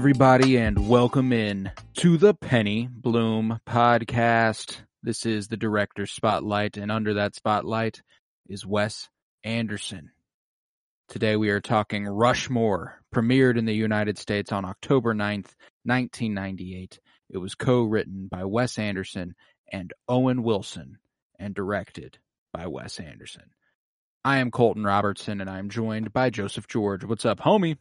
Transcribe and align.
Everybody, 0.00 0.56
and 0.56 0.88
welcome 0.88 1.30
in 1.30 1.70
to 1.92 2.16
the 2.16 2.32
Penny 2.32 2.88
Bloom 2.90 3.60
podcast. 3.68 4.78
This 5.02 5.26
is 5.26 5.46
the 5.46 5.58
director's 5.58 6.10
spotlight, 6.10 6.78
and 6.78 6.90
under 6.90 7.12
that 7.12 7.34
spotlight 7.34 8.00
is 8.48 8.64
Wes 8.64 9.10
Anderson. 9.44 10.10
Today 11.10 11.36
we 11.36 11.50
are 11.50 11.60
talking 11.60 12.06
Rushmore, 12.06 13.02
premiered 13.14 13.58
in 13.58 13.66
the 13.66 13.74
United 13.74 14.16
States 14.16 14.52
on 14.52 14.64
October 14.64 15.12
9th, 15.12 15.52
1998. 15.84 16.98
It 17.28 17.36
was 17.36 17.54
co-written 17.54 18.26
by 18.26 18.46
Wes 18.46 18.78
Anderson 18.78 19.34
and 19.70 19.92
Owen 20.08 20.42
Wilson 20.42 20.96
and 21.38 21.54
directed 21.54 22.16
by 22.54 22.68
Wes 22.68 23.00
Anderson. 23.00 23.50
I 24.24 24.38
am 24.38 24.50
Colton 24.50 24.84
Robertson, 24.84 25.42
and 25.42 25.50
I 25.50 25.58
am 25.58 25.68
joined 25.68 26.10
by 26.10 26.30
Joseph 26.30 26.68
George. 26.68 27.04
What's 27.04 27.26
up, 27.26 27.40
homie? 27.40 27.76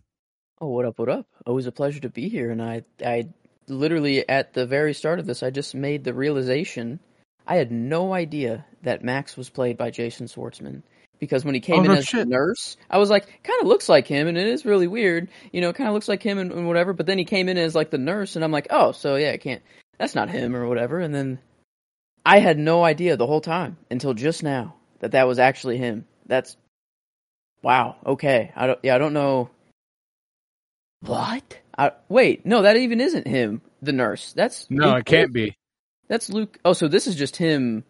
Oh, 0.61 0.67
what 0.67 0.85
up, 0.85 0.99
what 0.99 1.09
up? 1.09 1.25
Always 1.45 1.67
a 1.67 1.71
pleasure 1.71 2.01
to 2.01 2.09
be 2.09 2.27
here. 2.29 2.51
And 2.51 2.61
I, 2.61 2.83
I 3.05 3.29
literally, 3.67 4.27
at 4.27 4.53
the 4.53 4.65
very 4.65 4.93
start 4.93 5.19
of 5.19 5.25
this, 5.25 5.41
I 5.41 5.49
just 5.51 5.73
made 5.73 6.03
the 6.03 6.13
realization 6.13 6.99
I 7.47 7.55
had 7.55 7.71
no 7.71 8.13
idea 8.13 8.65
that 8.83 9.03
Max 9.03 9.35
was 9.37 9.49
played 9.49 9.77
by 9.77 9.89
Jason 9.89 10.27
Schwartzman. 10.27 10.83
Because 11.17 11.43
when 11.43 11.55
he 11.55 11.59
came 11.59 11.81
Oh, 11.81 11.83
in 11.85 11.91
no 11.91 11.97
as 11.97 12.05
shit. 12.05 12.19
the 12.25 12.25
nurse, 12.29 12.77
I 12.89 12.97
was 12.97 13.09
like, 13.09 13.25
kind 13.43 13.61
of 13.61 13.67
looks 13.67 13.89
like 13.89 14.07
him, 14.07 14.27
and 14.27 14.37
it 14.37 14.47
is 14.47 14.65
really 14.65 14.87
weird. 14.87 15.27
You 15.51 15.59
know, 15.59 15.73
kind 15.73 15.89
of 15.89 15.93
looks 15.93 16.07
like 16.07 16.23
him 16.23 16.37
and, 16.37 16.49
and 16.51 16.67
whatever. 16.67 16.93
But 16.93 17.07
then 17.07 17.17
he 17.17 17.25
came 17.25 17.49
in 17.49 17.57
as 17.57 17.75
like 17.75 17.89
the 17.89 17.97
nurse, 17.97 18.35
and 18.37 18.45
I'm 18.45 18.53
like, 18.53 18.67
oh, 18.69 18.93
so 18.93 19.15
yeah, 19.17 19.31
I 19.31 19.37
can't. 19.37 19.61
That's 19.97 20.15
not 20.15 20.29
him 20.29 20.55
or 20.55 20.65
whatever. 20.67 20.99
And 20.99 21.13
then 21.13 21.39
I 22.25 22.39
had 22.39 22.57
no 22.57 22.85
idea 22.85 23.17
the 23.17 23.27
whole 23.27 23.41
time 23.41 23.75
until 23.91 24.13
just 24.13 24.43
now 24.43 24.75
that 24.99 25.11
that 25.11 25.27
was 25.27 25.39
actually 25.39 25.77
him. 25.77 26.05
That's 26.25 26.55
wow. 27.61 27.97
Okay, 28.05 28.53
I 28.55 28.67
don't. 28.67 28.79
Yeah, 28.83 28.95
I 28.95 28.97
don't 28.97 29.13
know. 29.13 29.49
What? 31.01 31.59
I, 31.77 31.91
wait, 32.09 32.45
no, 32.45 32.61
that 32.61 32.77
even 32.77 32.99
isn't 32.99 33.27
him. 33.27 33.61
The 33.81 33.93
nurse. 33.93 34.33
That's 34.33 34.69
No, 34.69 34.89
Luke 34.89 34.99
it 34.99 35.05
can't 35.05 35.33
be. 35.33 35.57
That's 36.09 36.29
Luke. 36.29 36.57
Oh, 36.65 36.73
so 36.73 36.87
this 36.87 37.07
is 37.07 37.15
just 37.15 37.37
him. 37.37 37.85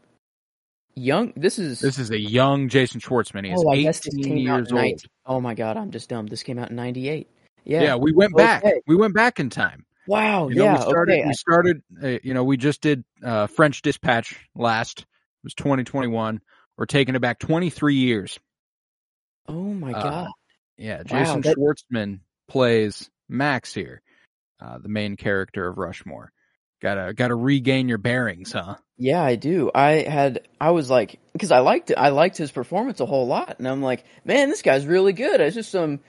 Young. 0.95 1.33
This 1.35 1.57
is. 1.57 1.79
This 1.79 1.97
is 1.97 2.11
a 2.11 2.19
young 2.19 2.69
Jason 2.69 2.99
Schwartzman. 2.99 3.45
He 3.45 3.51
is 3.51 3.63
oh, 3.65 3.69
I 3.69 3.81
guess 3.81 4.01
this 4.01 4.13
18 4.13 4.23
came 4.23 4.49
out 4.49 4.57
years 4.57 4.71
in 4.71 4.77
old. 4.77 5.01
Oh 5.25 5.41
my 5.41 5.55
god, 5.55 5.77
I'm 5.77 5.91
just 5.91 6.09
dumb. 6.09 6.27
This 6.27 6.43
came 6.43 6.59
out 6.59 6.69
in 6.69 6.75
'98. 6.75 7.27
Yeah. 7.63 7.81
Yeah. 7.81 7.95
we 7.95 8.11
went 8.11 8.35
back. 8.35 8.63
We 8.85 8.95
went 8.95 9.15
back 9.15 9.39
in 9.39 9.49
time. 9.49 9.85
Wow. 10.07 10.49
You 10.49 10.55
know, 10.55 10.63
yeah. 10.65 10.75
we 10.75 10.81
started. 10.81 11.13
okay. 11.13 11.27
We 11.27 11.33
started. 11.33 11.83
Uh, 12.03 12.07
you 12.23 12.33
know, 12.33 12.43
we 12.43 12.57
just 12.57 12.81
did 12.81 13.03
uh, 13.23 13.47
French 13.47 13.81
Dispatch 13.81 14.35
last. 14.55 14.99
It 14.99 15.05
was 15.43 15.53
2021. 15.53 16.41
We're 16.77 16.85
taking 16.85 17.15
it 17.15 17.19
back 17.19 17.39
23 17.39 17.95
years. 17.95 18.39
oh 19.47 19.53
my 19.53 19.93
uh, 19.93 20.03
god. 20.03 20.27
Yeah, 20.77 20.97
Wow, 20.97 21.03
Jason 21.05 21.41
that- 21.41 21.57
Schwartzman 21.57 22.19
plays 22.49 23.09
Max 23.29 23.73
here, 23.73 24.01
uh, 24.61 24.77
the 24.79 24.89
main 24.89 25.15
character 25.15 25.67
of 25.67 25.77
Rushmore. 25.77 26.31
Gotta 26.81 27.13
gotta 27.13 27.35
regain 27.35 27.89
your 27.89 27.97
bearings, 27.97 28.53
huh? 28.53 28.75
Yeah, 28.97 29.21
I 29.21 29.35
do. 29.35 29.69
I 29.73 30.01
had 30.03 30.47
I 30.61 30.71
was 30.71 30.89
like 30.89 31.19
because 31.33 31.51
I 31.51 31.59
liked 31.59 31.91
it. 31.91 31.97
I 31.97 32.09
liked 32.09 32.37
his 32.37 32.51
performance 32.51 32.99
a 33.01 33.05
whole 33.05 33.27
lot, 33.27 33.57
and 33.59 33.67
I'm 33.67 33.81
like, 33.81 34.05
man, 34.23 34.49
this 34.49 34.61
guy's 34.61 34.85
really 34.85 35.11
good. 35.13 35.41
It's 35.41 35.55
just 35.55 35.71
some 35.71 35.99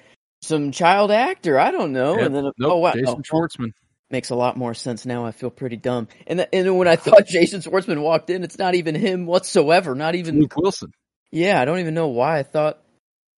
some 0.42 0.70
child 0.70 1.10
actor. 1.10 1.58
I 1.58 1.72
don't 1.72 1.92
know. 1.92 2.16
Yep. 2.16 2.26
And 2.26 2.34
then 2.34 2.44
Nope, 2.44 2.72
oh 2.72 2.76
wow, 2.78 2.92
Jason 2.92 3.08
oh, 3.08 3.22
Schwartzman. 3.22 3.72
makes 4.10 4.30
a 4.30 4.36
lot 4.36 4.56
more 4.56 4.74
sense 4.74 5.04
now. 5.04 5.26
I 5.26 5.32
feel 5.32 5.50
pretty 5.50 5.76
dumb. 5.76 6.06
And 6.28 6.38
th- 6.38 6.48
and 6.52 6.78
when 6.78 6.86
I 6.86 6.94
thought 6.96 7.26
Jason 7.28 7.60
Schwartzman 7.62 8.00
walked 8.00 8.30
in, 8.30 8.44
it's 8.44 8.58
not 8.58 8.76
even 8.76 8.94
him 8.94 9.26
whatsoever. 9.26 9.96
Not 9.96 10.14
even 10.14 10.38
Luke 10.38 10.56
Wilson. 10.56 10.92
yeah. 11.32 11.60
I 11.60 11.64
don't 11.64 11.80
even 11.80 11.94
know 11.94 12.08
why 12.08 12.38
I 12.38 12.42
thought. 12.44 12.80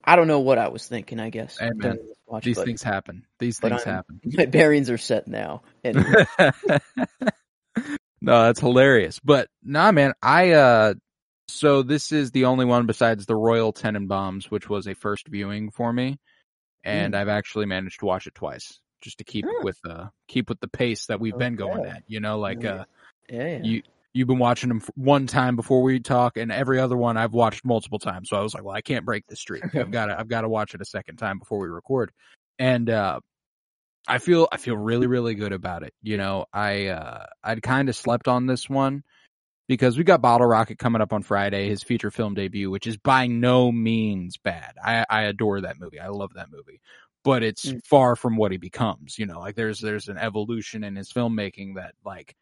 I 0.04 0.16
don't 0.16 0.28
know 0.28 0.40
what 0.40 0.58
I 0.58 0.68
was 0.68 0.86
thinking. 0.86 1.18
I 1.20 1.30
guess 1.30 1.58
Hey, 1.58 1.66
man, 1.66 1.78
during 1.78 1.96
this 2.08 2.16
watch, 2.32 2.44
These 2.44 2.56
but 2.56 2.64
things 2.66 2.82
happen. 2.82 3.24
These 3.38 3.58
things 3.60 3.82
I'm- 3.86 3.94
happen. 3.94 4.20
my 4.24 4.46
bearings 4.46 4.90
are 4.90 4.98
set 4.98 5.28
now. 5.28 5.62
And 5.84 5.96
no, 8.20 8.42
that's 8.44 8.60
hilarious. 8.60 9.18
But 9.20 9.48
nah, 9.62 9.92
man, 9.92 10.12
I 10.22 10.52
uh, 10.52 10.94
so 11.48 11.82
this 11.82 12.12
is 12.12 12.30
the 12.30 12.46
only 12.46 12.64
one 12.64 12.86
besides 12.86 13.26
the 13.26 13.36
Royal 13.36 13.72
Tenenbaums, 13.72 14.44
which 14.46 14.68
was 14.68 14.86
a 14.86 14.94
first 14.94 15.28
viewing 15.28 15.70
for 15.70 15.92
me, 15.92 16.18
and 16.84 17.14
I've 17.14 17.28
actually 17.28 17.66
managed 17.66 18.00
to 18.00 18.06
watch 18.06 18.26
it 18.26 18.34
twice 18.34 18.80
just 19.00 19.18
to 19.18 19.24
keep 19.24 19.44
Hmm. 19.48 19.64
with 19.64 19.78
uh 19.88 20.06
keep 20.28 20.48
with 20.48 20.60
the 20.60 20.68
pace 20.68 21.06
that 21.06 21.20
we've 21.20 21.36
been 21.36 21.56
going 21.56 21.84
at. 21.86 22.02
You 22.06 22.20
know, 22.20 22.38
like 22.38 22.64
uh, 22.64 22.84
yeah, 23.28 23.46
yeah. 23.46 23.58
you 23.62 23.82
you've 24.14 24.28
been 24.28 24.38
watching 24.38 24.68
them 24.68 24.82
one 24.94 25.26
time 25.26 25.56
before 25.56 25.82
we 25.82 26.00
talk, 26.00 26.36
and 26.36 26.52
every 26.52 26.78
other 26.78 26.96
one 26.96 27.16
I've 27.16 27.32
watched 27.32 27.64
multiple 27.64 27.98
times. 27.98 28.28
So 28.28 28.36
I 28.36 28.42
was 28.42 28.54
like, 28.54 28.64
well, 28.64 28.74
I 28.74 28.80
can't 28.82 29.04
break 29.04 29.26
the 29.26 29.36
streak. 29.36 29.64
I've 29.74 29.90
got 29.90 30.06
to 30.06 30.18
I've 30.18 30.28
got 30.28 30.42
to 30.42 30.48
watch 30.48 30.74
it 30.74 30.80
a 30.80 30.84
second 30.86 31.16
time 31.16 31.38
before 31.38 31.58
we 31.58 31.68
record, 31.68 32.12
and 32.58 32.88
uh, 32.90 33.20
I 34.08 34.18
feel 34.18 34.48
I 34.52 34.56
feel 34.56 34.76
really 34.76 35.06
really 35.06 35.34
good 35.34 35.52
about 35.52 35.82
it. 35.82 35.94
You 36.02 36.16
know, 36.16 36.46
I 36.52 36.86
uh, 36.88 37.26
I'd 37.42 37.62
kind 37.62 37.88
of 37.88 37.96
slept 37.96 38.28
on 38.28 38.46
this 38.46 38.68
one 38.68 39.02
because 39.68 39.96
we 39.96 40.04
got 40.04 40.20
Bottle 40.20 40.46
Rocket 40.46 40.78
coming 40.78 41.00
up 41.02 41.12
on 41.12 41.22
Friday, 41.22 41.68
his 41.68 41.82
feature 41.82 42.10
film 42.10 42.34
debut, 42.34 42.70
which 42.70 42.86
is 42.86 42.96
by 42.96 43.26
no 43.26 43.72
means 43.72 44.36
bad. 44.36 44.74
I 44.84 45.04
I 45.08 45.22
adore 45.22 45.62
that 45.62 45.78
movie. 45.80 46.00
I 46.00 46.08
love 46.08 46.34
that 46.34 46.50
movie. 46.50 46.80
But 47.24 47.44
it's 47.44 47.72
Mm. 47.72 47.84
far 47.86 48.16
from 48.16 48.36
what 48.36 48.50
he 48.50 48.58
becomes, 48.58 49.16
you 49.18 49.26
know. 49.26 49.38
Like 49.38 49.54
there's 49.54 49.80
there's 49.80 50.08
an 50.08 50.18
evolution 50.18 50.82
in 50.84 50.96
his 50.96 51.12
filmmaking 51.12 51.76
that 51.76 51.94
like 52.04 52.34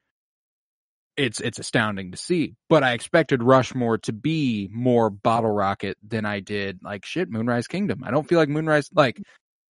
it's 1.21 1.41
it's 1.41 1.59
astounding 1.59 2.11
to 2.13 2.17
see. 2.17 2.55
But 2.69 2.83
I 2.83 2.93
expected 2.93 3.43
Rushmore 3.43 3.99
to 3.99 4.13
be 4.13 4.69
more 4.73 5.11
bottle 5.11 5.51
rocket 5.51 5.99
than 6.07 6.25
I 6.25 6.41
did 6.41 6.81
like 6.83 7.05
shit 7.05 7.29
Moonrise 7.31 7.67
Kingdom. 7.67 8.03
I 8.05 8.11
don't 8.11 8.29
feel 8.29 8.39
like 8.39 8.49
Moonrise 8.49 8.89
like 8.95 9.21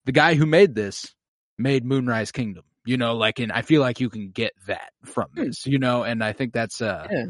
the 0.04 0.12
guy 0.12 0.34
who 0.34 0.46
made 0.46 0.74
this 0.74 1.14
made 1.58 1.84
Moonrise 1.84 2.32
Kingdom. 2.32 2.64
You 2.84 2.96
know, 2.96 3.16
like 3.16 3.38
and 3.40 3.52
I 3.52 3.62
feel 3.62 3.80
like 3.82 4.00
you 4.00 4.08
can 4.10 4.30
get 4.30 4.52
that 4.66 4.92
from 5.04 5.28
Hmm. 5.36 5.44
this, 5.44 5.66
you 5.66 5.78
know, 5.78 6.02
and 6.04 6.22
I 6.24 6.32
think 6.32 6.52
that's 6.52 6.80
uh 6.80 7.08
Yeah. 7.10 7.26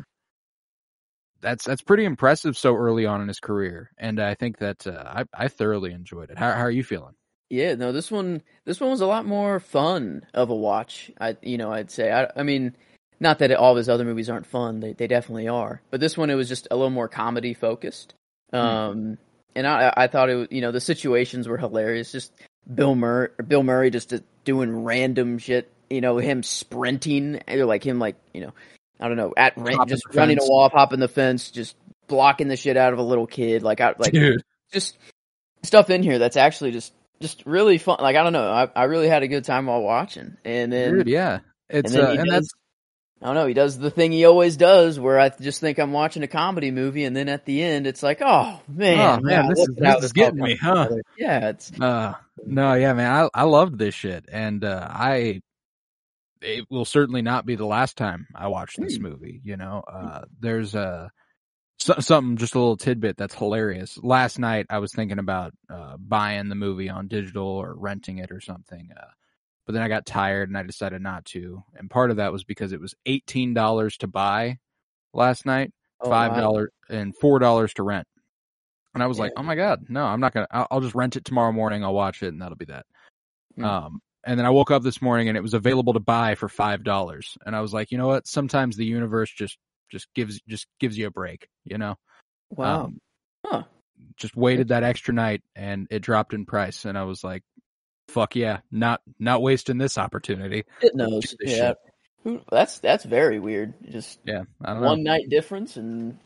that's 1.41 1.65
that's 1.65 1.83
pretty 1.83 2.05
impressive 2.05 2.57
so 2.57 2.75
early 2.77 3.07
on 3.07 3.21
in 3.21 3.29
his 3.29 3.41
career. 3.41 3.91
And 3.99 4.21
I 4.21 4.35
think 4.35 4.59
that 4.59 4.87
uh, 4.87 5.03
I 5.07 5.25
I 5.45 5.49
thoroughly 5.49 5.93
enjoyed 5.93 6.31
it. 6.31 6.39
How 6.39 6.53
how 6.53 6.61
are 6.63 6.71
you 6.71 6.85
feeling? 6.85 7.15
Yeah, 7.49 7.75
no, 7.75 7.91
this 7.93 8.11
one 8.11 8.43
this 8.65 8.81
one 8.81 8.91
was 8.91 9.01
a 9.01 9.07
lot 9.07 9.27
more 9.27 9.59
fun 9.59 10.25
of 10.35 10.51
a 10.51 10.55
watch. 10.55 11.11
I 11.21 11.37
you 11.43 11.59
know, 11.59 11.73
I'd 11.73 11.91
say. 11.91 12.13
I 12.13 12.31
I 12.37 12.43
mean, 12.45 12.77
not 13.21 13.39
that 13.41 13.53
all 13.53 13.73
of 13.73 13.77
his 13.77 13.89
other 13.89 14.05
movies 14.05 14.31
aren't 14.31 14.47
fun. 14.47 14.81
They 14.81 14.93
they 14.95 15.07
definitely 15.07 15.49
are. 15.49 15.83
But 15.91 16.01
this 16.01 16.17
one 16.17 16.31
it 16.31 16.35
was 16.35 16.49
just 16.49 16.69
a 16.71 16.77
little 16.77 16.91
more 16.91 17.09
comedy 17.09 17.55
focused. 17.55 18.15
Um 18.53 19.19
and 19.55 19.67
I 19.67 19.93
I 19.97 20.07
thought 20.07 20.31
it 20.31 20.35
was, 20.35 20.49
you 20.51 20.61
know, 20.61 20.73
the 20.73 20.81
situations 20.81 21.47
were 21.47 21.59
hilarious. 21.59 22.13
Just 22.13 22.33
Bill 22.73 22.95
Murray 22.95 23.29
Bill 23.47 23.63
Murray 23.63 23.91
just 23.91 24.13
uh, 24.13 24.21
doing 24.45 24.85
random 24.85 25.39
shit, 25.39 25.71
you 25.89 26.01
know, 26.01 26.19
him 26.19 26.43
sprinting, 26.43 27.43
or 27.49 27.65
like 27.65 27.85
him 27.85 27.99
like, 27.99 28.17
you 28.33 28.41
know, 28.41 28.55
I 28.99 29.09
don't 29.09 29.17
know, 29.17 29.33
at 29.37 29.55
ran- 29.57 29.87
just 29.89 30.05
running 30.15 30.39
a 30.39 30.41
fence. 30.41 30.49
wall, 30.51 30.69
hopping 30.69 31.01
the 31.01 31.09
fence, 31.09 31.51
just 31.51 31.77
blocking 32.07 32.49
the 32.49 32.57
shit 32.57 32.77
out 32.77 32.93
of 32.93 32.99
a 32.99 33.03
little 33.03 33.27
kid 33.27 33.63
like 33.63 33.81
I 33.81 33.95
like 33.99 34.13
Dude. 34.13 34.43
just 34.73 34.97
stuff 35.63 35.91
in 35.91 36.03
here 36.03 36.19
that's 36.19 36.37
actually 36.37 36.73
just 36.73 36.93
just 37.21 37.45
really 37.47 37.79
fun. 37.79 37.99
Like 38.01 38.17
I 38.17 38.23
don't 38.23 38.33
know, 38.33 38.51
I, 38.51 38.69
I 38.75 38.85
really 38.85 39.09
had 39.09 39.23
a 39.23 39.29
good 39.29 39.45
time 39.45 39.67
while 39.67 39.83
watching. 39.83 40.37
And 40.45 40.73
then 40.73 40.95
Dude, 40.95 41.09
yeah. 41.09 41.41
It's 41.69 41.95
and 41.95 42.03
uh, 42.03 42.11
and 42.11 42.19
does, 42.19 42.29
that's 42.29 42.53
I 43.23 43.27
don't 43.27 43.35
know, 43.35 43.47
he 43.47 43.55
does 43.55 43.79
the 43.79 43.91
thing 43.91 44.13
he 44.13 44.25
always 44.25 44.57
does, 44.57 44.99
where 44.99 45.19
I 45.21 45.29
just 45.29 45.61
think 45.61 45.79
I'm 45.79 45.93
watching 45.93 46.23
a 46.23 46.29
comedy 46.29 46.71
movie, 46.71 47.05
and 47.05 47.15
then 47.15 47.29
at 47.29 47.45
the 47.45 47.63
end 47.63 47.87
it's 47.87 48.03
like, 48.03 48.21
oh 48.23 48.61
man, 48.69 48.99
Oh, 48.99 49.21
man, 49.21 49.43
wow, 49.43 49.49
this 49.51 49.59
is- 49.69 49.75
this 49.77 50.05
is 50.05 50.13
getting 50.13 50.43
me, 50.43 50.57
huh? 50.57 50.89
Yeah, 51.19 51.49
it's 51.51 51.71
Uh, 51.79 52.15
no, 52.47 52.75
yeah, 52.75 52.95
man, 52.95 53.13
I 53.35 53.41
I 53.43 53.43
loved 53.45 53.79
this 53.79 53.95
shit, 53.95 54.25
and 54.33 54.65
uh, 54.65 54.87
I 54.91 55.41
it 56.43 56.65
will 56.71 56.87
certainly 56.87 57.21
not 57.23 57.45
be 57.45 57.55
the 57.57 57.67
last 57.67 57.97
time 57.99 58.27
I 58.35 58.49
watch 58.49 58.77
this 58.77 58.97
Hmm. 58.97 59.05
movie. 59.05 59.41
You 59.45 59.57
know, 59.59 59.83
uh, 59.87 60.23
there's 60.41 60.75
a 60.75 61.11
so, 61.79 61.95
something 62.01 62.37
just 62.39 62.55
a 62.55 62.59
little 62.59 62.77
tidbit 62.79 63.17
that's 63.19 63.35
hilarious. 63.35 63.99
Last 64.03 64.39
night 64.39 64.67
I 64.71 64.79
was 64.79 64.93
thinking 64.93 65.19
about 65.19 65.53
uh, 65.69 65.97
buying 65.99 66.49
the 66.49 66.55
movie 66.55 66.89
on 66.89 67.09
digital 67.09 67.47
or 67.47 67.75
renting 67.75 68.19
it 68.19 68.31
or 68.33 68.41
something, 68.41 68.89
uh, 68.99 69.05
but 69.71 69.75
then 69.75 69.83
I 69.83 69.89
got 69.89 70.05
tired 70.05 70.49
and 70.49 70.59
I 70.59 70.65
decided 70.65 71.01
not 71.01 71.25
to. 71.27 71.63
And 71.77 71.89
part 71.89 72.11
of 72.11 72.17
that 72.17 72.33
was 72.33 72.43
because 72.43 72.73
it 72.73 72.81
was 72.81 72.93
eighteen 73.07 73.55
dollars 73.55 73.97
to 73.99 74.09
buy 74.09 74.59
last 75.15 75.47
night, 75.47 75.71
Oh, 76.01 76.11
five 76.11 76.33
wow. 76.33 76.41
dollars 76.41 76.71
and 76.89 77.17
four 77.17 77.39
dollars 77.39 77.73
to 77.75 77.85
rent. 77.85 78.05
And 78.95 79.01
I 79.01 79.07
was 79.07 79.21
like, 79.21 79.31
oh 79.37 79.45
my 79.45 79.55
god, 79.55 79.85
no, 79.89 80.05
I'm 80.05 80.19
not 80.19 80.35
gonna. 80.35 80.49
I'll, 80.51 80.67
I'll 80.73 80.81
just 80.81 80.97
rent 80.97 81.15
it 81.15 81.25
tomorrow 81.25 81.53
morning. 81.53 81.85
I'll 81.85 81.95
watch 81.95 82.25
it, 82.25 82.33
and 82.33 82.43
that'll 82.43 82.57
be 82.57 82.65
that. 82.65 82.85
Mm. 83.57 83.65
Um, 83.65 84.01
and 84.27 84.37
then 84.37 84.45
I 84.45 84.51
woke 84.51 84.73
up 84.73 84.83
this 84.83 85.01
morning 85.01 85.29
and 85.29 85.37
it 85.37 85.41
was 85.41 85.55
available 85.55 85.93
to 85.93 86.01
buy 86.01 86.35
for 86.35 86.49
five 86.49 86.83
dollars. 86.83 87.39
And 87.47 87.55
I 87.55 87.61
was 87.61 87.73
like, 87.73 87.93
you 87.93 87.99
know 87.99 88.09
what? 88.09 88.27
Sometimes 88.27 88.77
the 88.77 88.85
universe 88.85 89.31
just 89.33 89.57
just 89.89 90.09
gives 90.17 90.41
just 90.49 90.67
gives 90.81 90.99
you 90.99 91.07
a 91.07 91.13
break. 91.13 91.47
You 91.65 91.79
know, 91.79 91.95
Wow. 92.51 92.87
Um, 92.87 92.99
Huh. 93.47 93.63
just 94.17 94.35
waited 94.35 94.69
that 94.69 94.83
extra 94.83 95.15
night 95.15 95.43
and 95.55 95.87
it 95.93 96.01
dropped 96.01 96.35
in 96.35 96.45
price, 96.45 96.87
and 96.87 96.99
I 96.99 97.05
was 97.05 97.23
like, 97.23 97.45
fuck 98.11 98.37
yeah, 98.37 98.59
not 98.71 99.01
not 99.19 99.43
wasting 99.43 99.79
this 99.79 99.99
opportunity. 99.99 100.65
It 100.83 100.95
knows. 100.95 101.35
Yeah. 101.41 101.75
shit. 102.25 102.43
That's 102.51 102.79
that's 102.81 103.05
very 103.05 103.41
weird. 103.41 103.75
Just 103.91 104.21
Yeah, 104.25 104.43
I 104.63 104.75
don't 104.75 104.83
know. 104.83 104.89
one 104.89 105.03
night 105.03 105.31
difference, 105.31 105.77
and 105.77 106.19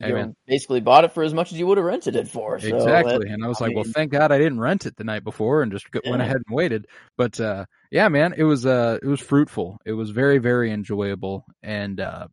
you 0.00 0.08
know, 0.08 0.34
basically 0.46 0.80
bought 0.80 1.04
it 1.04 1.12
for 1.12 1.22
as 1.22 1.34
much 1.34 1.52
as 1.52 1.58
you 1.58 1.66
would 1.66 1.78
have 1.78 1.84
rented 1.84 2.16
it 2.16 2.26
for. 2.28 2.58
So 2.58 2.74
exactly. 2.74 3.18
that- 3.18 3.28
and 3.28 3.44
I 3.44 3.48
was 3.48 3.60
I 3.60 3.66
like, 3.66 3.76
well, 3.76 3.84
thank 3.84 4.10
God 4.10 4.32
I 4.32 4.38
didn't 4.38 4.58
rent 4.58 4.86
it 4.86 4.96
the 4.96 5.04
night 5.04 5.22
before 5.22 5.62
and 5.62 5.70
just 5.70 5.90
go- 5.90 6.00
went 6.08 6.22
ahead 6.22 6.36
and 6.36 6.56
waited. 6.56 6.86
But, 7.16 7.38
uh, 7.38 7.66
yeah, 7.90 8.08
man, 8.08 8.34
it 8.36 8.42
was, 8.42 8.66
uh, 8.66 8.98
it 9.00 9.06
was 9.06 9.20
fruitful. 9.20 9.78
It 9.84 9.92
was 9.92 10.10
very, 10.10 10.38
very 10.38 10.72
enjoyable. 10.72 11.44
And, 11.62 12.00
uh, 12.00 12.28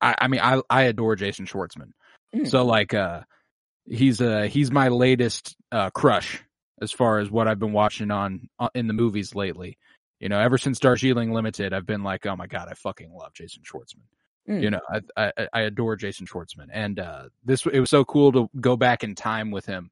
I, 0.00 0.14
I 0.20 0.28
mean, 0.28 0.40
I, 0.40 0.60
I 0.70 0.82
adore 0.82 1.16
Jason 1.16 1.46
Schwartzman. 1.46 1.92
Mm. 2.36 2.46
So 2.46 2.64
like, 2.64 2.94
uh, 2.94 3.22
he's, 3.86 4.20
uh, 4.20 4.42
he's 4.42 4.70
my 4.70 4.88
latest, 4.88 5.56
uh, 5.72 5.90
crush 5.90 6.44
as 6.80 6.92
far 6.92 7.18
as 7.18 7.30
what 7.30 7.48
I've 7.48 7.58
been 7.58 7.72
watching 7.72 8.10
on, 8.10 8.48
on 8.58 8.70
in 8.74 8.86
the 8.86 8.94
movies 8.94 9.34
lately. 9.34 9.78
You 10.20 10.28
know, 10.28 10.40
ever 10.40 10.58
since 10.58 10.80
Darjeeling 10.80 11.32
Limited, 11.32 11.72
I've 11.72 11.86
been 11.86 12.02
like, 12.02 12.26
oh 12.26 12.36
my 12.36 12.46
God, 12.46 12.68
I 12.68 12.74
fucking 12.74 13.12
love 13.12 13.34
Jason 13.34 13.62
Schwartzman 13.62 14.02
Mm. 14.48 14.62
you 14.62 14.70
know 14.70 14.80
I, 14.88 15.30
I 15.36 15.48
i 15.52 15.60
adore 15.62 15.94
jason 15.96 16.26
schwartzman 16.26 16.68
and 16.72 16.98
uh 16.98 17.24
this 17.44 17.66
it 17.66 17.80
was 17.80 17.90
so 17.90 18.04
cool 18.04 18.32
to 18.32 18.48
go 18.58 18.76
back 18.76 19.04
in 19.04 19.14
time 19.14 19.50
with 19.50 19.66
him 19.66 19.90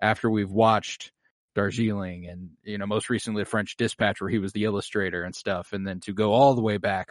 after 0.00 0.30
we've 0.30 0.50
watched 0.50 1.10
darjeeling 1.56 2.28
and 2.28 2.50
you 2.62 2.78
know 2.78 2.86
most 2.86 3.10
recently 3.10 3.44
french 3.44 3.76
dispatch 3.76 4.20
where 4.20 4.30
he 4.30 4.38
was 4.38 4.52
the 4.52 4.64
illustrator 4.64 5.24
and 5.24 5.34
stuff 5.34 5.72
and 5.72 5.84
then 5.84 5.98
to 6.00 6.12
go 6.12 6.32
all 6.32 6.54
the 6.54 6.62
way 6.62 6.76
back 6.76 7.08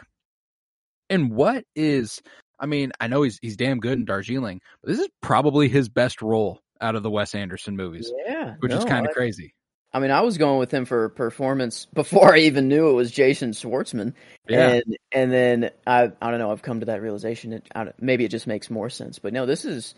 and 1.10 1.30
what 1.30 1.64
is 1.76 2.22
i 2.58 2.64
mean 2.64 2.90
i 3.00 3.06
know 3.06 3.20
he's 3.20 3.38
he's 3.42 3.56
damn 3.58 3.80
good 3.80 3.98
in 3.98 4.06
darjeeling 4.06 4.58
but 4.82 4.90
this 4.90 5.00
is 5.00 5.08
probably 5.20 5.68
his 5.68 5.90
best 5.90 6.22
role 6.22 6.62
out 6.80 6.94
of 6.94 7.02
the 7.02 7.10
wes 7.10 7.34
anderson 7.34 7.76
movies 7.76 8.12
yeah, 8.26 8.54
which 8.60 8.72
is 8.72 8.84
kind 8.84 9.06
of 9.06 9.12
crazy 9.12 9.54
I 9.92 10.00
mean, 10.00 10.10
I 10.10 10.20
was 10.20 10.36
going 10.36 10.58
with 10.58 10.72
him 10.72 10.84
for 10.84 11.08
performance 11.08 11.86
before 11.94 12.34
I 12.34 12.40
even 12.40 12.68
knew 12.68 12.90
it 12.90 12.94
was 12.94 13.10
Jason 13.10 13.52
Schwartzman, 13.52 14.12
yeah 14.48 14.74
and 14.74 14.96
and 15.12 15.32
then 15.32 15.70
I 15.86 16.12
I 16.20 16.30
don't 16.30 16.38
know. 16.38 16.50
I've 16.50 16.62
come 16.62 16.80
to 16.80 16.86
that 16.86 17.02
realization. 17.02 17.54
It, 17.54 17.66
I 17.74 17.92
maybe 17.98 18.24
it 18.24 18.30
just 18.30 18.46
makes 18.46 18.70
more 18.70 18.90
sense. 18.90 19.18
But 19.18 19.32
no, 19.32 19.46
this 19.46 19.64
is. 19.64 19.94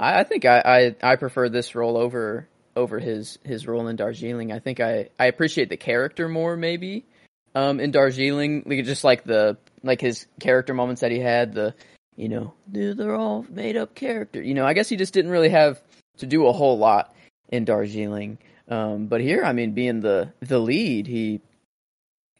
I, 0.00 0.20
I 0.20 0.24
think 0.24 0.44
I, 0.44 0.94
I 1.02 1.12
I 1.12 1.16
prefer 1.16 1.48
this 1.48 1.74
role 1.74 1.96
over 1.96 2.48
over 2.74 2.98
his 2.98 3.38
his 3.44 3.66
role 3.66 3.86
in 3.88 3.96
Darjeeling. 3.96 4.50
I 4.50 4.60
think 4.60 4.80
I 4.80 5.10
I 5.18 5.26
appreciate 5.26 5.68
the 5.68 5.76
character 5.76 6.28
more 6.28 6.56
maybe. 6.56 7.04
Um, 7.54 7.78
in 7.78 7.92
Darjeeling, 7.92 8.64
like 8.66 8.84
just 8.84 9.04
like 9.04 9.24
the 9.24 9.58
like 9.82 10.00
his 10.00 10.26
character 10.40 10.74
moments 10.74 11.02
that 11.02 11.12
he 11.12 11.20
had. 11.20 11.54
The 11.54 11.74
you 12.16 12.30
know 12.30 12.54
dude, 12.70 12.96
they're 12.96 13.14
all 13.14 13.44
made 13.50 13.76
up 13.76 13.94
character. 13.94 14.42
You 14.42 14.54
know, 14.54 14.64
I 14.64 14.72
guess 14.72 14.88
he 14.88 14.96
just 14.96 15.12
didn't 15.12 15.30
really 15.30 15.50
have 15.50 15.80
to 16.18 16.26
do 16.26 16.46
a 16.46 16.52
whole 16.52 16.78
lot 16.78 17.14
in 17.48 17.64
Darjeeling. 17.64 18.38
Um, 18.68 19.06
but 19.06 19.20
here, 19.20 19.44
I 19.44 19.52
mean, 19.52 19.72
being 19.72 20.00
the 20.00 20.32
the 20.40 20.58
lead, 20.58 21.06
he 21.06 21.40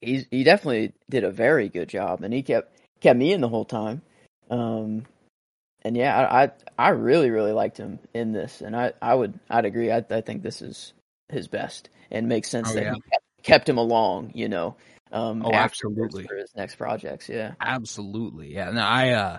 he's 0.00 0.26
he 0.31 0.44
definitely 0.44 0.93
did 1.11 1.25
a 1.25 1.31
very 1.31 1.69
good 1.69 1.88
job, 1.88 2.23
and 2.23 2.32
he 2.32 2.43
kept 2.43 2.76
kept 3.00 3.19
me 3.19 3.32
in 3.32 3.41
the 3.41 3.49
whole 3.49 3.65
time. 3.65 4.03
Um, 4.50 5.05
and 5.82 5.97
yeah, 5.97 6.17
I, 6.19 6.44
I 6.44 6.50
I 6.79 6.88
really 6.91 7.31
really 7.31 7.53
liked 7.53 7.76
him 7.76 7.99
in 8.15 8.32
this, 8.32 8.61
and 8.62 8.75
I 8.75 8.93
I 9.03 9.15
would 9.15 9.38
I'd 9.50 9.65
agree. 9.67 9.91
I 9.91 10.05
I 10.11 10.20
think 10.20 10.43
this 10.43 10.62
is 10.62 10.94
his 11.29 11.49
best, 11.49 11.91
and 12.11 12.29
makes 12.29 12.49
sense 12.49 12.70
Oh, 12.70 12.75
that 12.75 12.85
yeah. 12.85 12.94
he 12.94 13.00
kept, 13.11 13.25
kept 13.43 13.69
him 13.69 13.79
along. 13.79 14.32
You 14.35 14.49
know, 14.49 14.77
um, 15.12 15.43
Oh, 15.44 15.55
absolutely. 15.55 16.27
for 16.27 16.37
his 16.37 16.50
next 16.56 16.77
projects. 16.77 17.29
Yeah, 17.29 17.53
Absolutely. 17.61 18.55
Yeah. 18.55 18.70
No, 18.70 18.81
I 18.82 19.11
uh 19.11 19.38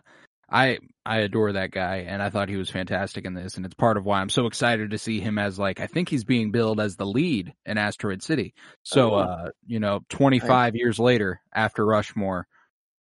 I 0.50 0.80
I 1.06 1.20
adore 1.20 1.54
that 1.54 1.72
guy 1.72 2.06
and 2.08 2.22
I 2.22 2.30
thought 2.30 2.50
he 2.50 2.56
was 2.56 2.70
fantastic 2.70 3.26
in 3.26 3.34
this 3.34 3.58
and 3.58 3.66
it's 3.66 3.76
part 3.76 3.98
of 3.98 4.06
why 4.06 4.22
I'm 4.22 4.30
so 4.30 4.46
excited 4.46 4.92
to 4.92 4.98
see 4.98 5.20
him 5.20 5.38
as 5.40 5.58
like 5.60 5.80
I 5.80 5.88
think 5.88 6.10
he's 6.10 6.24
being 6.24 6.52
billed 6.52 6.80
as 6.80 6.96
the 6.96 7.06
lead 7.06 7.54
in 7.66 7.78
Asteroid 7.78 8.22
City. 8.24 8.54
So 8.84 9.14
Oh. 9.14 9.18
uh 9.18 9.50
you 9.66 9.80
know 9.80 10.02
25 10.10 10.76
years 10.76 11.00
later 11.00 11.42
after 11.54 11.86
Rushmore 11.86 12.48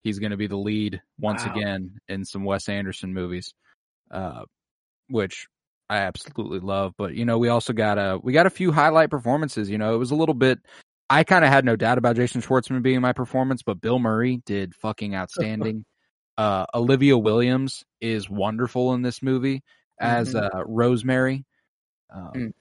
he's 0.03 0.19
going 0.19 0.31
to 0.31 0.37
be 0.37 0.47
the 0.47 0.57
lead 0.57 1.01
once 1.19 1.45
Wow. 1.45 1.51
again 1.51 1.97
in 2.07 2.25
some 2.25 2.43
Wes 2.43 2.67
Anderson 2.69 3.13
movies. 3.13 3.53
Uh 4.11 4.43
which 5.09 5.47
I 5.89 5.97
absolutely 5.99 6.59
love, 6.59 6.93
but 6.97 7.13
you 7.13 7.25
know, 7.25 7.37
we 7.37 7.49
also 7.49 7.71
got 7.73 7.99
a 7.99 8.19
we 8.21 8.33
got 8.33 8.47
a 8.47 8.51
few 8.51 8.71
highlight 8.71 9.11
performances, 9.11 9.69
you 9.69 9.77
know. 9.77 9.93
It 9.93 9.97
was 9.97 10.09
a 10.11 10.15
little 10.15 10.33
bit 10.33 10.59
I 11.11 11.23
kind 11.23 11.45
of 11.45 11.51
had 11.51 11.63
no 11.63 11.75
doubt 11.75 11.99
about 11.99 12.15
Jason 12.15 12.41
Schwartzman 12.41 12.81
being 12.81 13.01
my 13.01 13.13
performance, 13.13 13.61
but 13.61 13.79
Bill 13.81 13.99
Murray 13.99 14.41
did 14.47 14.73
fucking 14.75 15.13
outstanding. 15.15 15.85
Uh, 16.37 16.65
Olivia 16.73 17.17
Williams 17.17 17.83
is 18.01 18.29
wonderful 18.29 18.93
in 18.93 19.01
this 19.01 19.21
movie 19.21 19.63
as 19.99 20.33
Mhm. 20.33 20.43
uh, 20.43 20.63
Rosemary. 20.65 21.45
Um, 22.13 22.31
Mm. 22.33 22.53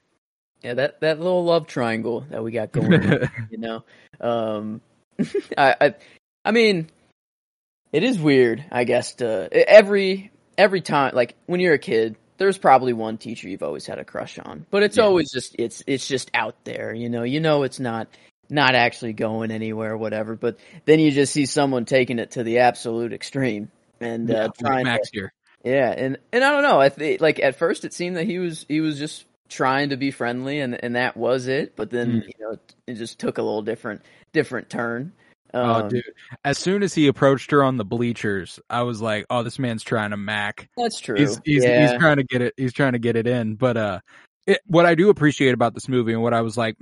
yeah. 0.61 0.73
That 0.75 1.01
that 1.01 1.19
little 1.19 1.43
love 1.43 1.67
triangle 1.67 2.25
that 2.29 2.43
we 2.43 2.51
got 2.51 2.71
going. 2.71 3.01
you 3.51 3.57
know 3.57 3.83
um 4.19 4.81
I, 5.57 5.75
I 5.79 5.95
i 6.43 6.51
mean 6.51 6.89
it 7.93 8.03
is 8.03 8.19
weird 8.19 8.65
i 8.71 8.83
guess 8.83 9.15
to 9.15 9.49
every 9.53 10.31
every 10.57 10.81
time 10.81 11.13
like 11.15 11.35
when 11.45 11.59
you're 11.59 11.73
a 11.75 11.79
kid 11.79 12.15
there's 12.37 12.57
probably 12.57 12.91
one 12.93 13.17
teacher 13.17 13.47
you've 13.47 13.63
always 13.63 13.85
had 13.85 13.99
a 13.99 14.03
crush 14.03 14.39
on 14.39 14.65
but 14.71 14.83
it's 14.83 14.97
Yeah. 14.97 15.03
always 15.03 15.31
just 15.31 15.55
it's 15.59 15.83
it's 15.87 16.07
just 16.07 16.31
out 16.33 16.55
there 16.65 16.93
you 16.93 17.09
know 17.09 17.23
you 17.23 17.39
know 17.39 17.63
it's 17.63 17.79
not 17.79 18.07
not 18.49 18.75
actually 18.75 19.13
going 19.13 19.51
anywhere 19.51 19.93
or 19.93 19.97
whatever 19.97 20.35
but 20.35 20.57
then 20.85 20.99
you 20.99 21.11
just 21.11 21.33
see 21.33 21.45
someone 21.45 21.85
taking 21.85 22.19
it 22.19 22.31
to 22.31 22.43
the 22.43 22.59
absolute 22.59 23.13
extreme 23.13 23.69
and 24.01 24.29
yeah, 24.29 24.45
uh 24.45 24.49
trying 24.59 24.85
to 24.85 24.99
here. 25.13 25.33
yeah, 25.63 25.89
and 25.91 26.17
and 26.33 26.43
I 26.43 26.51
don't 26.51 26.63
know. 26.63 26.79
I 26.79 26.89
think 26.89 27.21
like 27.21 27.39
at 27.39 27.55
first 27.55 27.85
it 27.85 27.93
seemed 27.93 28.17
that 28.17 28.25
he 28.25 28.39
was 28.39 28.65
he 28.67 28.81
was 28.81 28.99
just 28.99 29.25
trying 29.47 29.89
to 29.89 29.97
be 29.97 30.11
friendly, 30.11 30.59
and 30.59 30.83
and 30.83 30.95
that 30.95 31.15
was 31.15 31.47
it. 31.47 31.75
But 31.75 31.91
then 31.91 32.21
Mm. 32.21 32.27
you 32.27 32.33
know 32.39 32.51
it, 32.51 32.75
it 32.87 32.93
just 32.95 33.19
took 33.19 33.37
a 33.37 33.41
little 33.41 33.61
different 33.61 34.01
different 34.33 34.69
turn. 34.69 35.13
oh, 35.53 35.83
Um, 35.83 35.87
dude! 35.89 36.03
As 36.43 36.57
soon 36.57 36.83
as 36.83 36.93
he 36.93 37.07
approached 37.07 37.51
her 37.51 37.63
on 37.63 37.77
the 37.77 37.85
bleachers, 37.85 38.59
I 38.69 38.81
was 38.81 39.01
like, 39.01 39.25
"Oh, 39.29 39.43
this 39.43 39.57
man's 39.59 39.83
trying 39.83 40.09
to 40.11 40.17
mac. 40.17 40.67
that's 40.75 40.99
true. 40.99 41.15
He's 41.17 41.39
he's, 41.45 41.63
yeah, 41.63 41.81
he's 41.89 41.97
trying 41.99 42.17
to 42.17 42.23
get 42.23 42.41
it. 42.41 42.53
He's 42.57 42.73
trying 42.73 42.93
to 42.93 42.99
get 42.99 43.15
it 43.15 43.27
in." 43.27 43.55
But 43.55 43.77
uh, 43.77 43.99
it, 44.45 44.59
what 44.67 44.85
I 44.85 44.93
do 44.95 45.09
appreciate 45.09 45.53
about 45.53 45.73
this 45.73 45.87
movie, 45.87 46.11
and 46.11 46.21
what 46.21 46.33
I 46.33 46.41
was 46.41 46.57
like, 46.57 46.75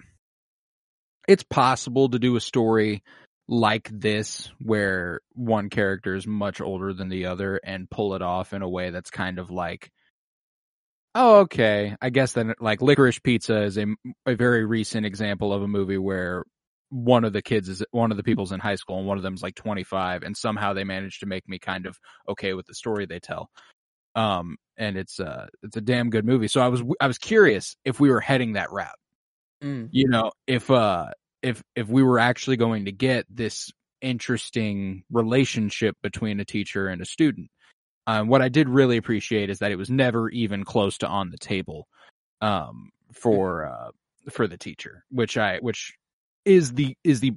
it's 1.27 1.43
possible 1.43 2.09
to 2.09 2.19
do 2.19 2.35
a 2.35 2.41
story 2.41 3.03
like 3.47 3.89
this 3.91 4.49
where 4.61 5.19
one 5.33 5.69
character 5.69 6.15
is 6.15 6.25
much 6.25 6.61
older 6.61 6.93
than 6.93 7.09
the 7.09 7.25
other 7.25 7.59
and 7.63 7.89
pull 7.89 8.15
it 8.15 8.21
off 8.21 8.53
in 8.53 8.61
a 8.61 8.69
way 8.69 8.89
that's 8.89 9.09
kind 9.09 9.37
of 9.37 9.51
like 9.51 9.91
oh 11.13 11.39
okay 11.39 11.95
i 12.01 12.09
guess 12.09 12.31
then 12.31 12.53
like 12.61 12.81
licorice 12.81 13.19
pizza 13.19 13.63
is 13.63 13.77
a, 13.77 13.85
a 14.25 14.35
very 14.35 14.65
recent 14.65 15.05
example 15.05 15.51
of 15.51 15.61
a 15.61 15.67
movie 15.67 15.97
where 15.97 16.45
one 16.93 17.23
of 17.23 17.33
the 17.33 17.41
kids 17.41 17.69
is 17.69 17.83
one 17.89 18.11
of 18.11 18.17
the 18.17 18.23
people's 18.23 18.51
in 18.51 18.59
high 18.59 18.75
school 18.75 18.99
and 18.99 19.07
one 19.07 19.17
of 19.17 19.23
them's 19.23 19.41
like 19.41 19.55
25 19.55 20.21
and 20.21 20.37
somehow 20.37 20.73
they 20.73 20.83
managed 20.83 21.21
to 21.21 21.25
make 21.25 21.47
me 21.49 21.57
kind 21.57 21.87
of 21.87 21.97
okay 22.29 22.53
with 22.53 22.67
the 22.67 22.75
story 22.75 23.07
they 23.07 23.19
tell. 23.19 23.49
Um 24.15 24.57
and 24.77 24.95
it's 24.95 25.19
uh 25.19 25.47
it's 25.63 25.75
a 25.75 25.81
damn 25.81 26.11
good 26.11 26.23
movie. 26.23 26.47
So 26.47 26.61
i 26.61 26.67
was 26.67 26.83
i 27.01 27.07
was 27.07 27.17
curious 27.17 27.75
if 27.83 27.99
we 27.99 28.11
were 28.11 28.19
heading 28.19 28.53
that 28.53 28.71
route 28.71 28.95
Mm. 29.63 29.87
you 29.91 30.09
know 30.09 30.31
if 30.45 30.69
uh 30.69 31.07
if 31.41 31.63
if 31.75 31.87
we 31.87 32.03
were 32.03 32.19
actually 32.19 32.57
going 32.57 32.85
to 32.85 32.91
get 32.91 33.25
this 33.29 33.71
interesting 34.01 35.03
relationship 35.09 35.95
between 36.03 36.39
a 36.41 36.45
teacher 36.45 36.87
and 36.89 37.01
a 37.01 37.05
student 37.05 37.49
um, 38.05 38.27
what 38.27 38.41
i 38.41 38.49
did 38.49 38.67
really 38.67 38.97
appreciate 38.97 39.49
is 39.49 39.59
that 39.59 39.71
it 39.71 39.77
was 39.77 39.89
never 39.89 40.29
even 40.29 40.65
close 40.65 40.97
to 40.97 41.07
on 41.07 41.29
the 41.29 41.37
table 41.37 41.87
um 42.41 42.89
for 43.13 43.65
uh 43.65 43.91
for 44.29 44.47
the 44.47 44.57
teacher 44.57 45.05
which 45.09 45.37
i 45.37 45.59
which 45.59 45.93
is 46.43 46.73
the 46.73 46.97
is 47.05 47.21
the 47.21 47.31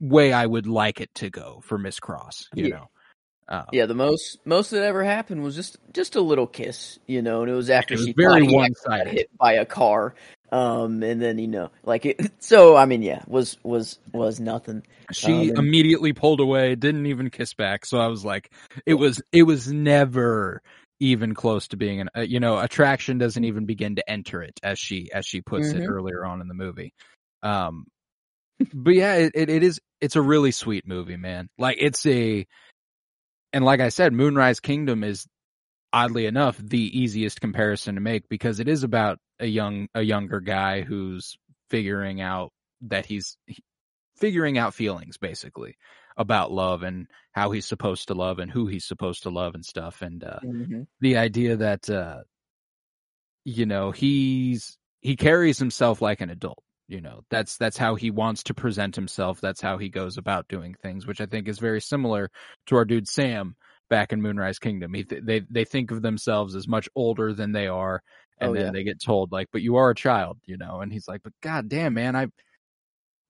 way 0.00 0.32
i 0.32 0.46
would 0.46 0.66
like 0.66 1.00
it 1.00 1.10
to 1.14 1.28
go 1.28 1.60
for 1.62 1.76
miss 1.76 2.00
cross 2.00 2.48
you 2.54 2.68
Yeah. 2.68 2.76
know 2.76 2.86
um, 3.48 3.66
yeah. 3.72 3.86
The 3.86 3.94
most 3.94 4.38
most 4.44 4.70
that 4.70 4.82
ever 4.82 5.04
happened 5.04 5.42
was 5.42 5.54
just 5.54 5.76
just 5.92 6.16
a 6.16 6.20
little 6.20 6.46
kiss, 6.46 6.98
you 7.06 7.22
know, 7.22 7.42
and 7.42 7.50
it 7.50 7.54
was 7.54 7.70
after 7.70 7.94
it 7.94 7.98
was 7.98 8.06
she 8.06 8.14
very 8.16 8.42
one 8.48 8.74
sided 8.74 9.12
hit 9.12 9.30
by 9.38 9.52
a 9.54 9.64
car. 9.64 10.14
Um, 10.52 11.02
and 11.02 11.20
then 11.20 11.38
you 11.38 11.48
know, 11.48 11.70
like 11.84 12.06
it, 12.06 12.20
so. 12.42 12.76
I 12.76 12.86
mean, 12.86 13.02
yeah, 13.02 13.22
was 13.26 13.58
was 13.62 13.98
was 14.12 14.38
nothing. 14.40 14.82
She 15.12 15.32
Um, 15.32 15.40
and- 15.50 15.58
immediately 15.58 16.12
pulled 16.12 16.40
away, 16.40 16.74
didn't 16.74 17.06
even 17.06 17.30
kiss 17.30 17.54
back. 17.54 17.86
So 17.86 17.98
I 17.98 18.08
was 18.08 18.24
like, 18.24 18.50
it 18.86 18.94
was, 18.94 19.22
it 19.32 19.44
was 19.44 19.70
never 19.72 20.62
even 20.98 21.32
close 21.34 21.68
to 21.68 21.76
being 21.76 22.00
an, 22.00 22.08
uh, 22.16 22.20
you 22.22 22.40
know, 22.40 22.58
attraction 22.58 23.18
doesn't 23.18 23.44
even 23.44 23.66
begin 23.66 23.96
to 23.96 24.10
enter 24.10 24.42
it 24.42 24.58
as 24.64 24.78
she, 24.78 25.08
as 25.12 25.24
she 25.26 25.42
puts 25.42 25.72
it 25.72 25.82
Mhm. 25.82 25.88
earlier 25.88 26.24
on 26.24 26.40
in 26.40 26.48
the 26.48 26.54
movie. 26.54 26.92
Um, 27.42 27.86
but 28.74 28.94
yeah, 28.94 29.14
it, 29.16 29.32
it, 29.34 29.48
it 29.50 29.62
is. 29.62 29.78
It's 30.00 30.16
a 30.16 30.22
really 30.22 30.50
sweet 30.50 30.86
movie, 30.88 31.16
man. 31.16 31.48
Like 31.58 31.76
it's 31.78 32.04
a, 32.06 32.46
and 33.52 33.64
like 33.64 33.80
I 33.80 33.90
said, 33.90 34.12
Moonrise 34.12 34.60
Kingdom 34.60 35.04
is 35.04 35.26
oddly 35.96 36.26
enough 36.26 36.58
the 36.58 36.98
easiest 36.98 37.40
comparison 37.40 37.94
to 37.94 38.02
make 38.02 38.28
because 38.28 38.60
it 38.60 38.68
is 38.68 38.82
about 38.82 39.18
a 39.40 39.46
young 39.46 39.88
a 39.94 40.02
younger 40.02 40.40
guy 40.40 40.82
who's 40.82 41.38
figuring 41.70 42.20
out 42.20 42.52
that 42.82 43.06
he's 43.06 43.38
figuring 44.18 44.58
out 44.58 44.74
feelings 44.74 45.16
basically 45.16 45.74
about 46.18 46.52
love 46.52 46.82
and 46.82 47.06
how 47.32 47.50
he's 47.50 47.64
supposed 47.64 48.08
to 48.08 48.14
love 48.14 48.38
and 48.38 48.50
who 48.50 48.66
he's 48.66 48.84
supposed 48.84 49.22
to 49.22 49.30
love 49.30 49.54
and 49.54 49.64
stuff 49.64 50.02
and 50.02 50.22
uh, 50.22 50.38
mm-hmm. 50.44 50.82
the 51.00 51.16
idea 51.16 51.56
that 51.56 51.88
uh, 51.88 52.18
you 53.44 53.64
know 53.64 53.90
he's 53.90 54.76
he 55.00 55.16
carries 55.16 55.58
himself 55.58 56.02
like 56.02 56.20
an 56.20 56.28
adult 56.28 56.62
you 56.88 57.00
know 57.00 57.22
that's 57.30 57.56
that's 57.56 57.78
how 57.78 57.94
he 57.94 58.10
wants 58.10 58.42
to 58.42 58.52
present 58.54 58.94
himself 58.94 59.40
that's 59.40 59.62
how 59.62 59.78
he 59.78 59.88
goes 59.88 60.18
about 60.18 60.46
doing 60.46 60.74
things 60.82 61.06
which 61.06 61.22
i 61.22 61.26
think 61.26 61.48
is 61.48 61.58
very 61.58 61.80
similar 61.80 62.30
to 62.66 62.76
our 62.76 62.84
dude 62.84 63.08
sam 63.08 63.56
back 63.88 64.12
in 64.12 64.20
moonrise 64.22 64.58
kingdom 64.58 64.92
he 64.94 65.04
th- 65.04 65.22
they 65.24 65.40
they 65.50 65.64
think 65.64 65.90
of 65.90 66.02
themselves 66.02 66.54
as 66.54 66.66
much 66.68 66.88
older 66.94 67.32
than 67.32 67.52
they 67.52 67.66
are 67.66 68.02
and 68.40 68.50
Oh, 68.50 68.54
then 68.54 68.66
yeah. 68.66 68.70
they 68.72 68.84
get 68.84 69.00
told 69.02 69.32
like 69.32 69.48
but 69.52 69.62
you 69.62 69.76
are 69.76 69.90
a 69.90 69.94
child 69.94 70.38
you 70.44 70.56
know 70.56 70.80
and 70.80 70.92
he's 70.92 71.08
like 71.08 71.22
but 71.22 71.32
god 71.42 71.68
damn 71.68 71.94
man 71.94 72.16
i 72.16 72.26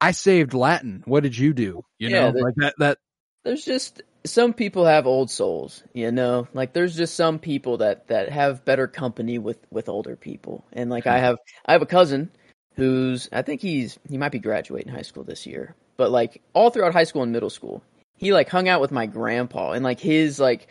i 0.00 0.10
saved 0.10 0.54
latin 0.54 1.02
what 1.06 1.22
did 1.22 1.36
you 1.36 1.52
do 1.52 1.82
you 1.98 2.08
Yeah, 2.08 2.20
know 2.20 2.30
like 2.30 2.54
that 2.56 2.74
that 2.78 2.98
there's 3.44 3.64
just 3.64 4.02
some 4.24 4.52
people 4.52 4.84
have 4.86 5.06
old 5.06 5.30
souls, 5.30 5.82
you 5.92 6.10
know. 6.10 6.48
Like 6.52 6.72
there's 6.72 6.96
just 6.96 7.14
some 7.14 7.38
people 7.38 7.78
that 7.78 8.08
that 8.08 8.30
have 8.30 8.64
better 8.64 8.86
company 8.88 9.38
with 9.38 9.58
with 9.70 9.88
older 9.88 10.16
people. 10.16 10.64
And 10.72 10.90
like 10.90 11.06
I 11.06 11.18
hmm. 11.18 11.20
have 11.20 11.38
I 11.64 11.72
have 11.72 11.82
a 11.82 11.86
cousin 11.86 12.30
who's 12.76 13.28
I 13.32 13.42
think 13.42 13.60
he's 13.60 13.98
he 14.08 14.18
might 14.18 14.32
be 14.32 14.38
graduating 14.38 14.92
high 14.92 15.02
school 15.02 15.24
this 15.24 15.46
year. 15.46 15.74
But 15.96 16.10
like 16.10 16.42
all 16.54 16.70
throughout 16.70 16.92
high 16.92 17.04
school 17.04 17.22
and 17.22 17.32
middle 17.32 17.50
school, 17.50 17.82
he 18.16 18.32
like 18.32 18.48
hung 18.48 18.68
out 18.68 18.80
with 18.80 18.90
my 18.92 19.06
grandpa 19.06 19.72
and 19.72 19.84
like 19.84 20.00
his 20.00 20.38
like 20.40 20.68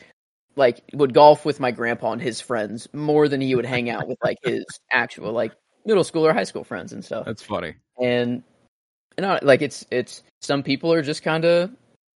like 0.55 0.81
would 0.93 1.13
golf 1.13 1.45
with 1.45 1.59
my 1.59 1.71
grandpa 1.71 2.11
and 2.11 2.21
his 2.21 2.39
friends 2.41 2.87
more 2.93 3.27
than 3.27 3.41
he 3.41 3.55
would 3.55 3.65
hang 3.65 3.89
out 3.89 4.07
with 4.07 4.17
like 4.23 4.37
his 4.43 4.65
actual 4.91 5.31
like 5.31 5.53
middle 5.85 6.03
school 6.03 6.25
or 6.25 6.33
high 6.33 6.43
school 6.43 6.63
friends 6.63 6.93
and 6.93 7.03
stuff 7.03 7.25
that's 7.25 7.43
funny 7.43 7.75
and 8.01 8.43
and 9.17 9.25
I, 9.25 9.39
like 9.41 9.61
it's 9.61 9.85
it's 9.91 10.23
some 10.41 10.63
people 10.63 10.91
are 10.91 11.01
just 11.01 11.23
kind 11.23 11.45
of 11.45 11.71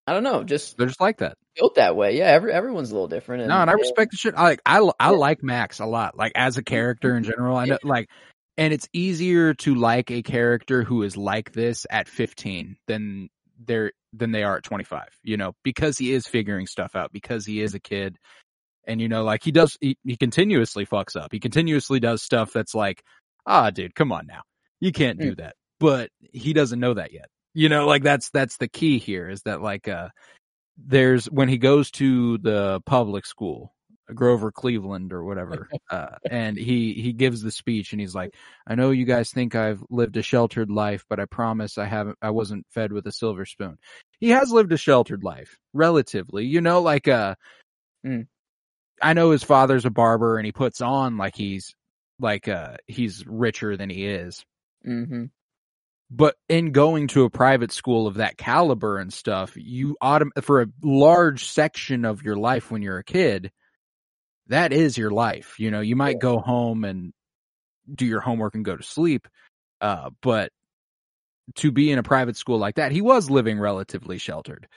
I 0.07 0.13
don't 0.13 0.23
know, 0.23 0.43
just 0.43 0.77
they're 0.77 0.87
just 0.87 0.99
like 0.99 1.17
that 1.19 1.35
built 1.55 1.75
that 1.75 1.95
way. 1.95 2.17
Yeah, 2.17 2.25
every 2.27 2.51
everyone's 2.51 2.89
a 2.89 2.93
little 2.93 3.07
different. 3.07 3.41
And, 3.43 3.49
No, 3.49 3.61
and 3.61 3.69
I 3.69 3.73
respect 3.73 4.11
the 4.11 4.17
shit. 4.17 4.33
I 4.35 4.43
like 4.43 4.61
I 4.65 4.79
I 4.99 5.11
Yeah. 5.11 5.17
like 5.17 5.43
Max 5.43 5.79
a 5.79 5.85
lot. 5.85 6.17
Like 6.17 6.31
as 6.35 6.57
a 6.57 6.63
character 6.63 7.15
in 7.15 7.23
general, 7.23 7.55
I 7.55 7.65
know 7.65 7.77
Yeah. 7.83 7.89
like 7.89 8.09
and 8.57 8.73
it's 8.73 8.89
easier 8.91 9.53
to 9.53 9.75
like 9.75 10.09
a 10.09 10.23
character 10.23 10.83
who 10.83 11.03
is 11.03 11.15
like 11.15 11.51
this 11.53 11.85
at 11.91 12.07
15 12.07 12.75
than 12.87 13.29
they're 13.65 13.91
than 14.13 14.31
they 14.31 14.43
are 14.43 14.57
at 14.57 14.63
25, 14.63 15.07
you 15.23 15.37
know, 15.37 15.53
because 15.63 15.97
he 15.97 16.13
is 16.13 16.25
figuring 16.25 16.67
stuff 16.67 16.95
out 16.95 17.11
because 17.11 17.45
he 17.45 17.61
is 17.61 17.73
a 17.73 17.79
kid. 17.79 18.17
And 18.87 18.99
you 18.99 19.07
know, 19.07 19.23
like 19.23 19.43
he 19.43 19.51
does 19.51 19.77
he, 19.81 19.97
he 20.03 20.17
continuously 20.17 20.85
fucks 20.85 21.15
up. 21.15 21.31
He 21.31 21.39
continuously 21.39 21.99
does 21.99 22.23
stuff 22.23 22.51
that's 22.53 22.73
like, 22.73 23.03
"Ah, 23.45 23.69
dude, 23.69 23.93
come 23.93 24.11
on 24.11 24.25
now. 24.25 24.41
You 24.79 24.91
can't 24.91 25.19
do 25.19 25.35
that." 25.35 25.55
But 25.79 26.09
he 26.19 26.53
doesn't 26.53 26.79
know 26.79 26.95
that 26.95 27.13
yet. 27.13 27.27
You 27.53 27.69
know, 27.69 27.85
like 27.85 28.03
that's 28.03 28.29
that's 28.31 28.57
the 28.57 28.67
key 28.67 28.97
here 28.97 29.29
is 29.29 29.41
that 29.43 29.61
like 29.61 29.87
uh 29.87 30.09
there's 30.77 31.25
when 31.25 31.49
he 31.49 31.57
goes 31.57 31.91
to 31.91 32.37
the 32.39 32.81
public 32.85 33.25
school 33.25 33.73
grover 34.15 34.51
cleveland 34.51 35.13
or 35.13 35.23
whatever 35.23 35.67
uh, 35.91 36.15
and 36.29 36.57
he 36.57 36.93
he 36.93 37.13
gives 37.13 37.41
the 37.41 37.51
speech 37.51 37.91
and 37.91 38.01
he's 38.01 38.15
like 38.15 38.33
i 38.67 38.75
know 38.75 38.91
you 38.91 39.05
guys 39.05 39.31
think 39.31 39.55
i've 39.55 39.83
lived 39.89 40.17
a 40.17 40.21
sheltered 40.23 40.69
life 40.71 41.05
but 41.09 41.19
i 41.19 41.25
promise 41.25 41.77
i 41.77 41.85
haven't 41.85 42.17
i 42.21 42.29
wasn't 42.29 42.65
fed 42.71 42.91
with 42.91 43.05
a 43.07 43.11
silver 43.11 43.45
spoon 43.45 43.77
he 44.19 44.29
has 44.29 44.51
lived 44.51 44.71
a 44.71 44.77
sheltered 44.77 45.23
life 45.23 45.57
relatively 45.73 46.45
you 46.45 46.61
know 46.61 46.81
like 46.81 47.07
uh 47.07 47.35
Mm. 48.05 48.27
i 49.01 49.13
know 49.13 49.31
his 49.31 49.43
father's 49.43 49.85
a 49.85 49.89
barber 49.89 50.37
and 50.37 50.45
he 50.45 50.51
puts 50.51 50.81
on 50.81 51.17
like 51.17 51.35
he's 51.35 51.75
like 52.19 52.47
uh 52.47 52.77
he's 52.87 53.25
richer 53.27 53.75
than 53.77 53.89
he 53.89 54.05
is 54.07 54.43
Mhm. 54.87 55.29
but 56.09 56.35
in 56.47 56.71
going 56.71 57.07
to 57.09 57.23
a 57.25 57.29
private 57.29 57.71
school 57.71 58.07
of 58.07 58.15
that 58.15 58.37
caliber 58.37 58.97
and 58.97 59.13
stuff, 59.13 59.53
you 59.55 59.95
autom- 60.01 60.31
for 60.41 60.61
a 60.61 60.67
large 60.81 61.45
section 61.45 62.03
of 62.05 62.23
your 62.23 62.35
life 62.35 62.71
when 62.71 62.81
you're 62.81 62.97
a 62.97 63.03
kid, 63.03 63.51
that 64.49 64.73
is 64.73 64.97
your 64.97 65.11
life. 65.11 65.59
You 65.59 65.71
know, 65.71 65.81
you 65.81 65.95
might 65.95 66.19
go 66.19 66.39
home 66.39 66.83
and 66.83 67.13
do 67.93 68.05
your 68.05 68.21
homework 68.21 68.55
and 68.55 68.65
go 68.65 68.75
to 68.75 68.83
sleep. 68.83 69.27
Uh, 69.81 70.09
but 70.21 70.51
to 71.55 71.71
be 71.71 71.91
in 71.91 71.99
a 71.99 72.03
private 72.03 72.37
school 72.37 72.57
like 72.57 72.75
that, 72.75 72.91
he 72.91 73.01
was 73.01 73.29
living 73.29 73.59
relatively 73.59 74.17
sheltered, 74.17 74.67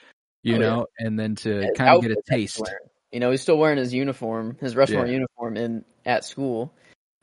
you 0.43 0.55
Oh, 0.55 0.59
yeah. 0.59 0.65
know, 0.65 0.87
and 0.97 1.19
then 1.19 1.35
to 1.35 1.71
kind 1.75 1.95
of 1.95 2.01
get 2.01 2.11
a 2.11 2.15
outfit 2.15 2.25
that 2.27 2.39
he's 2.39 2.53
taste. 2.53 2.73
You 3.11 3.19
know, 3.19 3.31
he's 3.31 3.41
still 3.41 3.57
wearing 3.57 3.77
his 3.77 3.93
uniform, 3.93 4.57
his 4.59 4.75
Rushmore 4.75 5.05
Yeah. 5.05 5.11
uniform 5.11 5.57
in 5.57 5.85
at 6.05 6.25
school, 6.25 6.73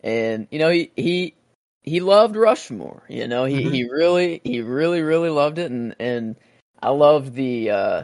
and 0.02 0.46
you 0.50 0.58
know 0.58 0.70
he 0.70 0.92
he 0.96 1.34
he 1.82 2.00
loved 2.00 2.36
Rushmore. 2.36 3.02
You 3.08 3.26
know, 3.26 3.44
he 3.44 3.60
Mhm. 3.60 3.72
he 3.72 3.84
really 3.90 4.40
he 4.44 4.60
really 4.60 5.02
really 5.02 5.30
loved 5.30 5.58
it, 5.58 5.70
and 5.70 5.96
and 5.98 6.36
I 6.80 6.90
love 6.90 7.34
the 7.34 7.70
uh 7.70 8.02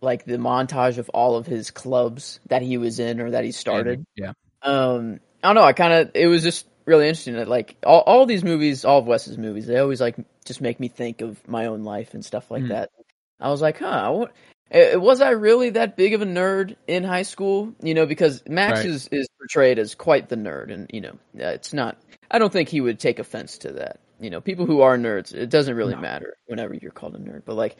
like 0.00 0.24
the 0.24 0.36
montage 0.36 0.98
of 0.98 1.08
all 1.10 1.36
of 1.36 1.46
his 1.46 1.70
clubs 1.70 2.40
that 2.48 2.62
he 2.62 2.78
was 2.78 2.98
in 2.98 3.20
or 3.20 3.30
that 3.30 3.44
he 3.44 3.52
started. 3.52 4.04
Yeah. 4.16 4.32
um 4.62 5.20
I 5.42 5.48
don't 5.48 5.56
know, 5.56 5.62
I 5.62 5.72
kind 5.72 5.92
of 5.92 6.10
it 6.14 6.26
was 6.26 6.42
just 6.42 6.66
really 6.86 7.06
interesting 7.08 7.34
that 7.34 7.48
like 7.48 7.76
all 7.84 8.00
all 8.00 8.26
these 8.26 8.44
movies, 8.44 8.84
all 8.84 8.98
of 8.98 9.06
Wes's 9.06 9.38
movies, 9.38 9.66
they 9.66 9.78
always 9.78 10.00
like 10.00 10.16
just 10.44 10.60
make 10.60 10.80
me 10.80 10.88
think 10.88 11.20
of 11.20 11.46
my 11.48 11.66
own 11.66 11.84
life 11.84 12.14
and 12.14 12.24
stuff 12.24 12.50
like 12.50 12.64
Mhm. 12.64 12.68
that. 12.68 12.90
I 13.38 13.48
was 13.50 13.62
like, 13.62 13.78
huh, 13.78 14.10
what, 14.12 14.32
eh, 14.70 14.96
was 14.96 15.20
I 15.22 15.30
really 15.30 15.70
that 15.70 15.96
big 15.96 16.12
of 16.12 16.20
a 16.20 16.26
nerd 16.26 16.76
in 16.86 17.04
high 17.04 17.22
school? 17.22 17.74
You 17.82 17.94
know, 17.94 18.04
because 18.06 18.42
Max 18.46 18.80
Right. 18.80 18.86
is 18.86 19.08
is 19.08 19.28
portrayed 19.38 19.78
as 19.78 19.94
quite 19.94 20.28
the 20.28 20.36
nerd, 20.36 20.72
and 20.72 20.90
you 20.92 21.00
know, 21.00 21.16
it's 21.34 21.72
not. 21.72 21.96
I 22.30 22.38
don't 22.38 22.52
think 22.52 22.68
he 22.68 22.80
would 22.80 22.98
take 22.98 23.18
offense 23.18 23.56
to 23.58 23.72
that. 23.72 24.00
You 24.20 24.28
know, 24.28 24.40
people 24.42 24.66
who 24.66 24.82
are 24.82 24.98
nerds, 24.98 25.32
it 25.34 25.48
doesn't 25.48 25.74
really 25.74 25.94
No. 25.94 26.00
matter 26.02 26.34
whenever 26.46 26.74
you're 26.74 26.90
called 26.92 27.14
a 27.14 27.18
nerd. 27.18 27.42
But 27.46 27.56
like 27.56 27.76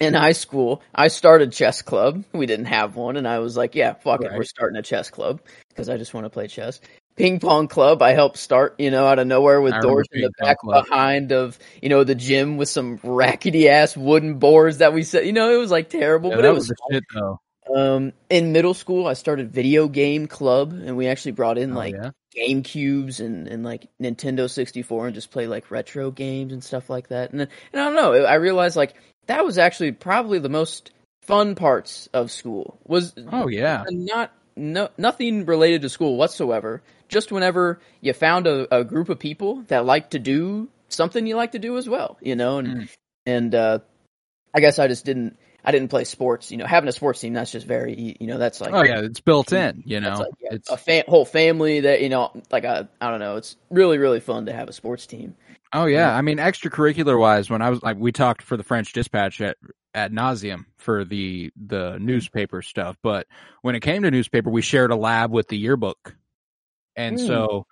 in 0.00 0.14
high 0.14 0.32
school, 0.32 0.82
I 0.94 1.08
started 1.08 1.52
chess 1.52 1.82
club. 1.82 2.24
We 2.32 2.46
didn't 2.46 2.66
have 2.66 2.96
one, 2.96 3.16
and 3.16 3.26
I 3.26 3.38
was 3.40 3.56
like, 3.56 3.74
yeah, 3.74 3.94
fuck 3.94 4.24
it, 4.24 4.32
we're 4.32 4.44
starting 4.44 4.76
a 4.78 4.82
chess 4.82 5.10
club 5.10 5.40
because 5.70 5.88
I 5.88 5.96
just 5.96 6.14
want 6.14 6.24
to 6.24 6.30
play 6.30 6.46
chess. 6.48 6.80
Ping 7.16 7.40
pong 7.40 7.66
club, 7.66 8.00
I 8.00 8.12
helped 8.12 8.36
start, 8.38 8.76
you 8.78 8.90
know, 8.92 9.06
out 9.06 9.18
of 9.18 9.26
nowhere 9.26 9.60
with 9.60 9.74
I 9.74 9.80
doors 9.80 10.06
in 10.12 10.20
the 10.20 10.30
back 10.38 10.58
club. 10.58 10.86
behind 10.86 11.32
of, 11.32 11.58
you 11.82 11.88
know, 11.88 12.04
the 12.04 12.14
gym 12.14 12.56
with 12.56 12.68
some 12.68 12.98
rackety 13.02 13.68
ass 13.68 13.96
wooden 13.96 14.38
boards 14.38 14.78
that 14.78 14.92
we 14.92 15.02
set. 15.02 15.26
You 15.26 15.32
know, 15.32 15.52
it 15.52 15.58
was 15.58 15.70
like 15.70 15.90
terrible, 15.90 16.30
Yeah, 16.30 16.36
but 16.36 16.44
it 16.44 16.52
was 16.54 16.68
was 16.68 16.72
shit 16.90 17.04
though. 17.12 17.40
um, 17.74 18.12
in 18.30 18.52
middle 18.52 18.74
school, 18.74 19.06
I 19.06 19.12
started 19.14 19.52
video 19.52 19.88
game 19.88 20.26
club, 20.26 20.72
and 20.72 20.96
we 20.96 21.06
actually 21.08 21.32
brought 21.32 21.58
in 21.58 21.74
Oh, 21.74 21.76
like 21.76 21.94
yeah? 21.94 22.10
Game 22.32 22.62
Cubes 22.62 23.20
and, 23.20 23.46
and 23.48 23.64
like 23.64 23.88
Nintendo 24.00 24.48
64 24.50 25.06
and 25.06 25.14
just 25.14 25.30
play 25.30 25.46
like 25.46 25.70
retro 25.70 26.10
games 26.10 26.52
and 26.52 26.62
stuff 26.64 26.88
like 26.88 27.08
that. 27.08 27.30
And 27.30 27.40
then, 27.40 27.48
and 27.72 27.80
I 27.82 27.84
don't 27.86 27.94
know, 27.96 28.24
I 28.24 28.34
realized 28.34 28.76
like 28.76 28.94
that 29.28 29.44
was 29.44 29.56
actually 29.58 29.92
probably 29.92 30.38
the 30.40 30.48
most 30.48 30.90
fun 31.22 31.54
parts 31.54 32.08
of 32.12 32.30
school 32.30 32.78
was 32.86 33.14
Oh 33.30 33.46
yeah. 33.48 33.84
not 33.90 34.32
no 34.56 34.88
nothing 34.98 35.46
related 35.46 35.82
to 35.82 35.88
school 35.88 36.16
whatsoever. 36.16 36.82
Just 37.08 37.30
whenever 37.32 37.80
you 38.00 38.12
found 38.12 38.46
a, 38.46 38.74
a 38.74 38.84
group 38.84 39.08
of 39.08 39.18
people 39.18 39.62
that 39.68 39.86
like 39.86 40.10
to 40.10 40.18
do 40.18 40.68
something 40.88 41.26
you 41.26 41.36
like 41.36 41.52
to 41.52 41.58
do 41.58 41.78
as 41.78 41.88
well, 41.88 42.18
you 42.20 42.34
know, 42.36 42.58
and 42.58 42.68
Mm. 42.68 42.88
and 43.26 43.54
uh, 43.54 43.78
I 44.54 44.60
guess 44.60 44.78
I 44.78 44.88
just 44.88 45.04
didn't 45.04 45.38
I 45.64 45.70
didn't 45.72 45.88
play 45.88 46.04
sports. 46.04 46.50
You 46.50 46.56
know, 46.56 46.66
having 46.66 46.88
a 46.88 46.92
sports 46.92 47.20
team 47.20 47.34
that's 47.34 47.52
just 47.52 47.66
very 47.66 48.16
you 48.18 48.26
know 48.26 48.38
that's 48.38 48.60
like 48.60 48.72
Oh 48.74 48.82
yeah, 48.82 49.00
it's 49.00 49.20
built 49.20 49.52
in, 49.52 49.82
you 49.86 50.00
know. 50.00 50.18
like 50.20 50.32
yeah, 50.40 50.50
It's 50.52 50.70
a 50.70 50.76
fa- 50.76 51.04
whole 51.06 51.24
family 51.26 51.80
that 51.80 52.00
you 52.02 52.08
know 52.08 52.32
like 52.50 52.64
a 52.64 52.88
I 53.00 53.10
don't 53.10 53.20
know. 53.20 53.36
It's 53.36 53.56
really 53.70 53.98
really 53.98 54.20
fun 54.20 54.46
to 54.46 54.52
have 54.52 54.68
a 54.68 54.72
sports 54.72 55.06
team. 55.06 55.34
Oh 55.72 55.84
yeah, 55.84 56.14
I 56.14 56.22
mean 56.22 56.38
extracurricular 56.38 57.18
wise, 57.18 57.50
when 57.50 57.60
I 57.60 57.68
was 57.70 57.82
like, 57.82 57.98
we 57.98 58.10
talked 58.12 58.42
for 58.42 58.56
the 58.56 58.64
French 58.64 58.92
Dispatch 58.92 59.40
at 59.40 59.56
at 59.94 60.12
nauseum 60.12 60.64
for 60.78 61.04
the 61.04 61.50
the 61.56 61.98
newspaper 61.98 62.62
stuff, 62.62 62.96
but 63.02 63.26
when 63.62 63.74
it 63.74 63.80
came 63.80 64.02
to 64.02 64.10
newspaper, 64.10 64.50
we 64.50 64.62
shared 64.62 64.90
a 64.90 64.96
lab 64.96 65.30
with 65.30 65.48
the 65.48 65.58
yearbook, 65.58 66.16
and 66.96 67.18
Mm. 67.18 67.26
so 67.26 67.66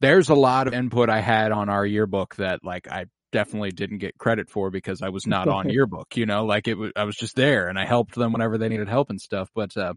there's 0.00 0.30
a 0.30 0.34
lot 0.34 0.66
of 0.68 0.74
input 0.74 1.10
I 1.10 1.20
had 1.20 1.52
on 1.52 1.68
our 1.68 1.86
yearbook 1.86 2.36
that 2.36 2.64
like 2.64 2.88
I 2.88 3.06
definitely 3.32 3.70
didn't 3.72 3.98
get 3.98 4.18
credit 4.18 4.50
for 4.50 4.70
because 4.70 5.02
I 5.02 5.10
was 5.10 5.26
not 5.26 5.48
on 5.48 5.68
yearbook, 5.70 6.16
you 6.16 6.26
know, 6.26 6.46
like 6.46 6.68
it 6.68 6.74
was 6.78 6.92
I 6.96 7.04
was 7.04 7.16
just 7.16 7.36
there 7.36 7.68
and 7.68 7.78
I 7.78 7.86
helped 7.86 8.14
them 8.14 8.32
whenever 8.32 8.58
they 8.58 8.68
needed 8.70 8.88
help 8.88 9.10
and 9.10 9.20
stuff, 9.20 9.50
but 9.54 9.76
uh 9.76 9.94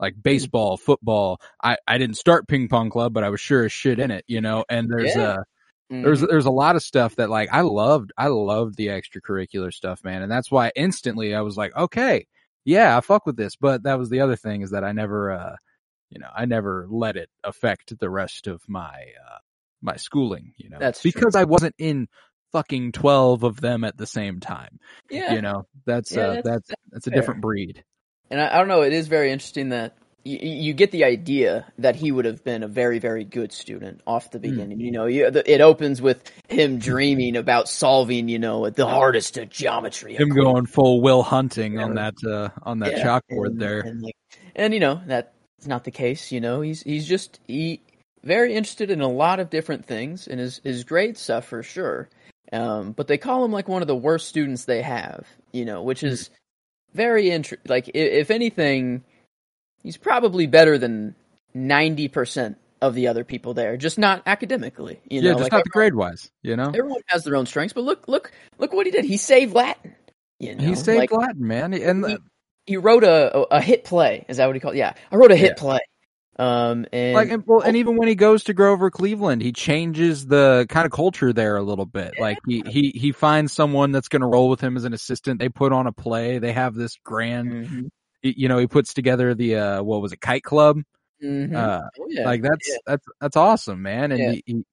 like 0.00 0.14
baseball, 0.20 0.76
football, 0.76 1.40
I 1.62 1.76
I 1.86 1.98
didn't 1.98 2.16
start 2.16 2.48
ping 2.48 2.68
pong 2.68 2.90
club, 2.90 3.12
but 3.12 3.24
I 3.24 3.28
was 3.30 3.40
sure 3.40 3.64
as 3.64 3.72
shit 3.72 3.98
in 3.98 4.10
it, 4.10 4.24
you 4.28 4.40
know, 4.40 4.64
and 4.68 4.90
there's 4.90 5.16
Yeah. 5.16 5.22
uh 5.22 5.42
Mhm. 5.92 6.02
there's 6.04 6.20
there's 6.22 6.46
a 6.46 6.50
lot 6.50 6.76
of 6.76 6.82
stuff 6.82 7.16
that 7.16 7.28
like 7.30 7.50
I 7.52 7.60
loved 7.60 8.12
I 8.16 8.28
loved 8.28 8.76
the 8.76 8.86
extracurricular 8.88 9.72
stuff, 9.72 10.02
man. 10.04 10.22
And 10.22 10.30
that's 10.32 10.50
why 10.50 10.72
instantly 10.74 11.34
I 11.34 11.42
was 11.42 11.56
like, 11.56 11.76
okay, 11.76 12.26
yeah, 12.64 12.96
I 12.96 13.00
fuck 13.00 13.26
with 13.26 13.36
this. 13.36 13.56
But 13.56 13.82
that 13.84 13.98
was 13.98 14.08
the 14.10 14.20
other 14.20 14.36
thing 14.36 14.62
is 14.62 14.70
that 14.70 14.84
I 14.84 14.92
never 14.92 15.30
uh 15.32 15.56
you 16.10 16.18
know, 16.18 16.28
I 16.34 16.44
never 16.46 16.86
let 16.90 17.16
it 17.16 17.28
affect 17.44 17.98
the 17.98 18.10
rest 18.10 18.46
of 18.46 18.62
my 18.68 18.88
uh 19.28 19.38
my 19.82 19.96
schooling, 19.96 20.54
you 20.56 20.70
know. 20.70 20.78
That's 20.80 21.00
true. 21.02 21.10
because 21.12 21.34
I 21.34 21.44
wasn't 21.44 21.74
in 21.78 22.08
fucking 22.52 22.92
12 22.92 23.42
of 23.44 23.60
them 23.60 23.82
at 23.82 23.96
the 23.96 24.06
same 24.06 24.38
time. 24.40 24.78
Yeah, 25.10 25.32
You 25.32 25.40
know, 25.42 25.66
that's, 25.86 26.12
Yeah, 26.12 26.22
uh, 26.22 26.32
that's- 26.34 26.44
that's, 26.68 26.70
that's 26.90 27.06
a 27.06 27.10
fair. 27.10 27.18
different 27.20 27.40
breed. 27.40 27.82
and 28.30 28.40
I, 28.40 28.54
I 28.54 28.58
don't 28.58 28.68
know. 28.68 28.82
It 28.82 28.92
is 28.92 29.08
very 29.08 29.30
interesting 29.32 29.70
that 29.70 29.96
you, 30.24 30.38
you 30.40 30.72
get 30.72 30.90
the 30.92 31.04
idea 31.04 31.66
that 31.78 31.96
he 31.96 32.12
would 32.12 32.24
have 32.24 32.44
been 32.44 32.62
a 32.62 32.68
very, 32.68 32.98
very 32.98 33.24
good 33.24 33.52
student 33.52 34.00
off 34.06 34.24
Hmm. 34.26 34.30
the 34.32 34.38
beginning. 34.38 34.80
You 34.80 34.90
know, 34.92 35.06
you, 35.06 35.30
the, 35.30 35.50
it 35.50 35.60
opens 35.60 36.00
with 36.00 36.22
him 36.48 36.78
dreaming 36.78 37.36
about 37.36 37.68
solving, 37.68 38.28
you 38.28 38.38
know, 38.38 38.68
the 38.70 38.86
hardest 38.86 39.36
of 39.38 39.48
geometry. 39.50 40.14
Him 40.14 40.28
going 40.28 40.66
full 40.66 41.00
Will 41.00 41.22
Hunting 41.22 41.78
on 41.78 41.94
that, 41.94 42.14
uh, 42.26 42.48
on 42.62 42.78
that 42.80 42.92
Yeah, 42.92 43.04
chalkboard 43.04 43.46
and, 43.46 43.60
there. 43.60 43.80
and 43.80 44.02
like, 44.02 44.14
and 44.54 44.74
you 44.74 44.80
know 44.80 45.00
that's 45.06 45.66
not 45.66 45.84
the 45.84 45.90
case. 45.90 46.30
You 46.32 46.40
know, 46.40 46.60
he's 46.60 46.82
he's 46.82 47.06
just 47.06 47.40
he 47.46 47.80
very 48.22 48.54
interested 48.54 48.90
in 48.90 49.00
a 49.00 49.08
lot 49.08 49.40
of 49.40 49.50
different 49.50 49.84
things, 49.86 50.28
and 50.28 50.38
his 50.38 50.60
his 50.62 50.84
grade 50.84 51.16
stuff 51.18 51.46
for 51.46 51.62
sure. 51.62 52.08
Um, 52.52 52.92
but 52.92 53.08
they 53.08 53.16
call 53.18 53.44
him 53.44 53.50
like 53.52 53.68
one 53.68 53.82
of 53.82 53.88
the 53.88 53.96
worst 53.96 54.28
students 54.28 54.64
they 54.66 54.82
have. 54.82 55.26
You 55.52 55.64
know, 55.64 55.82
which 55.82 56.02
is 56.02 56.30
very 56.94 57.30
interesting. 57.30 57.68
Like, 57.68 57.88
i- 57.88 57.98
if 57.98 58.30
anything, 58.30 59.02
he's 59.82 59.96
probably 59.96 60.46
better 60.46 60.78
than 60.78 61.14
ninety 61.54 62.08
percent 62.08 62.58
of 62.80 62.94
the 62.94 63.06
other 63.08 63.24
people 63.24 63.54
there, 63.54 63.76
just 63.76 63.98
not 63.98 64.22
academically. 64.26 65.00
You 65.08 65.22
know, 65.22 65.28
yeah, 65.28 65.34
just 65.34 65.42
like 65.44 65.52
not 65.52 65.64
the 65.64 65.70
grade 65.70 65.94
wise, 65.94 66.30
you 66.42 66.56
know? 66.56 66.68
everyone 66.74 67.00
has 67.06 67.24
their 67.24 67.36
own 67.36 67.46
strengths. 67.46 67.72
But 67.72 67.84
look, 67.84 68.08
look, 68.08 68.32
look 68.58 68.72
what 68.72 68.86
he 68.86 68.92
did. 68.92 69.04
He 69.04 69.16
saved 69.16 69.54
Latin. 69.54 69.94
You 70.38 70.56
know, 70.56 70.64
He 70.64 70.74
saved 70.74 70.98
like, 70.98 71.12
Latin, 71.12 71.46
man. 71.46 71.72
And 71.74 72.04
he, 72.04 72.18
he 72.66 72.76
wrote 72.76 73.04
a, 73.04 73.54
a 73.54 73.60
hit 73.60 73.84
play. 73.84 74.24
Is 74.28 74.38
that 74.38 74.46
what 74.46 74.56
he 74.56 74.60
called? 74.60 74.74
It? 74.74 74.78
Yeah, 74.78 74.94
I 75.10 75.16
wrote 75.16 75.30
a 75.30 75.36
hit 75.36 75.52
Yeah. 75.56 75.60
play. 75.60 75.80
Um, 76.38 76.86
and, 76.92 77.14
like 77.14 77.30
and, 77.30 77.44
well, 77.46 77.60
and 77.60 77.76
even 77.76 77.96
when 77.96 78.08
he 78.08 78.14
goes 78.14 78.44
to 78.44 78.54
Grover 78.54 78.90
Cleveland, 78.90 79.42
he 79.42 79.52
changes 79.52 80.26
the 80.26 80.66
kind 80.68 80.86
of 80.86 80.92
culture 80.92 81.32
there 81.32 81.56
a 81.56 81.62
little 81.62 81.84
bit. 81.86 82.18
Like 82.18 82.38
he 82.48 82.62
he 82.66 82.92
he 82.98 83.12
finds 83.12 83.52
someone 83.52 83.92
that's 83.92 84.08
going 84.08 84.22
to 84.22 84.26
roll 84.26 84.48
with 84.48 84.60
him 84.60 84.76
as 84.76 84.84
an 84.84 84.94
assistant. 84.94 85.38
They 85.38 85.50
put 85.50 85.72
on 85.72 85.86
a 85.86 85.92
play. 85.92 86.38
They 86.38 86.52
have 86.52 86.74
this 86.74 86.96
grand, 87.04 87.52
Mhm, 87.52 87.82
y- 87.84 87.88
you 88.22 88.48
know, 88.48 88.58
he 88.58 88.66
puts 88.66 88.94
together 88.94 89.34
the 89.34 89.56
uh 89.56 89.82
what 89.82 90.00
was 90.02 90.12
it, 90.12 90.20
Kite 90.20 90.42
Club. 90.44 90.80
mhm. 91.22 91.54
Uh 91.54 91.82
Oh, 92.00 92.06
yeah. 92.08 92.24
like 92.24 92.42
that's 92.42 92.68
yeah. 92.68 92.76
that's 92.86 93.06
that's 93.20 93.36
awesome, 93.36 93.82
man. 93.82 94.12
And 94.12 94.20
Yeah. 94.20 94.30
he, 94.32 94.42
he, 94.46 94.64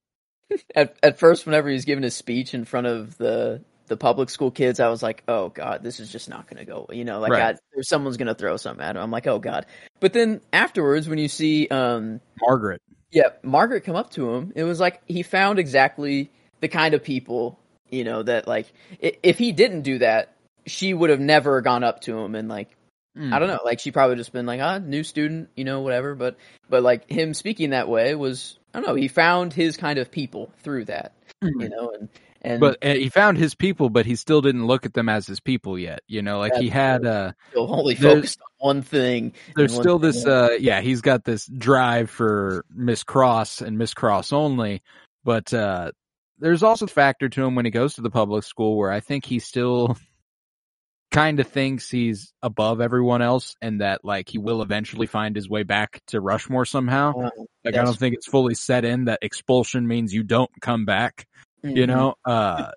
at 0.76 0.96
at 1.04 1.20
first, 1.20 1.46
whenever 1.46 1.68
he 1.70 1.74
was 1.74 1.86
giving 1.86 2.04
his 2.04 2.16
speech 2.16 2.54
in 2.54 2.66
front 2.66 2.88
of 2.88 3.18
the 3.18 3.62
the 3.88 3.98
public 3.98 4.30
school 4.30 4.52
kids, 4.52 4.80
I 4.80 4.90
was 4.90 5.02
like, 5.02 5.24
"Oh 5.28 5.50
God, 5.50 5.82
this 5.84 6.00
is 6.00 6.12
just 6.12 6.30
not 6.30 6.48
going 6.48 6.58
to 6.58 6.66
go." 6.66 6.88
You 6.92 7.06
know, 7.06 7.20
like 7.20 7.32
Right. 7.32 7.56
I, 7.56 7.82
someone's 7.82 8.18
going 8.18 8.28
to 8.28 8.36
throw 8.36 8.56
something 8.58 8.84
at 8.86 8.96
him. 8.96 9.02
I'm 9.02 9.12
like, 9.12 9.26
"Oh 9.28 9.40
God!" 9.40 9.66
But 10.00 10.14
then 10.14 10.42
afterwards, 10.54 11.10
when 11.10 11.18
you 11.18 11.28
see, 11.28 11.68
um, 11.70 12.20
Margaret. 12.42 12.82
yeah, 13.12 13.30
Margaret 13.44 13.84
come 13.84 13.96
up 13.96 14.12
to 14.12 14.32
him, 14.36 14.54
it 14.56 14.64
was 14.64 14.80
like 14.80 15.02
he 15.08 15.24
found 15.24 15.58
exactly 15.60 16.30
the 16.62 16.68
kind 16.68 16.94
of 16.94 17.04
people, 17.04 17.60
you 17.90 18.04
know, 18.04 18.22
that 18.24 18.48
like 18.48 18.72
if 19.00 19.38
he 19.40 19.52
didn't 19.52 19.82
do 19.82 19.98
that, 20.00 20.34
she 20.68 20.94
would 20.94 21.10
have 21.10 21.20
never 21.20 21.62
gone 21.62 21.84
up 21.84 22.02
to 22.02 22.18
him 22.20 22.36
and 22.36 22.48
like 22.48 22.70
Mm. 23.18 23.34
I 23.34 23.40
don't 23.40 23.48
know. 23.48 23.60
Like 23.66 23.80
she 23.80 23.92
probably 23.92 24.16
just 24.18 24.32
been 24.34 24.46
like, 24.46 24.62
ah, 24.62 24.78
new 24.78 25.04
student, 25.04 25.50
you 25.56 25.64
know, 25.64 25.82
whatever. 25.82 26.16
But 26.16 26.38
but 26.70 26.84
like 26.84 27.10
him 27.10 27.34
speaking 27.34 27.72
that 27.72 27.90
way 27.90 28.16
was 28.16 28.58
I 28.74 28.80
don't 28.80 28.88
know. 28.88 28.96
He 28.96 29.08
found 29.08 29.54
his 29.54 29.78
kind 29.78 29.98
of 30.00 30.12
people 30.12 30.52
through 30.64 30.86
that, 30.86 31.14
Mhm. 31.44 31.64
you 31.64 31.70
know, 31.70 31.92
and 32.00 32.10
and 32.42 32.60
But 32.62 32.78
uh, 32.86 32.94
he 32.94 33.10
found 33.10 33.38
his 33.38 33.56
people, 33.56 33.90
but 33.90 34.06
he 34.06 34.16
still 34.16 34.42
didn't 34.42 34.66
look 34.68 34.86
at 34.86 34.94
them 34.94 35.10
as 35.10 35.28
his 35.28 35.40
people 35.42 35.78
yet. 35.78 36.02
You 36.08 36.22
know, 36.22 36.40
like 36.40 36.56
he 36.56 36.70
had 36.70 37.06
uh 37.06 37.34
still 37.50 37.74
only 37.74 37.96
focused 37.96 38.40
on 38.62 38.76
one 38.76 38.82
thing. 38.84 39.34
there's 39.56 39.74
one 39.74 39.82
still 39.84 40.00
thing 40.00 40.12
this 40.12 40.26
uh 40.26 40.50
yeah 40.60 40.82
he's 40.82 41.02
got 41.02 41.24
this 41.26 41.46
drive 41.48 42.10
for 42.10 42.64
miss 42.74 43.04
cross 43.04 43.62
and 43.62 43.78
miss 43.78 43.94
cross 43.94 44.32
only 44.32 44.82
but 45.24 45.54
uh 45.54 45.92
there's 46.40 46.64
also 46.64 46.86
a 46.86 46.88
factor 46.88 47.28
to 47.28 47.44
him 47.44 47.56
when 47.56 47.66
he 47.66 47.72
goes 47.72 47.96
to 47.96 48.02
the 48.02 48.10
public 48.10 48.44
school 48.44 48.78
where 48.78 48.92
i 48.92 49.00
think 49.00 49.26
he 49.26 49.40
still 49.40 49.98
kind 51.12 51.40
of 51.40 51.48
thinks 51.48 51.90
he's 51.90 52.32
above 52.44 52.82
everyone 52.82 53.22
else 53.22 53.56
and 53.62 53.82
that 53.82 54.06
like 54.06 54.30
he 54.30 54.38
will 54.38 54.62
eventually 54.62 55.08
find 55.08 55.36
his 55.36 55.50
way 55.50 55.64
back 55.64 56.00
to 56.08 56.22
rushmore 56.22 56.66
somehow 56.66 57.12
Uh, 57.20 57.30
like 57.66 57.76
i 57.76 57.84
don't 57.84 57.98
think 57.98 58.14
it's 58.14 58.28
fully 58.28 58.54
set 58.54 58.86
in 58.86 59.06
that 59.06 59.20
expulsion 59.24 59.88
means 59.88 60.14
you 60.14 60.24
don't 60.24 60.52
come 60.62 60.86
back 60.86 61.26
you 61.64 61.86
mhm. 61.86 61.88
know 61.88 62.14
uh 62.26 62.70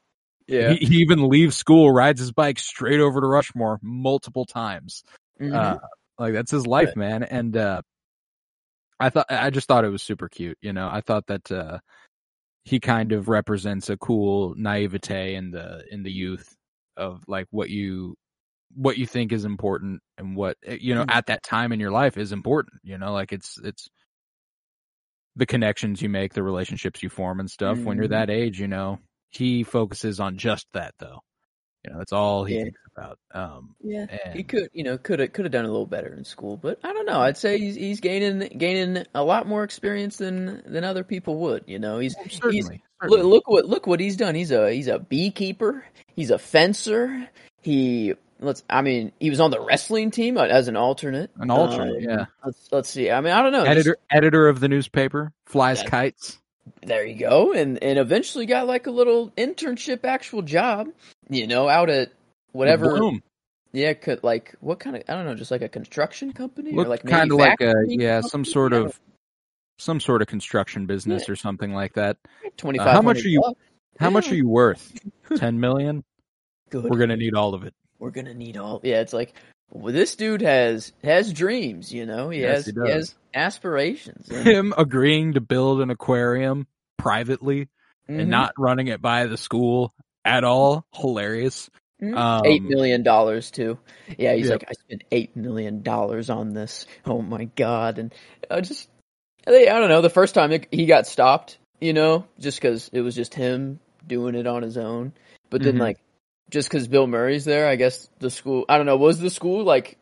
yeah. 0.46 0.72
he, 0.72 0.86
he 0.86 0.96
even 0.96 1.28
leaves 1.28 1.56
school 1.56 1.90
rides 1.92 2.20
his 2.20 2.32
bike 2.32 2.58
straight 2.58 3.00
over 3.00 3.20
to 3.20 3.26
rushmore 3.26 3.78
multiple 3.82 4.46
times 4.46 5.02
Mhm. 5.40 5.54
uh, 5.54 5.78
like 6.18 6.34
that's 6.34 6.50
his 6.50 6.66
life, 6.66 6.94
man. 6.96 7.22
And 7.22 7.56
uh 7.56 7.82
I 9.00 9.10
thought 9.10 9.26
I 9.28 9.50
just 9.50 9.66
thought 9.66 9.84
it 9.84 9.88
was 9.90 10.02
super 10.02 10.28
cute, 10.28 10.58
you 10.60 10.72
know. 10.72 10.88
I 10.90 11.00
thought 11.00 11.26
that 11.26 11.50
uh 11.50 11.78
he 12.64 12.78
kind 12.78 13.12
of 13.12 13.28
represents 13.28 13.90
a 13.90 13.96
cool 13.96 14.54
naivete 14.56 15.34
in 15.34 15.50
the 15.50 15.84
in 15.90 16.02
the 16.04 16.12
youth 16.12 16.54
of 16.96 17.24
like 17.26 17.46
what 17.50 17.70
you 17.70 18.14
what 18.74 18.98
you 18.98 19.06
think 19.06 19.32
is 19.32 19.44
important 19.44 20.00
and 20.18 20.36
what 20.36 20.56
eh, 20.64 20.78
you 20.80 20.94
know 20.94 21.04
Mhm. 21.04 21.10
at 21.10 21.26
that 21.26 21.42
time 21.42 21.72
in 21.72 21.80
your 21.80 21.90
life 21.90 22.16
is 22.18 22.32
important, 22.32 22.80
you 22.82 22.98
know, 22.98 23.12
like 23.12 23.32
it's 23.32 23.58
it's 23.62 23.88
the 25.36 25.46
connections 25.46 26.02
you 26.02 26.08
make, 26.08 26.34
the 26.34 26.42
relationships 26.42 27.02
you 27.02 27.08
form 27.08 27.40
and 27.40 27.50
stuff. 27.50 27.84
When 27.84 27.96
you're 27.96 28.06
Mhm. 28.06 28.10
that 28.10 28.30
age, 28.30 28.60
you 28.60 28.68
know, 28.68 28.98
he 29.30 29.62
focuses 29.62 30.20
on 30.20 30.36
just 30.36 30.66
that 30.74 30.94
though. 30.98 31.20
You 31.84 31.92
know, 31.92 31.98
that's 31.98 32.12
all 32.12 32.44
he 32.44 32.56
Yeah. 32.56 32.64
thinks 32.64 32.80
about. 32.96 33.18
Um 33.32 33.74
Yeah, 33.80 34.06
he 34.32 34.44
could, 34.44 34.68
you 34.72 34.84
know, 34.84 34.98
could 34.98 35.18
have 35.20 35.32
could 35.32 35.44
have 35.46 35.52
done 35.52 35.64
a 35.64 35.68
little 35.70 35.86
better 35.86 36.14
in 36.14 36.24
school, 36.24 36.56
but 36.56 36.78
I 36.84 36.92
don't 36.92 37.06
know. 37.06 37.20
I'd 37.20 37.36
say 37.38 37.58
he's 37.58 37.74
he's 37.76 38.00
gaining 38.00 38.56
gaining 38.58 39.04
a 39.14 39.24
lot 39.24 39.46
more 39.48 39.64
experience 39.64 40.18
than 40.18 40.62
than 40.70 40.84
other 40.84 41.02
people 41.04 41.36
would. 41.38 41.64
You 41.66 41.78
know, 41.78 41.98
he's 41.98 42.14
certainly, 42.30 42.82
look, 43.02 43.02
certainly. 43.02 43.22
look 43.22 43.48
what 43.48 43.66
look 43.66 43.86
what 43.86 44.00
he's 44.00 44.16
done. 44.16 44.34
He's 44.34 44.50
a 44.52 44.72
he's 44.72 44.88
a 44.88 44.98
beekeeper. 45.00 45.84
He's 46.14 46.30
a 46.30 46.38
fencer. 46.38 47.28
He 47.62 48.14
let's 48.42 48.62
I 48.68 48.82
mean 48.82 49.12
he 49.20 49.30
was 49.30 49.40
on 49.40 49.50
the 49.50 49.60
wrestling 49.60 50.10
team 50.10 50.36
as 50.36 50.68
an 50.68 50.76
alternate. 50.76 51.30
An 51.38 51.50
alternate, 51.50 51.96
Um, 51.98 52.02
yeah. 52.02 52.24
Let's 52.44 52.68
let's 52.70 52.88
see. 52.90 53.10
I 53.10 53.20
mean 53.20 53.32
I 53.32 53.42
don't 53.42 53.52
know. 53.52 53.60
just- 53.64 53.70
editor 53.70 53.96
editor 54.10 54.48
of 54.48 54.60
the 54.60 54.68
newspaper 54.68 55.32
flies 55.46 55.82
Yeah. 55.82 55.88
kites 55.90 56.38
there 56.84 57.04
you 57.04 57.18
go, 57.18 57.52
and 57.52 57.82
and 57.82 57.98
eventually 57.98 58.46
got 58.46 58.66
like 58.68 58.86
a 58.86 58.90
little 58.92 59.30
internship, 59.30 60.04
actual 60.04 60.42
job. 60.42 60.88
You 61.28 61.46
know, 61.48 61.68
out 61.68 61.90
at 61.90 62.12
whatever. 62.52 62.96
Blume. 62.96 63.22
Yeah, 63.72 63.94
could 63.94 64.22
like 64.22 64.54
what 64.60 64.78
kind 64.78 64.94
of 64.96 65.02
I 65.08 65.14
don't 65.14 65.24
know, 65.26 65.34
just 65.34 65.50
like 65.50 65.62
a 65.62 65.68
construction 65.68 66.32
company 66.32 66.72
or 66.72 66.84
like 66.84 67.04
kind 67.04 67.32
of 67.32 67.38
like 67.38 67.60
a 67.60 67.74
yeah 67.88 68.20
some 68.20 68.44
sort 68.44 68.72
of 68.74 68.98
some 69.78 69.98
sort 69.98 70.22
of 70.22 70.28
construction 70.28 70.86
business 70.86 71.28
or 71.28 71.34
something 71.34 71.72
like 71.74 71.94
that 71.94 72.16
Twenty 72.56 72.78
five. 72.78 72.88
uh, 72.88 72.92
how 72.92 73.02
much 73.02 73.24
are 73.24 73.28
you- 73.28 73.54
how 73.98 74.10
much 74.10 74.30
are 74.30 74.34
you 74.36 74.46
worth 74.48 74.92
10 75.36 75.58
million 75.58 76.04
Good. 76.70 76.84
we're 76.84 76.98
gonna 76.98 77.16
need 77.16 77.34
all 77.34 77.54
of 77.54 77.64
it 77.64 77.74
We're 78.02 78.10
gonna 78.10 78.34
need 78.34 78.56
all. 78.56 78.80
Yeah, 78.82 79.00
it's 79.00 79.12
like 79.12 79.32
well, 79.70 79.92
this 79.92 80.16
dude 80.16 80.42
has 80.42 80.92
has 81.04 81.32
dreams. 81.32 81.94
You 81.94 82.04
know, 82.04 82.30
he 82.30 82.40
Yes, 82.40 82.66
has 82.66 82.74
he 82.74 82.80
he, 82.82 82.90
has 82.90 83.14
aspirations. 83.32 84.28
him 84.44 84.74
agreeing 84.76 85.34
to 85.34 85.40
build 85.40 85.80
an 85.80 85.88
aquarium 85.90 86.66
privately 86.98 87.68
Mhm. 88.08 88.22
and 88.22 88.28
not 88.30 88.54
running 88.58 88.88
it 88.88 89.00
by 89.00 89.26
the 89.26 89.36
school 89.36 89.94
at 90.24 90.42
all 90.42 90.84
hilarious 90.92 91.70
Mhm. 92.02 92.16
um, 92.16 92.42
eight 92.44 92.64
million 92.64 93.04
dollars 93.04 93.52
too. 93.52 93.78
Yeah, 94.18 94.34
he's 94.34 94.50
like, 94.50 94.64
I 94.68 94.72
spent 94.72 95.04
eight 95.12 95.36
million 95.36 95.82
dollars 95.82 96.28
on 96.28 96.54
this. 96.54 96.86
Oh 97.06 97.22
my 97.22 97.44
god! 97.54 98.00
And 98.00 98.12
I 98.50 98.62
just, 98.62 98.88
I 99.46 99.52
don't 99.52 99.88
know. 99.88 100.00
The 100.00 100.10
first 100.10 100.34
time 100.34 100.50
it, 100.50 100.66
he 100.72 100.86
got 100.86 101.06
stopped, 101.06 101.56
you 101.80 101.92
know, 101.92 102.26
just 102.40 102.60
because 102.60 102.90
it 102.92 103.02
was 103.02 103.14
just 103.14 103.32
him 103.34 103.78
doing 104.04 104.34
it 104.34 104.48
on 104.48 104.62
his 104.62 104.76
own. 104.76 105.12
But 105.50 105.62
then, 105.62 105.76
Mhm. 105.76 105.80
like, 105.80 105.98
just 106.52 106.68
because 106.68 106.86
Bill 106.86 107.08
Murray's 107.08 107.44
there, 107.44 107.66
I 107.66 107.74
guess 107.74 108.08
the 108.20 108.30
school. 108.30 108.64
I 108.68 108.76
don't 108.76 108.86
know. 108.86 108.96
Was 108.96 109.18
the 109.18 109.30
school 109.30 109.64
like? 109.64 109.98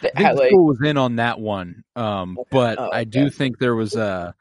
th- 0.00 0.12
I 0.14 0.18
think 0.18 0.28
the 0.30 0.36
like 0.36 0.50
school 0.50 0.66
was 0.66 0.80
in 0.84 0.96
on 0.98 1.16
that 1.16 1.40
one 1.40 1.82
um 1.96 2.36
but 2.50 2.78
Oh, 2.78 2.90
i 2.92 3.04
do 3.04 3.22
okay. 3.26 3.30
think 3.30 3.58
there 3.58 3.74
was 3.74 3.96
uh 3.96 4.32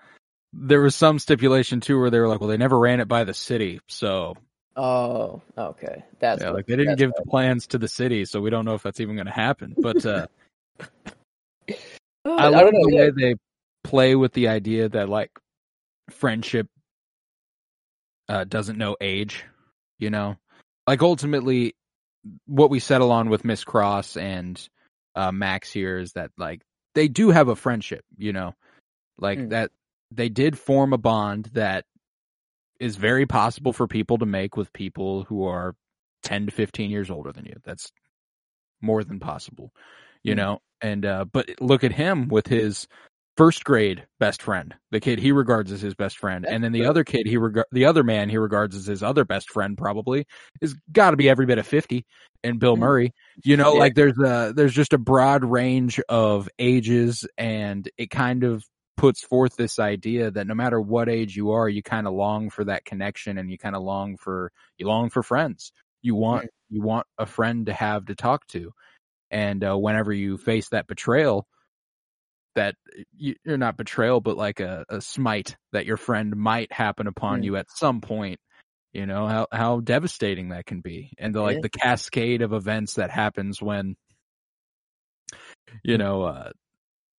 there 0.51 0.81
was 0.81 0.93
some 0.93 1.19
stipulation 1.19 1.79
too 1.79 1.97
where 1.97 2.09
they 2.09 2.19
were 2.19 2.27
like 2.27 2.41
well 2.41 2.49
they 2.49 2.57
never 2.57 2.77
ran 2.77 2.99
it 2.99 3.07
by 3.07 3.23
the 3.23 3.33
city 3.33 3.79
so 3.87 4.35
oh, 4.77 5.41
okay. 5.57 6.03
That's 6.19 6.41
yeah, 6.41 6.49
what- 6.49 6.57
like 6.57 6.65
they 6.67 6.75
didn't 6.75 6.97
give 6.97 7.11
the 7.15 7.25
plans 7.29 7.67
to 7.67 7.77
the 7.77 7.87
city, 7.87 8.25
so 8.25 8.39
we 8.41 8.49
don't 8.49 8.65
know 8.65 8.75
if 8.75 8.83
that's 8.83 8.99
even 8.99 9.15
going 9.15 9.25
to 9.27 9.31
happen. 9.31 9.75
But 9.81 10.05
uh, 10.05 10.27
I 10.79 10.85
I, 12.25 12.47
love 12.49 12.61
don't 12.61 12.73
know. 12.73 12.89
the 12.89 12.95
way 12.97 13.11
they 13.11 13.35
play 13.83 14.15
with 14.15 14.33
the 14.33 14.49
idea 14.49 14.89
that 14.89 15.09
like 15.09 15.31
friendship 16.11 16.67
uh, 18.29 18.43
doesn't 18.43 18.77
know 18.77 18.95
age. 19.01 19.45
You 19.99 20.11
know, 20.11 20.35
like 20.87 21.01
ultimately, 21.01 21.75
what 22.45 22.69
we 22.69 22.79
settle 22.79 23.11
on 23.11 23.29
with 23.29 23.45
Miss 23.45 23.63
Cross 23.63 24.17
and 24.17 24.67
uh, 25.15 25.31
Max 25.31 25.71
here 25.71 25.99
is 25.99 26.13
that 26.13 26.31
like 26.37 26.61
they 26.95 27.07
do 27.07 27.29
have 27.29 27.49
a 27.49 27.55
friendship. 27.55 28.03
You 28.17 28.33
know, 28.33 28.53
like 29.19 29.39
Mm. 29.39 29.49
that 29.49 29.71
they 30.11 30.29
did 30.29 30.57
form 30.57 30.93
a 30.93 30.97
bond 30.97 31.49
that 31.53 31.85
is 32.79 32.95
very 32.95 33.25
possible 33.25 33.73
for 33.73 33.87
people 33.87 34.17
to 34.19 34.25
make 34.25 34.55
with 34.55 34.71
people 34.73 35.23
who 35.23 35.45
are 35.45 35.75
10 36.23 36.45
to 36.47 36.51
15 36.51 36.91
years 36.91 37.09
older 37.09 37.31
than 37.31 37.45
you. 37.45 37.55
That's 37.63 37.91
more 38.81 39.03
than 39.03 39.19
possible, 39.19 39.73
you 40.23 40.33
Mm. 40.33 40.37
know? 40.37 40.61
And, 40.81 41.05
uh, 41.05 41.25
but 41.25 41.59
look 41.59 41.83
at 41.83 41.91
him 41.91 42.27
with 42.27 42.47
his 42.47 42.87
first 43.37 43.63
grade 43.63 44.05
best 44.19 44.41
friend, 44.41 44.73
the 44.91 44.99
kid 44.99 45.19
he 45.19 45.31
regards 45.31 45.71
as 45.71 45.79
his 45.79 45.95
best 45.95 46.17
friend, 46.17 46.45
and 46.45 46.63
then 46.63 46.71
the 46.71 46.85
other 46.85 47.03
kid 47.03 47.27
he 47.27 47.37
reg- 47.37 47.63
the 47.71 47.85
other 47.85 48.03
man 48.03 48.29
he 48.29 48.37
regards 48.37 48.75
as 48.75 48.85
his 48.87 49.03
other 49.03 49.23
best 49.23 49.49
friend 49.51 49.77
probably 49.77 50.25
is 50.59 50.75
got 50.91 51.11
to 51.11 51.17
be 51.17 51.29
every 51.29 51.45
bit 51.45 51.57
of 51.59 51.67
fifty. 51.67 52.05
And 52.43 52.59
Bill. 52.59 52.77
Murray, 52.77 53.13
you 53.43 53.57
know, 53.57 53.73
Yeah. 53.73 53.79
like 53.79 53.95
there's 53.95 54.17
a 54.19 54.53
there's 54.55 54.73
just 54.73 54.93
a 54.93 54.97
broad 54.97 55.43
range 55.43 55.99
of 56.09 56.47
ages, 56.59 57.25
and 57.37 57.89
it 57.97 58.09
kind 58.09 58.43
of 58.43 58.63
puts 58.95 59.23
forth 59.23 59.55
this 59.55 59.79
idea 59.79 60.31
that 60.31 60.47
no 60.47 60.55
matter 60.55 60.79
what 60.81 61.09
age 61.09 61.35
you 61.35 61.51
are, 61.51 61.67
you 61.69 61.83
kind 61.83 62.07
of 62.07 62.13
long 62.13 62.49
for 62.49 62.63
that 62.65 62.85
connection, 62.85 63.37
and 63.37 63.49
you 63.51 63.57
kind 63.57 63.75
of 63.75 63.83
long 63.83 64.17
for 64.17 64.51
you 64.77 64.87
long 64.87 65.09
for 65.09 65.23
friends. 65.23 65.71
You 66.03 66.15
want 66.15 66.49
you 66.69 66.81
want 66.81 67.07
a 67.17 67.25
friend 67.25 67.65
to 67.65 67.73
have 67.73 68.05
to 68.05 68.15
talk 68.15 68.45
to, 68.49 68.71
and 69.31 69.63
uh, 69.63 69.75
whenever 69.77 70.13
you 70.13 70.37
face 70.37 70.69
that 70.69 70.87
betrayal 70.87 71.47
that 72.57 72.75
you, 73.15 73.35
you're 73.45 73.57
not 73.57 73.77
betrayal, 73.77 74.19
but 74.19 74.35
like 74.35 74.59
a, 74.59 74.83
a 74.89 74.99
smite 74.99 75.55
that 75.73 75.85
your 75.85 75.95
friend 75.97 76.35
might 76.35 76.71
happen 76.71 77.05
upon 77.05 77.41
Mm. 77.41 77.45
you 77.45 77.55
at 77.55 77.67
some 77.69 78.01
point. 78.01 78.39
You 78.93 79.05
know 79.05 79.27
how 79.27 79.47
how 79.51 79.79
devastating 79.79 80.49
that 80.49 80.65
can 80.65 80.81
be, 80.81 81.13
and 81.19 81.33
the, 81.35 81.41
like 81.41 81.57
Yeah. 81.57 81.61
the 81.61 81.69
cascade 81.69 82.41
of 82.41 82.53
events 82.53 82.95
that 82.95 83.11
happens 83.11 83.61
when, 83.61 83.95
you 85.83 85.99
know, 85.99 86.23
uh, 86.23 86.51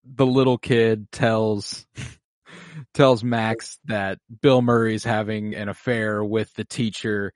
the 0.05 0.27
little 0.27 0.59
kid 0.59 1.11
tells 1.13 1.87
tells 2.95 3.23
Max 3.23 3.79
that 3.85 4.19
Bill 4.43 4.61
Murray's 4.61 5.05
having 5.05 5.55
an 5.55 5.69
affair 5.69 6.25
with 6.25 6.53
the 6.55 6.65
teacher, 6.65 7.33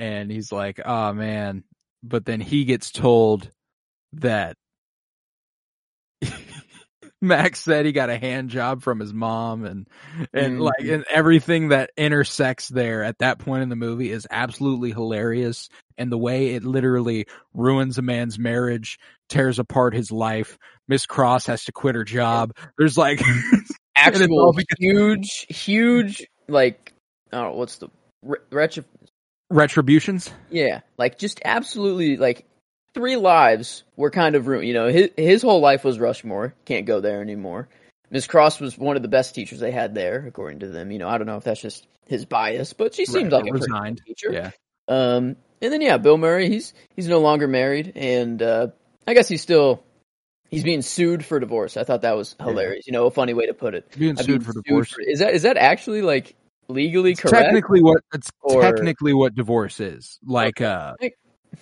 and 0.00 0.32
he's 0.32 0.50
like, 0.50 0.80
"Oh 0.84 1.12
man," 1.12 1.62
but 2.02 2.24
then 2.24 2.40
he 2.40 2.64
gets 2.64 2.90
told 2.90 3.50
that 4.14 4.56
Max 7.26 7.60
said 7.60 7.86
he 7.86 7.92
got 7.92 8.10
a 8.10 8.18
hand 8.18 8.50
job 8.50 8.82
from 8.82 9.00
his 9.00 9.12
mom 9.12 9.64
and 9.64 9.86
and 10.32 10.58
Mhm. 10.58 10.60
like 10.60 10.80
and 10.88 11.04
everything 11.10 11.68
that 11.68 11.90
intersects 11.96 12.68
there 12.68 13.02
at 13.04 13.18
that 13.18 13.38
point 13.38 13.62
in 13.62 13.68
the 13.68 13.76
movie 13.76 14.10
is 14.10 14.26
absolutely 14.30 14.90
hilarious 14.92 15.68
and 15.98 16.10
the 16.12 16.18
way 16.18 16.54
it 16.54 16.64
literally 16.64 17.26
ruins 17.54 17.98
a 17.98 18.02
man's 18.02 18.38
marriage, 18.38 18.98
tears 19.28 19.58
apart 19.58 19.94
his 19.94 20.10
life. 20.12 20.58
Miss 20.88 21.06
Cross 21.06 21.46
has 21.46 21.64
to 21.64 21.72
quit 21.72 21.94
her 21.94 22.04
job. 22.04 22.52
There's 22.78 22.96
like 22.98 23.20
Actual 23.96 24.54
huge, 24.78 25.46
huge, 25.48 26.26
like, 26.48 26.92
I 27.32 27.38
don't 27.38 27.52
know, 27.52 27.56
what's 27.56 27.76
the, 27.78 27.88
re- 28.22 28.38
retributions. 29.50 30.30
yeah, 30.50 30.80
like 30.98 31.18
just 31.18 31.40
absolutely, 31.44 32.18
like, 32.18 32.44
three 32.96 33.16
lives 33.16 33.84
were 33.96 34.10
kind 34.10 34.34
of 34.34 34.46
ruined. 34.46 34.66
You 34.66 34.74
know, 34.74 34.88
his, 34.88 35.10
his 35.16 35.42
whole 35.42 35.60
life 35.60 35.84
was 35.84 35.98
Rushmore. 36.00 36.54
Can't 36.64 36.86
go 36.86 37.00
there 37.00 37.20
anymore. 37.20 37.68
Miss 38.10 38.26
Cross 38.26 38.58
was 38.60 38.78
one 38.78 38.96
of 38.96 39.02
the 39.02 39.08
best 39.08 39.34
teachers 39.34 39.60
they 39.60 39.70
had 39.70 39.94
there, 39.94 40.24
according 40.26 40.60
to 40.60 40.68
them. 40.68 40.90
You 40.90 40.98
know, 40.98 41.08
I 41.08 41.18
don't 41.18 41.26
know 41.26 41.36
if 41.36 41.44
that's 41.44 41.60
just 41.60 41.86
his 42.06 42.24
bias, 42.24 42.72
but 42.72 42.94
she 42.94 43.04
seems 43.04 43.30
Right, 43.32 43.42
like 43.42 43.50
a 43.50 43.52
resigned. 43.52 43.98
good 43.98 44.06
teacher. 44.16 44.32
Yeah. 44.32 44.50
Um, 44.88 45.36
and 45.60 45.72
then 45.72 45.80
yeah, 45.82 45.98
Bill 45.98 46.16
Murray, 46.16 46.48
he's 46.48 46.72
he's 46.94 47.08
no 47.08 47.18
longer 47.20 47.46
married, 47.48 47.92
and 47.96 48.40
uh, 48.40 48.68
I 49.06 49.14
guess 49.14 49.28
he's 49.28 49.42
still 49.42 49.82
he's 50.50 50.62
being 50.62 50.82
sued 50.82 51.24
for 51.24 51.40
divorce. 51.40 51.76
I 51.76 51.84
thought 51.84 52.02
that 52.02 52.16
was 52.16 52.36
hilarious. 52.40 52.86
You 52.86 52.92
know, 52.92 53.06
a 53.06 53.10
funny 53.10 53.34
way 53.34 53.46
to 53.46 53.54
put 53.54 53.74
it. 53.74 53.90
Being 53.98 54.16
sued 54.16 54.44
for 54.46 54.52
divorce. 54.52 54.90
for- 54.92 55.00
is 55.02 55.18
that 55.18 55.34
is 55.34 55.42
that 55.42 55.56
actually 55.56 56.02
like 56.02 56.36
legally 56.68 57.12
It's 57.12 57.20
correct? 57.20 57.44
technically 57.46 57.82
what 57.82 58.02
it's 58.14 58.30
Or- 58.42 58.62
technically 58.62 59.12
what 59.14 59.34
divorce 59.34 59.80
is. 59.80 60.18
Like 60.24 60.60
uh 60.60 60.94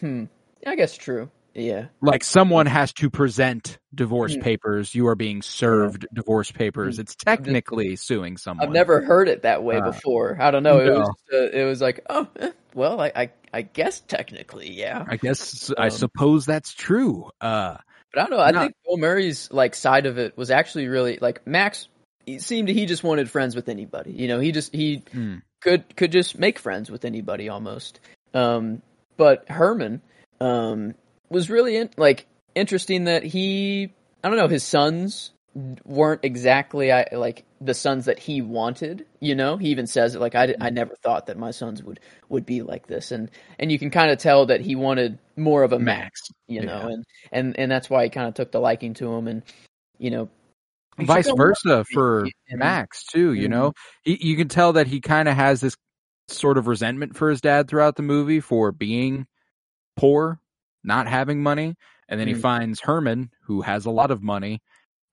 Hmm. 0.00 0.24
I 0.66 0.74
guess 0.76 0.96
true. 0.96 1.30
Yeah. 1.56 1.86
like 2.02 2.24
someone 2.24 2.66
has 2.66 2.92
to 2.94 3.10
present 3.10 3.78
divorce 3.94 4.34
Hmm. 4.34 4.40
papers. 4.40 4.92
You 4.92 5.06
are 5.06 5.14
being 5.14 5.40
served 5.40 6.04
divorce 6.12 6.50
papers. 6.50 6.96
Hmm. 6.96 7.02
It's 7.02 7.14
technically 7.14 7.94
suing 7.94 8.36
someone. 8.38 8.66
I've 8.66 8.72
never 8.72 9.00
heard 9.02 9.28
it 9.28 9.42
that 9.42 9.62
way 9.62 9.76
Uh, 9.76 9.92
before. 9.92 10.36
I 10.40 10.50
don't 10.50 10.64
know. 10.64 10.80
It 10.80 10.86
no. 10.86 10.98
was 10.98 11.08
just, 11.08 11.32
uh, 11.32 11.56
it 11.56 11.64
was 11.64 11.80
like, 11.80 12.00
oh, 12.10 12.26
eh, 12.40 12.50
well, 12.74 13.00
I, 13.00 13.12
I 13.14 13.30
I 13.52 13.62
guess 13.62 14.00
technically, 14.00 14.72
yeah. 14.72 15.04
I 15.08 15.16
guess 15.16 15.70
I 15.78 15.84
Um, 15.84 15.90
suppose 15.90 16.44
that's 16.44 16.74
true. 16.74 17.30
Uh 17.40 17.76
But 18.12 18.20
I 18.20 18.26
don't 18.26 18.30
know. 18.36 18.44
I 18.44 18.50
Not- 18.50 18.62
think 18.62 18.74
Bill 18.84 18.96
Murray's 18.96 19.48
like 19.52 19.76
side 19.76 20.06
of 20.06 20.18
it 20.18 20.36
was 20.36 20.50
actually 20.50 20.88
really 20.88 21.18
like 21.20 21.46
Max. 21.46 21.86
It 22.26 22.42
seemed 22.42 22.68
he 22.68 22.84
just 22.86 23.04
wanted 23.04 23.30
friends 23.30 23.54
with 23.54 23.68
anybody. 23.68 24.10
You 24.10 24.26
know, 24.26 24.40
he 24.40 24.50
just 24.50 24.74
he 24.74 25.04
hmm. 25.12 25.36
could 25.60 25.94
could 25.94 26.10
just 26.10 26.36
make 26.36 26.58
friends 26.58 26.90
with 26.90 27.04
anybody 27.04 27.48
almost. 27.48 28.00
Um, 28.34 28.82
but 29.16 29.48
Herman 29.48 30.02
um, 30.40 30.94
was 31.28 31.50
really 31.50 31.76
in, 31.76 31.90
like 31.96 32.26
interesting 32.54 33.04
that 33.04 33.24
he 33.24 33.92
I 34.22 34.28
don't 34.28 34.38
know 34.38 34.48
his 34.48 34.64
sons 34.64 35.32
weren't 35.84 36.24
exactly 36.24 36.90
I, 36.92 37.06
like 37.12 37.44
the 37.60 37.74
sons 37.74 38.06
that 38.06 38.18
he 38.18 38.42
wanted. 38.42 39.06
You 39.20 39.34
know, 39.34 39.56
he 39.56 39.68
even 39.68 39.86
says 39.86 40.14
it 40.14 40.20
like 40.20 40.34
I, 40.34 40.54
I 40.60 40.70
never 40.70 40.94
thought 41.02 41.26
that 41.26 41.38
my 41.38 41.50
sons 41.50 41.82
would 41.82 42.00
would 42.28 42.46
be 42.46 42.62
like 42.62 42.86
this, 42.86 43.12
and 43.12 43.30
and 43.58 43.70
you 43.70 43.78
can 43.78 43.90
kind 43.90 44.10
of 44.10 44.18
tell 44.18 44.46
that 44.46 44.60
he 44.60 44.74
wanted 44.74 45.18
more 45.36 45.62
of 45.62 45.72
a 45.72 45.78
Max. 45.78 46.20
You 46.48 46.62
know, 46.62 46.80
Yeah. 46.80 46.88
and 46.88 47.04
and 47.32 47.58
and 47.58 47.70
that's 47.70 47.88
why 47.88 48.04
he 48.04 48.10
kind 48.10 48.28
of 48.28 48.34
took 48.34 48.52
the 48.52 48.60
liking 48.60 48.94
to 48.94 49.12
him, 49.12 49.28
and 49.28 49.42
you 49.98 50.10
know. 50.10 50.28
Vice 50.96 51.28
versa 51.28 51.84
for 51.92 52.28
Max 52.52 53.04
too, 53.06 53.32
you 53.32 53.48
Mhm. 53.48 53.50
know? 53.50 53.72
He, 54.04 54.16
you 54.28 54.36
can 54.36 54.46
tell 54.46 54.74
that 54.74 54.86
he 54.86 55.00
kind 55.00 55.28
of 55.28 55.34
has 55.34 55.60
this 55.60 55.76
sort 56.28 56.56
of 56.56 56.68
resentment 56.68 57.16
for 57.16 57.30
his 57.30 57.40
dad 57.40 57.66
throughout 57.66 57.96
the 57.96 58.02
movie 58.02 58.38
for 58.38 58.70
being 58.70 59.26
poor, 59.96 60.40
not 60.82 61.06
having 61.06 61.42
money, 61.42 61.76
and 62.08 62.20
then 62.20 62.28
he 62.28 62.34
Mm. 62.34 62.40
finds 62.40 62.80
Herman 62.80 63.30
who 63.42 63.62
has 63.62 63.86
a 63.86 63.90
lot 63.90 64.10
of 64.10 64.22
money 64.22 64.62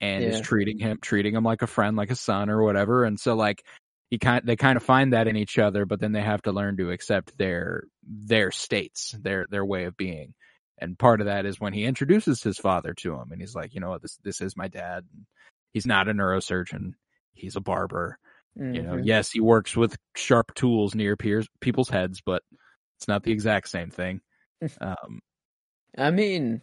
and 0.01 0.23
is 0.23 0.41
treating 0.41 0.79
him 0.79 0.97
treating 1.01 1.35
him 1.35 1.43
like 1.43 1.61
a 1.61 1.67
friend, 1.67 1.95
like 1.97 2.11
a 2.11 2.15
son 2.15 2.49
or 2.49 2.63
whatever. 2.63 3.03
And 3.05 3.19
so 3.19 3.35
like 3.35 3.63
he 4.09 4.17
kind 4.17 4.45
they 4.45 4.55
kind 4.55 4.77
of 4.77 4.83
find 4.83 5.13
that 5.13 5.27
in 5.27 5.37
each 5.37 5.57
other, 5.59 5.85
but 5.85 5.99
then 5.99 6.11
they 6.11 6.21
have 6.21 6.41
to 6.43 6.51
learn 6.51 6.77
to 6.77 6.91
accept 6.91 7.37
their 7.37 7.83
their 8.03 8.51
states, 8.51 9.11
their 9.21 9.45
their 9.49 9.65
way 9.65 9.85
of 9.85 9.95
being. 9.97 10.33
And 10.79 10.97
part 10.97 11.21
of 11.21 11.27
that 11.27 11.45
is 11.45 11.59
when 11.59 11.73
he 11.73 11.85
introduces 11.85 12.41
his 12.43 12.57
father 12.57 12.93
to 12.95 13.13
him 13.15 13.31
and 13.31 13.39
he's 13.39 13.55
like, 13.55 13.73
you 13.75 13.79
know 13.81 13.97
this 13.99 14.17
this 14.23 14.41
is 14.41 14.57
my 14.57 14.67
dad. 14.67 15.05
He's 15.73 15.85
not 15.85 16.07
a 16.09 16.13
neurosurgeon. 16.13 16.93
He's 17.33 17.55
a 17.55 17.61
barber. 17.61 18.17
You 18.55 18.81
know, 18.81 18.95
Mhm. 18.95 19.05
yes, 19.05 19.31
he 19.31 19.39
works 19.39 19.77
with 19.77 19.97
sharp 20.15 20.53
tools 20.55 20.93
near 20.93 21.15
peers, 21.15 21.47
people's 21.61 21.87
heads, 21.89 22.21
but 22.25 22.43
it's 22.97 23.07
not 23.07 23.23
the 23.23 23.31
exact 23.31 23.69
same 23.69 23.89
thing. 23.91 24.19
Um, 24.79 25.19
I 25.97 26.11
mean, 26.11 26.61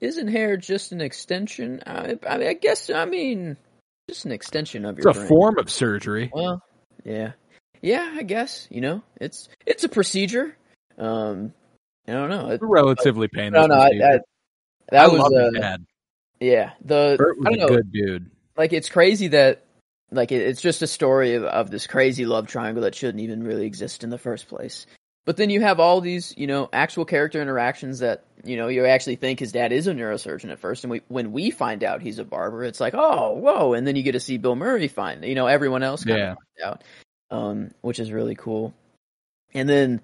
isn't 0.00 0.28
hair 0.28 0.56
just 0.56 0.92
an 0.92 1.00
extension? 1.00 1.82
I, 1.86 2.16
I 2.28 2.38
mean, 2.38 2.48
I 2.48 2.54
guess. 2.54 2.90
I 2.90 3.04
mean, 3.04 3.56
just 4.08 4.24
an 4.24 4.32
extension 4.32 4.84
of 4.84 4.98
it's 4.98 5.04
your. 5.04 5.12
a 5.12 5.14
brain. 5.14 5.28
form 5.28 5.58
of 5.58 5.70
surgery. 5.70 6.30
Well, 6.32 6.60
yeah, 7.04 7.32
yeah. 7.80 8.12
I 8.16 8.22
guess 8.22 8.66
you 8.70 8.80
know 8.80 9.02
it's 9.20 9.48
it's 9.66 9.84
a 9.84 9.88
procedure. 9.88 10.56
Um, 10.98 11.52
I 12.06 12.12
don't 12.12 12.30
know. 12.30 12.50
It, 12.50 12.54
It's 12.54 12.62
relatively 12.62 13.28
painless. 13.28 13.66
no, 13.68 13.74
no. 13.74 13.80
I. 13.80 13.86
I, 13.88 14.18
that 14.90 15.04
I 15.04 15.08
was 15.08 15.32
uh, 15.32 15.50
dad. 15.58 15.84
yeah. 16.40 16.72
The 16.84 17.16
Bert 17.18 17.38
was 17.38 17.46
I 17.46 17.50
a 17.52 17.56
don't 17.56 17.70
know. 17.70 17.76
good 17.76 17.90
dude. 17.92 18.30
like 18.56 18.74
it's 18.74 18.90
crazy 18.90 19.28
that 19.28 19.64
like 20.10 20.30
it, 20.30 20.42
it's 20.42 20.60
just 20.60 20.82
a 20.82 20.86
story 20.86 21.34
of, 21.36 21.44
of 21.44 21.70
this 21.70 21.86
crazy 21.86 22.26
love 22.26 22.46
triangle 22.48 22.82
that 22.82 22.94
shouldn't 22.94 23.20
even 23.20 23.42
really 23.42 23.64
exist 23.64 24.04
in 24.04 24.10
the 24.10 24.18
first 24.18 24.46
place 24.46 24.86
but 25.24 25.36
then 25.36 25.50
you 25.50 25.60
have 25.60 25.80
all 25.80 26.00
these 26.00 26.34
you 26.36 26.46
know 26.46 26.68
actual 26.72 27.04
character 27.04 27.40
interactions 27.40 28.00
that 28.00 28.24
you 28.44 28.56
know 28.56 28.68
you 28.68 28.84
actually 28.86 29.16
think 29.16 29.38
his 29.40 29.52
dad 29.52 29.72
is 29.72 29.86
a 29.86 29.92
neurosurgeon 29.94 30.50
at 30.50 30.58
first. 30.58 30.84
And 30.84 30.90
we 30.90 31.02
when 31.08 31.32
we 31.32 31.50
find 31.50 31.82
out 31.82 32.02
he's 32.02 32.18
a 32.18 32.24
barber 32.24 32.64
it's 32.64 32.80
like 32.80 32.94
oh 32.94 33.32
whoa. 33.34 33.72
And 33.74 33.86
then 33.86 33.96
you 33.96 34.02
get 34.02 34.12
to 34.12 34.20
see 34.20 34.36
bill 34.38 34.56
murray 34.56 34.88
find 34.88 35.24
you 35.24 35.34
know 35.34 35.46
everyone 35.46 35.82
else 35.82 36.04
kind 36.04 36.18
Yeah. 36.18 36.32
of 36.32 36.38
find 36.58 36.70
out 36.70 36.84
um 37.30 37.70
which 37.80 37.98
is 37.98 38.12
really 38.12 38.34
cool. 38.34 38.74
And 39.54 39.68
then 39.68 40.00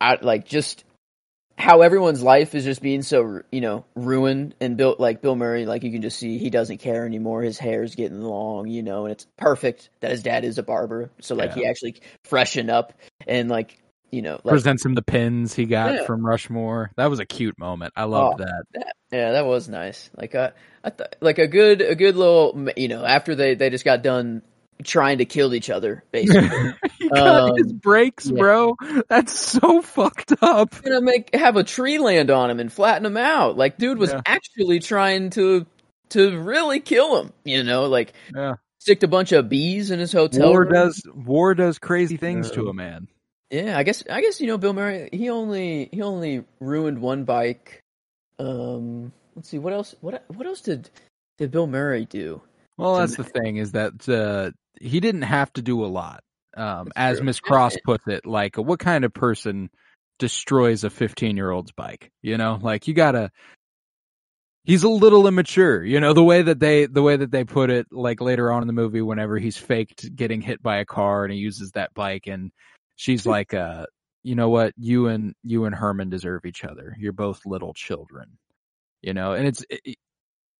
i 0.00 0.18
like 0.20 0.44
just 0.46 0.84
how 1.58 1.82
everyone's 1.82 2.22
life 2.22 2.54
is 2.54 2.64
just 2.64 2.80
being 2.80 3.02
so 3.02 3.42
you 3.50 3.60
know 3.60 3.84
ruined 3.96 4.54
and 4.60 4.76
built 4.76 5.00
like 5.00 5.20
Bill 5.20 5.34
Murray 5.34 5.66
like 5.66 5.82
you 5.82 5.90
can 5.90 6.02
just 6.02 6.18
see 6.18 6.38
he 6.38 6.50
doesn't 6.50 6.78
care 6.78 7.04
anymore 7.04 7.42
his 7.42 7.58
hair's 7.58 7.96
getting 7.96 8.22
long 8.22 8.68
you 8.68 8.82
know 8.82 9.04
and 9.04 9.12
it's 9.12 9.26
perfect 9.36 9.90
that 10.00 10.12
his 10.12 10.22
dad 10.22 10.44
is 10.44 10.58
a 10.58 10.62
barber 10.62 11.10
so 11.20 11.34
like 11.34 11.52
he 11.54 11.66
actually 11.66 12.00
freshened 12.24 12.70
up 12.70 12.92
and 13.26 13.48
like 13.50 13.76
you 14.12 14.22
know 14.22 14.40
like 14.44 14.52
Presents 14.52 14.84
him 14.84 14.94
the 14.94 15.02
pins 15.02 15.52
he 15.52 15.66
got 15.66 15.92
Yeah. 15.94 16.04
from 16.06 16.24
Rushmore. 16.24 16.92
That 16.96 17.10
was 17.10 17.18
a 17.18 17.26
cute 17.26 17.58
moment. 17.58 17.92
I 17.96 18.04
loved 18.04 18.40
Oh. 18.40 18.44
that. 18.44 18.92
yeah 19.10 19.32
that 19.32 19.44
was 19.44 19.68
nice 19.68 20.10
like 20.16 20.34
uh, 20.36 20.50
I 20.84 20.90
thought 20.90 21.16
like 21.20 21.38
a 21.38 21.48
good 21.48 21.82
a 21.82 21.94
good 21.96 22.14
little 22.16 22.68
you 22.76 22.86
know 22.88 23.04
after 23.04 23.34
they 23.34 23.54
they 23.56 23.68
just 23.68 23.84
got 23.84 24.02
done 24.02 24.42
trying 24.84 25.18
to 25.18 25.24
kill 25.24 25.54
each 25.54 25.70
other 25.70 26.04
basically 26.12 26.48
he 26.98 27.08
got 27.08 27.50
Um, 27.50 27.56
his 27.56 27.72
brakes, 27.72 28.26
yeah. 28.26 28.38
bro. 28.38 28.76
That's 29.08 29.32
so 29.38 29.82
fucked 29.82 30.34
up. 30.40 30.80
gonna 30.82 31.00
make 31.00 31.34
have 31.34 31.56
a 31.56 31.64
tree 31.64 31.98
land 31.98 32.30
on 32.30 32.50
him 32.50 32.60
and 32.60 32.72
flatten 32.72 33.04
him 33.06 33.16
out. 33.16 33.56
Like, 33.56 33.78
dude 33.78 33.98
was 33.98 34.10
Yeah. 34.12 34.20
actually 34.26 34.78
trying 34.80 35.30
to 35.30 35.66
to 36.10 36.38
really 36.38 36.80
kill 36.80 37.20
him. 37.20 37.32
You 37.44 37.62
know, 37.64 37.86
like 37.86 38.12
Yeah. 38.34 38.54
sticked 38.78 39.02
a 39.02 39.08
bunch 39.08 39.32
of 39.32 39.48
bees 39.48 39.90
in 39.90 39.98
his 39.98 40.12
hotel. 40.12 40.50
War 40.50 40.62
room. 40.62 40.72
does 40.72 41.02
war 41.14 41.54
does 41.54 41.78
crazy 41.78 42.16
things 42.16 42.50
to 42.52 42.62
Um, 42.62 42.68
a 42.68 42.72
man. 42.74 43.08
Yeah, 43.50 43.78
I 43.78 43.82
guess 43.82 44.04
I 44.10 44.20
guess 44.20 44.40
you 44.40 44.46
know 44.46 44.58
Bill 44.58 44.72
Murray. 44.74 45.08
He 45.12 45.28
only 45.30 45.88
he 45.92 46.02
only 46.02 46.44
ruined 46.60 47.00
one 47.00 47.24
bike. 47.24 47.80
Um, 48.38 49.12
let's 49.34 49.48
see 49.48 49.58
what 49.58 49.72
else. 49.72 49.94
What 50.00 50.22
what 50.28 50.46
else 50.46 50.60
did 50.60 50.90
did 51.38 51.50
Bill 51.50 51.66
Murray 51.66 52.04
do? 52.04 52.40
Well, 52.76 52.96
that's 52.96 53.16
the 53.16 53.24
thing 53.24 53.56
is 53.56 53.72
that 53.72 54.08
uh, 54.08 54.52
he 54.80 55.00
didn't 55.00 55.22
have 55.22 55.52
to 55.54 55.62
do 55.62 55.84
a 55.84 55.86
lot. 55.86 56.22
Um, 56.56 56.90
as. 56.96 57.20
Miss 57.20 57.40
Cross 57.40 57.76
puts 57.84 58.06
it, 58.08 58.26
like 58.26 58.56
what 58.56 58.80
kind 58.80 59.04
of 59.04 59.12
person 59.12 59.70
destroys 60.18 60.84
a 60.84 60.90
15 60.90 61.36
year 61.36 61.50
old's 61.50 61.72
bike? 61.72 62.10
You 62.22 62.36
know, 62.36 62.58
like 62.60 62.88
you 62.88 62.94
gotta. 62.94 63.30
He's 64.64 64.82
a 64.82 64.88
little 64.88 65.26
immature, 65.26 65.82
you 65.82 65.98
know, 65.98 66.12
the 66.12 66.22
way 66.22 66.42
that 66.42 66.60
they, 66.60 66.84
the 66.84 67.00
way 67.00 67.16
that 67.16 67.30
they 67.30 67.44
put 67.44 67.70
it, 67.70 67.86
like 67.90 68.20
later 68.20 68.52
on 68.52 68.60
in 68.60 68.66
the 68.66 68.74
movie, 68.74 69.00
whenever 69.00 69.38
he's 69.38 69.56
faked 69.56 70.14
getting 70.14 70.42
hit 70.42 70.62
by 70.62 70.78
a 70.78 70.84
car 70.84 71.24
and 71.24 71.32
he 71.32 71.38
uses 71.38 71.70
that 71.70 71.94
bike 71.94 72.26
and 72.26 72.52
she's 72.96 73.24
like, 73.26 73.54
uh, 73.54 73.86
you 74.22 74.34
know 74.34 74.50
what, 74.50 74.74
you 74.76 75.06
and, 75.06 75.34
you 75.42 75.64
and 75.64 75.74
Herman 75.74 76.10
deserve 76.10 76.44
each 76.44 76.64
other. 76.64 76.94
You're 76.98 77.14
both 77.14 77.46
little 77.46 77.72
children, 77.72 78.36
you 79.00 79.14
know, 79.14 79.32
and 79.32 79.46
it's, 79.46 79.64
it, 79.70 79.96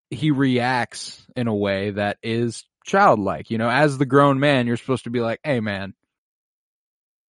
he 0.08 0.30
reacts 0.30 1.26
in 1.36 1.48
a 1.48 1.54
way 1.54 1.90
that 1.90 2.16
is 2.22 2.64
childlike. 2.88 3.50
You 3.50 3.58
know, 3.58 3.70
as 3.70 3.98
the 3.98 4.06
grown 4.06 4.40
man, 4.40 4.66
you're 4.66 4.76
supposed 4.76 5.04
to 5.04 5.10
be 5.10 5.20
like, 5.20 5.38
hey 5.44 5.60
man, 5.60 5.94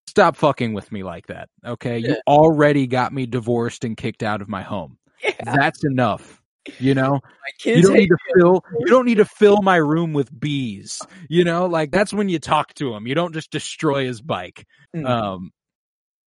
stop 0.08 0.38
fucking 0.38 0.74
with 0.74 0.91
me 0.91 1.04
like 1.04 1.28
that. 1.28 1.50
Okay. 1.65 2.00
You 2.00 2.17
already 2.26 2.88
got 2.88 3.12
me 3.12 3.26
divorced 3.26 3.84
and 3.84 3.98
kicked 3.98 4.24
out 4.24 4.41
of 4.41 4.48
my 4.48 4.62
home. 4.62 4.98
Yeah, 5.22 5.34
That's 5.43 5.84
enough. 5.84 6.41
You 6.80 6.96
know, 6.96 7.22
you 7.63 7.82
don't 7.82 7.93
need 7.93 8.10
to 8.10 8.17
fill, 8.36 8.62
you 8.80 8.88
don't 8.88 9.06
need 9.06 9.20
to 9.20 9.26
fill 9.26 9.62
my 9.62 9.78
room 9.78 10.12
with 10.12 10.38
bees. 10.38 11.02
You 11.30 11.46
know, 11.46 11.65
like 11.65 11.91
that's 11.91 12.13
when 12.13 12.28
you 12.28 12.39
talk 12.39 12.74
to 12.76 12.93
him. 12.93 13.08
You 13.08 13.15
don't 13.15 13.34
just 13.34 13.52
destroy 13.52 14.06
his 14.06 14.22
bike. 14.22 14.65
Mm. 14.93 15.08
Um, 15.08 15.52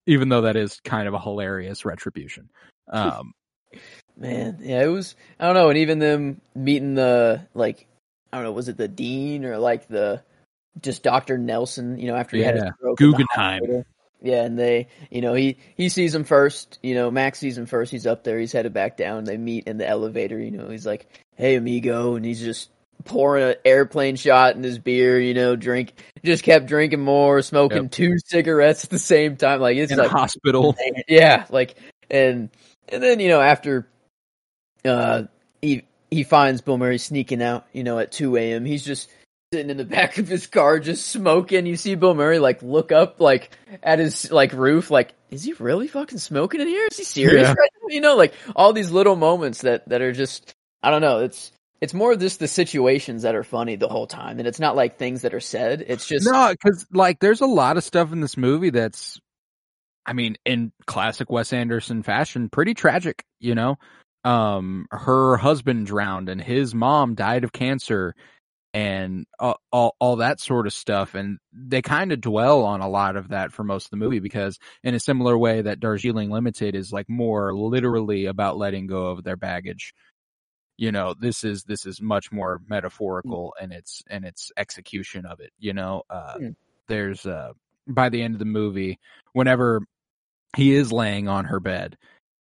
even 0.07 0.31
though 0.31 0.43
that 0.43 0.57
is 0.57 0.81
kind 0.83 1.07
of 1.07 1.15
a 1.15 1.21
hilarious 1.21 1.85
retribution. 1.85 2.51
Um, 2.93 3.35
Man, 4.17 4.59
yeah, 4.61 4.83
it 4.83 4.89
was. 4.89 5.15
I 5.39 5.47
don't 5.47 5.55
know, 5.55 5.69
and 5.69 5.79
even 5.79 6.01
them 6.01 6.41
meeting 6.57 6.95
the 6.95 7.47
like, 7.55 7.87
I 8.33 8.37
don't 8.37 8.45
know, 8.45 8.53
was 8.53 8.69
it 8.69 8.77
the 8.77 8.89
dean 8.89 9.45
or 9.45 9.59
like 9.59 9.89
the 9.89 10.23
just 10.81 11.03
Doctor 11.03 11.39
Nelson? 11.39 11.99
You 11.99 12.09
know, 12.09 12.17
after 12.17 12.37
he 12.37 12.43
had 12.43 12.55
his 12.55 12.65
Yeah, 12.65 12.71
stroke, 12.79 12.99
Guggenheim. 12.99 13.85
Yeah, 14.23 14.43
and 14.45 14.59
they, 14.59 14.89
you 15.11 15.23
know, 15.23 15.33
he 15.35 15.57
he 15.77 15.89
sees 15.89 16.15
him 16.15 16.25
first. 16.25 16.79
You 16.83 16.95
know, 16.95 17.11
Max 17.11 17.39
sees 17.39 17.57
him 17.57 17.67
first. 17.67 17.91
He's 17.91 18.07
up 18.07 18.23
there. 18.23 18.39
He's 18.39 18.53
headed 18.53 18.73
back 18.75 18.97
down. 18.99 19.25
They 19.25 19.39
meet 19.39 19.67
in 19.67 19.79
the 19.79 19.89
elevator. 19.89 20.39
You 20.39 20.51
know, 20.51 20.69
he's 20.69 20.85
like, 20.87 21.07
"Hey, 21.37 21.55
amigo," 21.57 22.17
and 22.17 22.25
he's 22.25 22.41
just 22.41 22.69
pouring 23.07 23.45
an 23.45 23.55
airplane 23.65 24.17
shot 24.17 24.57
in 24.57 24.63
his 24.63 24.79
beer. 24.79 25.19
You 25.19 25.33
know, 25.33 25.57
drink. 25.57 25.95
Just 26.23 26.45
kept 26.45 26.67
drinking 26.67 27.01
more, 27.01 27.41
smoking 27.41 27.85
Yep. 27.85 27.93
two 27.93 28.17
cigarettes 28.27 28.85
at 28.85 28.91
the 28.91 28.99
same 28.99 29.37
time. 29.39 29.61
Like 29.61 29.79
it's 29.79 29.91
in 29.91 29.97
like 29.99 30.09
a 30.11 30.11
hospital. 30.11 30.77
yeah, 31.09 31.47
like 31.49 31.77
and 32.11 32.51
and 32.91 33.03
then 33.03 33.21
you 33.21 33.29
know 33.29 33.41
after 33.41 33.89
uh 34.85 35.23
he 35.63 35.85
he 36.11 36.23
finds 36.23 36.61
Bill 36.61 36.79
Murray 36.79 36.99
sneaking 36.99 37.43
out, 37.43 37.67
you 37.73 37.85
know, 37.85 37.99
at 37.99 38.13
two 38.13 38.37
a.m. 38.37 38.65
He's 38.65 38.85
just 38.85 39.11
sitting 39.53 39.71
in 39.71 39.77
the 39.77 39.85
back 39.97 40.19
of 40.19 40.29
his 40.29 40.47
car 40.47 40.79
just 40.79 41.09
smoking. 41.09 41.67
You 41.67 41.77
see 41.77 41.95
Bill 41.95 42.15
Murray 42.15 42.39
like 42.39 42.63
look 42.63 42.93
up 42.93 43.21
like 43.21 43.51
at 43.83 43.99
his 43.99 44.31
like 44.31 44.53
roof, 44.53 44.91
like 44.91 45.15
is 45.31 45.45
he 45.45 45.53
really 45.55 45.89
fucking 45.89 46.19
smoking 46.19 46.61
in 46.61 46.69
here? 46.69 46.89
Is 46.91 46.99
he 46.99 47.05
serious? 47.05 47.49
Yeah. 47.49 47.55
Right 47.55 47.71
now? 47.83 47.95
You 47.95 48.01
know, 48.01 48.17
like 48.17 48.35
all 48.55 48.73
these 48.73 48.91
little 48.91 49.17
moments 49.17 49.63
that 49.63 49.89
that 49.89 50.03
are 50.03 50.13
just 50.13 50.55
I 50.83 50.91
don't 50.91 51.03
know. 51.03 51.21
It's 51.21 51.53
it's 51.81 51.95
more 51.95 52.15
just 52.15 52.39
the 52.39 52.49
situations 52.49 53.23
that 53.23 53.35
are 53.35 53.45
funny 53.45 53.77
the 53.77 53.89
whole 53.89 54.07
time, 54.07 54.39
and 54.39 54.47
it's 54.47 54.61
not 54.61 54.77
like 54.77 54.99
things 54.99 55.23
that 55.23 55.33
are 55.33 55.41
said. 55.41 55.83
It's 55.87 56.07
just 56.07 56.27
No, 56.27 56.51
because 56.51 56.87
like 56.93 57.21
there's 57.21 57.41
a 57.41 57.47
lot 57.47 57.77
of 57.77 57.85
stuff 57.85 58.13
in 58.13 58.21
this 58.21 58.37
movie 58.37 58.71
that's, 58.71 59.19
I 60.05 60.13
mean, 60.13 60.37
in 60.45 60.73
classic 60.87 61.31
Wes 61.31 61.53
Anderson 61.53 62.03
fashion, 62.03 62.51
pretty 62.51 62.75
tragic. 62.75 63.25
You 63.39 63.55
know, 63.55 63.79
um, 64.25 64.87
her 64.91 65.37
husband 65.37 65.87
drowned 65.87 66.29
and 66.29 66.41
his 66.41 66.75
mom 66.75 67.15
died 67.15 67.45
of 67.45 67.53
cancer, 67.53 68.15
and 68.73 69.27
all 69.39 69.59
all, 69.73 69.97
all 69.99 70.17
that 70.17 70.41
sort 70.41 70.67
of 70.67 70.73
stuff. 70.73 71.15
And 71.15 71.39
they 71.53 71.83
kind 71.83 72.13
of 72.13 72.21
dwell 72.21 72.65
on 72.65 72.81
a 72.81 72.89
lot 72.89 73.17
of 73.17 73.29
that 73.29 73.53
for 73.53 73.65
most 73.65 73.87
of 73.87 73.91
the 73.91 73.97
movie 73.97 74.21
because, 74.21 74.59
in 74.85 74.95
a 74.95 75.01
similar 75.01 75.37
way 75.37 75.63
that 75.63 75.81
Darjeeling 75.81 76.31
Limited 76.31 76.75
is 76.75 76.93
like 76.93 77.09
more 77.09 77.55
literally 77.55 78.27
about 78.27 78.57
letting 78.59 78.87
go 78.87 79.07
of 79.07 79.25
their 79.25 79.37
baggage. 79.37 79.93
You 80.77 80.93
know, 80.93 81.15
this 81.19 81.45
is 81.45 81.65
this 81.65 81.85
is 81.85 82.01
much 82.01 82.33
more 82.33 82.61
metaphorical 82.69 83.55
and 83.61 83.73
its 83.73 84.03
in 84.09 84.25
its 84.25 84.51
execution 84.57 85.27
of 85.27 85.41
it. 85.41 85.51
You 85.59 85.75
know, 85.75 86.03
uh, 86.09 86.35
Hmm. 86.39 86.49
there's 86.89 87.27
uh 87.27 87.53
by 87.87 88.09
the 88.09 88.23
end 88.23 88.35
of 88.35 88.39
the 88.39 88.45
movie, 88.45 88.99
whenever 89.33 89.83
he 90.57 90.75
is 90.75 90.93
laying 90.93 91.29
on 91.29 91.45
her 91.47 91.61
bed, 91.61 91.97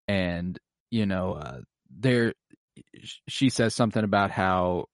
and 0.08 0.58
you 0.90 1.06
know, 1.06 1.34
uh, 1.34 1.60
there 1.90 2.34
she 3.28 3.50
says 3.50 3.74
something 3.74 4.04
about 4.04 4.30
how 4.30 4.86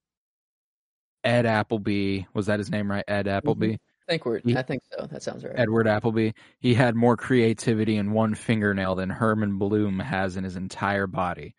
Ed 1.23 1.45
Appleby 1.45 2.23
was 2.33 2.47
that 2.47 2.59
his 2.59 2.69
name 2.71 2.89
right? 2.89 3.03
Ed 3.07 3.27
Appleby. 3.27 3.67
Mm-hmm. 3.67 3.73
I 4.07 4.11
think 4.11 4.25
we're. 4.25 4.41
I 4.55 4.61
think 4.61 4.83
so. 4.91 5.05
That 5.07 5.21
sounds 5.21 5.43
right. 5.43 5.53
Edward 5.57 5.87
Appleby, 5.87 6.31
he 6.59 6.73
had 6.73 6.95
more 6.95 7.17
creativity 7.17 7.97
in 7.97 8.13
one 8.13 8.35
fingernail 8.35 8.95
than 8.95 9.09
Herman 9.09 9.57
Blume 9.57 9.99
has 9.99 10.37
in 10.37 10.45
his 10.45 10.55
entire 10.55 11.07
body. 11.07 11.55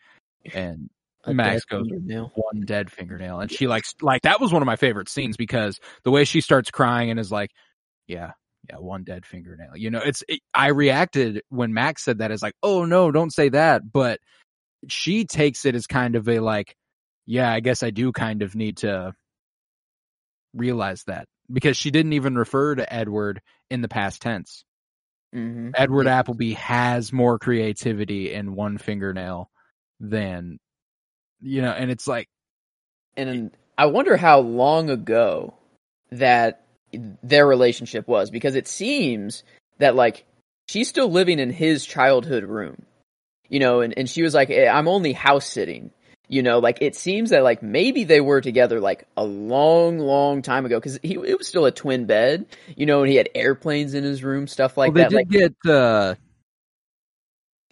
And 0.54 0.88
A 1.24 1.34
Max 1.34 1.66
dead 1.66 1.76
goes, 1.76 1.88
fingernail. 1.90 2.32
one 2.34 2.62
dead 2.64 2.90
fingernail. 2.90 3.40
And 3.40 3.52
she 3.52 3.66
likes, 3.66 3.94
like, 4.00 4.22
that 4.22 4.40
was 4.40 4.50
one 4.50 4.62
of 4.62 4.66
my 4.66 4.76
favorite 4.76 5.10
scenes 5.10 5.36
because 5.36 5.78
the 6.04 6.10
way 6.10 6.24
she 6.24 6.40
starts 6.40 6.70
crying 6.70 7.10
and 7.10 7.20
is 7.20 7.30
like, 7.30 7.50
yeah, 8.06 8.32
yeah, 8.70 8.76
one 8.76 9.04
dead 9.04 9.26
fingernail. 9.26 9.76
You 9.76 9.90
know, 9.90 10.00
it's, 10.02 10.22
it, 10.26 10.40
I 10.54 10.68
reacted 10.68 11.42
when 11.50 11.74
Max 11.74 12.02
said 12.02 12.18
that 12.18 12.30
as 12.30 12.42
like, 12.42 12.54
oh 12.62 12.86
no, 12.86 13.10
don't 13.10 13.32
say 13.32 13.50
that. 13.50 13.82
But 13.92 14.20
she 14.86 15.24
takes 15.24 15.64
it 15.64 15.74
as 15.74 15.86
kind 15.86 16.14
of 16.14 16.28
a 16.28 16.40
like, 16.40 16.74
yeah, 17.26 17.52
I 17.52 17.60
guess 17.60 17.82
I 17.82 17.90
do 17.90 18.12
kind 18.12 18.42
of 18.42 18.54
need 18.54 18.78
to 18.78 19.12
realize 20.54 21.02
that 21.06 21.26
because 21.52 21.76
she 21.76 21.90
didn't 21.90 22.12
even 22.14 22.36
refer 22.36 22.74
to 22.74 22.92
Edward 22.92 23.40
in 23.70 23.82
the 23.82 23.88
past 23.88 24.22
tense. 24.22 24.64
Mhm. 25.34 25.72
Edward 25.74 26.06
Yeah. 26.06 26.18
Appleby 26.18 26.54
has 26.54 27.12
more 27.12 27.38
creativity 27.38 28.32
in 28.32 28.54
one 28.54 28.78
fingernail 28.78 29.50
than, 30.00 30.58
you 31.40 31.60
know, 31.60 31.70
and 31.70 31.90
it's 31.90 32.06
like, 32.06 32.28
and 33.16 33.50
I 33.76 33.86
wonder 33.86 34.16
how 34.16 34.40
long 34.40 34.90
ago 34.90 35.54
that 36.10 36.64
their 37.22 37.46
relationship 37.46 38.08
was 38.08 38.30
because 38.30 38.54
it 38.54 38.66
seems 38.66 39.42
that 39.78 39.94
like 39.94 40.24
she's 40.68 40.88
still 40.88 41.10
living 41.10 41.38
in 41.38 41.50
his 41.50 41.84
childhood 41.84 42.44
room, 42.44 42.86
you 43.48 43.58
know, 43.60 43.80
and, 43.80 43.94
and 43.96 44.08
she 44.08 44.22
was 44.22 44.34
like, 44.34 44.50
"Eh, 44.50 44.68
I'm 44.68 44.88
only 44.88 45.12
house 45.12 45.46
sitting, 45.46 45.90
you 46.28 46.42
know, 46.42 46.58
like 46.58 46.78
it 46.82 46.94
seems 46.94 47.30
that 47.30 47.42
like 47.42 47.62
maybe 47.62 48.04
they 48.04 48.20
were 48.20 48.40
together 48.40 48.80
like 48.80 49.06
a 49.16 49.24
long, 49.24 49.98
long 49.98 50.42
time 50.42 50.66
ago 50.66 50.78
because 50.78 50.98
he 51.02 51.14
it 51.14 51.38
was 51.38 51.46
still 51.48 51.64
a 51.64 51.70
twin 51.72 52.04
bed, 52.06 52.46
you 52.76 52.86
know, 52.86 53.02
and 53.02 53.10
he 53.10 53.16
had 53.16 53.28
airplanes 53.34 53.94
in 53.94 54.04
his 54.04 54.22
room, 54.22 54.46
stuff 54.46 54.76
like 54.76 54.94
well, 54.94 54.94
they 54.94 55.02
that. 55.02 55.10
did 55.10 55.16
Like 55.16 55.28
get, 55.64 55.70
uh, 55.70 56.14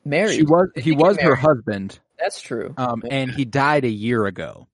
married, 0.04 0.36
she 0.36 0.42
was, 0.42 0.68
They 0.74 0.82
he 0.82 0.90
get 0.92 0.98
was 0.98 1.16
her 1.18 1.34
husband, 1.34 1.98
That's 2.18 2.40
true. 2.40 2.74
um, 2.76 3.02
and 3.10 3.30
he 3.30 3.44
died 3.44 3.84
a 3.84 3.90
year 3.90 4.24
ago. 4.26 4.68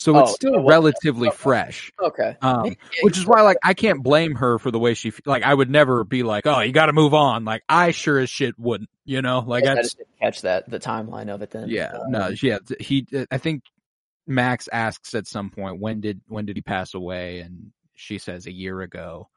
So 0.00 0.16
Oh, 0.16 0.20
it's 0.20 0.32
still 0.32 0.64
relatively 0.64 1.28
okay. 1.28 1.36
fresh. 1.36 1.92
okay, 2.02 2.36
Um, 2.42 2.74
which 3.02 3.18
is 3.18 3.26
why, 3.26 3.42
like, 3.42 3.58
I 3.62 3.74
can't 3.74 4.02
blame 4.02 4.34
her 4.36 4.58
for 4.58 4.70
the 4.70 4.78
way 4.78 4.94
she, 4.94 5.12
like, 5.26 5.42
I 5.42 5.52
would 5.52 5.68
never 5.70 6.04
be 6.04 6.22
like, 6.22 6.46
oh, 6.46 6.60
you 6.60 6.72
gotta 6.72 6.94
move 6.94 7.12
on. 7.12 7.44
Like, 7.44 7.62
I 7.68 7.90
sure 7.90 8.18
as 8.18 8.30
shit 8.30 8.58
wouldn't, 8.58 8.88
you 9.04 9.20
know? 9.20 9.40
Like, 9.40 9.64
I 9.64 9.74
that's, 9.74 9.88
just 9.88 9.98
didn't 9.98 10.18
catch 10.18 10.40
that 10.42 10.68
the 10.70 10.80
timeline 10.80 11.28
of 11.28 11.42
it 11.42 11.50
then. 11.50 11.68
yeah, 11.68 11.92
Um, 11.92 12.10
no, 12.10 12.32
yeah, 12.42 12.58
he, 12.80 13.06
I 13.30 13.36
think 13.36 13.62
Max 14.26 14.68
asks 14.72 15.14
at 15.14 15.26
some 15.26 15.50
point, 15.50 15.80
when 15.80 16.00
did, 16.00 16.22
when 16.28 16.46
did 16.46 16.56
he 16.56 16.62
pass 16.62 16.94
away? 16.94 17.40
And 17.40 17.70
she 17.94 18.16
says 18.16 18.46
a 18.46 18.52
year 18.52 18.80
ago. 18.80 19.28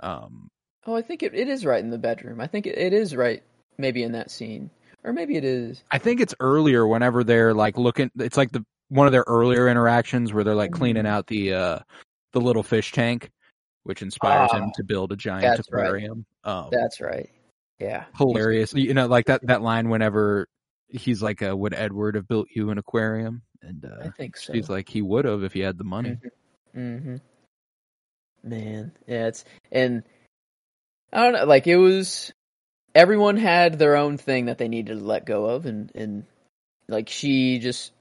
Um, 0.00 0.50
Oh, 0.86 0.94
I 0.94 1.02
think 1.02 1.22
it, 1.22 1.34
it 1.34 1.48
is 1.48 1.66
right 1.66 1.84
in 1.84 1.90
the 1.90 1.98
bedroom. 1.98 2.40
I 2.40 2.46
think 2.46 2.66
it, 2.66 2.78
it 2.78 2.94
is 2.94 3.14
right, 3.14 3.42
maybe 3.76 4.02
in 4.02 4.12
that 4.12 4.30
scene, 4.30 4.70
or 5.04 5.12
maybe 5.12 5.36
it 5.36 5.44
is. 5.44 5.82
I 5.90 5.98
think 5.98 6.20
it's 6.20 6.34
earlier 6.40 6.86
whenever 6.86 7.24
they're 7.24 7.52
like 7.52 7.76
looking, 7.76 8.10
it's 8.18 8.38
like 8.38 8.52
the, 8.52 8.64
one 8.88 9.06
of 9.06 9.12
their 9.12 9.24
earlier 9.26 9.68
interactions 9.68 10.32
where 10.32 10.44
they're 10.44 10.54
like 10.54 10.72
cleaning 10.72 11.04
Mm. 11.04 11.08
out 11.08 11.26
the, 11.26 11.54
uh, 11.54 11.78
the 12.32 12.40
little 12.40 12.62
fish 12.62 12.92
tank, 12.92 13.30
which 13.84 14.02
inspires 14.02 14.52
him 14.52 14.64
Ah, 14.64 14.72
to 14.76 14.84
build 14.84 15.12
a 15.12 15.16
giant 15.16 15.42
that's 15.56 15.70
right. 15.72 15.82
aquarium. 15.82 16.26
Um, 16.44 16.68
That's 16.70 17.00
right. 17.00 17.30
Yeah, 17.78 18.04
hilarious. 18.16 18.74
You 18.74 18.92
know, 18.94 19.06
like 19.06 19.26
that 19.26 19.46
that 19.46 19.62
line 19.62 19.88
whenever 19.88 20.48
he's 20.88 21.22
like, 21.22 21.42
uh, 21.42 21.56
"Would 21.56 21.74
Edward 21.74 22.16
have 22.16 22.26
built 22.26 22.48
you 22.54 22.70
an 22.70 22.78
aquarium?" 22.78 23.42
And 23.62 23.84
uh, 23.84 24.04
I 24.04 24.10
think 24.10 24.36
so. 24.36 24.52
she's 24.52 24.68
like, 24.68 24.88
"He 24.88 25.00
would 25.00 25.24
have 25.24 25.44
if 25.44 25.52
he 25.52 25.60
had 25.60 25.78
the 25.78 25.84
money." 25.84 26.18
Mm-hmm. 26.76 27.16
Man, 28.42 28.92
yeah, 29.06 29.26
it's 29.26 29.44
and 29.70 30.02
I 31.12 31.22
don't 31.24 31.32
know. 31.34 31.44
Like 31.44 31.66
it 31.66 31.76
was, 31.76 32.32
everyone 32.94 33.36
had 33.36 33.78
their 33.78 33.96
own 33.96 34.18
thing 34.18 34.46
that 34.46 34.58
they 34.58 34.68
needed 34.68 34.98
to 34.98 35.04
let 35.04 35.24
go 35.24 35.46
of, 35.46 35.66
and 35.66 35.92
and 35.94 36.24
like 36.88 37.08
she 37.08 37.58
just, 37.58 37.92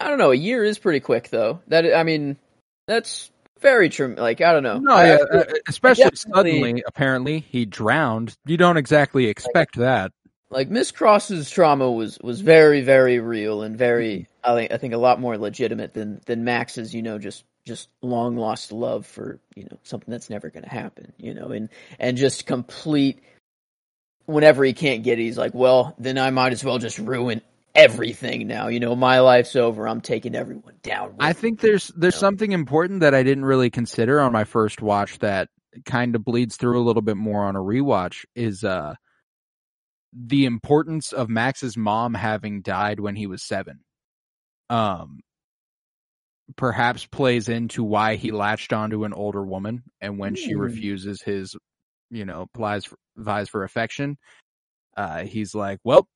I 0.00 0.08
don't 0.08 0.18
know. 0.18 0.30
A 0.30 0.36
year 0.36 0.62
is 0.64 0.78
pretty 0.78 1.00
quick 1.00 1.28
though. 1.30 1.60
That 1.68 1.94
I 1.94 2.02
mean, 2.02 2.36
that's 2.86 3.30
very 3.60 3.88
true. 3.88 4.14
Like 4.16 4.40
I 4.40 4.52
don't 4.52 4.62
know. 4.62 4.78
No, 4.78 4.92
I- 4.94 5.06
yeah, 5.08 5.18
uh, 5.32 5.44
especially 5.68 6.10
suddenly. 6.14 6.82
Apparently, 6.86 7.40
he 7.40 7.64
drowned. 7.64 8.36
You 8.46 8.56
don't 8.56 8.76
exactly 8.76 9.26
expect 9.26 9.76
that. 9.76 10.12
like 10.50 10.68
Miss 10.68 10.90
Cross's 10.92 11.50
trauma 11.50 11.90
was 11.90 12.18
was 12.22 12.40
very 12.40 12.80
very 12.82 13.18
real 13.18 13.62
and 13.62 13.76
very 13.76 14.28
I 14.44 14.54
think 14.54 14.72
I 14.72 14.76
think 14.78 14.94
a 14.94 14.98
lot 14.98 15.20
more 15.20 15.36
legitimate 15.36 15.94
than 15.94 16.20
than 16.26 16.44
Max's 16.44 16.94
you 16.94 17.02
know 17.02 17.18
just 17.18 17.44
just 17.66 17.88
long 18.00 18.36
lost 18.36 18.72
love 18.72 19.04
for 19.04 19.40
you 19.56 19.64
know 19.64 19.78
something 19.82 20.10
that's 20.10 20.30
never 20.30 20.48
going 20.48 20.62
to 20.62 20.70
happen 20.70 21.12
you 21.18 21.34
know 21.34 21.48
and 21.48 21.68
and 21.98 22.16
just 22.16 22.46
complete 22.46 23.18
whenever 24.24 24.64
he 24.64 24.72
can't 24.72 25.02
get 25.02 25.18
it 25.18 25.22
he's 25.22 25.36
like 25.36 25.52
well 25.52 25.94
then 25.98 26.16
i 26.16 26.30
might 26.30 26.52
as 26.52 26.64
well 26.64 26.78
just 26.78 26.98
ruin 26.98 27.42
everything 27.78 28.46
now 28.46 28.68
you 28.68 28.80
know 28.80 28.94
my 28.96 29.20
life's 29.20 29.54
over 29.56 29.86
i'm 29.88 30.00
taking 30.00 30.34
everyone 30.34 30.74
down 30.82 31.14
I 31.20 31.32
think 31.32 31.60
there's 31.60 31.88
there's 31.96 32.14
No. 32.16 32.20
something 32.20 32.52
important 32.52 33.00
that 33.00 33.14
I 33.14 33.22
didn't 33.22 33.44
really 33.44 33.70
consider 33.70 34.20
on 34.20 34.32
my 34.32 34.44
first 34.44 34.82
watch 34.82 35.18
that 35.20 35.48
kind 35.84 36.14
of 36.16 36.24
bleeds 36.24 36.56
through 36.56 36.80
a 36.80 36.82
little 36.84 37.02
bit 37.02 37.16
more 37.16 37.44
on 37.44 37.54
a 37.56 37.60
rewatch 37.60 38.24
is 38.34 38.64
uh 38.64 38.94
the 40.12 40.44
importance 40.46 41.12
of 41.12 41.28
Max's 41.28 41.76
mom 41.76 42.14
having 42.14 42.62
died 42.62 42.98
when 42.98 43.14
he 43.14 43.26
was 43.26 43.42
7. 43.46 43.80
Um 44.70 45.20
perhaps 46.56 47.04
plays 47.06 47.48
into 47.48 47.84
why 47.84 48.16
he 48.16 48.30
latched 48.32 48.72
onto 48.72 49.04
an 49.04 49.12
older 49.12 49.44
woman 49.44 49.82
and 50.00 50.18
when 50.18 50.34
she 50.34 50.52
Hmm. 50.54 50.60
refuses 50.60 51.22
his 51.22 51.54
you 52.10 52.24
know 52.24 52.46
plies 52.54 52.86
for, 52.86 52.96
vies 53.16 53.48
for 53.50 53.64
affection 53.64 54.16
uh 54.96 55.24
he's 55.24 55.54
like 55.54 55.78
well 55.84 56.08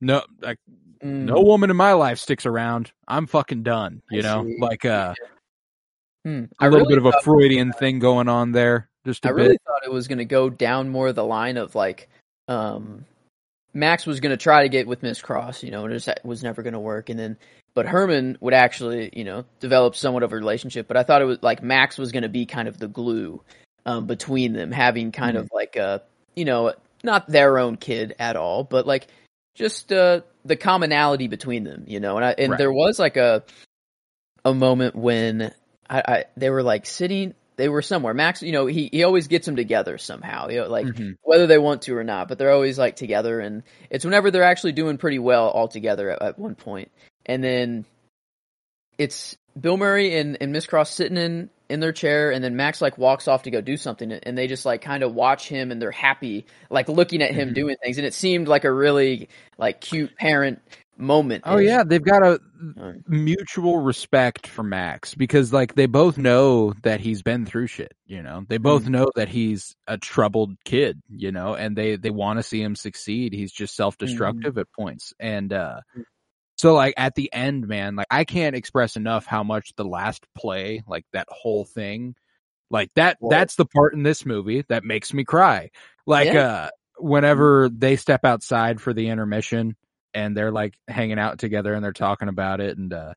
no 0.00 0.22
like 0.40 0.58
Mm, 1.02 1.24
no 1.24 1.40
woman 1.40 1.70
in 1.70 1.76
my 1.76 1.92
life 1.92 2.18
sticks 2.18 2.46
around. 2.46 2.92
I'm 3.06 3.26
fucking 3.26 3.62
done. 3.62 4.02
You 4.10 4.20
I 4.20 4.22
know, 4.22 4.44
see. 4.44 4.56
like 4.60 4.84
uh, 4.84 5.14
hmm. 6.24 6.44
a 6.44 6.48
I 6.58 6.68
little 6.68 6.86
really 6.86 6.96
bit 6.96 6.98
of 6.98 7.06
a 7.06 7.20
Freudian 7.22 7.72
thing 7.72 7.98
going 7.98 8.28
on 8.28 8.52
there. 8.52 8.88
Just 9.06 9.24
a 9.24 9.28
I 9.28 9.32
bit. 9.32 9.36
really 9.36 9.58
thought 9.66 9.82
it 9.84 9.92
was 9.92 10.08
going 10.08 10.18
to 10.18 10.24
go 10.24 10.50
down 10.50 10.88
more 10.88 11.12
the 11.12 11.24
line 11.24 11.56
of 11.56 11.74
like, 11.74 12.08
um, 12.48 13.04
Max 13.74 14.06
was 14.06 14.20
going 14.20 14.30
to 14.30 14.36
try 14.36 14.62
to 14.62 14.68
get 14.68 14.86
with 14.86 15.02
Miss 15.02 15.20
Cross, 15.20 15.62
you 15.62 15.70
know, 15.70 15.84
and 15.84 15.92
it 15.92 16.00
just 16.00 16.24
was 16.24 16.42
never 16.42 16.62
going 16.62 16.72
to 16.72 16.80
work. 16.80 17.10
And 17.10 17.18
then, 17.18 17.36
but 17.74 17.86
Herman 17.86 18.36
would 18.40 18.54
actually, 18.54 19.10
you 19.12 19.24
know, 19.24 19.44
develop 19.60 19.94
somewhat 19.94 20.22
of 20.22 20.32
a 20.32 20.36
relationship. 20.36 20.88
But 20.88 20.96
I 20.96 21.04
thought 21.04 21.22
it 21.22 21.26
was 21.26 21.38
like 21.42 21.62
Max 21.62 21.96
was 21.96 22.10
going 22.10 22.24
to 22.24 22.28
be 22.28 22.44
kind 22.44 22.66
of 22.66 22.78
the 22.78 22.88
glue 22.88 23.40
um, 23.86 24.06
between 24.06 24.52
them, 24.52 24.72
having 24.72 25.12
kind 25.12 25.36
of 25.36 25.48
like 25.52 25.76
a, 25.76 26.02
you 26.34 26.44
know, 26.44 26.74
not 27.04 27.28
their 27.28 27.58
own 27.58 27.76
kid 27.76 28.16
at 28.18 28.34
all, 28.34 28.64
but 28.64 28.86
like 28.86 29.06
just 29.58 29.92
uh, 29.92 30.20
the 30.44 30.56
commonality 30.56 31.28
between 31.28 31.64
them, 31.64 31.84
you 31.86 32.00
know. 32.00 32.16
And 32.16 32.24
I, 32.24 32.34
and 32.38 32.52
Right. 32.52 32.58
there 32.58 32.72
was 32.72 32.98
like 32.98 33.16
a 33.16 33.44
a 34.44 34.54
moment 34.54 34.94
when 34.94 35.52
I, 35.90 36.02
I 36.06 36.24
they 36.36 36.48
were 36.48 36.62
like 36.62 36.86
sitting 36.86 37.34
they 37.56 37.68
were 37.68 37.82
somewhere 37.82 38.14
max 38.14 38.40
you 38.40 38.52
know 38.52 38.66
he, 38.66 38.88
he 38.92 39.02
always 39.02 39.26
gets 39.26 39.44
them 39.46 39.56
together 39.56 39.98
somehow 39.98 40.48
you 40.48 40.60
know 40.60 40.68
like 40.68 40.86
Mhm. 40.86 41.16
whether 41.22 41.48
they 41.48 41.58
want 41.58 41.82
to 41.82 41.96
or 41.96 42.04
not 42.04 42.28
but 42.28 42.38
they're 42.38 42.52
always 42.52 42.78
like 42.78 42.94
together 42.94 43.40
and 43.40 43.64
it's 43.90 44.04
whenever 44.04 44.30
they're 44.30 44.44
actually 44.44 44.70
doing 44.72 44.96
pretty 44.96 45.18
well 45.18 45.48
all 45.48 45.66
together 45.66 46.08
at, 46.08 46.22
at 46.22 46.38
one 46.38 46.54
point 46.54 46.92
and 47.26 47.42
then 47.42 47.84
it's 48.96 49.36
bill 49.60 49.76
murray 49.76 50.16
and, 50.18 50.38
and 50.40 50.52
miss 50.52 50.66
cross 50.66 50.90
sitting 50.94 51.18
in 51.18 51.50
in 51.68 51.80
their 51.80 51.92
chair 51.92 52.30
and 52.30 52.42
then 52.42 52.56
max 52.56 52.80
like 52.80 52.96
walks 52.98 53.28
off 53.28 53.42
to 53.42 53.50
go 53.50 53.60
do 53.60 53.76
something 53.76 54.10
and 54.12 54.38
they 54.38 54.46
just 54.46 54.64
like 54.64 54.80
kind 54.80 55.02
of 55.02 55.14
watch 55.14 55.48
him 55.48 55.70
and 55.70 55.80
they're 55.82 55.90
happy 55.90 56.46
like 56.70 56.88
looking 56.88 57.20
at 57.22 57.30
him 57.32 57.50
Mhm. 57.50 57.54
doing 57.54 57.76
things 57.82 57.98
and 57.98 58.06
it 58.06 58.14
seemed 58.14 58.48
like 58.48 58.64
a 58.64 58.72
really 58.72 59.28
like 59.58 59.80
cute 59.80 60.16
parent 60.16 60.60
moment 60.96 61.44
Oh 61.46 61.58
yeah, 61.58 61.84
they've 61.84 62.02
got 62.02 62.24
a 62.24 62.40
mutual 63.06 63.78
respect 63.78 64.46
for 64.46 64.62
Max 64.62 65.14
because 65.14 65.52
like 65.52 65.74
they 65.76 65.86
both 65.86 66.18
know 66.18 66.72
that 66.82 67.00
he's 67.00 67.22
been 67.22 67.46
through 67.46 67.68
shit, 67.68 67.92
you 68.06 68.22
know. 68.22 68.44
They 68.48 68.58
both 68.58 68.82
Mm-hmm. 68.82 68.92
know 68.92 69.10
that 69.14 69.28
he's 69.28 69.76
a 69.86 69.96
troubled 69.98 70.56
kid, 70.64 71.00
you 71.08 71.30
know, 71.32 71.54
and 71.54 71.76
they 71.76 71.94
they 71.96 72.10
want 72.10 72.38
to 72.38 72.42
see 72.42 72.60
him 72.60 72.74
succeed. 72.74 73.32
He's 73.32 73.52
just 73.52 73.76
self-destructive 73.76 74.52
Mm-hmm. 74.54 74.58
at 74.60 74.72
points. 74.76 75.12
And 75.20 75.52
uh 75.52 75.80
Mm. 75.96 76.02
So 76.58 76.74
like 76.74 76.94
at 76.96 77.14
the 77.14 77.32
end, 77.32 77.68
man, 77.68 77.96
like 77.96 78.08
I 78.10 78.24
can't 78.24 78.56
express 78.56 78.96
enough 78.96 79.26
how 79.26 79.42
much 79.44 79.72
the 79.76 79.84
last 79.84 80.26
play, 80.36 80.82
like 80.86 81.04
that 81.12 81.28
whole 81.30 81.64
thing, 81.64 82.14
like 82.70 82.90
that 82.96 83.16
Well- 83.20 83.30
that's 83.30 83.54
the 83.56 83.66
part 83.66 83.94
in 83.94 84.02
this 84.02 84.26
movie 84.26 84.64
that 84.68 84.84
makes 84.84 85.12
me 85.14 85.24
cry. 85.24 85.70
Like 86.06 86.32
Yeah. 86.32 86.40
uh 86.46 86.70
whenever 87.00 87.68
they 87.68 87.94
step 87.96 88.24
outside 88.24 88.80
for 88.80 88.92
the 88.92 89.08
intermission 89.08 89.76
and 90.14 90.36
they're 90.36 90.50
like 90.50 90.74
hanging 90.88 91.18
out 91.18 91.38
together 91.38 91.72
and 91.74 91.84
they're 91.84 91.92
talking 91.92 92.28
about 92.28 92.60
it 92.60 92.76
and 92.76 92.92
uh 92.92 93.14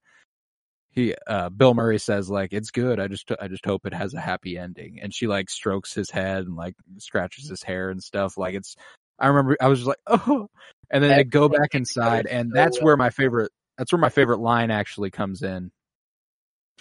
he 0.92 1.16
uh 1.26 1.50
Bill 1.50 1.74
Murray 1.74 1.98
says 1.98 2.30
like 2.30 2.54
it's 2.54 2.70
good 2.70 3.00
I 3.00 3.08
just 3.08 3.32
I 3.40 3.48
just 3.48 3.66
hope 3.66 3.86
it 3.88 3.94
has 3.94 4.14
a 4.14 4.20
happy 4.20 4.58
ending 4.58 5.00
and 5.02 5.12
she 5.14 5.26
like 5.26 5.50
strokes 5.50 5.94
his 5.94 6.12
head 6.12 6.46
and 6.46 6.56
like 6.56 6.76
scratches 6.98 7.50
his 7.50 7.64
hair 7.64 7.90
and 7.90 8.04
stuff 8.04 8.38
like 8.38 8.54
it's 8.56 8.76
I 9.22 9.28
remember 9.28 9.56
I 9.62 9.68
was 9.68 9.80
just 9.80 9.88
like 9.88 10.00
oh 10.08 10.50
and 10.90 11.04
then 11.04 11.12
I 11.12 11.24
go 11.24 11.48
back 11.48 11.76
inside 11.76 12.26
and 12.28 12.52
that's 12.54 12.82
where 12.82 12.98
my 12.98 13.10
favorite 13.10 13.52
that's 13.78 13.92
where 13.94 14.00
my 14.00 14.10
favorite 14.10 14.40
line 14.40 14.72
actually 14.72 15.12
comes 15.12 15.44
in 15.44 15.72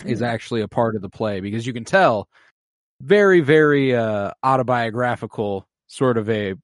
is 0.07 0.20
Mm. 0.20 0.26
actually 0.26 0.61
a 0.62 0.68
part 0.68 0.96
of 0.96 1.03
the 1.03 1.11
play 1.11 1.40
because 1.40 1.66
you 1.66 1.72
can 1.74 1.85
tell 1.85 2.26
very 3.03 3.40
very 3.40 3.94
uh 3.94 4.33
autobiographical 4.42 5.66
sort 5.88 6.16
of 6.16 6.29
a 6.31 6.55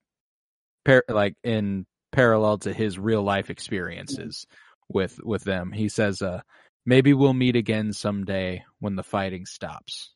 par- 0.84 1.04
like 1.08 1.34
in 1.44 1.84
parallel 2.12 2.58
to 2.58 2.72
his 2.72 2.98
real 2.98 3.22
life 3.22 3.50
experiences 3.50 4.46
with 4.88 5.20
with 5.22 5.44
them 5.44 5.70
he 5.72 5.88
says 5.88 6.22
uh 6.22 6.40
maybe 6.86 7.12
we'll 7.12 7.34
meet 7.34 7.56
again 7.56 7.92
someday 7.92 8.64
when 8.80 8.96
the 8.96 9.02
fighting 9.02 9.44
stops 9.44 10.12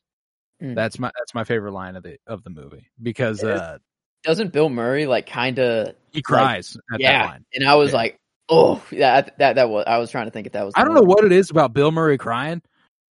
Mm. 0.61 0.75
that's 0.75 0.99
my 0.99 1.11
that's 1.17 1.33
my 1.33 1.43
favorite 1.43 1.71
line 1.71 1.95
of 1.95 2.03
the 2.03 2.17
of 2.27 2.43
the 2.43 2.51
movie 2.51 2.87
because 3.01 3.43
uh 3.43 3.77
doesn't 4.23 4.51
bill 4.53 4.69
murray 4.69 5.05
like 5.05 5.25
kind 5.27 5.59
of 5.59 5.95
he 6.11 6.21
cries 6.21 6.75
at 6.75 6.81
that 6.91 6.99
yeah 7.01 7.25
line 7.25 7.45
and 7.53 7.67
i 7.67 7.75
was 7.75 7.91
Yeah. 7.91 7.97
like 7.97 8.17
oh 8.49 8.81
that 8.91 9.37
that 9.39 9.55
that 9.55 9.69
was 9.69 9.85
i 9.87 9.97
was 9.97 10.11
trying 10.11 10.25
to 10.25 10.31
think 10.31 10.47
if 10.47 10.53
that 10.53 10.65
was 10.65 10.73
I 10.75 10.83
don't 10.83 10.93
know 10.93 11.01
what 11.03 11.23
it 11.23 11.31
is 11.31 11.49
about 11.51 11.73
Bill 11.73 11.91
Murray 11.91 12.17
crying. 12.17 12.61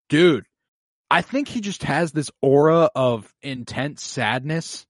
Dude, 0.08 0.44
I 1.10 1.22
think 1.22 1.48
he 1.48 1.60
just 1.60 1.82
has 1.84 2.12
this 2.12 2.30
aura 2.42 2.88
of 2.94 3.32
intense 3.42 4.02
sadness. 4.04 4.86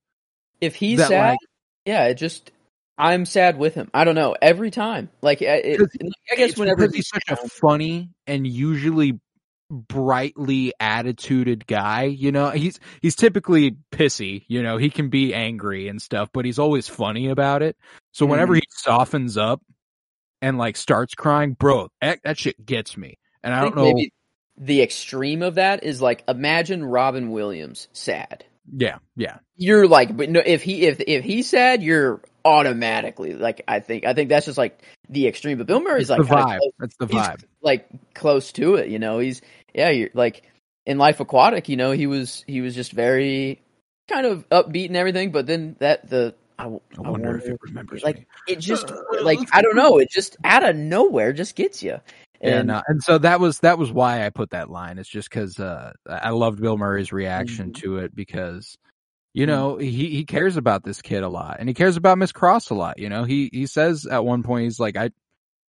if 0.61 0.75
he's 0.75 0.99
that, 0.99 1.09
sad 1.09 1.31
like- 1.31 1.39
yeah 1.87 2.05
it 2.07 2.15
just 2.15 2.51
i'm 2.97 3.25
sad 3.27 3.59
with 3.59 3.75
him 3.75 3.91
i 3.93 4.05
don't 4.05 4.15
know 4.15 4.37
every 4.41 4.71
time 4.71 5.11
like 5.21 5.43
it, 5.43 5.81
i 6.31 6.35
guess 6.37 6.57
whenever 6.57 6.83
because 6.83 6.95
he's 6.95 7.09
such 7.09 7.25
a 7.29 7.37
funny 7.49 8.11
and 8.27 8.47
usually 8.47 9.19
brightly 9.71 10.73
attituded 10.81 11.67
guy, 11.67 12.05
you 12.05 12.33
know. 12.33 12.51
He's 12.51 12.79
he's 13.03 13.17
typically 13.17 13.77
pissy, 13.93 14.45
you 14.49 14.63
know. 14.63 14.77
He 14.77 14.91
can 14.91 15.09
be 15.09 15.35
angry 15.35 15.89
and 15.89 16.01
stuff, 16.01 16.31
but 16.33 16.45
he's 16.45 16.59
always 16.59 16.89
funny 16.89 17.29
about 17.29 17.63
it. 17.63 17.77
So 18.13 18.27
whenever 18.27 18.55
Mhm. 18.55 18.57
he 18.59 18.63
softens 18.71 19.37
up 19.37 19.61
and 20.43 20.59
like 20.59 20.77
starts 20.77 21.15
crying, 21.15 21.55
bro, 21.55 21.89
that, 22.01 22.21
that 22.25 22.39
shit 22.39 22.65
gets 22.65 22.97
me. 22.97 23.19
And 23.43 23.55
I, 23.55 23.61
I 23.61 23.63
don't 23.63 23.77
know. 23.77 23.83
maybe 23.85 24.13
the 24.57 24.83
extreme 24.83 25.43
of 25.43 25.57
that 25.57 25.83
is 25.83 26.01
like 26.01 26.23
imagine 26.29 26.85
robin 26.85 27.33
williams 27.33 27.89
sad 27.93 28.45
Yeah, 28.73 28.99
yeah. 29.17 29.39
you're 29.57 29.89
like 29.89 30.17
but 30.17 30.31
no 30.31 30.41
if 30.47 30.63
he 30.63 30.83
if 30.87 31.01
if 31.09 31.25
he's 31.25 31.51
sad 31.51 31.83
you're 31.83 32.21
automatically 32.45 33.35
like 33.35 33.63
i 33.69 33.81
think 33.81 34.05
i 34.05 34.13
think 34.15 34.29
that's 34.29 34.47
just 34.47 34.59
like 34.59 34.81
the 35.09 35.27
extreme 35.27 35.59
but 35.59 35.67
bill 35.67 35.81
murray's 35.81 36.03
It's 36.03 36.11
like 36.11 36.19
the 36.29 36.35
vibe. 36.35 36.59
close- 36.59 36.73
That's 36.79 36.97
the 36.97 37.07
vibe. 37.07 37.45
like 37.63 37.87
close 38.15 38.53
to 38.53 38.75
it 38.77 38.89
you 38.89 38.99
know 38.99 39.19
he's 39.19 39.41
yeah 39.75 39.91
you're 39.91 40.11
like 40.15 40.43
in 40.87 40.99
life 40.99 41.21
aquatic 41.21 41.69
you 41.69 41.77
know 41.77 41.93
he 41.93 42.07
was 42.07 42.45
he 42.47 42.61
was 42.61 42.75
just 42.75 42.93
very 42.93 43.61
kind 44.09 44.27
of 44.27 44.49
upbeat 44.51 44.87
and 44.89 44.97
everything 44.97 45.31
but 45.33 45.47
then 45.47 45.77
that 45.79 46.09
the 46.11 46.35
I 46.59 46.67
wonder 46.99 47.37
if 47.39 47.47
it 47.47 47.59
remembers 47.63 48.05
like 48.05 48.19
me. 48.19 48.27
it 48.47 48.57
just 48.61 48.93
like 49.23 49.39
i 49.53 49.61
don't 49.63 49.75
know 49.75 49.99
it 49.99 50.09
just 50.11 50.37
out 50.45 50.63
of 50.63 50.77
nowhere 50.77 51.33
just 51.33 51.57
gets 51.57 51.83
you 51.83 51.99
Yeah, 52.41 52.59
and 52.59 52.69
no, 52.69 52.83
and 52.87 53.03
so 53.03 53.17
that 53.19 53.41
was 53.41 53.61
that 53.61 53.79
was 53.79 53.91
why 53.91 54.27
I 54.27 54.31
put 54.31 54.51
that 54.51 54.69
line. 54.71 54.99
It's 54.99 55.09
just 55.09 55.31
because 55.31 55.59
uh, 55.59 55.93
I 56.07 56.31
loved 56.31 56.61
Bill 56.61 56.77
Murray's 56.77 57.11
reaction 57.13 57.71
Mhm. 57.71 57.77
to 57.77 57.99
it 57.99 58.15
because 58.15 58.77
you 59.35 59.47
know 59.47 59.77
he 59.77 60.09
he 60.11 60.25
cares 60.25 60.57
about 60.57 60.83
this 60.85 61.03
kid 61.03 61.23
a 61.23 61.29
lot 61.29 61.57
and 61.61 61.69
he 61.69 61.75
cares 61.75 61.97
about 61.97 62.17
Miss 62.19 62.33
Cross 62.33 62.71
a 62.71 62.75
lot. 62.75 62.99
You 62.99 63.09
know 63.11 63.25
he 63.25 63.51
he 63.53 63.67
says 63.67 64.07
at 64.07 64.25
one 64.25 64.43
point 64.43 64.65
he's 64.65 64.81
like 64.81 64.97
I 64.97 65.11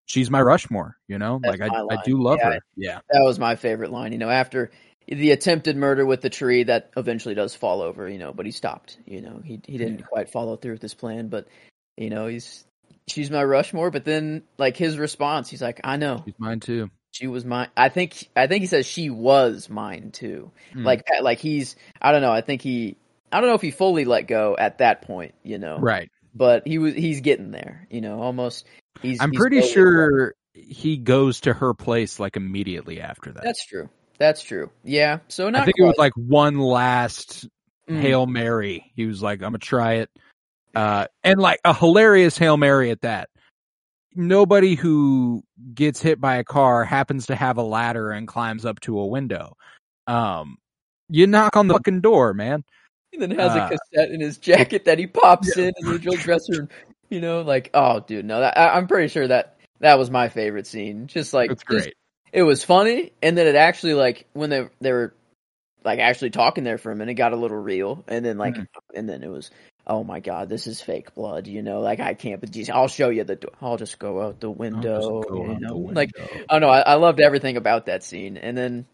she's 0.05 0.29
my 0.31 0.41
Rushmore. 0.41 0.95
You 1.07 1.17
know 1.19 1.39
That's 1.41 1.59
like 1.59 1.71
I 1.71 1.75
I 1.95 1.97
do 2.05 2.21
love 2.21 2.39
Yeah. 2.41 2.53
her. 2.53 2.59
Yeah, 2.77 2.99
that 3.09 3.21
was 3.23 3.39
my 3.39 3.55
favorite 3.55 3.91
line 3.91 4.11
you 4.13 4.17
know 4.17 4.29
after 4.29 4.71
the 5.07 5.31
attempted 5.31 5.75
murder 5.77 6.05
with 6.05 6.21
the 6.21 6.29
tree 6.31 6.63
that 6.63 6.91
eventually 6.97 7.35
does 7.35 7.53
fall 7.53 7.81
over 7.81 8.09
you 8.09 8.17
know 8.17 8.33
but 8.33 8.45
he 8.47 8.51
stopped 8.51 8.97
you 9.05 9.21
know 9.21 9.39
he 9.43 9.59
he 9.67 9.77
didn't 9.77 9.99
Yeah. 9.99 10.05
quite 10.05 10.29
follow 10.31 10.55
through 10.55 10.73
with 10.73 10.81
his 10.81 10.95
plan 10.95 11.27
but 11.27 11.47
you 11.95 12.09
know 12.09 12.25
he's 12.25 12.65
she's 13.07 13.29
my 13.29 13.43
rushmore 13.43 13.91
but 13.91 14.03
then 14.03 14.41
like 14.57 14.75
his 14.77 14.97
response 14.97 15.47
he's 15.47 15.61
like 15.61 15.79
i 15.83 15.95
know 15.95 16.23
she's 16.25 16.33
mine 16.39 16.59
too. 16.59 16.89
she 17.11 17.27
was 17.27 17.45
mine 17.45 17.67
i 17.77 17.87
think 17.89 18.29
i 18.35 18.47
think 18.47 18.61
he 18.61 18.67
says 18.67 18.87
she 18.87 19.11
was 19.11 19.69
mine 19.69 20.09
too 20.11 20.49
Hmm. 20.73 20.83
like 20.85 21.03
like 21.21 21.37
he's 21.37 21.75
i 22.01 22.11
don't 22.11 22.23
know 22.23 22.31
i 22.31 22.41
think 22.41 22.63
he 22.63 22.97
i 23.31 23.39
don't 23.39 23.49
know 23.49 23.55
if 23.55 23.61
he 23.61 23.71
fully 23.71 24.05
let 24.05 24.27
go 24.27 24.55
at 24.57 24.77
that 24.79 25.01
point 25.01 25.33
you 25.43 25.57
know 25.57 25.77
right. 25.79 26.09
but 26.33 26.65
he 26.67 26.77
was 26.77 26.93
he's 26.93 27.21
getting 27.21 27.51
there 27.51 27.87
you 27.89 28.01
know 28.01 28.21
almost 28.21 28.65
he's 29.01 29.19
I'm 29.21 29.31
he's 29.31 29.39
pretty 29.39 29.61
sure 29.61 30.35
he 30.53 30.97
goes 30.97 31.41
to 31.41 31.53
her 31.53 31.73
place 31.73 32.19
like 32.19 32.37
immediately 32.37 33.01
after 33.01 33.31
that. 33.31 33.43
that's 33.43 33.65
true 33.65 33.89
that's 34.17 34.41
true 34.41 34.69
yeah 34.83 35.19
so 35.27 35.49
not 35.49 35.63
I 35.63 35.65
think 35.65 35.75
it 35.77 35.83
was 35.83 35.97
like 35.97 36.13
one 36.15 36.59
last 36.59 37.47
Mm. 37.89 37.99
Hail 38.01 38.25
Mary. 38.25 38.91
He 38.95 39.05
was 39.05 39.21
like, 39.21 39.39
I'm 39.39 39.49
gonna 39.51 39.59
try 39.59 39.93
it. 39.95 40.09
Uh, 40.73 41.07
and 41.23 41.39
like 41.39 41.59
a 41.63 41.73
hilarious 41.73 42.37
Hail 42.37 42.57
Mary 42.57 42.91
at 42.91 43.01
that. 43.01 43.29
nobody 44.15 44.75
who 44.75 45.43
gets 45.73 46.01
hit 46.01 46.19
by 46.21 46.37
a 46.37 46.43
car 46.43 46.85
happens 46.85 47.27
to 47.27 47.35
have 47.35 47.57
a 47.57 47.61
ladder 47.61 48.11
and 48.11 48.27
climbs 48.27 48.65
up 48.65 48.79
to 48.81 48.97
a 48.97 49.05
window. 49.05 49.55
Um, 50.07 50.57
you 51.09 51.27
knock 51.27 51.55
on 51.57 51.67
the 51.67 51.75
fucking 51.75 52.01
door, 52.01 52.33
man. 52.33 52.63
And 53.19 53.31
then 53.31 53.39
has 53.39 53.51
Uh, 53.51 53.65
a 53.65 53.69
cassette 53.77 54.11
in 54.11 54.19
his 54.21 54.37
jacket 54.37 54.85
that 54.85 54.99
he 54.99 55.07
pops 55.07 55.55
Yeah. 55.57 55.65
in 55.65 55.73
in 55.77 55.91
the 55.93 55.99
drill 55.99 56.15
dresser. 56.17 56.61
And, 56.61 56.69
you 57.09 57.21
know, 57.21 57.41
like, 57.41 57.69
oh, 57.73 57.99
dude, 58.01 58.25
no, 58.25 58.39
that, 58.41 58.57
I, 58.57 58.69
I'm 58.75 58.87
pretty 58.87 59.07
sure 59.09 59.27
that 59.27 59.57
that 59.79 59.97
was 59.99 60.09
my 60.11 60.29
favorite 60.29 60.67
scene. 60.67 61.07
Just 61.07 61.33
like, 61.33 61.49
just- 61.49 61.65
great. 61.65 61.93
it 62.33 62.43
was 62.43 62.63
funny, 62.63 63.11
and 63.21 63.37
then 63.37 63.47
it 63.47 63.55
actually 63.55 63.93
like 63.93 64.25
when 64.33 64.49
they 64.49 64.67
they 64.81 64.91
were 64.91 65.13
like 65.83 65.99
actually 65.99 66.31
talking 66.31 66.63
there 66.63 66.77
for 66.77 66.91
a 66.91 66.95
minute, 66.95 67.11
it 67.11 67.15
got 67.15 67.31
a 67.33 67.35
little 67.37 67.57
real, 67.57 68.03
and 68.07 68.25
then 68.25 68.37
like, 68.37 68.55
Mhm. 68.55 68.67
and 68.93 69.07
then 69.09 69.23
it 69.23 69.29
was. 69.29 69.51
Oh 69.87 70.03
my 70.03 70.19
god, 70.19 70.49
this 70.49 70.65
is 70.65 70.81
fake 70.81 71.13
blood, 71.13 71.45
you 71.45 71.61
know, 71.61 71.79
like 71.79 71.99
I 71.99 72.15
can't, 72.15 72.41
but 72.41 72.49
geez, 72.49 72.71
I'll 72.71 72.87
show 72.87 73.09
you 73.09 73.23
the 73.23 73.35
door. 73.35 73.51
I'll 73.61 73.77
just 73.77 73.99
go 73.99 74.19
out 74.23 74.39
the 74.39 74.47
just 74.49 74.57
window. 74.59 75.19
out 75.19 75.27
the 75.27 75.59
know? 75.59 75.77
Like, 75.77 76.09
window. 76.17 76.43
I 76.49 76.57
don't. 76.57 76.69
I, 76.71 76.79
I 76.81 76.93
loved 76.95 77.19
everything 77.21 77.55
about 77.55 77.85
that 77.85 78.01
scene, 78.01 78.35
and 78.35 78.57
then 78.57 78.87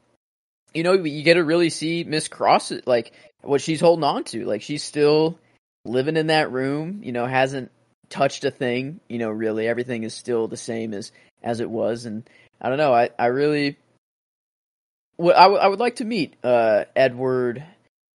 you 0.73 0.83
know 0.83 0.93
you 0.93 1.23
get 1.23 1.35
to 1.35 1.43
really 1.43 1.69
see 1.69 2.03
Miss 2.03 2.27
Cross 2.27 2.71
like 2.85 3.11
what 3.41 3.61
she's 3.61 3.81
holding 3.81 4.03
on 4.03 4.23
to. 4.25 4.45
Like 4.45 4.61
she's 4.61 4.83
still 4.83 5.39
living 5.85 6.17
in 6.17 6.27
that 6.27 6.51
room. 6.51 7.01
You 7.03 7.11
know, 7.11 7.25
hasn't 7.25 7.71
touched 8.09 8.43
a 8.45 8.51
thing. 8.51 8.99
You 9.07 9.17
know, 9.19 9.29
really 9.29 9.67
everything 9.67 10.03
is 10.03 10.13
still 10.13 10.47
the 10.47 10.57
same 10.57 10.93
as 10.93 11.11
as 11.43 11.59
it 11.59 11.69
was. 11.69 12.05
And 12.05 12.29
I 12.61 12.69
don't 12.69 12.77
know. 12.77 12.93
I 12.93 13.09
I 13.17 13.27
really. 13.27 13.77
Well, 15.17 15.37
I, 15.37 15.47
would- 15.47 15.59
I 15.61 15.67
would 15.67 15.79
like 15.79 15.97
to 15.97 16.05
meet 16.05 16.35
uh, 16.43 16.85
Edward 16.95 17.63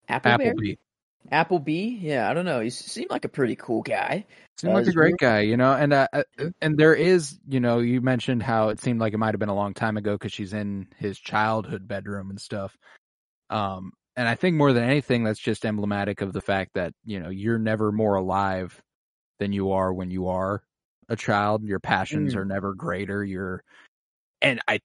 Appleberry? 0.08 0.48
Appleby 0.48 0.76
Appleby. 1.30 1.98
Yeah, 2.00 2.30
I 2.30 2.34
don't 2.34 2.44
know. 2.44 2.60
He 2.60 2.70
seemed 2.70 3.10
like 3.10 3.24
a 3.24 3.28
pretty 3.28 3.56
cool 3.56 3.82
guy. 3.82 4.26
seemed 4.58 4.72
Uh, 4.72 4.78
like 4.78 4.86
a 4.86 4.92
great 4.92 5.16
guy, 5.18 5.40
you 5.40 5.56
know. 5.56 5.72
And 5.72 5.92
uh, 5.92 6.08
uh, 6.12 6.22
and 6.60 6.76
there 6.76 6.94
is, 6.94 7.38
you 7.48 7.60
know, 7.60 7.78
you 7.78 8.00
mentioned 8.00 8.42
how 8.42 8.68
it 8.68 8.80
seemed 8.80 9.00
like 9.00 9.14
it 9.14 9.18
might 9.18 9.34
have 9.34 9.40
been 9.40 9.48
a 9.48 9.54
long 9.54 9.74
time 9.74 9.96
ago 9.96 10.12
because 10.12 10.32
she's 10.32 10.52
in 10.52 10.86
his 10.98 11.18
childhood 11.18 11.88
bedroom 11.88 12.30
and 12.30 12.40
stuff. 12.40 12.76
Um, 13.50 13.92
and 14.16 14.28
I 14.28 14.34
think 14.34 14.56
more 14.56 14.72
than 14.72 14.84
anything, 14.84 15.24
that's 15.24 15.40
just 15.40 15.66
emblematic 15.66 16.20
of 16.20 16.32
the 16.32 16.40
fact 16.40 16.72
that 16.74 16.92
you 17.04 17.20
know 17.20 17.30
you're 17.30 17.58
never 17.58 17.90
more 17.90 18.14
alive 18.16 18.80
than 19.38 19.52
you 19.52 19.72
are 19.72 19.92
when 19.92 20.10
you 20.10 20.28
are 20.28 20.62
a 21.08 21.16
child. 21.16 21.64
Your 21.64 21.80
passions 21.80 22.34
Mm. 22.34 22.38
are 22.38 22.44
never 22.44 22.74
greater. 22.74 23.24
You're, 23.24 23.62
and 24.40 24.60
I, 24.68 24.80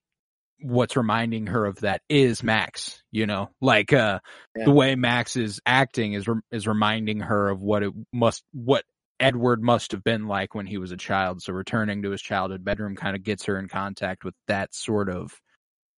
what's 0.62 0.96
reminding 0.98 1.48
her 1.48 1.66
of 1.66 1.80
that 1.82 2.02
is 2.10 2.44
Max. 2.44 3.02
You 3.12 3.26
know, 3.26 3.50
like 3.62 3.94
uh, 3.94 4.20
Yeah. 4.56 4.66
the 4.66 4.72
way 4.72 4.96
Max 4.96 5.36
is 5.36 5.60
acting 5.66 6.14
is 6.14 6.28
rem- 6.28 6.44
is 6.52 6.68
reminding 6.68 7.22
her 7.22 7.50
of 7.50 7.62
what 7.62 7.84
it 7.84 7.94
must 8.14 8.44
what 8.54 8.84
Edward 9.20 9.62
must 9.62 9.92
have 9.92 10.04
been 10.04 10.28
like 10.28 10.56
when 10.56 10.66
he 10.66 10.78
was 10.78 10.92
a 10.92 10.98
child. 10.98 11.42
So 11.42 11.52
returning 11.54 12.04
to 12.04 12.12
his 12.12 12.22
childhood 12.22 12.64
bedroom 12.64 12.96
kind 12.96 13.16
of 13.16 13.24
gets 13.24 13.46
her 13.46 13.60
in 13.60 13.68
contact 13.68 14.24
with 14.24 14.34
that 14.48 14.74
sort 14.74 15.10
of 15.10 15.34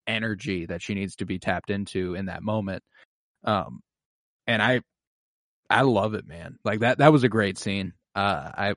energy 0.07 0.65
that 0.65 0.81
she 0.81 0.95
needs 0.95 1.15
to 1.17 1.25
be 1.25 1.37
tapped 1.37 1.69
into 1.69 2.15
in 2.15 2.25
that 2.25 2.41
moment. 2.41 2.81
Um, 3.43 3.81
and 4.47 4.59
I, 4.61 4.81
I 5.69 5.81
love 5.83 6.15
it, 6.15 6.25
man. 6.27 6.57
Like 6.65 6.79
that, 6.79 6.97
that 6.97 7.11
was 7.11 7.23
a 7.23 7.29
great 7.29 7.59
scene. 7.59 7.93
Uh, 8.15 8.49
I, 8.55 8.73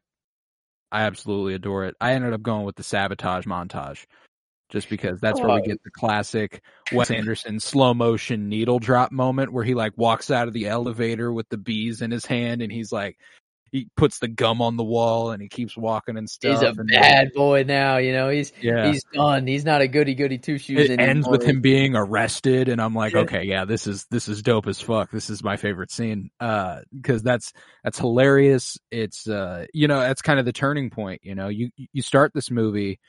I 0.93 1.05
absolutely 1.05 1.55
adore 1.55 1.87
it. 1.87 1.97
I 1.99 2.13
ended 2.13 2.35
up 2.35 2.43
going 2.43 2.65
with 2.67 2.77
the 2.77 2.83
sabotage 2.85 3.47
montage 3.47 4.05
just 4.75 4.89
because 4.89 5.21
that's 5.21 5.41
where 5.41 5.55
we 5.55 5.63
get 5.63 5.81
the 5.85 5.91
classic 5.91 6.61
Wes 6.93 7.09
Anderson 7.09 7.61
slow 7.61 7.95
motion 7.95 8.49
needle 8.49 8.81
drop 8.81 9.13
moment 9.13 9.53
where 9.53 9.63
he 9.63 9.73
like 9.73 9.93
walks 9.95 10.33
out 10.33 10.49
of 10.49 10.53
the 10.53 10.67
elevator 10.67 11.33
with 11.33 11.49
the 11.49 11.57
bees 11.57 12.03
in 12.03 12.11
his 12.11 12.27
hand 12.27 12.61
and 12.61 12.73
he's 12.73 12.91
like, 12.91 13.17
he 13.71 13.89
puts 13.97 14.19
the 14.19 14.27
gum 14.27 14.61
on 14.61 14.77
the 14.77 14.83
wall 14.83 15.31
and 15.31 15.41
he 15.41 15.49
keeps 15.49 15.77
walking 15.77 16.17
and 16.17 16.29
stuff. 16.29 16.61
He's 16.61 16.63
a 16.63 16.81
and 16.81 16.89
bad 16.89 17.33
boy 17.35 17.63
now. 17.63 17.99
You 17.99 18.13
know, 18.13 18.31
he's 18.31 18.53
yeah. 18.61 18.89
he's 18.89 19.05
done. 19.13 19.47
He's 19.47 19.65
not 19.65 19.81
a 19.81 19.87
goody 19.87 20.17
goody 20.17 20.39
two 20.39 20.59
shoes 20.59 20.81
it 20.81 20.91
anymore. 20.91 21.09
ends 21.09 21.29
with 21.29 21.45
him 21.45 21.61
being 21.61 21.95
arrested 21.95 22.69
and 22.69 22.81
i'm 22.81 22.95
like 22.95 23.15
Yeah. 23.15 23.21
okay 23.21 23.45
yeah 23.45 23.65
this 23.65 23.87
is 23.87 24.07
this 24.11 24.29
is 24.29 24.43
dope 24.43 24.67
as 24.67 24.81
fuck 24.81 25.11
this 25.11 25.29
is 25.31 25.43
my 25.43 25.57
favorite 25.57 25.91
scene 25.91 26.31
uh 26.39 26.81
because 26.95 27.23
that's 27.23 27.53
that's 27.83 27.99
hilarious 27.99 28.79
it's 28.91 29.29
uh 29.29 29.67
you 29.73 29.89
know 29.89 30.01
that's 30.01 30.23
kind 30.23 30.39
of 30.39 30.45
the 30.45 30.53
turning 30.53 30.91
point 30.91 31.21
you 31.25 31.35
know 31.35 31.49
you 31.49 31.71
you 31.93 32.03
start 32.03 32.33
this 32.33 32.51
movie 32.51 33.01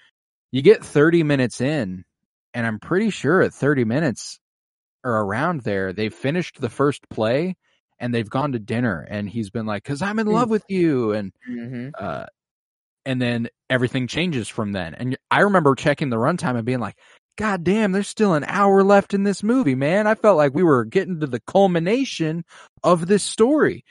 you 0.56 0.62
get 0.62 0.84
30 0.84 1.24
minutes 1.24 1.60
in 1.60 2.06
and 2.54 2.66
i'm 2.66 2.80
pretty 2.80 3.10
sure 3.10 3.42
at 3.42 3.54
30 3.54 3.84
minutes 3.84 4.40
or 5.04 5.12
around 5.12 5.62
there 5.62 5.92
they've 5.92 6.14
finished 6.14 6.62
the 6.62 6.70
first 6.70 7.08
play 7.10 7.56
and 8.00 8.14
they've 8.14 8.30
gone 8.30 8.54
to 8.54 8.60
dinner 8.60 9.06
and 9.10 9.30
he's 9.30 9.50
been 9.50 9.66
like 9.66 9.84
cuz 9.84 10.02
i'm 10.02 10.18
in 10.20 10.28
love 10.28 10.50
with 10.50 10.64
you 10.70 11.12
and 11.12 11.34
hmm 11.46 11.90
uh, 11.98 12.26
and 13.06 13.22
then 13.22 13.48
everything 13.70 14.08
changes 14.08 14.50
from 14.50 14.72
then. 14.72 14.96
And 14.96 15.18
I 15.30 15.42
remember 15.42 15.76
checking 15.76 16.10
the 16.10 16.18
runtime 16.18 16.58
and 16.58 16.66
being 16.66 16.80
like, 16.80 16.98
God 17.38 17.64
damn, 17.64 17.92
there's 17.92 18.08
still 18.08 18.34
an 18.34 18.46
hour 18.46 18.84
left 18.84 19.14
in 19.14 19.24
this 19.24 19.44
movie, 19.44 19.76
man. 19.76 20.08
I 20.08 20.16
felt 20.16 20.38
like 20.38 20.54
we 20.54 20.64
were 20.64 20.86
getting 20.86 21.20
to 21.20 21.28
the 21.28 21.42
culmination 21.42 22.44
of 22.84 23.08
this 23.08 23.24
story. 23.24 23.84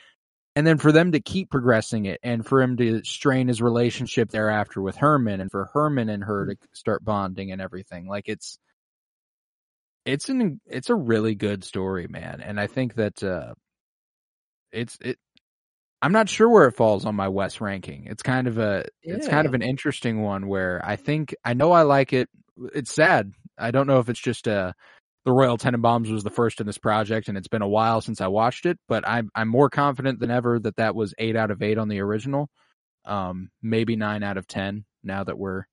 And 0.57 0.67
then 0.67 0.79
for 0.79 0.93
them 0.93 1.13
to 1.13 1.21
keep 1.21 1.51
progressing 1.51 2.07
it 2.07 2.21
and 2.23 2.47
for 2.47 2.63
him 2.63 2.77
to 2.77 3.03
strain 3.05 3.49
his 3.49 3.61
relationship 3.61 4.31
thereafter 4.31 4.81
with 4.81 4.97
Herman 4.97 5.41
and 5.41 5.51
for 5.51 5.69
Herman 5.73 6.09
and 6.09 6.23
her 6.23 6.47
to 6.47 6.57
start 6.73 7.05
bonding 7.05 7.51
and 7.51 7.61
everything. 7.61 8.07
Like 8.07 8.29
it's, 8.29 8.59
it's 10.05 10.29
an, 10.29 10.61
it's 10.67 10.91
a 10.91 10.95
really 10.95 11.35
good 11.35 11.65
story, 11.65 12.07
man. 12.07 12.41
And 12.41 12.61
I 12.61 12.69
think 12.69 12.95
that, 12.95 13.23
uh, 13.23 13.55
it's, 14.71 14.97
it, 15.01 15.19
I'm 16.05 16.13
not 16.13 16.29
sure 16.29 16.51
where 16.51 16.69
it 16.69 16.77
falls 16.77 17.07
on 17.07 17.15
my 17.15 17.29
Wes 17.29 17.63
ranking. 17.63 18.09
It's 18.09 18.23
kind 18.23 18.47
of 18.47 18.59
a 18.59 18.85
it's 19.03 19.27
kind 19.27 19.47
of 19.47 19.55
an 19.55 19.63
interesting 19.63 20.21
one 20.21 20.49
where 20.49 20.83
I 20.85 20.97
think 20.97 21.35
I 21.43 21.55
know 21.55 21.73
I 21.73 21.81
like 21.81 22.13
it. 22.13 22.29
It's 22.75 22.95
sad. 22.95 23.33
I 23.57 23.71
don't 23.71 23.87
know 23.87 24.01
if 24.01 24.11
it's 24.11 24.21
just 24.21 24.47
uh 24.47 24.75
the 25.25 25.33
Royal 25.33 25.57
Tenenbaums 25.59 26.11
was 26.13 26.23
the 26.23 26.31
first 26.31 26.61
in 26.61 26.67
this 26.67 26.79
project 26.79 27.29
and 27.29 27.39
it's 27.39 27.49
been 27.49 27.63
a 27.63 27.69
while 27.69 28.01
since 28.01 28.21
I 28.21 28.27
watched 28.29 28.67
it, 28.67 28.79
but 28.89 29.07
I'm 29.09 29.31
I'm 29.35 29.49
more 29.49 29.71
confident 29.71 30.21
than 30.21 30.31
ever 30.31 30.59
that 30.59 30.77
that 30.77 30.95
was 30.95 31.15
8 31.19 31.35
out 31.37 31.51
of 31.51 31.63
8 31.63 31.79
on 31.79 31.89
the 31.89 32.01
original. 32.01 32.49
Um 33.05 33.51
maybe 33.63 33.97
9 33.97 34.23
out 34.23 34.37
of 34.37 34.47
10 34.47 34.85
now 35.03 35.25
that 35.25 35.39
we're 35.39 35.65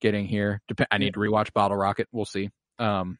getting 0.00 0.26
here. 0.26 0.60
Dep- 0.68 0.88
I 0.90 0.98
need 0.98 1.14
to 1.14 1.20
rewatch 1.20 1.52
Bottle 1.52 1.76
Rocket. 1.76 2.08
We'll 2.12 2.24
see. 2.24 2.50
Um 2.78 3.18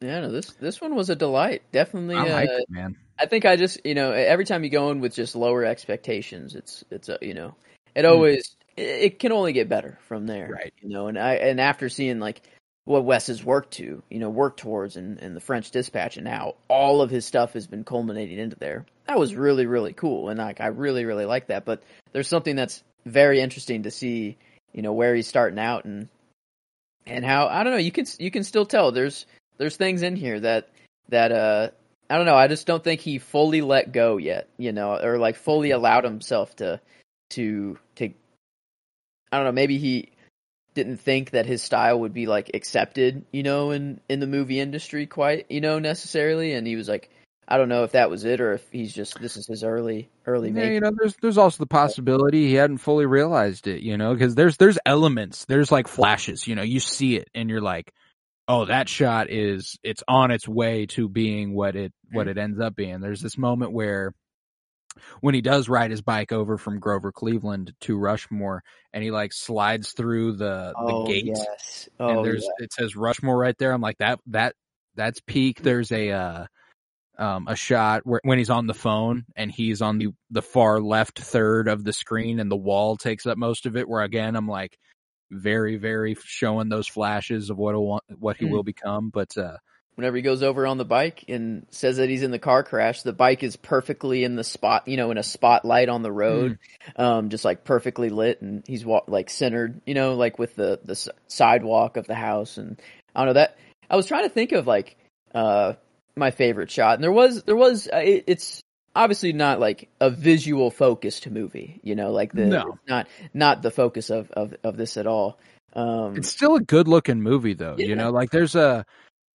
Yeah, 0.00 0.20
no, 0.20 0.30
this 0.30 0.50
this 0.52 0.80
one 0.80 0.94
was 0.94 1.10
a 1.10 1.16
delight. 1.16 1.62
Definitely, 1.72 2.16
I 2.16 2.24
like 2.24 2.50
uh, 2.50 2.54
it, 2.58 2.66
man. 2.68 2.96
I 3.18 3.26
think 3.26 3.44
I 3.44 3.56
just 3.56 3.84
you 3.84 3.94
know 3.94 4.12
every 4.12 4.44
time 4.44 4.62
you 4.64 4.70
go 4.70 4.90
in 4.90 5.00
with 5.00 5.14
just 5.14 5.34
lower 5.36 5.64
expectations, 5.64 6.54
it's 6.54 6.84
it's 6.90 7.08
a 7.08 7.18
you 7.22 7.34
know 7.34 7.54
it 7.94 8.04
Hmm. 8.04 8.10
always 8.12 8.56
it, 8.76 8.82
it 8.82 9.18
can 9.18 9.32
only 9.32 9.52
get 9.52 9.68
better 9.68 9.98
from 10.08 10.26
there, 10.26 10.48
Right. 10.52 10.72
You 10.80 10.88
know, 10.88 11.06
and 11.08 11.18
I 11.18 11.34
and 11.34 11.60
after 11.60 11.88
seeing 11.88 12.18
like 12.20 12.42
what 12.88 13.04
Wes 13.04 13.26
has 13.26 13.44
worked 13.44 13.72
to, 13.72 14.02
you 14.08 14.18
know, 14.18 14.30
worked 14.30 14.60
towards 14.60 14.96
in, 14.96 15.18
in 15.18 15.34
the 15.34 15.40
French 15.40 15.70
Dispatch, 15.70 16.16
and 16.16 16.24
now 16.24 16.54
all 16.68 17.02
of 17.02 17.10
his 17.10 17.26
stuff 17.26 17.52
has 17.52 17.66
been 17.66 17.84
culminating 17.84 18.38
into 18.38 18.56
there. 18.56 18.86
That 19.06 19.18
was 19.18 19.34
really 19.34 19.66
really 19.66 19.92
cool, 19.92 20.30
and 20.30 20.38
like 20.38 20.62
I 20.62 20.68
really 20.68 21.04
really 21.04 21.26
like 21.26 21.48
that. 21.48 21.66
But 21.66 21.82
there's 22.12 22.28
something 22.28 22.56
that's 22.56 22.82
very 23.04 23.40
interesting 23.40 23.82
to 23.82 23.90
see, 23.90 24.38
you 24.72 24.80
know, 24.80 24.94
where 24.94 25.14
he's 25.14 25.26
starting 25.26 25.58
out 25.58 25.84
and 25.84 26.08
and 27.06 27.26
how 27.26 27.46
I 27.46 27.62
don't 27.62 27.74
know. 27.74 27.78
You 27.78 27.92
can 27.92 28.06
you 28.18 28.30
can 28.30 28.42
still 28.42 28.64
tell 28.64 28.90
there's 28.90 29.26
there's 29.58 29.76
things 29.76 30.00
in 30.00 30.16
here 30.16 30.40
that 30.40 30.70
that 31.10 31.30
uh 31.30 31.68
I 32.08 32.16
don't 32.16 32.26
know. 32.26 32.36
I 32.36 32.48
just 32.48 32.66
don't 32.66 32.82
think 32.82 33.02
he 33.02 33.18
fully 33.18 33.60
let 33.60 33.92
go 33.92 34.16
yet, 34.16 34.48
you 34.56 34.72
know, 34.72 34.96
or 34.96 35.18
like 35.18 35.36
fully 35.36 35.72
allowed 35.72 36.04
himself 36.04 36.56
to 36.56 36.80
to 37.30 37.78
to 37.96 38.14
I 39.30 39.36
don't 39.36 39.44
know, 39.44 39.52
maybe 39.52 39.76
he 39.76 40.08
didn't 40.74 40.98
think 40.98 41.30
that 41.30 41.46
his 41.46 41.62
style 41.62 42.00
would 42.00 42.14
be 42.14 42.26
like 42.26 42.50
accepted, 42.54 43.24
you 43.32 43.42
know, 43.42 43.70
in 43.70 44.00
in 44.08 44.20
the 44.20 44.26
movie 44.26 44.60
industry 44.60 45.06
quite, 45.06 45.46
you 45.50 45.60
know, 45.60 45.78
necessarily. 45.78 46.52
And 46.52 46.66
he 46.66 46.76
was 46.76 46.88
like 46.88 47.10
I 47.50 47.56
don't 47.56 47.70
know 47.70 47.84
if 47.84 47.92
that 47.92 48.10
was 48.10 48.24
it 48.24 48.40
or 48.40 48.52
if 48.52 48.66
he's 48.70 48.92
just 48.92 49.20
this 49.20 49.36
is 49.36 49.46
his 49.46 49.64
early 49.64 50.10
early 50.26 50.50
Yeah, 50.50 50.64
you 50.64 50.80
know, 50.80 50.92
there's 50.96 51.16
there's 51.16 51.38
also 51.38 51.58
the 51.58 51.66
possibility 51.66 52.48
he 52.48 52.54
hadn't 52.54 52.78
fully 52.78 53.06
realized 53.06 53.66
it, 53.66 53.82
you 53.82 53.96
know, 53.96 54.12
because 54.12 54.34
there's 54.34 54.58
there's 54.58 54.78
elements, 54.84 55.46
there's 55.46 55.72
like 55.72 55.88
flashes, 55.88 56.46
you 56.46 56.54
know, 56.54 56.62
you 56.62 56.78
see 56.78 57.16
it 57.16 57.30
and 57.34 57.48
you're 57.48 57.62
like, 57.62 57.92
oh, 58.46 58.66
that 58.66 58.88
shot 58.88 59.30
is 59.30 59.78
it's 59.82 60.02
on 60.06 60.30
its 60.30 60.46
way 60.46 60.86
to 60.86 61.08
being 61.08 61.54
what 61.54 61.74
it 61.74 61.92
what 62.12 62.26
mm-hmm. 62.26 62.38
it 62.38 62.42
ends 62.42 62.60
up 62.60 62.76
being. 62.76 63.00
There's 63.00 63.22
this 63.22 63.38
moment 63.38 63.72
where 63.72 64.14
when 65.20 65.34
he 65.34 65.40
does 65.40 65.68
ride 65.68 65.90
his 65.90 66.02
bike 66.02 66.32
over 66.32 66.58
from 66.58 66.80
Grover 66.80 67.12
Cleveland 67.12 67.72
to 67.82 67.96
Rushmore 67.96 68.62
and 68.92 69.02
he 69.02 69.10
like 69.10 69.32
slides 69.32 69.92
through 69.92 70.32
the 70.32 70.72
the 70.74 70.92
oh, 70.92 71.06
gates 71.06 71.44
yes. 71.46 71.88
Oh, 72.00 72.08
and 72.08 72.24
there's 72.24 72.44
yeah. 72.44 72.64
it 72.64 72.72
says 72.72 72.96
Rushmore 72.96 73.36
right 73.38 73.56
there. 73.58 73.72
I'm 73.72 73.80
like 73.80 73.98
that 73.98 74.20
that 74.26 74.54
that's 74.94 75.20
peak. 75.20 75.62
There's 75.62 75.92
a 75.92 76.10
uh 76.10 76.46
um 77.18 77.46
a 77.48 77.56
shot 77.56 78.02
where 78.04 78.20
when 78.24 78.38
he's 78.38 78.50
on 78.50 78.66
the 78.66 78.74
phone 78.74 79.24
and 79.36 79.50
he's 79.50 79.82
on 79.82 79.98
the 79.98 80.08
the 80.30 80.42
far 80.42 80.80
left 80.80 81.18
third 81.18 81.68
of 81.68 81.84
the 81.84 81.92
screen 81.92 82.40
and 82.40 82.50
the 82.50 82.56
wall 82.56 82.96
takes 82.96 83.26
up 83.26 83.36
most 83.36 83.66
of 83.66 83.76
it 83.76 83.88
where 83.88 84.02
again 84.02 84.36
I'm 84.36 84.48
like 84.48 84.78
very 85.30 85.76
very 85.76 86.16
showing 86.24 86.68
those 86.68 86.88
flashes 86.88 87.50
of 87.50 87.58
what 87.58 87.74
he'll 87.74 88.00
what 88.18 88.36
he 88.36 88.46
Mm. 88.46 88.50
will 88.50 88.62
become 88.62 89.10
but 89.10 89.36
uh 89.36 89.58
whenever 89.98 90.14
he 90.14 90.22
goes 90.22 90.44
over 90.44 90.64
on 90.64 90.78
the 90.78 90.84
bike 90.84 91.24
and 91.26 91.66
says 91.70 91.96
that 91.96 92.08
he's 92.08 92.22
in 92.22 92.30
the 92.30 92.38
car 92.38 92.62
crash, 92.62 93.02
the 93.02 93.12
bike 93.12 93.42
is 93.42 93.56
perfectly 93.56 94.22
in 94.22 94.36
the 94.36 94.44
spot, 94.44 94.86
you 94.86 94.96
know, 94.96 95.10
in 95.10 95.18
a 95.18 95.24
spotlight 95.24 95.88
on 95.88 96.02
the 96.02 96.12
road, 96.12 96.56
um, 96.94 97.30
just 97.30 97.44
like 97.44 97.64
perfectly 97.64 98.08
lit, 98.08 98.40
and 98.40 98.62
he's 98.64 98.84
wa- 98.84 99.02
like 99.08 99.28
centered, 99.28 99.80
you 99.86 99.94
know, 99.94 100.14
like 100.14 100.38
with 100.38 100.54
the 100.54 100.78
the 100.84 100.92
s- 100.92 101.08
sidewalk 101.26 101.96
of 101.96 102.06
the 102.06 102.14
house, 102.14 102.58
and 102.58 102.80
I 103.12 103.20
don't 103.20 103.26
know 103.30 103.32
that. 103.40 103.56
I 103.90 103.96
was 103.96 104.06
trying 104.06 104.22
to 104.22 104.28
think 104.28 104.52
of 104.52 104.68
like 104.68 104.96
uh 105.34 105.72
my 106.14 106.30
favorite 106.30 106.70
shot, 106.70 106.94
and 106.94 107.02
there 107.02 107.10
was 107.10 107.42
there 107.42 107.56
was 107.56 107.88
uh, 107.92 107.96
it, 107.96 108.22
it's 108.28 108.60
obviously 108.94 109.32
not 109.32 109.58
like 109.58 109.88
a 110.00 110.10
visual 110.10 110.70
focused 110.70 111.28
movie, 111.28 111.80
you 111.82 111.96
know, 111.96 112.12
like 112.12 112.32
the 112.32 112.46
No. 112.46 112.78
not 112.86 113.08
not 113.34 113.62
the 113.62 113.72
focus 113.72 114.10
of 114.10 114.30
of 114.30 114.54
of 114.62 114.76
this 114.76 114.96
at 114.96 115.08
all. 115.08 115.40
Um, 115.74 116.14
It's 116.16 116.28
still 116.30 116.54
a 116.54 116.60
good 116.60 116.86
looking 116.86 117.20
movie 117.20 117.54
though. 117.54 117.74
You 117.78 117.96
know, 117.96 118.10
like 118.10 118.30
there's 118.30 118.54
a 118.54 118.86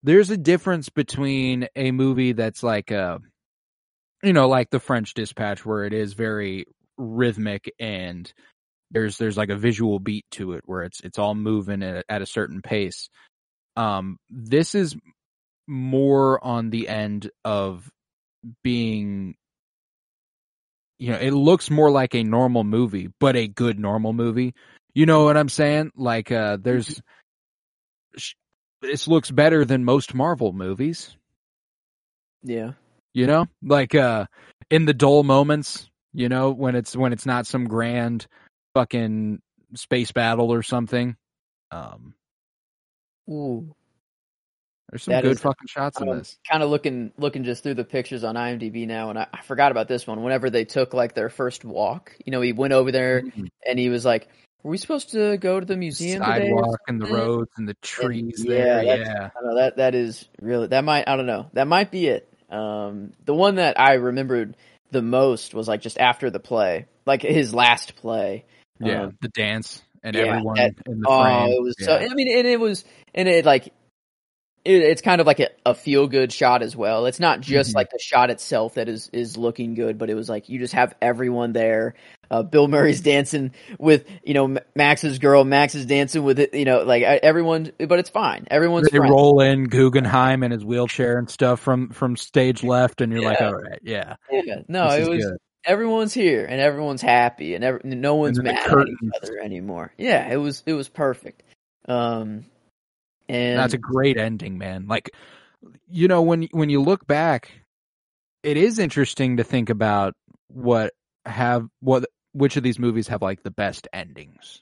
there's 0.04 0.30
a 0.30 0.38
difference 0.38 0.90
between 0.90 1.68
a 1.76 1.92
movie 1.92 2.34
that's 2.34 2.64
like 2.64 2.92
a 2.92 3.20
you 4.22 4.32
know, 4.32 4.48
like 4.48 4.70
the 4.70 4.80
French 4.80 5.14
Dispatch 5.14 5.66
where 5.66 5.84
it 5.84 5.94
is 5.94 6.14
very 6.14 6.66
rhythmic 6.98 7.74
and 7.80 8.32
there's 8.92 9.18
there's 9.18 9.38
like 9.38 9.50
a 9.50 9.58
visual 9.58 10.00
beat 10.00 10.26
to 10.32 10.54
it 10.54 10.62
where 10.66 10.84
it's 10.84 11.02
it's 11.02 11.20
all 11.20 11.36
moving 11.36 11.84
at, 11.84 12.06
at 12.08 12.22
a 12.22 12.28
certain 12.28 12.62
pace. 12.62 13.10
Um 13.76 14.18
this 14.30 14.76
is 14.76 14.96
more 15.68 16.44
on 16.44 16.70
the 16.70 16.88
end 16.88 17.30
of 17.44 17.90
being 18.64 19.36
you 21.00 21.12
know, 21.12 21.18
it 21.18 21.32
looks 21.32 21.70
more 21.70 21.92
like 21.92 22.16
a 22.16 22.24
normal 22.24 22.64
movie, 22.64 23.10
but 23.20 23.36
a 23.36 23.48
good 23.48 23.80
normal 23.80 24.14
movie. 24.14 24.54
You 24.94 25.06
know 25.06 25.26
what 25.26 25.36
I'm 25.36 25.50
saying? 25.50 25.92
Like, 25.98 26.32
uh, 26.32 26.58
there's, 26.62 27.02
this 28.84 29.08
looks 29.08 29.32
better 29.32 29.66
than 29.66 29.84
most 29.84 30.14
Marvel 30.14 30.54
movies. 30.54 31.16
yeah. 32.44 32.72
You 33.16 33.28
know, 33.28 33.46
like, 33.62 33.94
uh, 33.94 34.26
in 34.72 34.86
the 34.86 34.94
dull 34.94 35.22
moments, 35.24 35.88
you 36.14 36.30
know, 36.30 36.52
when 36.52 36.76
it's, 36.76 36.96
when 36.96 37.14
it's 37.14 37.26
not 37.28 37.46
some 37.46 37.66
grand 37.68 38.26
fucking 38.74 39.40
space 39.76 40.12
battle 40.12 40.52
or 40.52 40.64
something. 40.64 41.16
Um, 41.70 42.16
Ooh. 43.30 43.76
there's 44.90 45.04
some 45.04 45.12
That 45.14 45.22
good 45.24 45.34
is- 45.34 45.42
fucking 45.42 45.68
shots 45.68 46.02
in 46.02 46.08
this. 46.10 46.38
kind 46.50 46.64
of 46.64 46.70
looking 46.72 47.12
looking 47.18 47.44
just 47.44 47.62
through 47.64 47.76
the 47.76 47.84
pictures 47.86 48.24
on 48.24 48.34
IMDb 48.36 48.88
now, 48.88 49.12
and 49.12 49.20
I, 49.20 49.28
I 49.32 49.42
forgot 49.44 49.72
about 49.72 49.88
this 49.88 50.06
one. 50.08 50.24
Whenever 50.24 50.50
they 50.50 50.66
took 50.66 50.94
like 50.96 51.14
their 51.14 51.30
first 51.30 51.64
walk, 51.64 52.16
you 52.26 52.32
know, 52.32 52.42
he 52.42 52.52
went 52.52 52.74
over 52.74 52.92
there 52.92 53.22
Mhm. 53.22 53.48
and 53.68 53.78
he 53.80 53.90
was 53.90 54.04
like, 54.06 54.28
"Were 54.64 54.72
we 54.72 54.78
supposed 54.78 55.12
to 55.12 55.38
go 55.38 55.60
to 55.60 55.66
the 55.66 55.78
museum 55.78 56.24
today?" 56.24 56.50
or 56.52 56.64
Sidewalk 56.64 56.80
and 56.88 57.02
the 57.02 57.06
roads 57.08 57.52
and 57.58 57.68
the 57.68 57.74
trees 57.76 58.44
yeah, 58.46 58.54
there. 58.56 58.86
that's- 58.86 59.08
Yeah. 59.08 59.30
I 59.36 59.42
don't 59.42 59.50
know 59.50 59.56
that 59.58 59.78
that 59.78 59.96
is 59.96 60.26
really 60.42 60.68
that 60.68 60.84
might 60.84 61.08
I 61.08 61.16
don't 61.16 61.26
know 61.28 61.48
that 61.54 61.68
might 61.68 61.92
be 61.92 62.08
it. 62.08 62.28
Um, 62.50 63.14
the 63.26 63.34
one 63.34 63.56
that 63.56 63.80
I 63.80 63.94
remembered 63.94 64.56
the 64.92 65.02
most 65.02 65.54
was 65.54 65.68
like 65.68 65.82
just 65.82 65.98
after 66.00 66.30
the 66.30 66.40
play, 66.40 66.86
like 67.06 67.22
his 67.22 67.54
last 67.54 67.96
play. 67.96 68.46
Yeah. 68.80 69.04
Um, 69.04 69.18
the 69.22 69.30
dance 69.30 69.82
and 70.04 70.16
yeah, 70.16 70.24
everyone 70.24 70.56
that- 70.56 70.76
in 70.86 71.00
the 71.02 71.08
oh, 71.08 71.22
frame. 71.24 71.52
it 71.52 71.62
was 71.62 71.76
so. 71.80 71.96
I 71.96 72.14
mean, 72.14 72.38
and 72.38 72.48
it 72.48 72.60
was, 72.60 72.84
and 73.16 73.28
it 73.28 73.46
like, 73.46 73.74
it, 74.66 74.82
it's 74.82 75.02
kind 75.02 75.20
of 75.22 75.28
like 75.28 75.40
a, 75.40 75.50
a 75.66 75.74
feel 75.76 76.08
good 76.08 76.32
shot 76.32 76.62
as 76.62 76.76
well. 76.76 77.06
It's 77.06 77.20
not 77.20 77.42
just 77.42 77.72
Mhm. 77.72 77.76
like 77.76 77.90
the 77.92 78.00
shot 78.00 78.30
itself 78.30 78.76
that 78.76 78.88
is 78.90 79.10
is 79.14 79.38
looking 79.38 79.74
good, 79.76 79.98
but 79.98 80.10
it 80.10 80.16
was 80.16 80.30
like 80.30 80.50
you 80.50 80.60
just 80.60 80.74
have 80.74 80.96
everyone 81.02 81.52
there. 81.54 81.96
Uh, 82.32 82.42
Bill 82.44 82.68
Murray's 82.68 83.02
dancing 83.02 83.52
with 83.78 84.06
you 84.24 84.34
know 84.34 84.58
Max's 84.76 85.20
girl. 85.20 85.44
Max 85.44 85.76
is 85.76 85.86
dancing 85.86 86.24
with 86.24 86.40
it. 86.40 86.54
You 86.54 86.66
know, 86.66 86.84
like 86.84 87.04
uh, 87.04 87.20
everyone, 87.22 87.72
but 87.78 88.00
it's 88.00 88.10
fine. 88.10 88.48
Everyone's 88.50 88.90
they 88.90 88.98
friends. 88.98 89.12
roll 89.12 89.42
in 89.42 89.66
Guggenheim 89.66 90.44
in 90.44 90.52
his 90.52 90.64
wheelchair 90.66 91.18
and 91.20 91.30
stuff 91.30 91.60
from 91.60 91.90
from 91.90 92.16
stage 92.16 92.64
left, 92.64 93.02
and 93.02 93.12
you're 93.12 93.22
like, 93.22 93.42
all 93.42 93.54
right, 93.54 93.80
yeah, 93.84 94.16
Yeah, 94.32 94.62
no, 94.68 94.88
it 94.90 95.08
was 95.08 95.26
good. 95.26 95.38
everyone's 95.66 96.14
here 96.14 96.46
and 96.46 96.60
everyone's 96.60 97.02
happy 97.02 97.54
and 97.56 97.64
every, 97.64 97.82
no 97.84 98.16
one's 98.16 98.42
mad 98.42 98.56
at 98.66 98.88
each 98.88 99.12
other 99.22 99.38
anymore. 99.40 99.94
Yeah, 99.98 100.28
it 100.32 100.38
was 100.38 100.64
it 100.66 100.74
was 100.74 100.90
perfect. 100.90 101.44
Um, 101.88 102.46
and 103.30 103.60
That's 103.60 103.74
a 103.74 103.78
great 103.78 104.18
ending, 104.18 104.58
man. 104.58 104.88
Like, 104.88 105.12
you 105.88 106.08
know, 106.08 106.22
when 106.22 106.44
when 106.52 106.70
you 106.70 106.82
look 106.82 107.08
back, 107.08 107.52
it 108.44 108.58
is 108.58 108.80
interesting 108.80 109.38
to 109.38 109.44
think 109.44 109.70
about 109.70 110.14
what 110.48 110.94
have 111.26 111.68
what 111.80 112.06
which 112.34 112.58
of 112.58 112.64
these 112.64 112.80
movies 112.80 113.08
have 113.08 113.22
like 113.22 113.44
the 113.44 113.52
best 113.52 113.88
endings. 113.94 114.62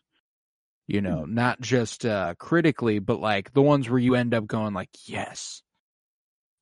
You 0.88 1.02
know, 1.02 1.26
not 1.26 1.62
just 1.62 2.06
uh 2.06 2.36
critically, 2.38 3.00
but 3.00 3.20
like 3.20 3.54
the 3.54 3.62
ones 3.62 3.90
where 3.90 4.00
you 4.00 4.16
end 4.16 4.34
up 4.34 4.46
going 4.46 4.74
like, 4.74 4.90
yes, 5.06 5.64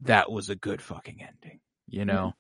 that 0.01 0.31
was 0.31 0.49
a 0.49 0.55
good 0.55 0.81
fucking 0.81 1.21
ending. 1.21 1.59
You 1.87 2.05
know, 2.05 2.33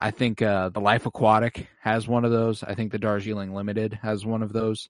I 0.00 0.10
think 0.10 0.40
uh 0.42 0.70
the 0.70 0.80
Life 0.80 1.06
Aquatic 1.06 1.68
has 1.80 2.08
one 2.08 2.24
of 2.24 2.30
those. 2.30 2.62
I 2.62 2.74
think 2.74 2.92
the 2.92 2.98
Darjeeling 2.98 3.54
Limited 3.54 3.98
has 4.02 4.24
one 4.24 4.42
of 4.42 4.52
those. 4.52 4.88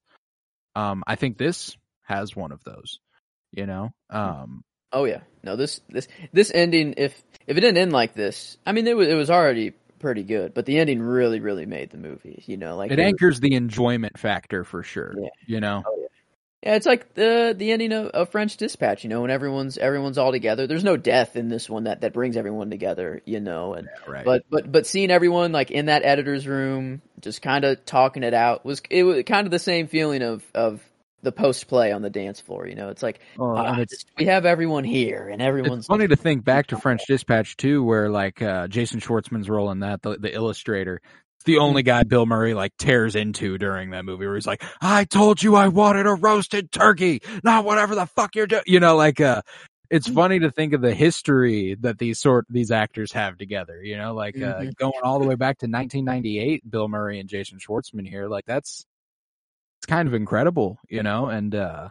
Um, 0.77 1.03
I 1.07 1.17
think 1.17 1.39
this 1.39 1.77
has 2.03 2.35
one 2.37 2.53
of 2.53 2.63
those. 2.65 3.01
You 3.57 3.67
know, 3.67 3.93
um, 4.11 4.65
Oh 4.93 5.05
yeah, 5.05 5.21
no 5.43 5.57
this 5.57 5.81
this 5.89 6.07
this 6.33 6.53
ending 6.55 6.95
if 6.97 7.21
if 7.47 7.57
it 7.57 7.61
didn't 7.61 7.79
end 7.79 7.93
like 7.93 8.15
this, 8.15 8.57
I 8.65 8.73
mean 8.73 8.87
it 8.87 8.97
was 8.97 9.09
it 9.09 9.15
was 9.15 9.31
already 9.31 9.73
pretty 9.99 10.23
good, 10.23 10.55
but 10.55 10.67
the 10.67 10.79
ending 10.79 11.01
really 11.03 11.41
really 11.41 11.67
made 11.67 11.91
the 11.91 11.99
movie. 11.99 12.43
You 12.47 12.57
know, 12.57 12.77
like 12.77 12.91
it 12.91 12.99
was- 12.99 13.05
anchors 13.05 13.41
the 13.41 13.55
enjoyment 13.55 14.19
factor 14.19 14.63
for 14.65 14.83
sure. 14.83 15.15
Yeah. 15.19 15.29
You 15.47 15.61
know, 15.61 15.83
Yeah, 16.63 16.77
it's 16.77 16.87
like 16.87 17.15
the 17.15 17.55
the 17.57 17.73
ending 17.73 17.93
of, 17.93 18.07
of 18.09 18.29
French 18.31 18.57
Dispatch. 18.57 19.03
You 19.03 19.11
know, 19.11 19.23
when 19.23 19.31
everyone's 19.31 19.79
everyone's 19.79 20.17
all 20.17 20.31
together. 20.31 20.67
There's 20.69 20.85
no 20.85 20.97
death 20.97 21.35
in 21.35 21.49
this 21.49 21.69
one 21.69 21.85
that 21.85 22.03
that 22.03 22.13
brings 22.13 22.37
everyone 22.37 22.71
together. 22.71 23.21
You 23.25 23.41
know, 23.41 23.75
and 23.75 23.89
right? 24.07 24.25
but 24.25 24.45
but 24.49 24.71
but 24.71 24.87
seeing 24.87 25.11
everyone 25.11 25.51
like 25.51 25.73
in 25.73 25.87
that 25.87 26.05
editor's 26.05 26.47
room, 26.47 27.03
just 27.21 27.43
kind 27.43 27.65
of 27.65 27.85
talking 27.85 28.23
it 28.23 28.33
out 28.35 28.65
was 28.65 28.81
it 28.91 29.03
was 29.03 29.25
kind 29.25 29.47
of 29.47 29.51
the 29.51 29.59
same 29.59 29.89
feeling 29.89 30.23
of 30.23 30.45
of 30.55 30.81
the 31.25 31.33
post 31.33 31.67
play 31.67 31.91
on 31.93 32.03
the 32.03 32.11
dance 32.11 32.41
floor. 32.41 32.67
You 32.67 32.75
know, 32.77 32.89
it's 32.91 33.03
like 33.03 33.21
Well, 33.37 33.57
ah, 33.57 33.73
and 33.73 33.81
it's 33.83 34.05
we 34.19 34.27
have 34.27 34.47
everyone 34.47 34.85
here 34.85 35.29
and 35.29 35.43
everyone's 35.43 35.79
it's 35.81 35.87
funny 35.89 36.07
to 36.09 36.17
think 36.17 36.45
back 36.45 36.69
to 36.69 36.77
French 36.77 37.03
Dispatch 37.09 37.57
too, 37.57 37.83
where 37.83 38.09
like 38.11 38.41
uh, 38.43 38.69
Jason 38.69 39.01
Schwartzman's 39.01 39.49
role 39.51 39.71
in 39.71 39.81
that, 39.81 40.03
the, 40.03 40.17
the 40.19 40.33
illustrator, 40.33 41.01
it's 41.37 41.45
the 41.45 41.59
only 41.59 41.83
guy 41.83 42.05
Bill 42.05 42.27
Murray 42.27 42.55
like 42.55 42.73
tears 42.79 43.17
into 43.17 43.59
during 43.59 43.91
that 43.91 44.05
movie, 44.05 44.27
where 44.27 44.37
he's 44.37 44.47
like, 44.47 44.63
"I 44.81 45.05
told 45.05 45.43
you 45.43 45.57
I 45.57 45.69
wanted 45.69 46.07
a 46.07 46.15
roasted 46.15 46.71
turkey, 46.71 47.23
not 47.43 47.65
whatever 47.65 47.95
the 47.95 48.07
fuck 48.07 48.37
you're 48.37 48.47
doing." 48.47 48.63
You 48.67 48.81
know, 48.81 48.97
like 48.97 49.21
uh, 49.21 49.43
it's 49.91 50.09
funny 50.09 50.39
to 50.41 50.51
think 50.51 50.73
of 50.73 50.81
the 50.81 50.95
history 50.95 51.77
that 51.81 51.99
these 51.99 52.19
sort 52.19 52.47
these 52.49 52.71
actors 52.71 53.13
have 53.13 53.37
together. 53.39 53.83
You 53.83 53.97
know, 53.97 54.15
like 54.15 54.37
uh, 54.37 54.61
Mhm. 54.61 54.75
going 54.77 54.93
all 55.03 55.19
the 55.19 55.27
way 55.27 55.35
back 55.35 55.59
to 55.59 55.67
1998, 55.67 56.69
Bill 56.71 56.89
Murray 56.89 57.21
and 57.21 57.29
Jason 57.29 57.59
Schwartzman 57.59 58.09
here, 58.09 58.29
like 58.29 58.45
that's 58.47 58.87
it's 59.85 59.91
kind 59.91 60.09
of 60.09 60.15
incredible, 60.15 60.79
you 60.89 61.03
know, 61.03 61.27
and 61.27 61.55
uh 61.55 61.89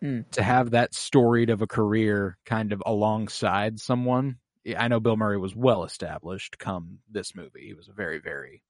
Hmm. 0.00 0.20
to 0.30 0.42
have 0.42 0.70
that 0.70 0.94
storied 0.94 1.50
of 1.50 1.60
a 1.60 1.66
career 1.66 2.38
kind 2.46 2.72
of 2.72 2.82
alongside 2.86 3.78
someone. 3.78 4.38
I 4.74 4.88
know 4.88 4.98
Bill 4.98 5.18
Murray 5.18 5.36
was 5.36 5.54
well 5.54 5.84
established 5.84 6.58
come 6.58 7.00
this 7.10 7.34
movie. 7.34 7.66
He 7.66 7.74
was 7.74 7.88
a 7.88 7.92
very, 7.92 8.18
very 8.18 8.62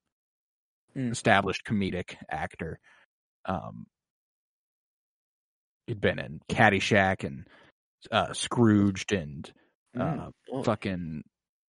Hmm. 0.95 1.13
established 1.13 1.65
comedic 1.65 2.17
actor. 2.29 2.81
Um, 3.45 3.87
he'd 5.87 6.01
been 6.01 6.19
in 6.19 6.41
Caddyshack 6.49 7.23
and 7.23 7.47
uh, 8.11 8.33
Scrooged 8.33 9.13
and 9.13 9.49
uh, 9.97 10.31
Mm. 10.53 10.65
Fucking 10.65 11.23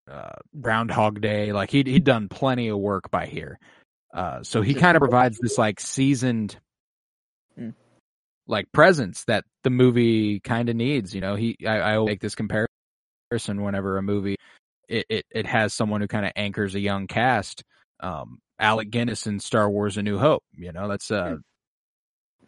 uh, 0.09 0.39
Groundhog 0.59 1.21
Day. 1.21 1.53
Like 1.53 1.69
he'd 1.69 1.85
he'd 1.85 2.03
done 2.03 2.29
plenty 2.29 2.69
of 2.69 2.79
work 2.79 3.11
by 3.11 3.27
here. 3.27 3.59
Uh, 4.11 4.41
so 4.41 4.63
he 4.63 4.73
kind 4.73 4.97
of 4.97 5.01
provides 5.01 5.37
this 5.37 5.59
like 5.59 5.79
seasoned, 5.79 6.55
Mm. 6.55 6.59
Like 8.51 8.71
presence 8.71 9.23
that 9.23 9.45
the 9.63 9.71
movie 9.71 10.39
kind 10.41 10.69
of 10.69 10.75
needs. 10.75 11.15
You 11.15 11.21
know, 11.21 11.35
he 11.35 11.57
I, 11.65 11.79
I 11.79 11.95
always 11.95 12.11
make 12.11 12.21
this 12.21 12.35
comparison 12.35 12.67
whenever 13.63 13.97
a 13.97 14.03
movie 14.03 14.35
it 14.91 15.05
it, 15.09 15.25
it 15.31 15.45
has 15.47 15.73
someone 15.73 16.01
who 16.01 16.07
kind 16.07 16.25
of 16.25 16.33
anchors 16.35 16.75
a 16.75 16.79
young 16.79 17.07
cast. 17.07 17.63
Um, 17.99 18.39
Alec 18.59 18.91
Guinness 18.91 19.25
in 19.25 19.39
Star 19.39 19.69
Wars: 19.69 19.97
A 19.97 20.03
New 20.03 20.19
Hope. 20.19 20.43
You 20.53 20.71
know, 20.71 20.87
that's 20.87 21.09
uh 21.09 21.37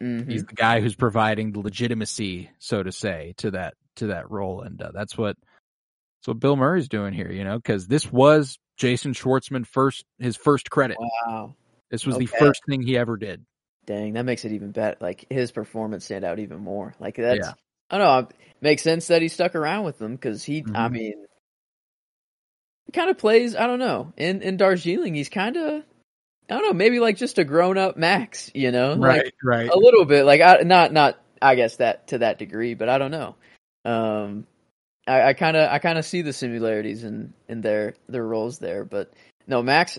mhm. 0.00 0.30
he's 0.30 0.44
the 0.44 0.54
guy 0.54 0.80
who's 0.80 0.94
providing 0.94 1.52
the 1.52 1.60
legitimacy, 1.60 2.50
so 2.58 2.82
to 2.82 2.92
say, 2.92 3.34
to 3.38 3.52
that 3.52 3.74
to 3.96 4.08
that 4.08 4.30
role, 4.30 4.60
and 4.60 4.80
uh, 4.80 4.90
that's 4.92 5.16
what 5.16 5.36
that's 5.36 6.28
what 6.28 6.40
Bill 6.40 6.56
Murray's 6.56 6.88
doing 6.88 7.14
here, 7.14 7.32
you 7.32 7.44
know, 7.44 7.56
because 7.56 7.88
this 7.88 8.12
was 8.12 8.58
Jason 8.76 9.14
Schwartzman 9.14 9.66
first 9.66 10.04
his 10.18 10.36
first 10.36 10.70
credit. 10.70 10.98
wow. 11.26 11.54
This 11.90 12.06
was 12.06 12.16
the 12.16 12.26
first 12.26 12.62
thing 12.68 12.82
he 12.82 12.98
ever 12.98 13.16
did. 13.16 13.44
Dang, 13.86 14.14
that 14.14 14.24
makes 14.24 14.44
it 14.44 14.52
even 14.52 14.70
better. 14.70 14.96
Like 15.00 15.26
his 15.30 15.52
performance 15.52 16.04
stand 16.04 16.24
out 16.24 16.38
even 16.38 16.58
more. 16.60 16.94
Like 16.98 17.16
that's, 17.16 17.46
Yeah. 17.46 17.52
I 17.90 17.98
don't 17.98 18.06
know. 18.30 18.36
Makes 18.60 18.82
sense 18.82 19.08
that 19.08 19.20
he 19.22 19.28
stuck 19.28 19.54
around 19.54 19.84
with 19.84 19.98
them 19.98 20.12
because 20.12 20.42
he, 20.42 20.64
I 20.74 20.88
Mhm. 20.88 20.92
mean, 20.92 21.26
he 22.86 22.92
kind 22.92 23.10
of 23.10 23.18
plays. 23.18 23.54
I 23.54 23.66
don't 23.66 23.78
know. 23.78 24.12
In 24.16 24.42
in 24.42 24.56
Darjeeling, 24.56 25.14
he's 25.14 25.28
kind 25.28 25.56
of, 25.56 25.82
I 26.48 26.54
don't 26.54 26.62
know, 26.62 26.72
maybe 26.72 26.98
like 26.98 27.16
just 27.16 27.38
a 27.38 27.44
grown 27.44 27.76
up 27.76 27.96
Max. 27.96 28.50
You 28.54 28.70
know, 28.72 28.94
like 28.94 29.34
right. 29.42 29.68
a 29.68 29.76
little 29.78 30.04
bit. 30.04 30.24
Like 30.24 30.40
I 30.40 30.62
not 30.62 30.92
not 30.92 31.18
I 31.42 31.54
guess 31.56 31.76
that 31.76 32.08
to 32.08 32.18
that 32.18 32.38
degree, 32.38 32.74
but 32.74 32.88
I 32.88 32.98
don't 32.98 33.10
know. 33.10 33.36
Um, 33.84 34.46
I 35.06 35.34
kind 35.34 35.56
of 35.56 35.70
I 35.70 35.78
kind 35.78 35.98
of 35.98 36.06
see 36.06 36.22
the 36.22 36.32
similarities 36.32 37.04
in 37.04 37.34
in 37.48 37.60
their 37.60 37.94
their 38.08 38.26
roles 38.26 38.58
there, 38.58 38.84
but 38.84 39.12
no, 39.46 39.62
Max. 39.62 39.98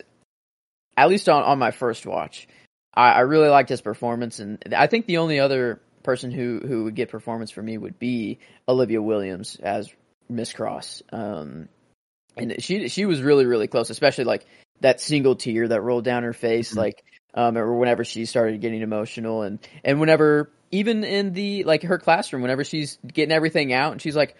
At 0.97 1.09
least 1.09 1.29
on 1.29 1.43
on 1.43 1.59
my 1.59 1.71
first 1.71 2.05
watch, 2.05 2.47
I, 2.95 3.11
I 3.11 3.19
really 3.21 3.49
liked 3.49 3.69
his 3.69 3.81
performance, 3.81 4.39
and 4.39 4.73
I 4.75 4.87
think 4.87 5.05
the 5.05 5.17
only 5.17 5.39
other 5.39 5.81
person 6.03 6.31
who 6.31 6.61
who 6.65 6.83
would 6.85 6.95
get 6.95 7.09
performance 7.09 7.51
for 7.51 7.61
me 7.61 7.77
would 7.77 7.99
be 7.99 8.39
Olivia 8.67 9.01
Williams 9.01 9.57
as 9.61 9.89
Miss 10.29 10.53
Cross. 10.53 11.03
Um, 11.11 11.67
and 12.37 12.61
she 12.61 12.87
she 12.89 13.05
was 13.05 13.21
really 13.21 13.45
really 13.45 13.67
close, 13.67 13.89
especially 13.89 14.25
like 14.25 14.45
that 14.81 15.01
single 15.01 15.35
tear 15.35 15.67
that 15.67 15.81
rolled 15.81 16.03
down 16.03 16.23
her 16.23 16.33
face, 16.33 16.73
Mhm. 16.73 16.77
like 16.77 17.03
um, 17.33 17.57
or 17.57 17.75
whenever 17.77 18.03
she 18.03 18.25
started 18.25 18.61
getting 18.61 18.81
emotional, 18.81 19.41
and 19.41 19.59
and 19.83 19.99
whenever 19.99 20.51
even 20.71 21.03
in 21.03 21.33
the 21.33 21.63
like 21.63 21.83
her 21.83 21.97
classroom, 21.97 22.41
whenever 22.41 22.63
she's 22.63 22.97
getting 23.05 23.33
everything 23.33 23.73
out, 23.73 23.91
and 23.91 24.01
she's 24.01 24.15
like. 24.15 24.35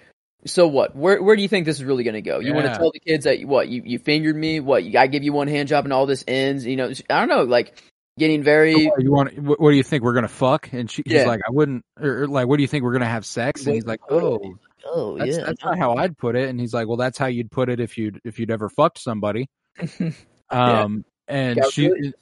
So 0.47 0.67
what? 0.67 0.95
Where 0.95 1.23
where 1.23 1.35
do 1.35 1.41
you 1.41 1.47
think 1.47 1.65
this 1.65 1.77
is 1.77 1.83
really 1.83 2.03
going 2.03 2.13
to 2.13 2.21
go? 2.21 2.39
You 2.39 2.53
want 2.53 2.67
to 2.67 2.75
tell 2.75 2.91
the 2.91 2.99
kids 2.99 3.23
that 3.23 3.43
what 3.45 3.67
you, 3.67 3.81
you 3.83 3.97
fingered 3.97 4.35
me? 4.35 4.59
What 4.59 4.83
you, 4.83 4.99
I 4.99 5.07
give 5.07 5.23
you 5.23 5.33
one 5.33 5.47
hand 5.47 5.67
job 5.67 5.85
and 5.85 5.93
all 5.93 6.05
this 6.05 6.23
ends? 6.27 6.67
You 6.67 6.75
know, 6.75 6.91
I 7.09 7.19
don't 7.19 7.29
know. 7.29 7.45
Like 7.45 7.81
getting 8.17 8.43
very 8.43 8.87
What, 8.87 9.03
you 9.03 9.11
want? 9.11 9.37
What, 9.39 9.59
what 9.59 9.71
do 9.71 9.77
you 9.77 9.83
think 9.83 10.03
we're 10.03 10.13
gonna 10.13 10.27
fuck? 10.27 10.71
And 10.71 10.89
she, 10.89 11.03
he's 11.05 11.25
like, 11.25 11.41
I 11.47 11.51
wouldn't. 11.51 11.83
Or, 11.99 12.27
like, 12.27 12.47
what 12.47 12.57
do 12.57 12.63
you 12.63 12.67
think 12.67 12.83
we're 12.83 12.93
gonna 12.93 13.05
have 13.05 13.25
sex? 13.25 13.65
And 13.65 13.75
he's 13.75 13.85
like, 13.85 13.99
oh, 14.09 14.57
oh 14.85 15.17
that's, 15.17 15.31
yeah, 15.37 15.43
that's 15.45 15.63
not 15.63 15.77
how 15.77 15.95
I'd 15.95 16.17
put 16.17 16.35
it. 16.35 16.49
And 16.49 16.59
he's 16.59 16.73
like, 16.73 16.87
well, 16.87 16.97
that's 16.97 17.17
how 17.17 17.27
you'd 17.27 17.51
put 17.51 17.69
it 17.69 17.79
if 17.79 17.97
you'd 17.97 18.19
if 18.23 18.39
you'd 18.39 18.51
ever 18.51 18.69
fucked 18.69 18.99
somebody. 18.99 19.47
Um, 20.51 21.03
and 21.27 21.57
Yeah, 21.57 21.63
she, 21.71 21.87
really. 21.87 22.13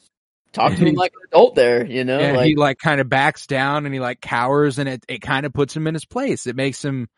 talk 0.54 0.72
to 0.72 0.78
him 0.78 0.96
like 0.96 1.12
an 1.14 1.28
adult 1.28 1.56
there. 1.56 1.86
You 1.86 2.06
know, 2.06 2.20
and 2.20 2.38
like 2.38 2.48
he 2.48 2.56
like 2.56 2.78
kind 2.78 3.02
of 3.02 3.10
backs 3.10 3.48
down 3.48 3.86
and 3.86 3.94
he 3.94 4.00
like 4.00 4.22
cowers, 4.22 4.80
and 4.80 4.88
it 4.88 5.04
it 5.10 5.22
kind 5.22 5.46
of 5.46 5.54
puts 5.54 5.76
him 5.76 5.88
in 5.88 5.94
his 5.94 6.06
place. 6.06 6.48
It 6.48 6.56
makes 6.56 6.84
him. 6.84 7.10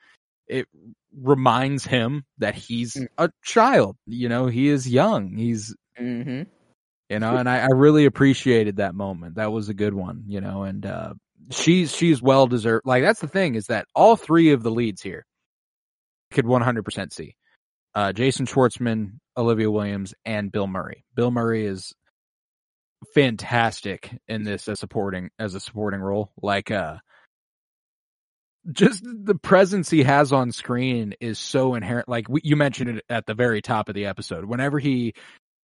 It 0.48 0.68
reminds 1.16 1.86
him 1.86 2.26
that 2.40 2.56
he's 2.56 2.96
Mm. 2.96 3.08
a 3.18 3.30
child. 3.44 3.98
You 4.08 4.30
know, 4.30 4.48
he 4.48 4.68
is 4.68 4.90
young. 4.90 5.36
He's 5.36 5.76
hmm 5.98 6.44
you 7.10 7.20
know 7.20 7.36
and 7.38 7.50
I, 7.50 7.60
I 7.60 7.68
really 7.74 8.06
appreciated 8.06 8.78
that 8.78 8.96
moment. 8.96 9.36
That 9.36 9.52
was 9.52 9.70
a 9.70 9.74
good 9.74 9.94
one 9.94 10.24
you 10.28 10.42
know 10.42 10.64
and 10.64 10.86
uh 10.86 11.14
she's 11.52 11.96
she's 11.96 12.22
well 12.22 12.48
deserved 12.48 12.86
like 12.86 13.04
that's 13.04 13.20
the 13.20 13.28
thing 13.28 13.56
is 13.56 13.68
that 13.68 13.88
all 13.96 14.16
three 14.16 14.52
of 14.52 14.64
the 14.64 14.72
leads 14.72 15.02
here 15.02 15.26
could 16.32 16.46
100% 16.46 17.14
see. 17.14 17.36
Uh 17.94 18.12
jason 18.12 18.46
schwartzman 18.46 19.20
olivia 19.38 19.70
williams 19.70 20.14
and 20.26 20.52
bill 20.52 20.68
murray. 20.68 21.04
Bill 21.16 21.32
murray 21.32 21.66
is 21.66 21.94
fantastic 23.14 24.10
in 24.28 24.44
this 24.44 24.68
as 24.68 24.80
supporting 24.80 25.30
as 25.38 25.54
a 25.56 25.60
supporting 25.60 26.00
role. 26.00 26.32
Like 26.42 26.72
uh 26.72 26.98
just 28.72 29.04
the 29.04 29.36
presence 29.36 29.90
he 29.90 30.04
has 30.04 30.34
on 30.34 30.52
screen 30.52 31.14
is 31.20 31.38
so 31.38 31.76
inherent 31.76 32.10
like 32.10 32.28
we, 32.28 32.42
you 32.44 32.56
mentioned 32.56 32.98
it 32.98 33.06
at 33.10 33.26
the 33.26 33.34
very 33.34 33.62
top 33.62 33.90
of 33.90 33.96
the 33.96 34.08
episode. 34.08 34.46
Whenever 34.46 34.80
he 34.80 35.14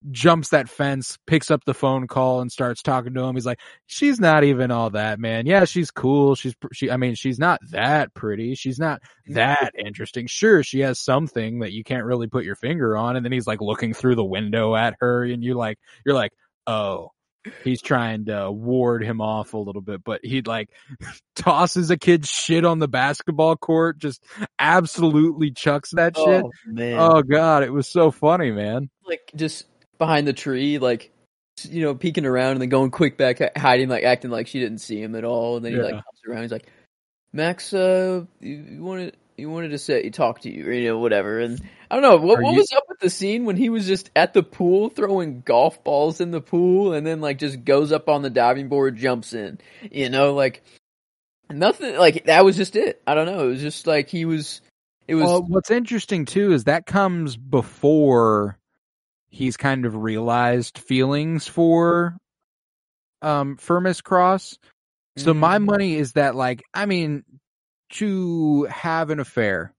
jumps 0.10 0.50
that 0.50 0.68
fence, 0.68 1.18
picks 1.28 1.52
up 1.52 1.64
the 1.66 1.74
phone 1.74 2.08
call 2.08 2.42
and 2.42 2.52
starts 2.52 2.82
talking 2.82 3.14
to 3.14 3.22
him. 3.22 3.36
He's 3.36 3.46
like, 3.46 3.60
she's 3.86 4.20
not 4.20 4.44
even 4.44 4.72
all 4.72 4.90
that, 4.92 5.20
man. 5.20 5.46
Yeah, 5.46 5.66
she's 5.66 5.92
cool. 5.92 6.34
She's, 6.36 6.56
she, 6.74 6.90
I 6.90 6.98
mean, 6.98 7.14
she's 7.16 7.38
not 7.38 7.60
that 7.72 8.14
pretty. 8.14 8.56
She's 8.56 8.80
not 8.80 9.02
that 9.28 9.74
interesting. 9.78 10.28
Sure, 10.28 10.64
she 10.64 10.80
has 10.80 11.00
something 11.00 11.60
that 11.60 11.72
you 11.72 11.84
can't 11.84 12.06
really 12.06 12.28
put 12.28 12.46
your 12.46 12.56
finger 12.56 12.98
on. 12.98 13.16
And 13.16 13.24
then 13.24 13.32
he's 13.32 13.48
like 13.48 13.62
looking 13.62 13.94
through 13.94 14.16
the 14.16 14.26
window 14.26 14.76
at 14.76 14.96
her 15.02 15.24
and 15.24 15.44
you're 15.44 15.56
like, 15.56 15.78
you're 16.06 16.16
like, 16.16 16.32
oh, 16.66 17.12
he's 17.64 17.82
trying 17.82 18.26
to 18.26 18.52
ward 18.52 19.04
him 19.04 19.20
off 19.22 19.54
a 19.54 19.58
little 19.58 19.82
bit, 19.82 20.04
but 20.04 20.22
he 20.24 20.42
like 20.42 20.70
tosses 21.36 21.90
a 21.90 21.98
kid's 21.98 22.30
shit 22.30 22.66
on 22.66 22.80
the 22.80 22.88
basketball 22.88 23.56
court, 23.56 23.98
just 23.98 24.24
absolutely 24.60 25.52
chucks 25.52 25.92
that 25.92 26.16
shit. 26.16 26.44
oh 26.44 26.52
man, 26.66 27.00
Oh 27.00 27.22
god, 27.24 27.64
it 27.64 27.74
was 27.74 27.88
so 27.88 28.12
funny, 28.12 28.52
man. 28.52 28.90
like 29.06 29.32
just 29.36 29.66
behind 30.02 30.28
the 30.28 30.34
tree, 30.34 30.80
like 30.80 31.12
you 31.70 31.84
know, 31.84 31.94
peeking 31.94 32.26
around 32.26 32.54
and 32.54 32.62
then 32.62 32.70
going 32.70 32.90
quick 32.90 33.18
back, 33.18 33.40
hiding, 33.56 33.88
like 33.88 34.04
acting 34.04 34.32
like 34.32 34.48
she 34.48 34.60
didn't 34.60 34.80
see 34.80 35.00
him 35.00 35.14
at 35.14 35.24
all. 35.24 35.58
And 35.58 35.64
then 35.66 35.74
he 35.74 35.78
like 35.78 35.92
comes 35.94 36.22
around, 36.28 36.42
he's 36.42 36.52
like, 36.52 36.66
"Max, 37.32 37.72
uh, 37.74 38.26
you, 38.40 38.66
you 38.72 38.84
wanted." 38.84 39.16
You 39.38 39.50
wanted 39.50 39.70
to 39.70 39.80
say 39.80 40.04
you 40.04 40.12
talk 40.12 40.42
to 40.42 40.52
you, 40.52 40.68
or 40.68 40.72
you 40.72 40.90
know, 40.90 41.00
whatever, 41.00 41.40
and 41.40 41.60
I 41.90 41.96
don't 41.96 42.04
know 42.04 42.18
what 42.18 42.38
Are 42.38 42.44
what 42.44 42.52
you- 42.52 42.60
was 42.60 42.72
up 42.76 42.84
with 42.88 43.00
the 43.00 43.10
scene 43.10 43.46
when 43.46 43.56
he 43.56 43.70
was 43.70 43.88
just 43.88 44.12
at 44.16 44.34
the 44.34 44.44
pool 44.44 44.90
throwing 44.90 45.42
golf 45.42 45.84
balls 45.84 46.22
in 46.22 46.30
the 46.30 46.42
pool, 46.42 46.94
and 46.94 47.08
then 47.08 47.22
like 47.22 47.40
just 47.40 47.64
goes 47.66 47.92
up 47.92 48.08
on 48.08 48.22
the 48.22 48.30
diving 48.30 48.68
board, 48.68 48.98
jumps 48.98 49.34
in, 49.34 49.58
you 49.90 50.10
know, 50.10 50.36
like 50.36 50.62
nothing, 51.50 51.96
like 51.98 52.26
that 52.26 52.46
was 52.46 52.56
just 52.56 52.76
it. 52.76 53.02
I 53.08 53.16
don't 53.16 53.26
know, 53.26 53.46
it 53.48 53.52
was 53.52 53.62
just 53.62 53.88
like 53.88 54.10
he 54.10 54.26
was, 54.26 54.62
it 55.08 55.16
was, 55.16 55.24
Well, 55.24 55.42
what's 55.44 55.72
interesting 55.72 56.26
too 56.26 56.54
is 56.54 56.66
that 56.66 56.86
comes 56.86 57.36
before 57.36 58.60
he's 59.32 59.58
kind 59.58 59.86
of 59.86 59.96
realized 59.96 60.78
feelings 60.78 61.48
for 61.48 62.18
um 63.22 63.58
for 63.58 63.82
Miss 63.82 64.02
Cross. 64.02 64.58
So 65.18 65.34
my 65.34 65.58
Mhm. 65.58 65.66
money 65.66 65.96
is 65.96 66.14
that 66.14 66.36
like 66.36 66.64
I 66.74 66.86
mean 66.86 67.24
to 67.92 68.64
have 68.66 69.10
an 69.10 69.20
affair 69.20 69.74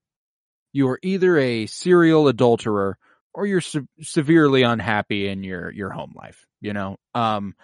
you 0.72 0.88
are 0.88 0.98
either 1.02 1.36
a 1.38 1.66
serial 1.66 2.28
adulterer 2.28 2.96
or 3.34 3.46
you're 3.46 3.60
se- 3.62 3.86
severely 4.00 4.62
unhappy 4.62 5.28
in 5.28 5.42
your 5.44 5.70
your 5.70 5.90
home 5.90 6.14
life, 6.16 6.46
you 6.60 6.72
know. 6.72 6.96
Um 7.14 7.54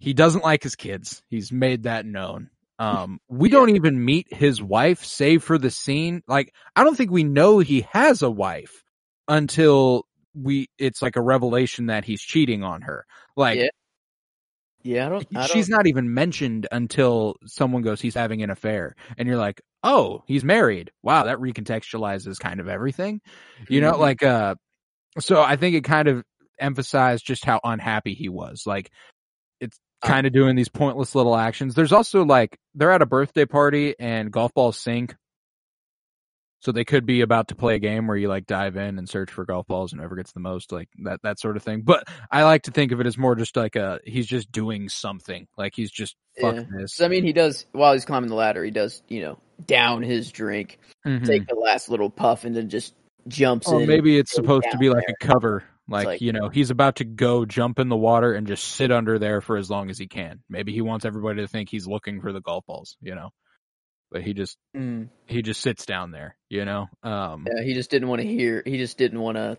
he 0.00 0.14
doesn't 0.14 0.44
like 0.44 0.62
his 0.64 0.74
kids. 0.76 1.22
He's 1.28 1.52
made 1.52 1.84
that 1.84 2.06
known. 2.06 2.50
Um 2.78 3.20
we 3.28 3.48
Yeah. 3.48 3.58
don't 3.58 3.70
even 3.76 4.04
meet 4.04 4.32
his 4.32 4.62
wife 4.62 5.04
save 5.04 5.42
for 5.44 5.58
the 5.58 5.70
scene. 5.70 6.22
Like 6.26 6.54
I 6.76 6.84
don't 6.84 6.96
think 6.96 7.10
we 7.10 7.24
know 7.24 7.58
he 7.60 7.82
has 7.92 8.22
a 8.22 8.30
wife 8.30 8.82
until 9.28 10.06
we 10.34 10.68
it's 10.78 11.02
like 11.02 11.16
a 11.16 11.22
revelation 11.22 11.86
that 11.86 12.04
he's 12.04 12.22
cheating 12.22 12.62
on 12.62 12.82
her. 12.82 13.06
Like 13.36 13.58
Yeah. 13.58 13.68
yeah, 14.84 15.06
I 15.06 15.08
don't, 15.10 15.26
I 15.34 15.46
she's 15.46 15.68
don't, 15.68 15.76
not 15.78 15.86
even 15.86 16.12
mentioned 16.12 16.66
until 16.72 17.36
someone 17.46 17.82
goes 17.82 18.00
he's 18.00 18.14
having 18.16 18.42
an 18.42 18.50
affair 18.50 18.96
and 19.16 19.28
you're 19.28 19.36
like 19.36 19.60
oh 19.84 20.22
he's 20.26 20.42
married 20.42 20.90
wow 21.02 21.24
that 21.24 21.38
recontextualizes 21.38 22.38
kind 22.40 22.58
of 22.60 22.68
everything 22.68 23.20
you 23.68 23.80
know 23.80 23.92
Mhm. 23.92 23.98
like 24.00 24.22
uh 24.24 24.54
so 25.20 25.42
i 25.42 25.56
think 25.56 25.76
it 25.76 25.84
kind 25.84 26.08
of 26.08 26.24
emphasized 26.60 27.24
just 27.26 27.44
how 27.44 27.60
unhappy 27.64 28.14
he 28.14 28.28
was 28.28 28.64
like 28.66 28.90
it's 29.60 29.78
Uh, 30.02 30.08
kind 30.08 30.26
of 30.26 30.32
doing 30.32 30.56
these 30.56 30.68
pointless 30.68 31.14
little 31.14 31.36
actions 31.36 31.74
there's 31.74 31.92
also 31.92 32.24
like 32.24 32.58
they're 32.74 32.92
at 32.92 33.02
a 33.02 33.06
birthday 33.06 33.44
party 33.46 33.94
and 34.00 34.32
golf 34.32 34.52
balls 34.54 34.76
sink 34.78 35.14
so 36.62 36.72
they 36.72 36.84
could 36.84 37.04
be 37.04 37.20
about 37.20 37.48
to 37.48 37.54
play 37.54 37.74
a 37.74 37.78
game 37.78 38.06
where 38.06 38.16
you 38.16 38.28
like 38.28 38.46
dive 38.46 38.76
in 38.76 38.98
and 38.98 39.08
search 39.08 39.30
for 39.30 39.44
golf 39.44 39.66
balls 39.66 39.92
and 39.92 40.00
whoever 40.00 40.16
gets 40.16 40.32
the 40.32 40.40
most 40.40 40.72
like 40.72 40.88
that 41.04 41.20
that 41.22 41.38
sort 41.40 41.56
of 41.56 41.62
thing 41.62 41.82
but 41.82 42.04
i 42.30 42.44
like 42.44 42.62
to 42.62 42.70
think 42.70 42.92
of 42.92 43.00
it 43.00 43.06
as 43.06 43.18
more 43.18 43.34
just 43.34 43.56
like 43.56 43.76
a 43.76 43.98
he's 44.04 44.26
just 44.26 44.50
doing 44.52 44.88
something 44.88 45.46
like 45.58 45.74
he's 45.74 45.90
just 45.90 46.16
fuck 46.40 46.54
Yeah. 46.54 46.64
this 46.78 46.96
'Cause, 46.96 47.04
I 47.04 47.08
mean, 47.08 47.24
he 47.24 47.32
does 47.32 47.66
while 47.72 47.92
he's 47.92 48.06
climbing 48.06 48.30
the 48.30 48.36
ladder. 48.36 48.64
He 48.64 48.70
does, 48.70 49.02
you 49.08 49.20
know, 49.20 49.38
down 49.66 50.02
his 50.02 50.32
drink, 50.32 50.78
Mhm. 51.06 51.26
take 51.26 51.46
the 51.46 51.54
last 51.54 51.90
little 51.90 52.08
puff, 52.08 52.44
and 52.46 52.56
then 52.56 52.70
just 52.70 52.94
jumps 53.28 53.68
or 53.68 53.84
maybe 53.84 54.16
it's 54.18 54.32
supposed 54.32 54.66
to 54.70 54.78
be 54.78 54.88
like 54.88 55.04
there. 55.06 55.14
a 55.20 55.26
cover 55.26 55.62
like, 55.88 56.06
like- 56.06 56.20
you 56.22 56.32
know 56.32 56.48
he's 56.48 56.70
about 56.70 56.96
to 56.96 57.04
go 57.04 57.44
jump 57.44 57.78
in 57.78 57.88
the 57.88 57.96
water 57.96 58.32
and 58.32 58.46
just 58.46 58.64
sit 58.64 58.90
under 58.90 59.18
there 59.18 59.40
for 59.40 59.56
as 59.56 59.68
long 59.70 59.90
as 59.90 59.98
he 59.98 60.06
can 60.08 60.40
maybe 60.48 60.72
he 60.72 60.80
wants 60.80 61.04
everybody 61.04 61.40
to 61.42 61.46
think 61.48 61.68
he's 61.68 61.86
looking 61.86 62.20
for 62.20 62.32
the 62.32 62.40
golf 62.40 62.64
balls 62.66 62.96
you 63.02 63.14
know 63.14 63.28
but 64.12 64.22
he 64.22 64.34
just 64.34 64.56
Mm. 64.76 65.08
he 65.26 65.42
just 65.42 65.60
sits 65.60 65.86
down 65.86 66.10
there 66.10 66.36
you 66.48 66.64
know 66.64 66.88
um 67.02 67.46
Yeah, 67.46 67.64
he 67.64 67.74
just 67.74 67.90
didn't 67.90 68.08
want 68.08 68.22
to 68.22 68.28
hear. 68.28 68.62
He 68.64 68.78
just 68.78 68.98
didn't 68.98 69.20
want 69.20 69.36
to 69.36 69.58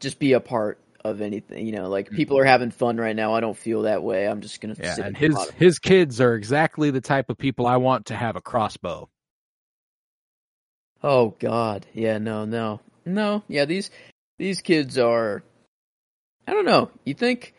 just 0.00 0.18
be 0.18 0.34
a 0.34 0.40
part 0.40 0.78
of 1.04 1.20
anything. 1.20 1.66
You 1.66 1.72
know, 1.72 1.88
like 1.88 2.10
people 2.10 2.38
are 2.38 2.44
having 2.44 2.70
fun 2.70 2.96
right 2.98 3.16
now. 3.16 3.34
I 3.34 3.40
don't 3.40 3.56
feel 3.56 3.82
that 3.82 4.02
way. 4.02 4.28
I'm 4.28 4.40
just 4.40 4.60
gonna 4.60 4.76
yeah 4.78 4.96
and 5.02 5.16
his 5.16 5.34
his 5.56 5.78
kids 5.78 6.20
are 6.20 6.34
exactly 6.34 6.90
the 6.90 7.00
type 7.00 7.30
of 7.30 7.38
people 7.38 7.66
i 7.66 7.76
want 7.76 8.06
to 8.06 8.16
have 8.16 8.36
a 8.36 8.40
crossbow 8.40 9.08
Oh 11.02 11.34
God, 11.38 11.86
yeah, 11.94 12.18
no, 12.18 12.44
no, 12.44 12.80
no, 13.06 13.42
yeah. 13.48 13.64
These 13.64 13.90
these 14.38 14.60
kids 14.60 14.98
are. 14.98 15.42
I 16.46 16.52
don't 16.52 16.66
know. 16.66 16.90
You 17.04 17.14
think, 17.14 17.54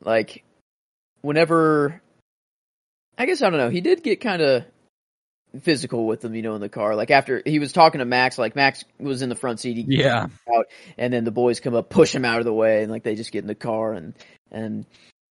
like, 0.00 0.44
whenever. 1.20 2.00
I 3.16 3.26
guess 3.26 3.42
I 3.42 3.50
don't 3.50 3.58
know. 3.58 3.70
He 3.70 3.80
did 3.80 4.02
get 4.02 4.20
kind 4.20 4.42
of 4.42 4.64
physical 5.60 6.06
with 6.06 6.20
them, 6.20 6.34
you 6.34 6.42
know, 6.42 6.54
in 6.54 6.60
the 6.60 6.68
car. 6.68 6.96
Like 6.96 7.10
after 7.10 7.42
he 7.44 7.58
was 7.58 7.72
talking 7.72 7.98
to 8.00 8.04
Max, 8.04 8.38
like 8.38 8.56
Max 8.56 8.84
was 8.98 9.22
in 9.22 9.28
the 9.28 9.34
front 9.34 9.60
seat. 9.60 9.76
He 9.76 9.84
yeah 9.88 10.26
out 10.54 10.66
and 10.98 11.12
then 11.12 11.24
the 11.24 11.30
boys 11.30 11.60
come 11.60 11.74
up 11.74 11.90
push 11.90 12.14
him 12.14 12.24
out 12.24 12.38
of 12.38 12.44
the 12.44 12.52
way 12.52 12.82
and 12.82 12.90
like 12.90 13.02
they 13.02 13.14
just 13.14 13.32
get 13.32 13.42
in 13.42 13.48
the 13.48 13.54
car 13.54 13.92
and 13.92 14.14
and 14.50 14.86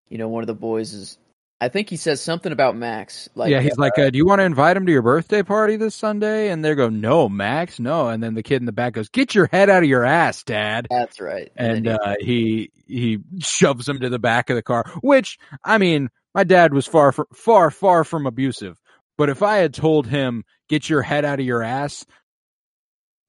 you 0.09 0.19
know 0.19 0.29
one 0.29 0.43
of 0.43 0.47
the 0.47 0.55
boys 0.55 0.93
is 0.93 1.19
i 1.61 1.69
think 1.69 1.89
he 1.89 1.97
says 1.97 2.21
something 2.21 2.53
about 2.53 2.77
max 2.77 3.29
like 3.35 3.51
yeah 3.51 3.61
he's 3.61 3.77
like 3.77 3.99
uh, 3.99 4.11
do 4.11 4.19
you 4.19 4.27
want 4.27 4.41
to 4.41 4.45
invite 4.45 4.77
him 4.77 4.87
to 4.87 4.93
your 4.93 5.03
birthday 5.03 5.43
party 5.43 5.77
this 5.77 5.95
sunday 5.95 6.49
and 6.51 6.65
they 6.65 6.75
go 6.75 6.89
no 6.89 7.29
max 7.29 7.81
no 7.81 8.09
and 8.09 8.23
then 8.23 8.35
the 8.35 8.43
kid 8.43 8.61
in 8.61 8.67
the 8.67 8.73
back 8.73 8.95
goes 8.95 9.09
get 9.09 9.35
your 9.35 9.47
head 9.47 9.69
out 9.69 9.83
of 9.83 9.89
your 9.89 10.05
ass 10.05 10.43
dad 10.43 10.87
that's 10.91 11.21
right 11.21 11.53
and 11.57 11.87
then 11.87 11.99
uh, 12.03 12.15
he 12.21 12.71
he 12.91 13.21
shoves 13.39 13.89
him 13.89 14.01
to 14.01 14.09
the 14.09 14.19
back 14.19 14.51
of 14.51 14.57
the 14.57 14.63
car. 14.63 14.85
Which 15.01 15.39
I 15.65 15.79
mean, 15.79 16.11
my 16.35 16.45
dad 16.45 16.75
was 16.75 16.87
far 16.87 17.13
from, 17.13 17.27
far 17.33 17.71
far 17.71 18.05
from 18.05 18.27
abusive. 18.27 18.79
But 19.21 19.29
if 19.29 19.43
I 19.43 19.59
had 19.59 19.75
told 19.75 20.07
him, 20.07 20.45
"Get 20.71 20.89
your 20.89 21.03
head 21.03 21.27
out 21.27 21.41
of 21.41 21.45
your 21.45 21.63
ass," 21.63 22.07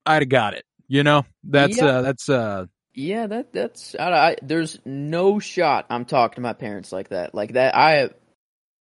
I'd 0.06 0.22
have 0.22 0.30
got 0.30 0.54
it. 0.54 0.64
You 0.88 1.02
know, 1.02 1.26
that's 1.44 1.76
Yeah. 1.76 1.84
uh, 1.84 2.00
that's 2.00 2.30
uh, 2.30 2.64
Yeah, 2.94 3.26
that 3.26 3.52
that's 3.52 3.94
I, 4.00 4.10
I, 4.10 4.36
there's 4.40 4.78
no 4.86 5.38
shot 5.38 5.84
I'm 5.90 6.06
talking 6.06 6.36
to 6.36 6.40
my 6.40 6.54
parents 6.54 6.92
like 6.92 7.10
that. 7.10 7.34
Like 7.34 7.52
that 7.52 7.76
I 7.76 8.08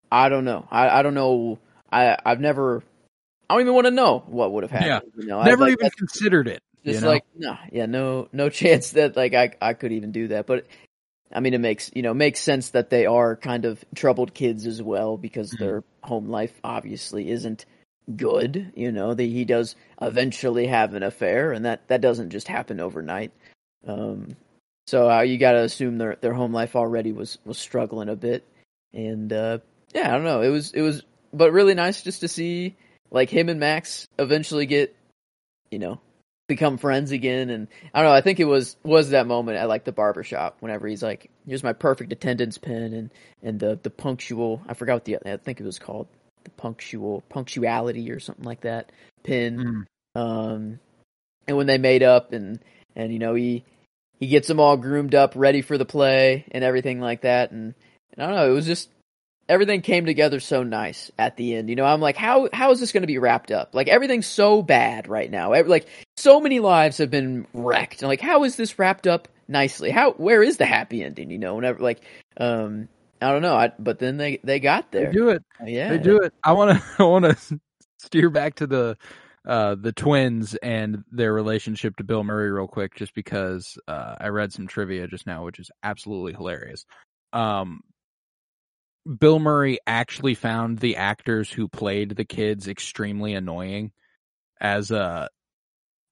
I 0.09 0.29
don't 0.29 0.45
know. 0.45 0.65
I 0.71 0.99
I 0.99 1.01
don't 1.01 1.13
know. 1.13 1.59
I 1.91 2.17
I've 2.25 2.39
never 2.39 2.81
I 3.49 3.55
don't 3.55 3.61
even 3.63 3.73
want 3.73 3.87
to 3.87 3.91
know 3.91 4.23
what 4.27 4.53
would 4.53 4.63
have 4.63 4.71
happened. 4.71 5.11
You 5.17 5.27
know, 5.27 5.39
I, 5.41 5.47
never 5.47 5.65
like, 5.65 5.73
even 5.73 5.89
considered 5.97 6.47
it. 6.47 6.63
just 6.85 6.95
you 6.95 7.01
know? 7.01 7.07
like 7.09 7.25
no, 7.35 7.57
yeah, 7.73 7.87
no 7.87 8.29
no 8.31 8.47
chance 8.61 8.91
that 8.91 9.17
like 9.17 9.33
I 9.33 9.51
I 9.61 9.73
could 9.73 9.91
even 9.91 10.13
do 10.13 10.29
that. 10.29 10.47
But 10.47 10.65
I 11.33 11.39
mean, 11.39 11.53
it 11.53 11.61
makes 11.61 11.91
you 11.93 12.01
know 12.01 12.13
makes 12.13 12.39
sense 12.39 12.69
that 12.71 12.89
they 12.89 13.05
are 13.05 13.35
kind 13.35 13.65
of 13.65 13.83
troubled 13.95 14.33
kids 14.33 14.65
as 14.65 14.81
well 14.81 15.17
because 15.17 15.51
Mhm. 15.51 15.59
their 15.59 15.83
home 16.03 16.27
life 16.27 16.59
obviously 16.63 17.29
isn't 17.29 17.65
good. 18.15 18.71
You 18.75 18.91
know, 18.91 19.13
the, 19.13 19.29
he 19.29 19.45
does 19.45 19.75
eventually 20.01 20.67
have 20.67 20.93
an 20.93 21.03
affair, 21.03 21.51
and 21.51 21.65
that 21.65 21.87
that 21.87 22.01
doesn't 22.01 22.31
just 22.31 22.47
happen 22.47 22.79
overnight. 22.79 23.31
Um, 23.85 24.35
so 24.87 25.09
uh, 25.09 25.21
you 25.21 25.37
got 25.37 25.53
to 25.53 25.63
assume 25.63 25.97
their 25.97 26.17
their 26.21 26.33
home 26.33 26.53
life 26.53 26.75
already 26.75 27.11
was 27.11 27.37
was 27.45 27.57
struggling 27.57 28.09
a 28.09 28.15
bit, 28.15 28.45
and 28.93 29.31
uh, 29.31 29.59
yeah, 29.93 30.09
I 30.09 30.11
don't 30.11 30.23
know. 30.23 30.41
It 30.41 30.49
was 30.49 30.73
it 30.73 30.81
was, 30.81 31.03
but 31.33 31.51
really 31.51 31.75
nice 31.75 32.01
just 32.01 32.21
to 32.21 32.27
see 32.27 32.75
like 33.11 33.29
him 33.29 33.49
and 33.49 33.59
Max 33.59 34.07
eventually 34.19 34.65
get, 34.65 34.95
you 35.69 35.79
know, 35.79 35.99
become 36.51 36.77
friends 36.77 37.11
again. 37.11 37.49
And 37.49 37.67
I 37.93 38.01
don't 38.01 38.11
know. 38.11 38.15
I 38.15 38.21
think 38.21 38.39
it 38.39 38.45
was 38.45 38.75
was 38.83 39.11
that 39.11 39.27
moment 39.27 39.57
at 39.57 39.67
like 39.67 39.85
the 39.85 39.91
barber 39.91 40.23
shop 40.23 40.57
whenever 40.59 40.87
he's 40.87 41.03
like, 41.03 41.29
"Here's 41.47 41.63
my 41.63 41.73
perfect 41.73 42.11
attendance 42.11 42.57
pin," 42.57 42.93
and 42.93 43.09
and 43.41 43.59
the 43.59 43.79
the 43.81 43.89
punctual. 43.89 44.61
I 44.67 44.73
forgot 44.73 44.93
what 44.95 45.05
the 45.05 45.17
I 45.25 45.37
think 45.37 45.59
it 45.59 45.65
was 45.65 45.79
called 45.79 46.07
the 46.43 46.51
punctual 46.51 47.23
punctuality 47.29 48.11
or 48.11 48.19
something 48.19 48.45
like 48.45 48.61
that 48.61 48.91
pin. 49.23 49.87
Mm. 50.15 50.21
Um, 50.21 50.79
and 51.47 51.57
when 51.57 51.67
they 51.67 51.77
made 51.77 52.03
up 52.03 52.33
and 52.33 52.59
and 52.95 53.13
you 53.13 53.19
know 53.19 53.33
he 53.33 53.63
he 54.19 54.27
gets 54.27 54.47
them 54.47 54.59
all 54.59 54.77
groomed 54.77 55.15
up, 55.15 55.33
ready 55.35 55.61
for 55.61 55.77
the 55.77 55.85
play 55.85 56.45
and 56.51 56.63
everything 56.63 56.99
like 56.99 57.21
that. 57.21 57.51
And, 57.51 57.73
and 58.13 58.23
I 58.23 58.27
don't 58.27 58.35
know, 58.35 58.51
it 58.51 58.53
was 58.53 58.67
just 58.67 58.89
everything 59.51 59.83
came 59.83 60.07
together 60.07 60.41
so 60.41 60.63
nice 60.63 61.11
at 61.19 61.37
the 61.37 61.55
end. 61.55 61.69
You 61.69 61.77
know, 61.77 61.85
I'm 61.85 62.01
like, 62.01 62.17
how 62.17 62.49
how 62.53 62.71
is 62.71 62.81
this 62.81 62.93
going 62.93 63.03
to 63.03 63.07
be 63.07 63.19
wrapped 63.19 63.51
up? 63.51 63.75
Like 63.75 63.89
everything's 63.89 64.27
so 64.27 64.63
bad 64.63 65.09
right 65.09 65.31
now. 65.31 65.53
Ev- 65.53 65.67
Like 65.69 65.87
so 66.17 66.41
many 66.41 66.61
lives 66.61 66.99
have 66.99 67.11
been 67.11 67.47
wrecked. 67.53 68.01
And 68.03 68.09
like, 68.09 68.21
how 68.21 68.45
is 68.45 68.57
this 68.57 68.79
wrapped 68.79 69.07
up 69.07 69.29
nicely? 69.49 69.91
How 69.91 70.13
where 70.13 70.43
is 70.43 70.57
the 70.57 70.67
happy 70.67 71.03
ending? 71.03 71.31
You 71.31 71.39
know, 71.39 71.55
whenever 71.57 71.79
like 71.81 72.01
um. 72.37 72.89
I 73.23 73.31
don't 73.31 73.43
know, 73.43 73.55
I, 73.55 73.71
but 73.79 73.99
then 73.99 74.17
they 74.17 74.39
they 74.43 74.59
got 74.59 74.91
They 74.97 75.05
there. 75.05 75.11
do 75.11 75.29
it. 75.29 75.43
Yeah, 75.65 75.89
They 75.89 75.97
do 75.99 76.19
it. 76.21 76.33
I 76.43 76.53
want 76.53 76.77
to. 76.79 76.85
I 76.99 77.03
want 77.03 77.25
to 77.25 77.59
steer 77.99 78.29
back 78.31 78.55
to 78.55 78.67
the 78.67 78.97
uh 79.47 79.75
the 79.75 79.91
twins 79.93 80.55
and 80.55 81.03
their 81.11 81.33
relationship 81.33 81.97
to 81.97 82.03
Bill 82.03 82.23
Murray 82.23 82.51
real 82.51 82.67
quick, 82.67 82.95
just 82.95 83.15
because 83.15 83.77
uh 83.87 84.15
I 84.19 84.29
read 84.29 84.53
some 84.53 84.67
trivia 84.67 85.07
just 85.07 85.27
now, 85.27 85.45
which 85.45 85.59
is 85.59 85.71
absolutely 85.83 86.33
hilarious. 86.33 86.85
Um, 87.33 87.81
Bill 89.19 89.39
Murray 89.39 89.79
actually 89.87 90.35
found 90.35 90.79
the 90.79 90.97
actors 90.97 91.51
who 91.51 91.67
played 91.67 92.15
the 92.15 92.25
kids 92.25 92.67
extremely 92.67 93.33
annoying, 93.33 93.91
as 94.59 94.91
uh 94.91 95.27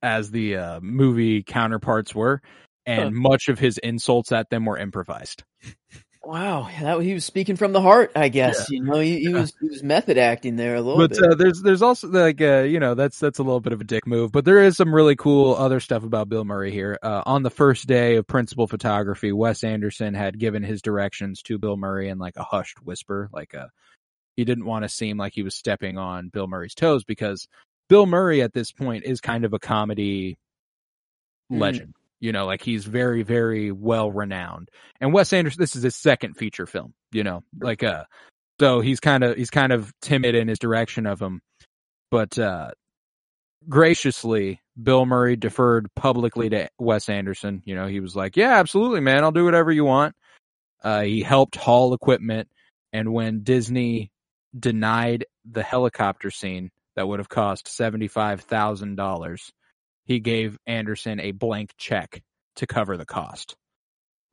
as 0.01 0.31
the 0.31 0.55
uh, 0.55 0.79
movie 0.81 1.43
counterparts 1.43 2.15
were, 2.15 2.41
and 2.85 3.13
much 3.13 3.49
of 3.49 3.59
his 3.59 3.77
insults 3.77 4.31
at 4.31 4.49
them 4.49 4.65
were 4.65 4.77
improvised. 4.77 5.43
Wow, 6.21 6.69
that 6.81 6.99
he 7.01 7.13
was 7.13 7.23
speaking 7.23 7.55
from 7.55 7.71
the 7.71 7.81
heart, 7.81 8.11
I 8.15 8.27
guess. 8.29 8.69
You 8.69 8.83
know, 8.83 8.99
he, 8.99 9.19
he 9.19 9.33
was 9.33 9.53
he 9.59 9.69
was 9.69 9.83
method 9.83 10.17
acting 10.17 10.57
there 10.57 10.75
a 10.75 10.81
little 10.81 11.07
but 11.07 11.11
bit. 11.11 11.23
uh, 11.23 11.35
there's 11.35 11.61
there's 11.61 11.81
also 11.81 12.09
like 12.09 12.41
uh, 12.41 12.59
you 12.61 12.79
know 12.79 12.93
that's 12.93 13.19
that's 13.19 13.39
a 13.39 13.43
little 13.43 13.61
bit 13.61 13.71
of 13.73 13.79
a 13.81 13.85
dick 13.85 14.05
move 14.05 14.31
but 14.31 14.43
there 14.43 14.61
is 14.61 14.75
some 14.75 14.93
really 14.93 15.15
cool 15.15 15.55
other 15.55 15.79
stuff 15.79 16.03
about 16.03 16.27
bill 16.27 16.43
murray 16.43 16.71
here 16.71 16.99
uh, 17.03 17.23
on 17.25 17.41
the 17.43 17.49
first 17.49 17.87
day 17.87 18.17
of 18.17 18.27
principal 18.27 18.67
photography 18.67 19.31
wes 19.31 19.63
anderson 19.63 20.13
had 20.13 20.37
given 20.37 20.61
his 20.61 20.81
directions 20.81 21.41
to 21.41 21.57
bill 21.57 21.77
murray 21.77 22.09
in 22.09 22.17
like 22.19 22.35
a 22.35 22.43
hushed 22.43 22.81
whisper 22.83 23.29
like 23.31 23.53
a 23.53 23.69
he 24.35 24.43
didn't 24.43 24.65
want 24.65 24.83
to 24.83 24.89
seem 24.89 25.17
like 25.17 25.33
he 25.33 25.43
was 25.43 25.55
stepping 25.55 25.97
on 25.97 26.27
bill 26.29 26.47
murray's 26.47 26.75
toes 26.75 27.03
because 27.05 27.47
bill 27.87 28.05
murray 28.05 28.41
at 28.41 28.53
this 28.53 28.71
point 28.71 29.05
is 29.05 29.21
kind 29.21 29.45
of 29.45 29.53
a 29.53 29.59
comedy 29.59 30.37
Mm. 31.51 31.59
legend 31.61 31.93
you 32.19 32.31
know 32.31 32.45
like 32.45 32.61
he's 32.61 32.85
very 32.85 33.23
very 33.23 33.71
well 33.71 34.11
renowned 34.11 34.69
and 34.99 35.13
wes 35.13 35.31
anderson 35.33 35.59
this 35.59 35.75
is 35.75 35.83
his 35.83 35.95
second 35.95 36.35
feature 36.35 36.65
film 36.65 36.93
you 37.11 37.23
know 37.23 37.43
like 37.61 37.83
uh 37.83 38.03
so 38.59 38.81
he's 38.81 38.99
kind 38.99 39.23
of 39.23 39.37
he's 39.37 39.49
kind 39.49 39.71
of 39.71 39.93
timid 40.01 40.35
in 40.35 40.47
his 40.47 40.59
direction 40.59 41.05
of 41.05 41.21
him. 41.21 41.41
But 42.11 42.37
uh 42.37 42.71
graciously 43.67 44.61
bill 44.81 45.05
murray 45.05 45.35
deferred 45.35 45.87
publicly 45.95 46.49
to 46.49 46.69
wes 46.79 47.09
anderson. 47.09 47.61
You 47.65 47.75
know 47.75 47.87
he 47.87 47.99
was 47.99 48.15
like 48.15 48.37
yeah 48.37 48.57
absolutely 48.57 49.01
man 49.01 49.23
i'll 49.23 49.31
do 49.31 49.45
whatever 49.45 49.71
you 49.71 49.85
want. 49.85 50.15
Uh 50.83 51.01
he 51.01 51.21
helped 51.21 51.55
haul 51.55 51.93
equipment. 51.93 52.49
And 52.91 53.13
when 53.13 53.43
disney 53.43 54.11
denied 54.57 55.25
the 55.49 55.63
helicopter 55.63 56.31
scene 56.31 56.71
that 56.95 57.07
would 57.07 57.19
have 57.19 57.29
cost 57.29 57.67
$75000 57.67 59.51
he 60.09 60.19
gave 60.19 60.57
anderson 60.67 61.21
a 61.21 61.31
blank 61.31 61.71
check 61.77 62.21
to 62.57 62.67
cover 62.67 62.97
the 62.97 63.05
cost 63.05 63.55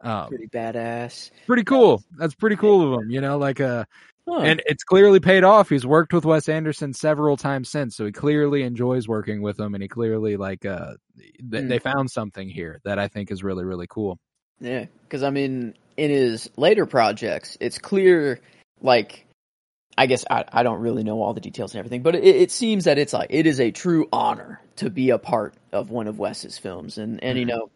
um, 0.01 0.29
Pretty 0.29 0.49
badass. 0.49 1.31
pretty 1.47 1.63
cool 1.65 2.03
that's 2.19 2.35
pretty 2.35 2.57
cool 2.57 2.93
of 2.95 3.01
him 3.01 3.11
you 3.11 3.21
know 3.21 3.39
like 3.39 3.61
uh 3.61 3.85
Huh. 4.29 4.41
and 4.41 4.61
it's 4.67 4.83
clearly 4.83 5.21
paid 5.21 5.45
off. 5.45 5.69
He's 5.69 5.87
worked 5.87 6.13
with 6.13 6.25
Wes 6.25 6.49
Anderson 6.49 6.93
several 6.93 7.37
times 7.37 7.71
since, 7.71 7.95
so 7.95 8.05
he 8.05 8.11
clearly 8.11 8.65
enjoys 8.65 9.07
working 9.07 9.41
with 9.41 9.57
him, 9.61 9.73
and 9.75 9.81
he 9.81 9.87
clearly 9.87 10.37
like 10.37 10.67
uh 10.67 10.95
th- 11.17 11.63
Hmm. 11.63 11.69
they 11.69 11.79
found 11.79 12.11
something 12.11 12.49
here 12.49 12.81
that 12.85 12.99
I 12.99 13.07
think 13.07 13.31
is 13.31 13.45
really 13.45 13.65
really 13.65 13.87
cool. 13.89 14.19
Yeah, 14.59 14.87
because 15.05 15.23
I 15.23 15.31
mean, 15.31 15.75
in 15.97 16.11
his 16.11 16.51
later 16.57 16.87
projects, 16.87 17.57
it's 17.61 17.79
clear, 17.79 18.41
like, 18.81 19.26
I 19.99 20.07
guess 20.07 20.25
I, 20.31 20.45
I 20.53 20.63
don't 20.63 20.81
really 20.81 21.05
know 21.05 21.23
all 21.23 21.33
the 21.35 21.41
details 21.41 21.73
and 21.73 21.79
everything, 21.79 22.03
but 22.03 22.15
it, 22.15 22.25
it 22.25 22.51
seems 22.51 22.85
that 22.85 22.99
it's 22.99 23.13
like 23.13 23.29
it 23.31 23.47
is 23.47 23.61
a 23.61 23.71
true 23.71 24.09
honor 24.13 24.61
to 24.77 24.91
be 24.91 25.11
a 25.11 25.19
part 25.19 25.55
of 25.73 25.91
one 25.91 26.07
of 26.07 26.19
Wes's 26.19 26.59
films, 26.59 26.99
and 26.99 27.23
and 27.25 27.39
you 27.39 27.47
Mhm. 27.47 27.49
know, 27.49 27.71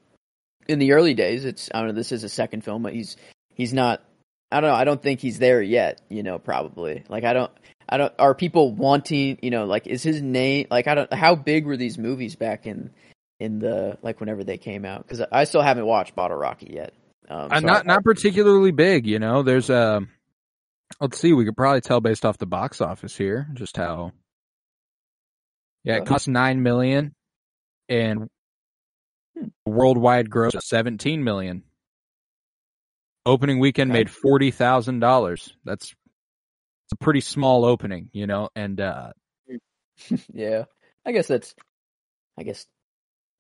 in 0.69 0.79
the 0.79 0.93
early 0.93 1.15
days, 1.15 1.45
it's 1.45 1.71
I 1.75 1.79
don't 1.79 1.89
know, 1.89 1.95
this 1.95 2.13
is 2.13 2.23
a 2.25 2.29
second 2.29 2.63
film, 2.65 2.83
but 2.83 2.93
he's 2.93 3.17
he's 3.55 3.73
not. 3.73 4.03
I 4.53 4.61
don't 4.61 4.71
know. 4.71 4.77
I 4.77 4.83
don't 4.85 5.01
think 5.01 5.21
he's 5.21 5.39
there 5.39 5.63
yet. 5.63 6.01
You 6.09 6.23
know, 6.25 6.39
probably. 6.41 7.05
Like, 7.09 7.23
I 7.25 7.33
don't. 7.33 7.53
I 7.89 7.97
don't. 7.99 8.13
Are 8.19 8.35
people 8.35 8.73
wanting? 8.73 9.39
You 9.43 9.51
know, 9.51 9.65
like, 9.65 9.87
is 9.87 10.03
his 10.03 10.21
name? 10.21 10.67
Like, 10.71 10.89
I 10.89 10.95
don't. 10.97 11.13
How 11.13 11.37
big 11.37 11.67
were 11.67 11.77
these 11.77 11.97
movies 11.99 12.35
back 12.35 12.67
in 12.67 12.91
in 13.39 13.61
the 13.61 13.97
like 14.03 14.19
whenever 14.21 14.43
they 14.45 14.59
came 14.59 14.85
out? 14.85 15.07
Because 15.07 15.25
I 15.33 15.45
still 15.45 15.63
haven't 15.63 15.87
watched 15.87 16.17
Bottle 16.17 16.37
Rocket 16.37 16.71
yet. 16.73 16.93
Um, 17.29 17.49
Uh, 17.53 17.61
so 17.61 17.67
not 17.67 17.83
I- 17.85 17.95
not 17.95 18.03
particularly 18.05 18.73
big, 18.73 19.07
you 19.07 19.21
know. 19.21 19.43
There's 19.45 19.71
uh, 19.71 20.01
let's 21.01 21.19
see, 21.19 21.33
we 21.33 21.45
could 21.45 21.57
probably 21.57 21.81
tell 21.81 22.01
based 22.01 22.25
off 22.25 22.39
the 22.39 22.47
box 22.47 22.81
office 22.81 23.17
here 23.17 23.49
just 23.55 23.77
how. 23.77 24.13
Yeah, 25.85 25.97
it 25.97 26.07
cost 26.07 26.29
nine 26.29 26.63
million, 26.63 27.15
and 27.89 28.29
Hmm. 29.39 29.47
worldwide 29.65 30.29
gross 30.29 30.55
seventeen 30.61 31.23
million. 31.25 31.63
Opening 33.25 33.59
weekend 33.59 33.93
made 33.93 34.11
forty 34.11 34.51
thousand 34.51 35.01
dollars. 35.01 35.55
That's 35.65 35.95
it's 36.85 36.93
a 36.93 36.97
pretty 36.97 37.21
small 37.21 37.65
opening, 37.65 38.11
you 38.13 38.27
know, 38.27 38.49
and 38.57 38.81
uh 38.81 39.13
yeah, 40.33 40.65
I 41.07 41.13
guess 41.13 41.29
that's, 41.29 41.55
I 42.39 42.43
guess, 42.43 42.67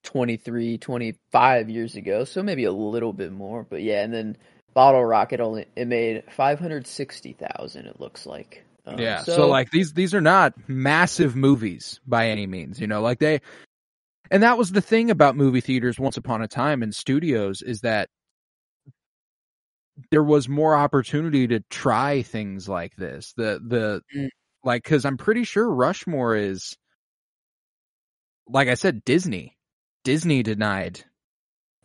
23, 0.05 0.78
25 0.78 1.70
years 1.70 1.96
ago. 1.96 2.24
So 2.24 2.42
maybe 2.42 2.64
a 2.64 2.72
little 2.72 3.12
bit 3.12 3.32
more, 3.32 3.66
but 3.68 3.82
yeah. 3.82 4.03
And 4.03 4.12
then 4.12 4.36
Bottle 4.74 5.04
Rocket 5.04 5.40
only 5.40 5.66
it 5.76 5.86
made 5.86 6.24
five 6.30 6.58
hundred 6.58 6.86
sixty 6.86 7.32
thousand. 7.32 7.86
It 7.86 8.00
looks 8.00 8.26
like. 8.26 8.64
Um, 8.86 8.98
yeah, 8.98 9.22
so, 9.22 9.46
like 9.46 9.70
these 9.70 9.92
these 9.92 10.14
are 10.14 10.20
not 10.20 10.54
massive 10.68 11.36
movies 11.36 12.00
by 12.06 12.28
any 12.28 12.46
means, 12.46 12.80
you 12.80 12.86
know, 12.86 13.02
like 13.02 13.18
they 13.18 13.40
and 14.30 14.42
that 14.42 14.56
was 14.58 14.70
the 14.72 14.80
thing 14.80 15.10
about 15.10 15.36
movie 15.36 15.60
theaters 15.60 15.98
once 15.98 16.16
upon 16.16 16.42
a 16.42 16.48
time 16.48 16.82
and 16.82 16.94
studios 16.94 17.62
is 17.62 17.80
that 17.82 18.08
there 20.10 20.22
was 20.22 20.48
more 20.48 20.74
opportunity 20.74 21.46
to 21.48 21.60
try 21.68 22.22
things 22.22 22.68
like 22.68 22.96
this. 22.96 23.32
The 23.36 23.60
the 23.64 24.02
Mm. 24.16 24.28
like 24.64 24.82
cuz 24.84 25.04
I'm 25.04 25.16
pretty 25.16 25.44
sure 25.44 25.68
Rushmore 25.68 26.36
is 26.36 26.76
like 28.46 28.68
I 28.68 28.74
said 28.74 29.04
Disney. 29.04 29.56
Disney 30.04 30.42
denied. 30.42 31.04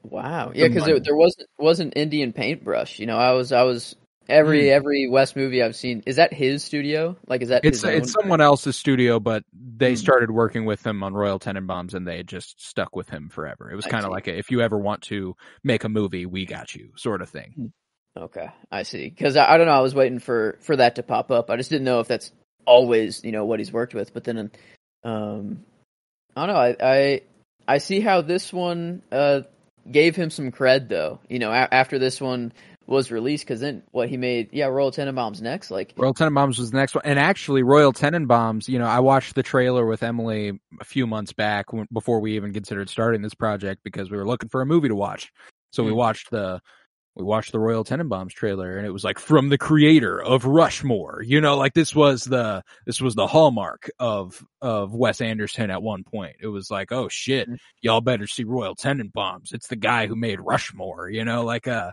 Wow, 0.09 0.51
yeah, 0.53 0.67
because 0.67 0.85
there, 0.85 0.99
there 0.99 1.15
wasn't 1.15 1.47
wasn't 1.57 1.93
Indian 1.95 2.33
Paintbrush. 2.33 2.99
You 2.99 3.07
know, 3.07 3.17
I 3.17 3.31
was 3.31 3.51
I 3.51 3.63
was 3.63 3.95
every 4.29 4.65
Mm. 4.65 4.71
every 4.71 5.07
Wes 5.09 5.35
movie 5.35 5.63
I've 5.63 5.75
seen. 5.75 6.03
Is 6.05 6.17
that 6.17 6.33
his 6.33 6.63
studio? 6.63 7.17
Like, 7.27 7.41
is 7.41 7.49
that 7.49 7.63
It's 7.63 7.81
his 7.81 7.91
it's 7.91 8.11
someone 8.11 8.41
else's 8.41 8.75
studio, 8.75 9.19
but 9.19 9.43
they 9.53 9.95
Hmm. 9.95 9.95
started 9.95 10.31
working 10.31 10.65
with 10.65 10.85
him 10.85 11.03
on 11.03 11.13
Royal 11.13 11.39
Tenenbaums, 11.39 11.93
and 11.93 12.07
they 12.07 12.23
just 12.23 12.61
stuck 12.63 12.95
with 12.95 13.09
him 13.09 13.29
forever. 13.29 13.71
It 13.71 13.75
was 13.75 13.85
kind 13.85 14.05
of 14.05 14.11
like 14.11 14.27
a, 14.27 14.37
if 14.37 14.51
you 14.51 14.61
ever 14.61 14.77
want 14.77 15.01
to 15.03 15.35
make 15.63 15.83
a 15.83 15.89
movie, 15.89 16.25
we 16.25 16.45
got 16.45 16.75
you, 16.75 16.91
sort 16.95 17.21
of 17.21 17.29
thing. 17.29 17.71
Okay, 18.17 18.47
I 18.71 18.83
see. 18.83 19.09
Because 19.09 19.35
I, 19.35 19.53
I 19.53 19.57
don't 19.57 19.67
know, 19.67 19.73
I 19.73 19.81
was 19.81 19.95
waiting 19.95 20.19
for 20.19 20.57
for 20.61 20.75
that 20.75 20.95
to 20.95 21.03
pop 21.03 21.31
up. 21.31 21.49
I 21.49 21.57
just 21.57 21.69
didn't 21.69 21.85
know 21.85 21.99
if 21.99 22.07
that's 22.07 22.31
always 22.65 23.23
you 23.23 23.31
know 23.31 23.45
what 23.45 23.59
he's 23.59 23.73
worked 23.73 23.93
with. 23.93 24.13
But 24.13 24.23
then, 24.23 24.51
um, 25.03 25.65
I 26.35 26.45
don't 26.45 26.55
know. 26.55 26.61
I 26.61 26.75
I, 26.79 27.21
I 27.67 27.77
see 27.79 27.99
how 27.99 28.21
this 28.21 28.53
one 28.53 29.01
uh, 29.11 29.41
gave 29.91 30.15
him 30.15 30.29
some 30.29 30.51
cred, 30.51 30.89
though. 30.89 31.19
You 31.29 31.39
know, 31.39 31.51
a- 31.51 31.67
after 31.71 31.99
this 31.99 32.19
one 32.21 32.53
was 32.87 33.11
released, 33.11 33.45
because 33.45 33.61
then 33.61 33.81
what 33.91 34.09
he 34.09 34.17
made, 34.17 34.49
yeah, 34.51 34.67
Royal 34.67 34.91
Tenenbaums 34.91 35.41
next. 35.41 35.71
Like, 35.71 35.93
Royal 35.97 36.13
Tenenbaums 36.13 36.59
was 36.59 36.71
the 36.71 36.77
next 36.77 36.93
one, 36.93 37.03
and 37.05 37.17
actually, 37.17 37.63
Royal 37.63 37.93
Tenenbaums. 37.93 38.67
You 38.67 38.79
know, 38.79 38.85
I 38.85 38.99
watched 38.99 39.35
the 39.35 39.43
trailer 39.43 39.85
with 39.85 40.03
Emily 40.03 40.59
a 40.79 40.85
few 40.85 41.07
months 41.07 41.33
back 41.33 41.73
when, 41.73 41.87
before 41.91 42.19
we 42.19 42.35
even 42.35 42.53
considered 42.53 42.89
starting 42.89 43.21
this 43.21 43.33
project 43.33 43.81
because 43.83 44.11
we 44.11 44.17
were 44.17 44.27
looking 44.27 44.49
for 44.49 44.61
a 44.61 44.65
movie 44.65 44.89
to 44.89 44.95
watch. 44.95 45.31
So 45.71 45.83
we 45.83 45.91
Hmm. 45.91 45.97
watched 45.97 46.31
the 46.31 46.61
we 47.15 47.23
watched 47.23 47.53
the 47.53 47.59
Royal 47.59 47.85
Tenenbaums 47.85 48.31
trailer, 48.31 48.77
and 48.77 48.85
it 48.85 48.91
was 48.91 49.03
like 49.05 49.19
from 49.19 49.47
the 49.49 49.57
creator 49.57 50.21
of 50.21 50.45
Rushmore. 50.45 51.21
You 51.25 51.39
know, 51.39 51.55
like 51.57 51.73
this 51.73 51.95
was 51.95 52.25
the 52.25 52.61
this 52.85 52.99
was 52.99 53.15
the 53.15 53.27
hallmark 53.27 53.89
of 53.99 54.43
of 54.61 54.93
Wes 54.93 55.21
Anderson 55.21 55.71
at 55.71 55.81
one 55.81 56.03
point. 56.03 56.35
It 56.41 56.47
was 56.47 56.69
like, 56.69 56.91
oh 56.91 57.07
shit, 57.09 57.47
Hmm. 57.47 57.55
y'all 57.81 58.01
better 58.01 58.27
see 58.27 58.43
Royal 58.43 58.75
Tenenbaums. 58.75 59.53
It's 59.53 59.67
the 59.67 59.75
guy 59.77 60.07
who 60.07 60.15
made 60.15 60.39
Rushmore. 60.41 61.09
You 61.09 61.23
know, 61.25 61.43
like 61.45 61.67
uh 61.67 61.91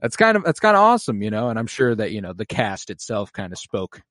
that's 0.00 0.16
kind 0.16 0.36
of 0.36 0.44
that's 0.44 0.60
kind 0.60 0.76
of 0.76 0.82
awesome, 0.82 1.22
you 1.22 1.30
know. 1.30 1.48
And 1.48 1.58
I'm 1.58 1.68
sure 1.68 1.94
that 1.94 2.10
you 2.12 2.20
know 2.20 2.32
the 2.32 2.46
cast 2.46 2.90
itself 2.90 3.32
kind 3.32 3.52
of 3.52 3.58
spoke 3.58 4.02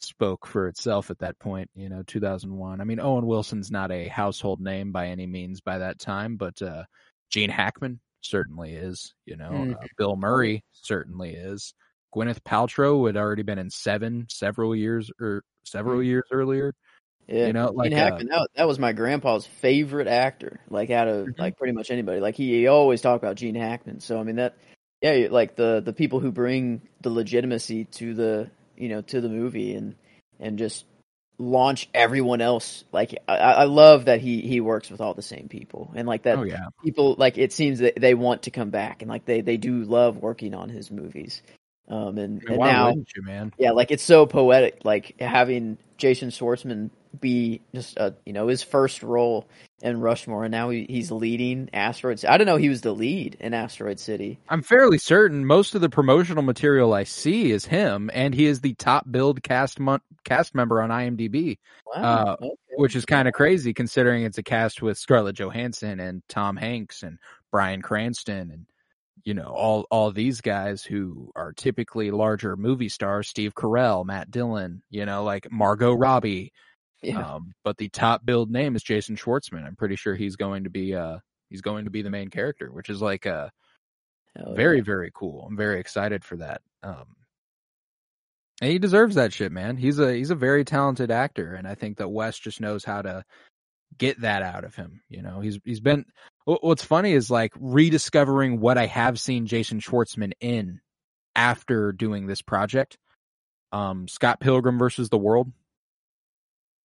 spoke 0.00 0.46
for 0.46 0.68
itself 0.68 1.10
at 1.10 1.18
that 1.20 1.38
point. 1.38 1.70
You 1.74 1.88
know, 1.88 2.02
2001. 2.06 2.80
I 2.80 2.84
mean, 2.84 3.00
Owen 3.00 3.26
Wilson's 3.26 3.70
not 3.70 3.90
a 3.90 4.06
household 4.08 4.60
name 4.60 4.92
by 4.92 5.08
any 5.08 5.26
means 5.26 5.60
by 5.62 5.78
that 5.78 5.98
time, 5.98 6.36
but 6.36 6.60
uh, 6.60 6.84
Gene 7.30 7.50
Hackman 7.50 8.00
certainly 8.20 8.74
is. 8.74 9.14
You 9.26 9.36
know, 9.36 9.50
Mhm. 9.50 9.74
uh, 9.74 9.86
Bill 9.96 10.16
Murray 10.16 10.64
certainly 10.72 11.34
is. 11.34 11.74
Gwyneth 12.14 12.40
Paltrow 12.40 13.06
had 13.06 13.16
already 13.16 13.42
been 13.42 13.58
in 13.58 13.70
Seven 13.70 14.26
several 14.30 14.74
years 14.74 15.10
or 15.20 15.42
several 15.64 16.02
years 16.02 16.24
earlier. 16.32 16.74
yeah, 17.26 17.46
You 17.48 17.52
know, 17.52 17.70
like, 17.70 17.90
Gene 17.90 17.98
uh, 17.98 18.04
Hackman. 18.04 18.26
that, 18.28 18.48
that 18.56 18.66
was 18.66 18.78
my 18.78 18.92
grandpa's 18.94 19.44
favorite 19.46 20.08
actor. 20.08 20.60
Like, 20.70 20.88
out 20.90 21.08
of 21.08 21.26
Mhm. 21.26 21.38
like 21.38 21.58
pretty 21.58 21.74
much 21.74 21.90
anybody. 21.90 22.20
Like, 22.20 22.34
he, 22.36 22.50
he 22.60 22.66
always 22.66 23.02
talked 23.02 23.22
about 23.22 23.36
Gene 23.36 23.54
Hackman. 23.54 24.00
So 24.00 24.18
I 24.18 24.22
mean 24.22 24.36
that, 24.36 24.56
yeah, 25.02 25.28
like 25.30 25.54
the 25.56 25.80
the 25.84 25.92
people 25.92 26.18
who 26.20 26.32
bring 26.32 26.80
the 27.02 27.10
legitimacy 27.10 27.84
to 27.84 28.14
the 28.14 28.50
you 28.76 28.88
know 28.88 29.02
to 29.02 29.20
the 29.20 29.28
movie 29.28 29.74
and 29.74 29.94
and 30.40 30.58
just 30.58 30.86
launch 31.38 31.88
everyone 31.94 32.40
else. 32.40 32.84
Like, 32.92 33.16
I, 33.28 33.36
I 33.36 33.64
love 33.64 34.06
that 34.06 34.20
he 34.20 34.40
he 34.40 34.60
works 34.60 34.90
with 34.90 35.00
all 35.00 35.14
the 35.14 35.22
same 35.22 35.48
people 35.48 35.92
and 35.94 36.06
like 36.06 36.24
that. 36.24 36.38
oh 36.38 36.42
yeah, 36.42 36.66
people 36.84 37.14
like 37.18 37.38
it 37.38 37.52
seems 37.52 37.78
that 37.78 37.94
they 38.00 38.14
want 38.14 38.42
to 38.42 38.50
come 38.50 38.70
back 38.70 39.02
and 39.02 39.08
like 39.08 39.24
they 39.24 39.40
they 39.40 39.56
do 39.56 39.84
love 39.84 40.18
working 40.18 40.54
on 40.54 40.68
his 40.68 40.90
movies 40.90 41.42
um 41.88 42.18
and, 42.18 42.42
and 42.44 42.58
why 42.58 42.70
now 42.70 42.90
you, 42.90 43.22
man? 43.22 43.52
yeah 43.58 43.70
like 43.70 43.90
it's 43.90 44.02
so 44.02 44.26
poetic 44.26 44.78
like 44.84 45.18
having 45.20 45.78
jason 45.96 46.28
schwartzman 46.30 46.90
be 47.20 47.60
just 47.74 47.96
a 47.96 48.14
you 48.26 48.32
know 48.32 48.48
his 48.48 48.62
first 48.62 49.02
role 49.02 49.46
in 49.82 50.00
rushmore 50.00 50.44
and 50.44 50.52
now 50.52 50.70
he, 50.70 50.86
he's 50.88 51.10
leading 51.10 51.68
asteroids 51.72 52.24
i 52.24 52.36
don't 52.36 52.46
know 52.46 52.56
he 52.56 52.68
was 52.68 52.80
the 52.80 52.92
lead 52.92 53.36
in 53.40 53.54
asteroid 53.54 53.98
city 54.00 54.38
I'm 54.48 54.62
fairly 54.62 54.98
certain 54.98 55.44
most 55.46 55.74
of 55.74 55.80
the 55.80 55.88
promotional 55.88 56.42
material 56.42 56.92
I 56.94 57.04
see 57.04 57.50
is 57.52 57.64
him, 57.64 58.10
and 58.12 58.34
he 58.34 58.46
is 58.46 58.60
the 58.60 58.74
top 58.74 59.04
billed 59.10 59.42
cast 59.42 59.78
mon- 59.78 60.00
cast 60.24 60.54
member 60.54 60.82
on 60.82 60.90
IMDb, 60.90 61.58
wow 61.86 62.02
Uh, 62.02 62.36
okay. 62.44 62.54
which 62.76 62.96
is 62.96 63.04
kind 63.04 63.28
of 63.28 63.34
crazy 63.34 63.72
considering 63.72 64.24
it's 64.24 64.38
a 64.38 64.42
cast 64.42 64.82
with 64.82 64.98
Scarlett 64.98 65.36
Johansson 65.36 66.00
and 66.00 66.22
Tom 66.28 66.56
Hanks 66.56 67.02
and 67.02 67.18
Bryan 67.52 67.82
Cranston 67.82 68.50
and 68.50 68.66
you 69.24 69.34
know 69.34 69.48
all 69.48 69.86
all 69.90 70.10
these 70.10 70.40
guys 70.40 70.82
who 70.82 71.30
are 71.36 71.52
typically 71.52 72.10
larger 72.10 72.56
movie 72.56 72.88
stars, 72.88 73.28
Steve 73.28 73.54
Carell, 73.54 74.04
Matt 74.04 74.30
Dillon, 74.30 74.82
you 74.90 75.06
know, 75.06 75.22
like 75.24 75.50
Margot 75.52 75.92
Robbie. 75.94 76.52
Yeah. 77.02 77.20
Um, 77.20 77.52
but 77.64 77.76
the 77.76 77.88
top 77.88 78.24
billed 78.24 78.50
name 78.50 78.74
is 78.74 78.82
Jason 78.82 79.16
Schwartzman. 79.16 79.64
I'm 79.64 79.76
pretty 79.76 79.96
sure 79.96 80.14
he's 80.14 80.36
going 80.36 80.64
to 80.64 80.70
be 80.70 80.94
uh 80.94 81.18
he's 81.48 81.60
going 81.60 81.84
to 81.84 81.90
be 81.90 82.02
the 82.02 82.10
main 82.10 82.28
character, 82.28 82.72
which 82.72 82.90
is 82.90 83.00
like 83.00 83.26
uh 83.26 83.48
Hell 84.36 84.54
very 84.54 84.78
yeah. 84.78 84.84
very 84.84 85.10
cool. 85.14 85.46
I'm 85.48 85.56
very 85.56 85.80
excited 85.80 86.24
for 86.24 86.36
that. 86.36 86.60
Um 86.82 87.16
and 88.60 88.72
he 88.72 88.78
deserves 88.78 89.14
that 89.14 89.32
shit 89.32 89.52
man. 89.52 89.76
He's 89.76 89.98
a 89.98 90.12
he's 90.12 90.30
a 90.30 90.34
very 90.36 90.64
talented 90.64 91.10
actor 91.10 91.54
and 91.54 91.66
i 91.66 91.74
think 91.74 91.98
that 91.98 92.08
wes 92.08 92.38
just 92.38 92.60
knows 92.60 92.84
how 92.84 93.02
to 93.02 93.24
get 93.96 94.20
that 94.20 94.42
out 94.42 94.64
of 94.64 94.74
him 94.74 95.00
you 95.08 95.22
know? 95.22 95.40
He's 95.40 95.58
he's 95.64 95.80
been 95.80 96.04
what's 96.44 96.84
funny 96.84 97.12
is 97.12 97.30
like 97.30 97.52
rediscovering 97.58 98.58
what 98.60 98.78
i 98.78 98.86
have 98.86 99.20
seen 99.20 99.46
jason 99.46 99.80
schwartzman 99.80 100.32
in 100.40 100.80
after 101.36 101.92
doing 101.92 102.26
this 102.26 102.42
project. 102.42 102.98
Um 103.70 104.08
scott 104.08 104.40
pilgrim 104.40 104.78
versus 104.78 105.08
the 105.08 105.18
world 105.18 105.52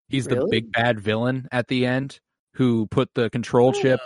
he's 0.09 0.27
the 0.27 0.47
big 0.49 0.71
bad 0.71 0.99
villain 0.99 1.47
at 1.51 1.67
the 1.67 1.85
end 1.85 2.19
who 2.55 2.87
put 2.87 3.09
the 3.15 3.29
control 3.29 3.71
chip 3.71 3.99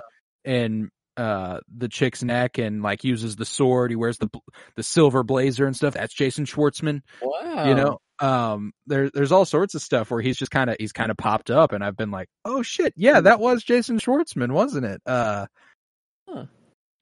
in 0.45 0.89
uh 1.17 1.59
the 1.75 1.89
chick's 1.89 2.23
neck 2.23 2.57
and 2.57 2.83
like 2.83 3.03
uses 3.03 3.35
the 3.35 3.45
sword. 3.45 3.91
He 3.91 3.95
wears 3.95 4.17
the 4.17 4.29
the 4.75 4.83
silver 4.83 5.23
blazer 5.23 5.65
and 5.65 5.75
stuff. 5.75 5.95
That's 5.95 6.13
Jason 6.13 6.45
Schwartzman 6.45 7.01
wow 7.21 7.67
you 7.67 7.75
know? 7.75 7.99
Um 8.19 8.71
there 8.85 9.09
there's 9.09 9.31
all 9.31 9.45
sorts 9.45 9.75
of 9.75 9.81
stuff 9.81 10.11
where 10.11 10.21
he's 10.21 10.37
just 10.37 10.51
kind 10.51 10.69
of 10.69 10.77
he's 10.79 10.93
kind 10.93 11.11
of 11.11 11.17
popped 11.17 11.49
up 11.49 11.71
and 11.71 11.83
I've 11.83 11.97
been 11.97 12.11
like 12.11 12.29
oh 12.45 12.61
shit. 12.61 12.93
Yeah 12.95 13.21
that 13.21 13.39
was 13.39 13.63
Jason 13.63 13.99
Schwartzman 13.99 14.51
wasn't 14.51 14.85
it? 14.85 15.01
Uh 15.05 15.47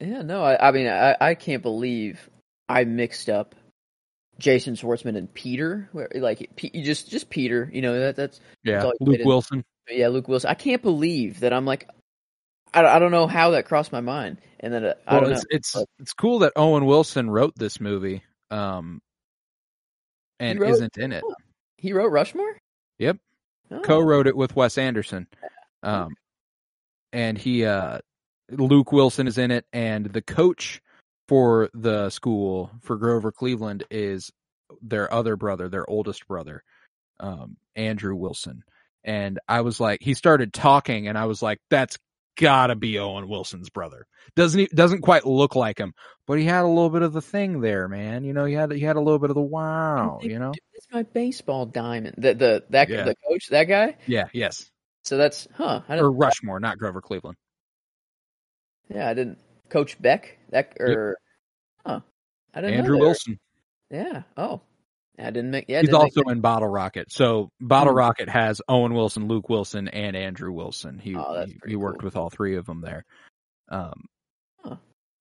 yeah 0.00 0.22
no 0.22 0.42
i, 0.42 0.68
I 0.68 0.72
mean 0.72 0.88
I, 0.88 1.16
I 1.20 1.34
can't 1.34 1.62
believe 1.62 2.28
i 2.68 2.84
mixed 2.84 3.28
up 3.28 3.54
jason 4.38 4.74
schwartzman 4.74 5.16
and 5.16 5.32
peter 5.32 5.88
where 5.92 6.08
like 6.14 6.50
P- 6.56 6.82
just 6.82 7.08
just 7.10 7.30
peter 7.30 7.70
you 7.72 7.80
know 7.80 7.98
that 7.98 8.16
that's 8.16 8.40
yeah 8.64 8.84
you 8.84 8.92
Luke 9.00 9.20
Wilson 9.24 9.64
yeah, 9.88 10.08
Luke 10.08 10.26
Wilson. 10.26 10.50
I 10.50 10.54
can't 10.54 10.82
believe 10.82 11.40
that 11.40 11.52
I'm 11.52 11.64
like, 11.64 11.88
I, 12.74 12.84
I 12.84 12.98
don't 12.98 13.12
know 13.12 13.28
how 13.28 13.50
that 13.50 13.66
crossed 13.66 13.92
my 13.92 14.00
mind, 14.00 14.38
and 14.58 14.74
then 14.74 14.84
uh, 14.84 14.94
I 15.06 15.20
don't 15.20 15.30
it's 15.30 15.42
know. 15.42 15.46
it's 15.50 15.72
but- 15.74 15.88
it's 16.00 16.12
cool 16.12 16.40
that 16.40 16.54
Owen 16.56 16.86
Wilson 16.86 17.30
wrote 17.30 17.54
this 17.56 17.80
movie 17.80 18.22
um 18.50 19.00
and 20.40 20.58
wrote- 20.60 20.70
isn't 20.70 20.98
in 20.98 21.12
it 21.12 21.22
He 21.78 21.92
wrote 21.92 22.10
Rushmore. 22.10 22.56
Yep. 22.98 23.18
Oh. 23.70 23.80
co-wrote 23.80 24.26
it 24.26 24.36
with 24.36 24.54
Wes 24.56 24.78
Anderson. 24.78 25.26
Um, 25.82 26.14
and 27.12 27.36
he, 27.38 27.64
uh, 27.64 27.98
Luke 28.50 28.92
Wilson 28.92 29.26
is 29.28 29.38
in 29.38 29.50
it, 29.50 29.66
and 29.72 30.06
the 30.06 30.22
coach 30.22 30.80
for 31.28 31.70
the 31.74 32.10
school 32.10 32.70
for 32.82 32.96
Grover 32.96 33.32
Cleveland 33.32 33.84
is 33.90 34.30
their 34.82 35.12
other 35.12 35.36
brother, 35.36 35.68
their 35.68 35.88
oldest 35.88 36.26
brother, 36.28 36.62
um, 37.20 37.56
Andrew 37.74 38.14
Wilson. 38.14 38.62
And 39.04 39.38
I 39.48 39.60
was 39.60 39.78
like, 39.78 40.00
he 40.02 40.14
started 40.14 40.52
talking, 40.52 41.06
and 41.08 41.16
I 41.16 41.26
was 41.26 41.40
like, 41.42 41.60
that's 41.70 41.96
gotta 42.36 42.74
be 42.74 42.98
Owen 42.98 43.28
Wilson's 43.28 43.70
brother. 43.70 44.06
Doesn't 44.34 44.58
he? 44.60 44.66
Doesn't 44.66 45.02
quite 45.02 45.24
look 45.24 45.54
like 45.54 45.78
him, 45.78 45.94
but 46.26 46.38
he 46.38 46.44
had 46.44 46.64
a 46.64 46.68
little 46.68 46.90
bit 46.90 47.02
of 47.02 47.12
the 47.12 47.22
thing 47.22 47.60
there, 47.60 47.86
man. 47.88 48.24
You 48.24 48.32
know, 48.32 48.44
he 48.44 48.54
had 48.54 48.72
he 48.72 48.80
had 48.80 48.96
a 48.96 49.00
little 49.00 49.20
bit 49.20 49.30
of 49.30 49.36
the 49.36 49.40
wow. 49.42 50.18
You 50.22 50.38
know, 50.40 50.52
It's 50.74 50.88
my 50.92 51.04
baseball 51.04 51.66
diamond. 51.66 52.16
The 52.18 52.34
the 52.34 52.64
that 52.70 52.88
Yeah. 52.88 53.04
the 53.04 53.14
coach 53.28 53.48
that 53.50 53.64
guy. 53.64 53.96
yeah, 54.06 54.26
yes, 54.32 54.68
So 55.04 55.16
that's 55.16 55.46
huh. 55.54 55.82
Or. 55.88 56.10
Rushmore, 56.10 56.58
not 56.60 56.76
Grover 56.78 57.00
Cleveland. 57.00 57.36
Yeah, 58.92 59.08
I 59.08 59.14
didn't. 59.14 59.38
Coach 59.68 60.00
Beck. 60.00 60.35
That 60.50 60.72
or 60.80 61.16
huh. 61.86 62.00
I 62.54 62.60
didn't. 62.60 62.72
know 62.74 62.78
Andrew 62.78 62.98
Wilson. 62.98 63.38
Yeah. 63.90 64.22
Oh. 64.36 64.60
I 65.18 65.30
didn't 65.30 65.50
make. 65.50 65.64
Yeah. 65.68 65.80
He's 65.80 65.94
also 65.94 66.20
in 66.28 66.40
Bottle 66.40 66.68
Rocket. 66.68 67.10
So 67.10 67.48
Bottle 67.60 67.92
Hmm. 67.94 67.98
Rocket 67.98 68.28
has 68.28 68.60
Owen 68.68 68.92
Wilson, 68.92 69.28
Luke 69.28 69.48
Wilson, 69.48 69.88
and 69.88 70.14
Andrew 70.14 70.52
Wilson. 70.52 70.98
He 70.98 71.16
Oh, 71.16 71.46
he, 71.46 71.58
he 71.68 71.76
worked 71.76 72.00
cool. 72.00 72.06
with 72.06 72.16
all 72.16 72.28
three 72.28 72.56
of 72.56 72.66
them 72.66 72.80
there. 72.82 73.04
Um, 73.70 74.04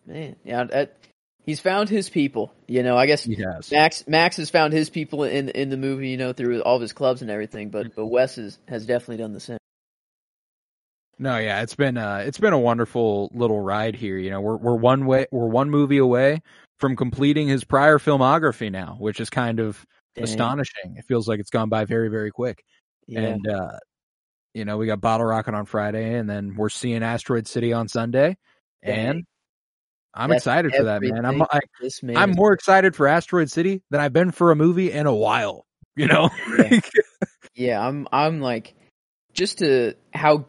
Man, 0.07 0.35
yeah, 0.43 0.65
that, 0.65 0.97
he's 1.45 1.59
found 1.59 1.89
his 1.89 2.09
people. 2.09 2.53
You 2.67 2.83
know, 2.83 2.95
I 2.95 3.07
guess. 3.07 3.27
Max 3.71 4.07
Max 4.07 4.37
has 4.37 4.51
found 4.51 4.71
his 4.71 4.89
people 4.91 5.23
in 5.23 5.49
in 5.49 5.69
the 5.69 5.77
movie. 5.77 6.09
You 6.09 6.17
know, 6.17 6.31
through 6.31 6.61
all 6.61 6.75
of 6.75 6.81
his 6.83 6.93
clubs 6.93 7.23
and 7.23 7.31
everything. 7.31 7.69
But 7.71 7.95
but 7.95 8.05
Wes 8.05 8.37
is, 8.37 8.59
has 8.67 8.85
definitely 8.85 9.17
done 9.17 9.33
the 9.33 9.39
same. 9.39 9.57
No, 11.17 11.37
yeah, 11.37 11.61
it's 11.61 11.75
been 11.75 11.97
uh 11.97 12.23
it's 12.25 12.37
been 12.37 12.53
a 12.53 12.59
wonderful 12.59 13.31
little 13.33 13.59
ride 13.59 13.95
here. 13.95 14.17
You 14.17 14.31
know, 14.31 14.41
we're 14.41 14.57
we're 14.57 14.75
one 14.75 15.05
way 15.05 15.27
we're 15.31 15.47
one 15.47 15.69
movie 15.69 15.97
away 15.97 16.41
from 16.79 16.95
completing 16.95 17.47
his 17.47 17.63
prior 17.63 17.99
filmography 17.99 18.71
now, 18.71 18.97
which 18.99 19.19
is 19.19 19.29
kind 19.29 19.59
of 19.59 19.85
Dang. 20.15 20.25
astonishing. 20.25 20.95
It 20.97 21.05
feels 21.07 21.27
like 21.27 21.39
it's 21.39 21.49
gone 21.49 21.69
by 21.69 21.85
very 21.85 22.09
very 22.09 22.31
quick. 22.31 22.63
Yeah. 23.07 23.21
And 23.21 23.47
uh 23.47 23.77
you 24.53 24.65
know, 24.65 24.77
we 24.77 24.87
got 24.87 25.01
Bottle 25.01 25.25
Rocket 25.25 25.53
on 25.53 25.65
Friday 25.65 26.15
and 26.15 26.29
then 26.29 26.55
we're 26.55 26.69
seeing 26.69 27.03
Asteroid 27.03 27.47
City 27.47 27.73
on 27.73 27.87
Sunday. 27.87 28.37
Dang. 28.83 29.07
And 29.07 29.23
I'm 30.13 30.29
That's 30.29 30.43
excited 30.43 30.73
for 30.73 30.83
that, 30.83 31.01
man. 31.01 31.25
I'm 31.25 31.41
I, 31.41 31.59
this 31.81 32.03
man 32.03 32.17
I'm 32.17 32.31
more 32.31 32.53
excited 32.53 32.95
for 32.95 33.07
Asteroid 33.07 33.49
City 33.51 33.83
than 33.89 34.01
I've 34.01 34.13
been 34.13 34.31
for 34.31 34.51
a 34.51 34.55
movie 34.55 34.91
in 34.91 35.07
a 35.07 35.15
while. 35.15 35.65
You 35.95 36.07
know, 36.07 36.29
Yeah. 36.57 36.79
Yeah, 37.57 37.87
I'm 37.87 38.05
I'm 38.11 38.41
like 38.41 38.75
just 39.31 39.59
to 39.59 39.93
how 40.13 40.45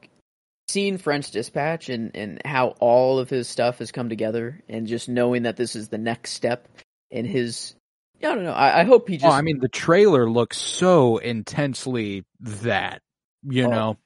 seeing 0.68 0.98
French 0.98 1.30
Dispatch 1.30 1.88
and 1.88 2.14
and 2.16 2.40
how 2.44 2.68
all 2.80 3.18
of 3.18 3.30
his 3.30 3.48
stuff 3.48 3.78
has 3.78 3.92
come 3.92 4.08
together 4.08 4.62
and 4.68 4.86
just 4.86 5.08
knowing 5.08 5.44
that 5.44 5.56
this 5.56 5.76
is 5.76 5.88
the 5.88 5.98
next 5.98 6.32
step 6.32 6.68
in 7.10 7.24
his 7.24 7.74
I 8.22 8.34
don't 8.34 8.44
know. 8.44 8.52
I, 8.52 8.80
I 8.80 8.84
hope 8.84 9.08
he 9.08 9.16
just 9.18 9.26
oh, 9.26 9.30
I 9.30 9.42
mean, 9.42 9.58
the 9.60 9.68
trailer 9.68 10.28
looks 10.28 10.56
so 10.58 11.18
intensely 11.18 12.24
that. 12.40 13.02
You 13.48 13.66
Oh. 13.66 13.70
know, 13.70 13.96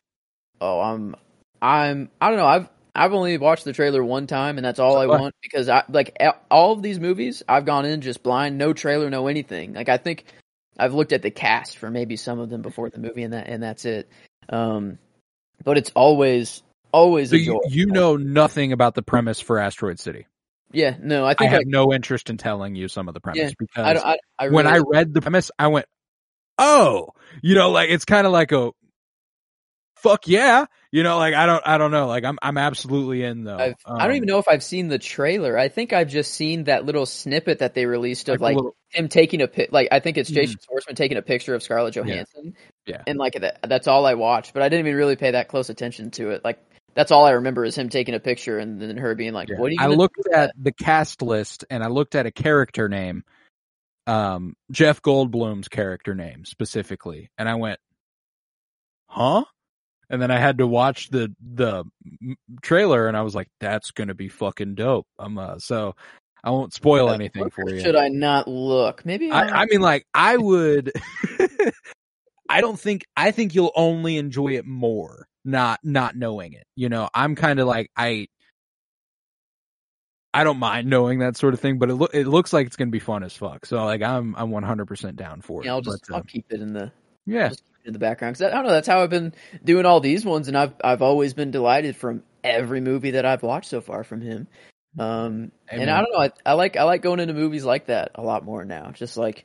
oh 0.61 0.81
I'm 0.81 1.15
I'm 1.63 2.11
I 2.21 2.29
don't 2.29 2.39
know. 2.39 2.47
I've 2.47 2.69
I've 2.95 3.15
only 3.15 3.39
watched 3.39 3.65
the 3.65 3.73
trailer 3.73 4.05
one 4.05 4.27
time, 4.27 4.59
and 4.59 4.65
that's 4.65 4.81
all 4.81 4.99
I 4.99 5.07
want 5.07 5.35
because 5.43 5.69
I 5.69 5.85
like 5.89 6.19
all 6.51 6.73
of 6.73 6.83
these 6.83 6.99
movies. 7.01 7.43
I've 7.49 7.65
gone 7.65 7.87
in 7.87 8.01
just 8.01 8.23
blind, 8.23 8.59
no 8.59 8.73
trailer, 8.73 9.09
no 9.09 9.29
anything. 9.29 9.73
Like 9.75 9.89
I 9.89 9.97
think 9.97 10.25
I've 10.79 10.93
looked 10.93 11.13
at 11.13 11.23
the 11.23 11.31
cast 11.31 11.79
for 11.79 11.91
maybe 11.91 12.17
some 12.17 12.39
of 12.39 12.51
them 12.51 12.61
before 12.63 12.91
the 12.91 12.99
movie, 12.99 13.23
and 13.23 13.33
that 13.33 13.47
and 13.47 13.63
that's 13.63 13.85
it. 13.85 14.11
Um, 14.49 14.99
but 15.65 15.79
it's 15.79 15.91
always 15.95 16.63
always 16.93 17.31
So 17.31 17.37
a 17.37 17.39
you, 17.39 17.61
you 17.69 17.87
know 17.87 18.17
nothing 18.17 18.73
about 18.73 18.95
the 18.95 19.03
premise 19.03 19.41
for 19.41 19.59
Asteroid 19.59 19.99
City. 19.99 20.27
Yeah, 20.73 20.97
no, 21.01 21.27
I 21.27 21.35
I 21.39 21.47
have 21.47 21.61
I, 21.61 21.65
no 21.67 21.93
interest 21.93 22.31
in 22.31 22.37
telling 22.37 22.75
you 22.77 22.89
some 22.89 23.09
of 23.09 23.15
the 23.15 23.21
premise 23.21 23.41
Yeah, 23.41 23.51
because 23.59 24.03
I, 24.03 24.13
I, 24.13 24.19
I 24.39 24.49
when 24.51 24.67
I 24.67 24.79
read 24.79 25.13
the 25.13 25.21
premise, 25.21 25.51
I 25.59 25.69
went, 25.69 25.87
"Oh, 26.59 27.09
you 27.43 27.55
know, 27.55 27.71
like 27.71 27.91
it's 27.91 28.05
kind 28.05 28.27
of 28.27 28.33
like 28.33 28.53
a 28.53 28.71
fuck 30.03 30.27
yeah." 30.29 30.67
You 30.93 31.03
know, 31.05 31.19
like 31.19 31.35
I 31.35 31.47
don't, 31.47 31.63
I 31.65 31.79
don't 31.79 31.93
know, 31.93 32.09
like 32.09 32.25
I'm, 32.25 32.37
I'm 32.43 32.59
absolutely 32.59 33.23
in 33.23 33.45
though. 33.45 33.57
I've, 33.57 33.75
I 33.87 33.99
don't 34.03 34.11
Um, 34.11 34.17
even 34.17 34.27
know 34.27 34.39
if 34.39 34.49
I've 34.49 34.63
seen 34.65 34.89
the 34.89 34.99
trailer. 34.99 35.57
I 35.57 35.69
think 35.69 35.93
I've 35.93 36.09
just 36.09 36.35
seen 36.35 36.65
that 36.65 36.85
little 36.85 37.07
snippet 37.07 37.61
that 37.61 37.75
they 37.75 37.87
released 37.87 38.29
of 38.29 38.41
a 38.41 38.43
like 38.43 38.57
little- 38.57 38.75
him 38.89 39.09
taking 39.09 39.41
a 39.41 39.47
pic. 39.47 39.71
Like 39.71 39.87
I 39.93 40.01
think 40.01 40.19
it's 40.19 40.31
Mhm. 40.31 40.35
Jason 40.35 40.57
Schwartzman 40.59 40.97
taking 40.97 41.17
a 41.17 41.23
picture 41.23 41.55
of 41.55 41.63
Scarlett 41.63 41.95
Johansson. 41.95 42.55
Yeah. 42.87 43.03
and 43.07 43.19
like 43.19 43.35
that, 43.35 43.61
that's 43.69 43.87
all 43.87 44.05
I 44.05 44.15
watched. 44.15 44.53
But 44.53 44.63
I 44.65 44.69
didn't 44.69 44.87
even 44.87 44.97
really 44.99 45.15
pay 45.15 45.31
that 45.31 45.47
close 45.47 45.71
attention 45.71 46.11
to 46.13 46.31
it. 46.31 46.45
Like 46.45 46.59
that's 46.95 47.13
all 47.13 47.25
I 47.25 47.33
remember 47.33 47.65
is 47.65 47.79
him 47.79 47.89
taking 47.89 48.17
a 48.17 48.21
picture 48.21 48.59
and 48.59 48.83
then 48.83 48.97
her 48.97 49.15
being 49.15 49.33
like, 49.33 49.49
Yeah. 49.49 49.59
"What 49.61 49.69
are 49.69 49.75
you?" 49.75 49.79
I 49.81 49.87
looked 49.87 50.17
do 50.25 50.33
at 50.35 50.53
the 50.61 50.73
cast 50.73 51.23
list 51.23 51.65
and 51.71 51.85
I 51.85 51.87
looked 51.87 52.17
at 52.17 52.27
a 52.27 52.33
character 52.33 52.89
name, 52.89 53.23
um, 54.09 54.57
Jeff 54.73 55.01
Goldblum's 55.03 55.69
character 55.69 56.17
name 56.17 56.45
specifically, 56.45 57.31
and 57.39 57.49
I 57.49 57.55
went, 57.55 57.79
"Huh?" 59.07 59.45
And 60.11 60.21
then 60.21 60.31
I 60.31 60.39
had 60.39 60.59
to 60.59 60.67
watch 60.67 61.09
the 61.11 61.35
the 61.41 61.85
trailer, 62.63 63.07
and 63.07 63.17
I 63.17 63.23
was 63.23 63.35
like, 63.35 63.49
"That's 63.61 63.93
gonna 63.93 64.15
be 64.15 64.29
fucking 64.29 64.75
dope." 64.75 65.07
I'm 65.19 65.39
uh, 65.39 65.59
so 65.59 65.95
I 66.43 66.51
won't 66.51 66.75
spoil 66.75 67.11
anything 67.11 67.49
for 67.51 67.71
you. 67.71 67.81
Should 67.81 67.97
I 67.97 68.09
not 68.09 68.49
look? 68.49 69.07
Maybe 69.07 69.31
I, 69.31 69.63
I 69.63 69.67
mean, 69.67 69.81
like, 69.81 70.07
I 70.13 70.37
would. 70.37 70.93
I 72.49 72.61
don't 72.61 72.79
think. 72.79 73.05
I 73.17 73.31
think 73.31 73.55
you'll 73.55 73.73
only 73.77 74.17
enjoy 74.17 74.55
it 74.55 74.67
more 74.67 75.29
not 75.45 75.81
not 75.83 76.17
knowing 76.17 76.53
it. 76.53 76.67
You 76.77 76.89
know, 76.89 77.09
I'm 77.15 77.35
kind 77.35 77.61
of 77.61 77.67
like 77.67 77.91
I. 77.97 78.29
I 80.33 80.45
don't 80.45 80.59
mind 80.59 80.89
knowing 80.89 81.19
that 81.21 81.37
sort 81.37 81.55
of 81.55 81.61
thing, 81.61 81.79
but 81.79 81.91
it 81.91 81.95
lo- 81.95 82.09
it 82.13 82.29
looks 82.29 82.53
like 82.53 82.67
it's 82.67 82.77
gonna 82.77 82.93
be 82.93 83.01
fun 83.01 83.25
as 83.25 83.37
fuck. 83.37 83.67
So 83.67 83.85
like 83.85 84.03
I'm 84.03 84.37
I'm 84.37 84.51
100 84.51 84.87
percent 84.87 85.17
down 85.17 85.41
for 85.41 85.63
it. 85.63 85.67
yeah, 85.67 85.73
I'll 85.73 85.81
just 85.81 86.05
but, 86.09 86.17
I'll 86.17 86.23
keep 86.23 86.47
it 86.51 86.61
in 86.61 86.73
the 86.73 86.93
yeah, 87.27 87.49
just 87.49 87.65
keep 87.65 87.69
it 87.69 87.70
in 87.85 87.93
the 87.93 87.99
background 87.99 88.37
because 88.37 88.53
I 88.53 88.55
don't 88.55 88.65
know. 88.67 88.73
That's 88.73 88.89
how 88.89 89.03
I've 89.03 89.11
been 89.11 89.33
doing 89.65 89.87
all 89.87 90.01
these 90.01 90.25
ones, 90.25 90.49
and 90.49 90.57
I've 90.57 90.75
I've 90.83 91.03
always 91.03 91.35
been 91.35 91.51
delighted 91.51 91.97
from 91.97 92.23
every 92.45 92.81
movie 92.81 93.13
that 93.13 93.27
I've 93.27 93.43
watched 93.43 93.71
so 93.71 93.81
far 93.81 94.05
from 94.05 94.21
him. 94.21 94.47
Um, 94.99 95.53
and 95.71 95.89
I 95.91 95.99
don't 96.01 96.13
know. 96.13 96.19
I, 96.19 96.31
I 96.45 96.53
like 96.55 96.77
I 96.77 96.83
like 96.85 97.03
going 97.03 97.21
into 97.21 97.35
movies 97.35 97.65
like 97.65 97.87
that 97.87 98.13
a 98.17 98.23
lot 98.23 98.45
more 98.45 98.65
now. 98.65 98.91
Just 98.93 99.17
like 99.17 99.45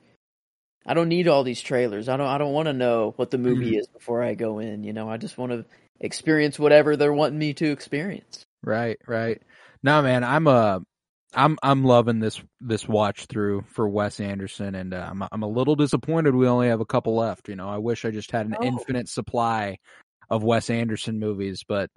I 0.85 0.93
don't 0.93 1.09
need 1.09 1.27
all 1.27 1.43
these 1.43 1.61
trailers. 1.61 2.09
I 2.09 2.17
don't 2.17 2.27
I 2.27 2.37
don't 2.37 2.53
want 2.53 2.67
to 2.67 2.73
know 2.73 3.13
what 3.15 3.31
the 3.31 3.37
movie 3.37 3.71
Mm-hmm. 3.71 3.79
is 3.79 3.87
before 3.87 4.23
I 4.23 4.33
go 4.35 4.59
in. 4.59 4.83
You 4.83 4.93
know, 4.93 5.09
I 5.09 5.17
just 5.17 5.37
want 5.37 5.51
to 5.51 5.65
experience 5.99 6.59
whatever 6.59 6.95
they're 6.97 7.13
wanting 7.13 7.39
me 7.39 7.53
to 7.55 7.71
experience. 7.71 8.43
right, 8.63 8.97
right. 9.07 9.41
No, 9.83 10.01
man, 10.01 10.23
I'm 10.23 10.47
uh 10.47 10.79
I'm 11.35 11.57
I'm 11.61 11.83
loving 11.83 12.19
this 12.19 12.41
this 12.61 12.87
watch 12.87 13.25
through 13.25 13.63
for 13.67 13.87
Wes 13.87 14.19
Anderson, 14.19 14.73
and 14.75 14.93
uh, 14.93 15.07
I'm 15.09 15.23
I'm 15.31 15.43
a 15.43 15.47
little 15.47 15.75
disappointed 15.75 16.33
we 16.35 16.47
only 16.47 16.69
have 16.69 16.81
a 16.81 16.85
couple 16.85 17.15
left. 17.15 17.49
You 17.49 17.55
know, 17.55 17.69
I 17.69 17.77
wish 17.77 18.05
I 18.05 18.11
just 18.11 18.31
had 18.31 18.45
an 18.47 18.55
Oh. 18.59 18.63
infinite 18.65 19.09
supply 19.09 19.77
of 20.29 20.43
Wes 20.43 20.69
Anderson 20.69 21.19
movies, 21.19 21.63
but 21.67 21.89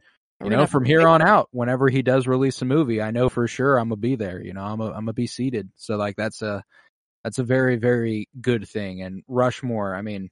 you 0.45 0.51
know, 0.51 0.67
from 0.67 0.85
here 0.85 1.07
on 1.07 1.21
out, 1.23 1.49
whenever 1.51 1.89
he 1.89 2.03
does 2.03 2.27
release 2.29 2.63
a 2.63 2.65
movie, 2.65 3.03
I 3.03 3.11
know 3.11 3.29
for 3.29 3.49
sure 3.49 3.77
I'm 3.79 3.89
gonna 3.89 3.97
be 3.97 4.17
there. 4.17 4.41
You 4.43 4.55
know, 4.55 4.63
I'm 4.63 4.81
a, 4.81 4.87
I'm 4.87 5.05
gonna 5.05 5.13
be 5.13 5.27
seated. 5.27 5.71
So 5.77 5.97
like 5.97 6.17
that's 6.17 6.43
a 6.43 6.63
that's 7.25 7.39
a 7.39 7.45
very 7.45 7.77
very 7.77 8.29
good 8.41 8.69
thing. 8.69 9.03
And 9.03 9.23
Rushmore, 9.29 9.95
I 9.95 10.03
mean, 10.03 10.31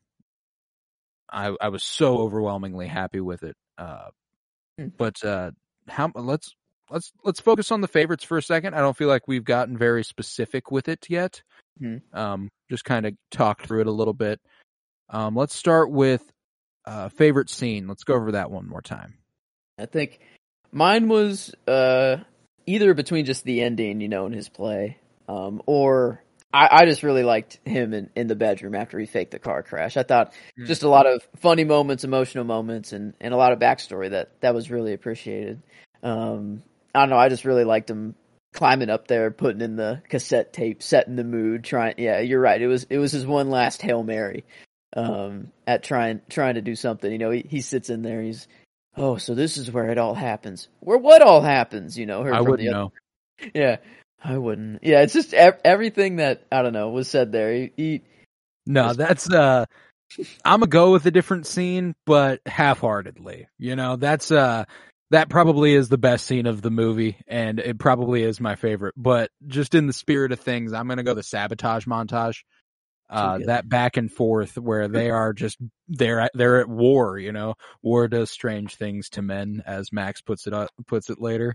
I 1.31 1.55
I 1.61 1.69
was 1.69 1.83
so 1.83 2.19
overwhelmingly 2.19 2.87
happy 2.87 3.21
with 3.21 3.43
it. 3.43 3.57
Uh, 3.79 4.09
Hmm. 4.79 4.89
but 4.99 5.25
uh, 5.25 5.53
how 5.89 6.13
let's 6.15 6.55
let's 6.91 7.13
let's 7.25 7.41
focus 7.41 7.71
on 7.73 7.81
the 7.81 7.89
favorites 7.89 8.25
for 8.25 8.39
a 8.39 8.43
second. 8.43 8.75
I 8.75 8.79
don't 8.79 8.97
feel 8.97 9.09
like 9.09 9.29
we've 9.29 9.45
gotten 9.45 9.77
very 9.77 10.05
specific 10.05 10.71
with 10.71 10.89
it 10.89 11.07
yet. 11.09 11.43
Hmm. 11.79 11.97
Um, 12.13 12.49
just 12.71 12.85
kind 12.85 13.07
of 13.07 13.15
talked 13.31 13.67
through 13.67 13.83
it 13.83 13.87
a 13.87 13.93
little 13.93 14.15
bit. 14.15 14.41
Um, 15.11 15.37
let's 15.37 15.55
start 15.55 15.91
with 15.91 16.23
uh, 16.85 17.09
favorite 17.11 17.51
scene. 17.51 17.87
Let's 17.87 18.05
go 18.05 18.15
over 18.15 18.33
that 18.33 18.51
one 18.51 18.69
more 18.69 18.83
time. 18.83 19.19
I 19.79 19.87
think 19.87 20.21
mine 20.73 21.09
was 21.09 21.55
uh, 21.69 22.19
either 22.67 22.95
between 22.95 23.25
just 23.25 23.45
the 23.45 23.63
ending, 23.63 24.01
you 24.01 24.09
know, 24.09 24.27
in 24.27 24.33
his 24.33 24.49
play, 24.49 24.99
um, 25.29 25.63
or 25.67 26.23
I, 26.53 26.69
I 26.71 26.87
just 26.87 27.03
really 27.03 27.23
liked 27.23 27.59
him 27.67 27.93
in, 27.93 28.11
in 28.17 28.27
the 28.27 28.35
bedroom 28.37 28.75
after 28.75 28.99
he 28.99 29.07
faked 29.07 29.33
the 29.33 29.39
car 29.39 29.63
crash. 29.63 29.97
I 29.97 30.03
thought 30.03 30.33
Mm. 30.59 30.67
just 30.67 30.83
a 30.83 30.89
lot 30.89 31.07
of 31.07 31.27
funny 31.37 31.65
moments, 31.65 32.03
emotional 32.05 32.45
moments, 32.45 32.93
and, 32.93 33.13
and 33.21 33.35
a 33.35 33.37
lot 33.37 33.53
of 33.53 33.59
backstory 33.59 34.11
that 34.11 34.41
that 34.41 34.55
was 34.55 34.71
really 34.71 34.95
appreciated. 34.95 35.61
Um, 36.03 36.63
I 36.97 37.01
don't 37.01 37.11
know. 37.11 37.19
I 37.19 37.29
just 37.29 37.45
really 37.45 37.65
liked 37.65 37.91
him 37.91 38.15
climbing 38.53 38.91
up 38.91 39.07
there, 39.07 39.31
putting 39.31 39.61
in 39.61 39.77
the 39.77 40.03
cassette 40.09 40.53
tape, 40.53 40.83
setting 40.83 41.17
the 41.17 41.25
mood. 41.25 41.63
Trying, 41.63 41.95
yeah, 41.99 42.21
you're 42.21 42.41
right. 42.41 42.61
It 42.61 42.67
was 42.67 42.85
it 42.91 42.99
was 42.99 43.13
his 43.13 43.27
one 43.27 43.51
last 43.51 43.83
hail 43.83 44.03
mary 44.03 44.45
um, 44.97 45.53
at 45.67 45.85
trying 45.85 46.23
trying 46.29 46.55
to 46.55 46.63
do 46.63 46.75
something. 46.75 47.11
You 47.11 47.19
know, 47.19 47.31
he, 47.31 47.45
he 47.49 47.61
sits 47.61 47.91
in 47.91 48.03
there. 48.03 48.23
He's 48.23 48.49
oh, 48.97 49.17
so 49.19 49.35
this 49.35 49.57
is 49.59 49.71
where 49.71 49.91
it 49.91 49.99
all 49.99 50.15
happens. 50.15 50.69
Where 50.81 50.99
what 50.99 51.23
all 51.23 51.43
happens? 51.43 51.99
You 51.99 52.07
know, 52.07 52.23
I 52.27 52.41
wouldn't 52.41 52.71
know. 52.71 52.93
Yeah, 53.55 53.77
I 54.25 54.39
wouldn't. 54.39 54.83
Yeah, 54.83 55.03
it's 55.03 55.13
just 55.13 55.35
ev- 55.35 55.61
everything 55.65 56.17
that 56.17 56.47
I 56.51 56.63
don't 56.63 56.73
know 56.73 56.89
was 56.89 57.09
said 57.09 57.33
there. 57.33 57.53
He, 57.53 57.73
he 57.77 58.03
No, 58.67 58.87
Just- 58.87 58.99
that's 58.99 59.31
uh 59.31 59.67
I'm 60.45 60.61
gonna 60.61 60.69
go 60.69 60.93
with 60.93 61.05
a 61.07 61.11
different 61.11 61.47
scene, 61.47 61.95
but 62.07 62.41
half-heartedly. 62.47 63.49
You 63.59 63.77
know, 63.77 63.97
that's 63.97 64.31
uh 64.31 64.65
that 65.11 65.29
probably 65.29 65.75
is 65.75 65.89
the 65.89 65.99
best 65.99 66.27
scene 66.27 66.47
of 66.47 66.63
the 66.63 66.71
movie, 66.71 67.17
and 67.27 67.61
it 67.61 67.79
probably 67.79 68.23
is 68.23 68.41
my 68.41 68.57
favorite. 68.57 68.95
But 68.97 69.31
just 69.47 69.75
in 69.75 69.87
the 69.87 69.93
spirit 69.93 70.33
of 70.33 70.41
things, 70.41 70.73
I'm 70.73 70.89
gonna 70.89 71.03
go 71.03 71.15
the 71.15 71.23
sabotage 71.23 71.87
montage. 71.87 72.43
Uh, 73.09 73.39
that 73.47 73.69
back 73.69 73.97
and 73.97 74.11
forth 74.11 74.59
where 74.59 74.89
they 74.89 75.11
are 75.11 75.33
just 75.33 75.59
they're 75.87 76.21
at, 76.21 76.33
they're 76.35 76.61
at 76.61 76.69
war. 76.69 77.19
You 77.19 77.33
know, 77.33 77.55
war 77.83 78.09
does 78.09 78.31
strange 78.31 78.75
things 78.75 79.11
to 79.11 79.23
men, 79.23 79.63
as 79.65 79.93
Max 79.93 80.23
puts 80.23 80.47
it 80.47 80.53
up, 80.53 80.71
puts 80.87 81.09
it 81.09 81.21
later. 81.21 81.55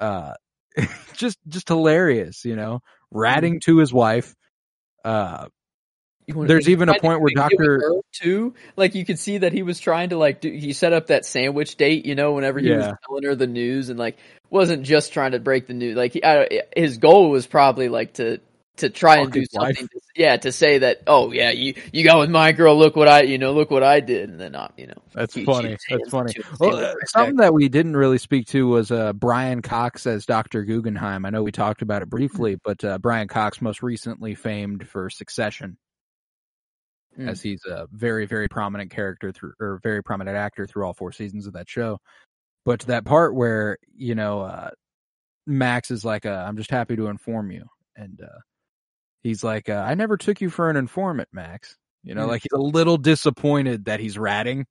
Uh, 0.00 0.32
just 1.14 1.38
just 1.46 1.68
hilarious. 1.68 2.44
You 2.44 2.56
know, 2.56 2.80
ratting 3.10 3.60
to 3.60 3.78
his 3.78 3.92
wife. 3.92 4.34
Uh, 5.04 5.46
There's 6.28 6.66
he 6.66 6.72
even 6.72 6.88
a 6.88 6.98
point 6.98 7.20
where 7.20 7.30
Dr. 7.34 7.80
her, 7.80 7.92
too, 8.12 8.54
like 8.76 8.94
you 8.94 9.04
could 9.04 9.18
see 9.18 9.38
that 9.38 9.52
he 9.52 9.62
was 9.62 9.80
trying 9.80 10.10
to 10.10 10.16
like 10.16 10.40
do. 10.40 10.50
He 10.50 10.72
set 10.72 10.92
up 10.92 11.08
that 11.08 11.24
sandwich 11.24 11.76
date, 11.76 12.06
you 12.06 12.14
know, 12.14 12.32
whenever 12.32 12.58
he 12.58 12.70
was 12.70 12.92
telling 13.06 13.24
her 13.24 13.34
the 13.34 13.46
news, 13.46 13.88
and 13.88 13.98
like 13.98 14.18
wasn't 14.50 14.82
just 14.82 15.12
trying 15.12 15.32
to 15.32 15.38
break 15.38 15.66
the 15.66 15.74
news. 15.74 15.96
Like 15.96 16.12
he, 16.12 16.24
I, 16.24 16.62
his 16.76 16.98
goal 16.98 17.30
was 17.30 17.46
probably 17.46 17.88
like 17.88 18.14
to 18.14 18.40
to 18.78 18.90
try 18.90 19.18
and 19.18 19.32
do 19.32 19.44
something. 19.50 19.88
To, 19.88 20.00
yeah, 20.16 20.36
to 20.36 20.52
say 20.52 20.78
that, 20.78 21.02
oh 21.06 21.32
yeah, 21.32 21.50
you 21.50 21.74
you 21.92 22.04
got 22.04 22.18
with 22.18 22.30
my 22.30 22.52
girl. 22.52 22.76
Look 22.76 22.96
what 22.96 23.08
I, 23.08 23.22
you 23.22 23.38
know, 23.38 23.52
look 23.52 23.70
what 23.70 23.82
I 23.82 24.00
did, 24.00 24.30
and 24.30 24.40
then 24.40 24.52
not, 24.52 24.74
you 24.76 24.86
know, 24.86 25.02
That's 25.14 25.34
she- 25.34 25.44
funny. 25.44 25.76
That's 25.90 26.10
funny. 26.10 26.32
Well, 26.58 26.76
uh, 26.76 26.82
right 26.94 27.08
something 27.08 27.36
back. 27.36 27.46
that 27.46 27.54
we 27.54 27.68
didn't 27.68 27.96
really 27.96 28.18
speak 28.18 28.46
to 28.48 28.66
was 28.66 28.90
uh, 28.90 29.12
Brian 29.12 29.62
Cox 29.62 30.06
as 30.06 30.26
Dr. 30.26 30.64
Guggenheim. 30.64 31.24
I 31.24 31.30
know 31.30 31.42
we 31.42 31.52
talked 31.52 31.82
about 31.82 32.02
it 32.02 32.08
briefly, 32.08 32.58
but 32.62 32.82
uh, 32.84 32.98
Brian 32.98 33.28
Cox 33.28 33.60
most 33.60 33.82
recently 33.82 34.34
famed 34.34 34.88
for 34.88 35.10
Succession, 35.10 35.76
Mm. 37.18 37.28
as 37.28 37.42
he's 37.42 37.64
a 37.66 37.86
very, 37.92 38.26
very 38.26 38.48
prominent 38.48 38.90
character 38.90 39.32
through, 39.32 39.52
or 39.60 39.80
very 39.82 40.02
prominent 40.02 40.36
actor 40.36 40.66
through 40.66 40.84
all 40.84 40.94
four 40.94 41.12
seasons 41.12 41.46
of 41.46 41.52
that 41.54 41.68
show. 41.68 41.98
But 42.64 42.80
to 42.80 42.86
that 42.88 43.04
part 43.04 43.34
where 43.34 43.78
you 43.94 44.14
know 44.14 44.42
uh, 44.42 44.70
Max 45.46 45.90
is 45.90 46.04
like, 46.04 46.26
uh, 46.26 46.44
"I'm 46.48 46.56
just 46.56 46.70
happy 46.70 46.96
to 46.96 47.08
inform 47.08 47.50
you," 47.52 47.64
and 47.96 48.20
uh, 48.22 48.38
he's 49.22 49.44
like, 49.44 49.68
uh, 49.68 49.84
"I 49.86 49.94
never 49.94 50.16
took 50.16 50.40
you 50.40 50.50
for 50.50 50.70
an 50.70 50.76
informant, 50.76 51.28
Max." 51.32 51.76
You 52.04 52.14
know, 52.14 52.26
Mm. 52.26 52.28
like 52.28 52.42
he's 52.42 52.52
a 52.52 52.58
little 52.62 52.96
disappointed 52.98 53.84
that 53.86 54.00
he's 54.00 54.18
ratting 54.18 54.66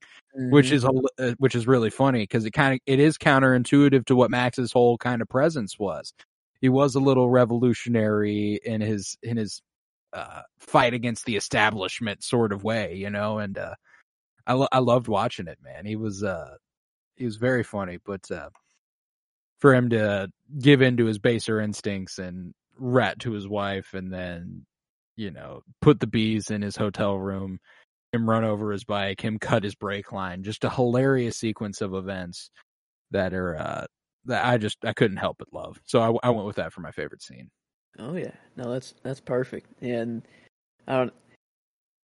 which 0.52 0.70
Mhm. 0.70 0.74
is 0.74 0.84
a, 0.86 0.92
uh, 1.20 1.34
which 1.40 1.56
is 1.56 1.68
really 1.68 1.90
funny 1.92 2.24
because 2.24 2.46
it 2.46 2.52
kind 2.52 2.76
of 2.76 2.80
it 2.88 3.00
is 3.00 3.18
counterintuitive 3.18 4.06
to 4.06 4.16
what 4.16 4.32
Max's 4.32 4.72
whole 4.74 4.98
kind 4.98 5.22
of 5.22 5.30
presence 5.30 5.80
was. 5.80 6.14
He 6.62 6.70
was 6.70 6.96
a 6.96 7.00
little 7.02 7.30
revolutionary 7.30 8.60
in 8.66 8.82
his 8.82 9.18
in 9.24 9.38
his 9.38 9.62
uh, 10.14 10.42
fight 10.60 10.94
against 10.94 11.26
the 11.26 11.36
establishment 11.36 12.24
sort 12.24 12.54
of 12.54 12.64
way, 12.64 12.96
you 12.96 13.10
know. 13.10 13.40
And 13.40 13.58
uh, 13.58 13.76
I 14.48 14.54
lo- 14.54 14.68
I 14.72 14.80
loved 14.80 15.08
watching 15.08 15.48
it, 15.48 15.60
man. 15.64 15.86
He 15.86 15.96
was 15.96 16.24
uh 16.24 16.56
he 17.16 17.26
was 17.26 17.38
very 17.38 17.64
funny, 17.64 18.00
but 18.06 18.30
uh, 18.32 18.50
for 19.60 19.74
him 19.74 19.90
to 19.90 20.30
give 20.60 20.82
in 20.82 20.98
to 20.98 21.06
his 21.06 21.20
baser 21.20 21.60
instincts 21.60 22.20
and 22.20 22.54
rat 22.78 23.20
to 23.20 23.32
his 23.32 23.48
wife, 23.48 23.94
and 23.94 24.12
then 24.14 24.66
you 25.16 25.32
know 25.32 25.62
put 25.82 26.00
the 26.00 26.08
bees 26.08 26.52
in 26.52 26.62
his 26.62 26.76
hotel 26.78 27.18
room 27.18 27.60
him 28.14 28.30
run 28.30 28.44
over 28.46 28.72
his 28.72 28.86
bike, 28.86 29.22
him 29.22 29.40
cut 29.40 29.64
his 29.64 29.76
brake 29.76 30.12
line, 30.14 30.44
just 30.44 30.64
a 30.66 30.70
hilarious 30.70 31.38
sequence 31.38 31.82
of 31.82 31.94
events. 31.96 32.50
that 33.12 33.34
are 33.34 33.58
uh, 33.58 33.86
that 34.26 34.46
I 34.46 34.58
just 34.58 34.78
I 34.86 34.94
couldn't 34.94 35.18
help 35.18 35.38
but 35.40 35.54
love. 35.54 35.80
So 35.86 36.02
I, 36.24 36.28
I 36.28 36.32
went 36.32 36.48
with 36.48 36.58
that 36.58 36.74
for 36.74 36.82
my 36.82 36.92
favorite 36.92 37.24
scene. 37.24 37.50
Oh 38.00 38.16
yeah, 38.16 38.32
no, 38.56 38.72
that's 38.72 38.94
that's 39.04 39.20
perfect. 39.20 39.68
And 39.82 40.24
I 40.88 40.98
don't, 40.98 41.14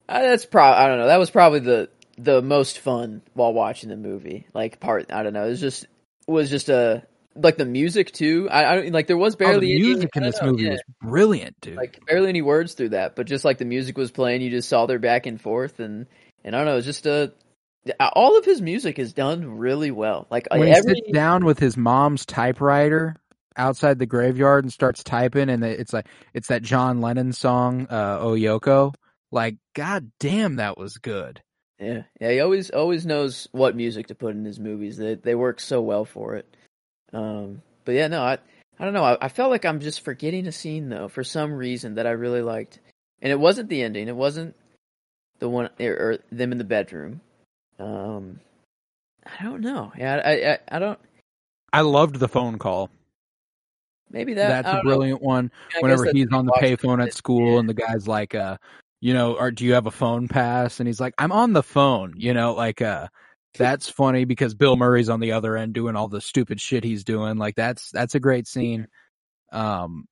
I, 0.09 0.23
that's 0.23 0.47
probably 0.47 0.79
I 0.79 0.89
don't 0.89 0.99
know. 0.99 1.07
That 1.07 1.19
was 1.19 1.31
probably 1.31 1.61
the 1.61 1.91
the 2.19 2.43
most 2.43 2.79
fun 2.79 3.23
while 3.35 3.53
watching 3.53 3.89
the 3.89 3.97
movie. 3.97 4.47
Like 4.55 4.81
part, 4.81 5.13
I 5.13 5.23
don't 5.23 5.33
know. 5.33 5.47
It 5.47 5.51
was 5.51 5.61
just 5.61 5.87
was 6.27 6.51
just 6.51 6.69
a 6.69 7.07
like 7.35 7.57
the 7.57 7.65
music 7.65 8.13
too. 8.13 8.49
I, 8.51 8.63
I 8.63 8.81
like 8.89 9.07
there 9.07 9.17
was 9.17 9.37
barely 9.37 9.55
oh, 9.55 9.61
the 9.61 9.81
music 9.81 10.11
any, 10.15 10.27
in 10.27 10.31
this 10.31 10.41
know, 10.41 10.51
movie 10.51 10.65
yeah, 10.65 10.71
was 10.71 10.83
brilliant, 11.01 11.61
dude. 11.61 11.77
like 11.77 12.05
barely 12.07 12.29
any 12.29 12.43
words 12.43 12.75
through 12.75 12.91
that, 12.91 13.17
but 13.17 13.27
just 13.27 13.45
like 13.45 13.59
the 13.59 13.65
music 13.65 13.97
was 13.97 14.11
playing, 14.11 14.43
you 14.43 14.51
just 14.51 14.69
saw 14.69 14.87
their 14.87 14.99
back 14.99 15.27
and 15.27 15.41
forth, 15.41 15.81
and 15.81 16.07
and 16.45 16.55
I 16.55 16.59
don't 16.59 16.67
know, 16.67 16.77
it's 16.77 16.87
just 16.87 17.07
a 17.07 17.33
all 18.15 18.39
of 18.39 18.45
his 18.45 18.61
music 18.61 18.99
is 18.99 19.13
done 19.13 19.59
really 19.59 19.91
well. 19.91 20.27
Like 20.31 20.49
when 20.51 20.67
he 20.67 20.73
every 20.73 20.97
sits 20.97 21.13
down 21.13 21.45
with 21.45 21.59
his 21.59 21.77
mom's 21.77 22.27
typewriter 22.27 23.17
outside 23.57 23.99
the 23.99 24.07
graveyard 24.07 24.65
and 24.65 24.73
starts 24.73 25.03
typing, 25.05 25.49
and 25.49 25.65
it's 25.65 25.93
like 25.93 26.07
it's 26.35 26.49
that 26.49 26.63
John 26.63 27.01
Lennon 27.01 27.33
song, 27.33 27.87
uh, 27.91 28.19
"Oh 28.21 28.33
Yoko." 28.33 28.95
Like, 29.33 29.57
god 29.75 30.11
damn, 30.19 30.57
that 30.57 30.77
was 30.77 30.99
good. 30.99 31.41
yeah, 31.79 32.03
yeah, 32.21 32.31
he 32.33 32.41
always 32.41 32.71
always 32.71 33.07
knows 33.07 33.49
what 33.53 33.77
music 33.77 34.09
to 34.09 34.15
put 34.15 34.35
in 34.35 34.45
his 34.45 34.59
movies. 34.59 34.97
They 34.97 35.15
they 35.15 35.35
work 35.35 35.61
so 35.61 35.81
well 35.81 36.05
for 36.05 36.37
it. 36.37 36.47
Um, 37.13 37.63
but 37.85 37.93
yeah, 37.93 38.09
no, 38.09 38.23
I 38.23 38.39
I 38.79 38.85
don't 38.85 38.95
know. 38.95 39.05
I, 39.05 39.19
I 39.21 39.29
felt 39.29 39.51
like 39.51 39.65
I'm 39.65 39.81
just 39.81 40.01
forgetting 40.03 40.47
a 40.47 40.53
scene 40.53 40.89
though 40.89 41.09
for 41.09 41.25
some 41.25 41.53
reason 41.53 41.95
that 41.97 42.07
I 42.07 42.11
really 42.13 42.43
liked, 42.43 42.81
and 43.23 43.31
it 43.33 43.39
wasn't 43.39 43.69
the 43.69 43.83
ending. 43.83 44.09
It 44.09 44.17
wasn't 44.17 44.55
the 45.39 45.49
one 45.49 45.71
or, 45.79 45.93
or 45.93 46.19
them 46.33 46.53
in 46.53 46.59
the 46.59 46.65
bedroom. 46.65 47.21
Um, 47.79 48.41
I 49.25 49.43
don't 49.43 49.61
know. 49.61 49.93
Yeah, 49.97 50.21
I 50.25 50.33
I, 50.33 50.59
I 50.77 50.79
don't. 50.79 50.99
I 51.73 51.83
loved 51.83 52.17
the 52.17 52.29
phone 52.29 52.59
call. 52.59 52.91
Maybe 54.11 54.35
that 54.35 54.49
That's 54.49 54.69
a 54.69 54.73
don't 54.77 54.85
know. 54.85 54.91
brilliant 54.91 55.23
one. 55.23 55.51
I 55.75 55.81
Whenever 55.81 56.07
he's 56.13 56.29
on 56.33 56.47
the 56.47 56.53
payphone 56.53 57.03
at 57.03 57.15
school, 57.15 57.59
and 57.59 57.69
the 57.69 57.75
guy's 57.75 58.09
like, 58.09 58.35
uh, 58.35 58.57
you 59.01 59.15
know, 59.15 59.35
or 59.35 59.51
do 59.51 59.65
you 59.65 59.75
have 59.75 59.87
a 59.87 59.91
phone 59.91 60.29
pass? 60.29 60.81
And 60.81 60.87
he's 60.87 61.01
like, 61.01 61.15
I'm 61.19 61.33
on 61.33 61.53
the 61.53 61.63
phone. 61.63 62.15
You 62.17 62.35
know, 62.35 62.55
like, 62.55 62.83
uh, 62.83 63.09
that's 63.57 63.89
funny 63.89 64.25
because 64.25 64.55
Bill 64.55 64.77
Murray's 64.77 65.09
on 65.09 65.21
the 65.21 65.33
other 65.33 65.57
end 65.57 65.75
doing 65.75 65.97
all 65.97 66.09
the 66.09 66.21
stupid 66.21 66.61
shit 66.61 66.85
he's 66.85 67.05
doing. 67.05 67.39
Like, 67.39 67.55
that's 67.55 67.91
that's 67.91 68.15
a 68.15 68.21
great 68.21 68.47
scene. 68.47 68.89
Um, 69.53 70.07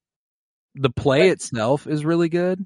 the 0.74 0.90
play 0.90 1.30
itself 1.30 1.86
is 1.86 2.04
really 2.04 2.28
good. 2.28 2.64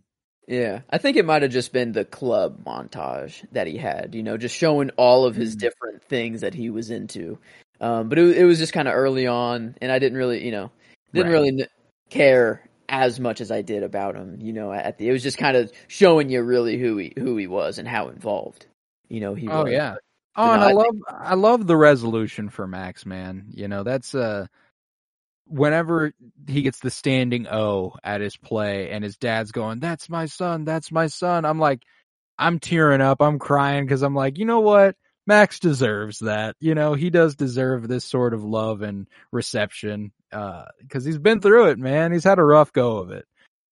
Yeah, 0.49 0.80
I 0.91 0.99
think 0.99 1.16
it 1.16 1.24
might 1.24 1.43
have 1.43 1.53
just 1.53 1.72
been 1.72 1.93
the 1.93 2.05
club 2.05 2.64
montage 2.64 3.45
that 3.53 3.66
he 3.66 3.78
had, 3.78 4.14
you 4.14 4.22
know, 4.22 4.37
just 4.37 4.57
showing 4.57 4.91
all 4.97 5.24
of 5.24 5.37
his 5.37 5.57
Mm. 5.57 5.61
different 5.61 6.03
things 6.05 6.41
that 6.41 6.53
he 6.53 6.68
was 6.68 6.91
into. 6.91 7.39
Um, 7.80 8.09
but 8.09 8.18
it, 8.18 8.39
it 8.39 8.45
was 8.45 8.59
just 8.59 8.72
kind 8.72 8.89
of 8.89 8.95
early 8.95 9.26
on, 9.26 9.76
and 9.80 9.91
I 9.93 9.99
didn't 9.99 10.18
really, 10.18 10.45
you 10.45 10.51
know, 10.51 10.70
didn't 11.12 11.32
Right. 11.32 11.38
really 11.38 11.66
care 12.10 12.68
as 12.88 13.18
much 13.20 13.40
as 13.40 13.50
I 13.50 13.62
did 13.62 13.82
about 13.82 14.14
him. 14.16 14.38
You 14.40 14.52
know, 14.52 14.72
at 14.72 14.98
the 14.98 15.08
it 15.08 15.12
was 15.12 15.22
just 15.22 15.38
kind 15.38 15.56
of 15.56 15.72
showing 15.88 16.28
you 16.30 16.42
really 16.42 16.78
who 16.78 16.96
he 16.98 17.12
who 17.18 17.36
he 17.36 17.46
was 17.46 17.78
and 17.78 17.88
how 17.88 18.08
involved, 18.08 18.66
you 19.08 19.20
know, 19.20 19.34
he 19.34 19.48
Oh 19.48 19.64
was. 19.64 19.72
yeah. 19.72 19.96
Oh, 20.36 20.52
and 20.52 20.62
I 20.62 20.66
I 20.66 20.68
think- 20.68 20.78
love 20.78 20.96
I 21.08 21.34
love 21.34 21.66
the 21.66 21.76
resolution 21.76 22.48
for 22.48 22.66
Max, 22.66 23.04
man. 23.06 23.46
You 23.50 23.68
know, 23.68 23.82
that's 23.82 24.14
uh 24.14 24.46
whenever 25.46 26.12
he 26.48 26.62
gets 26.62 26.80
the 26.80 26.90
standing 26.90 27.46
O 27.48 27.94
at 28.02 28.20
his 28.20 28.36
play 28.36 28.90
and 28.90 29.04
his 29.04 29.16
dad's 29.16 29.52
going, 29.52 29.80
"That's 29.80 30.08
my 30.08 30.26
son, 30.26 30.64
that's 30.64 30.90
my 30.90 31.06
son." 31.08 31.44
I'm 31.44 31.58
like 31.58 31.82
I'm 32.38 32.58
tearing 32.58 33.00
up, 33.02 33.20
I'm 33.20 33.38
crying 33.38 33.86
cuz 33.86 34.02
I'm 34.02 34.14
like, 34.14 34.38
"You 34.38 34.46
know 34.46 34.60
what? 34.60 34.96
Max 35.27 35.59
deserves 35.59 36.18
that. 36.20 36.57
You 36.61 36.75
know, 36.75 36.95
he 36.95 37.11
does 37.11 37.37
deserve 37.37 37.89
this 37.89 38.05
sort 38.05 38.35
of 38.35 38.43
love 38.45 38.83
and 38.83 39.07
reception 39.31 40.12
uh 40.33 40.64
cuz 40.89 41.05
he's 41.05 41.18
been 41.18 41.41
through 41.41 41.68
it, 41.68 41.79
man. 41.79 42.12
He's 42.12 42.25
had 42.25 42.39
a 42.39 42.45
rough 42.45 42.73
go 42.73 42.99
of 42.99 43.11
it." 43.11 43.27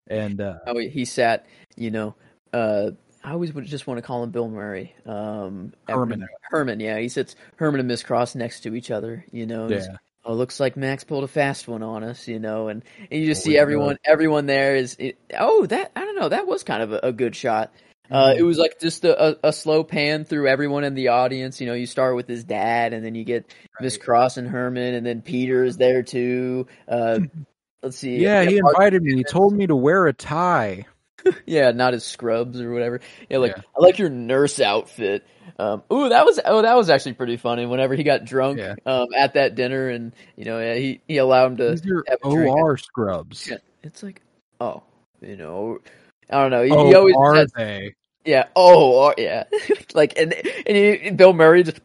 And 0.09 0.41
uh 0.41 0.59
Oh, 0.67 0.79
he 0.79 1.05
sat, 1.05 1.47
you 1.77 1.91
know, 1.91 2.15
uh, 2.53 2.91
I 3.27 3.33
always 3.33 3.53
would 3.53 3.65
just 3.65 3.89
want 3.89 3.99
to 3.99 4.03
call 4.03 4.23
him 4.23 4.31
Bill 4.31 4.49
Murray. 4.49 4.95
Um, 5.05 5.73
Herman. 5.89 6.27
Herman, 6.43 6.79
yeah, 6.79 6.99
he 6.99 7.09
sits 7.09 7.35
Herman 7.57 7.81
and 7.81 7.89
Miss 7.89 8.05
Cross 8.05 8.37
next 8.37 8.61
to 8.61 8.75
each 8.75 8.93
other, 8.93 9.25
you 9.33 9.47
know. 9.47 9.69
yeah. 9.69 9.97
Oh, 10.25 10.35
looks 10.35 10.59
like 10.59 10.77
Max 10.77 11.05
pulled 11.05 11.23
a 11.23 11.29
fast 11.29 11.69
one 11.69 11.85
on 11.85 12.03
us, 12.03 12.27
you 12.27 12.41
know, 12.41 12.67
and, 12.69 12.85
and 13.11 13.21
you 13.21 13.27
just 13.27 13.45
Always 13.45 13.55
see 13.55 13.59
everyone, 13.59 13.97
everyone 14.05 14.47
there 14.47 14.75
is. 14.75 14.97
It, 14.99 15.19
oh, 15.39 15.67
that 15.67 15.93
I 15.95 16.01
don't 16.01 16.17
know, 16.17 16.29
that 16.29 16.47
was 16.47 16.63
kind 16.65 16.83
of 16.83 16.93
a, 16.93 17.01
a 17.05 17.13
good 17.13 17.37
shot. 17.37 17.73
Uh, 18.11 18.35
it 18.37 18.43
was 18.43 18.59
like 18.59 18.79
just 18.81 19.05
a, 19.05 19.31
a, 19.31 19.49
a 19.49 19.53
slow 19.53 19.85
pan 19.85 20.25
through 20.25 20.49
everyone 20.49 20.85
in 20.85 20.95
the 20.95 21.09
audience. 21.09 21.61
You 21.61 21.67
know, 21.67 21.75
you 21.75 21.87
start 21.87 22.17
with 22.17 22.29
his 22.29 22.45
dad, 22.45 22.93
and 22.93 23.05
then 23.05 23.15
you 23.15 23.25
get 23.25 23.53
Miss 23.81 23.97
Cross 23.97 24.37
and 24.37 24.49
Herman, 24.49 24.95
and 24.95 25.05
then 25.07 25.23
Peter 25.23 25.65
is 25.65 25.77
there 25.77 26.03
too. 26.03 26.67
Uh, 26.89 27.21
let's 27.83 27.99
see. 27.99 28.17
Yeah, 28.19 28.45
he 28.45 28.59
invited 28.59 29.03
me. 29.03 29.17
He 29.17 29.25
told 29.25 29.55
me 29.55 29.67
to 29.67 29.77
wear 29.77 30.07
a 30.07 30.13
tie. 30.13 30.87
yeah, 31.47 31.71
not 31.73 31.93
his 31.93 32.05
scrubs 32.05 32.61
or 32.61 32.73
whatever. 32.73 33.01
Yeah, 33.29 33.39
like 33.39 33.57
Yeah. 33.57 33.63
I 33.77 33.83
like 33.83 33.99
your 33.99 34.11
nurse 34.11 34.61
outfit. 34.61 35.25
Um, 35.59 35.83
ooh, 35.93 36.09
that 36.09 36.25
was 36.25 36.39
oh, 36.45 36.63
that 36.63 36.77
was 36.77 36.91
actually 36.91 37.15
pretty 37.15 37.37
funny. 37.37 37.67
Whenever 37.67 37.95
he 37.95 38.03
got 38.03 38.25
drunk 38.25 38.59
Yeah. 38.59 38.75
um, 38.85 39.09
at 39.17 39.35
that 39.35 39.55
dinner, 39.55 39.89
and 39.89 40.13
you 40.37 40.45
know, 40.45 40.59
yeah, 40.61 40.75
he 40.75 41.01
he 41.07 41.17
allowed 41.19 41.53
him 41.53 41.57
to. 41.59 41.71
These 41.71 41.91
are 41.91 42.05
have 42.09 42.19
a 42.25 42.31
drink. 42.31 42.57
OR 42.57 42.77
scrubs. 42.77 43.49
Yeah, 43.49 43.59
It's 43.83 44.03
like, 44.03 44.23
oh, 44.61 44.83
you 45.21 45.37
know, 45.37 45.79
I 46.31 46.41
don't 46.43 46.51
know. 46.51 46.62
He, 46.62 46.70
Oh, 46.72 46.87
he 46.87 46.95
always 46.95 47.14
are 47.16 47.47
they? 47.57 47.95
yeah. 48.24 48.47
Oh, 48.57 49.09
oh, 49.09 49.14
yeah. 49.18 49.45
like 49.95 50.18
and 50.18 50.33
and 50.35 50.77
he, 50.77 51.11
Bill 51.11 51.33
Murray 51.33 51.62
just 51.62 51.81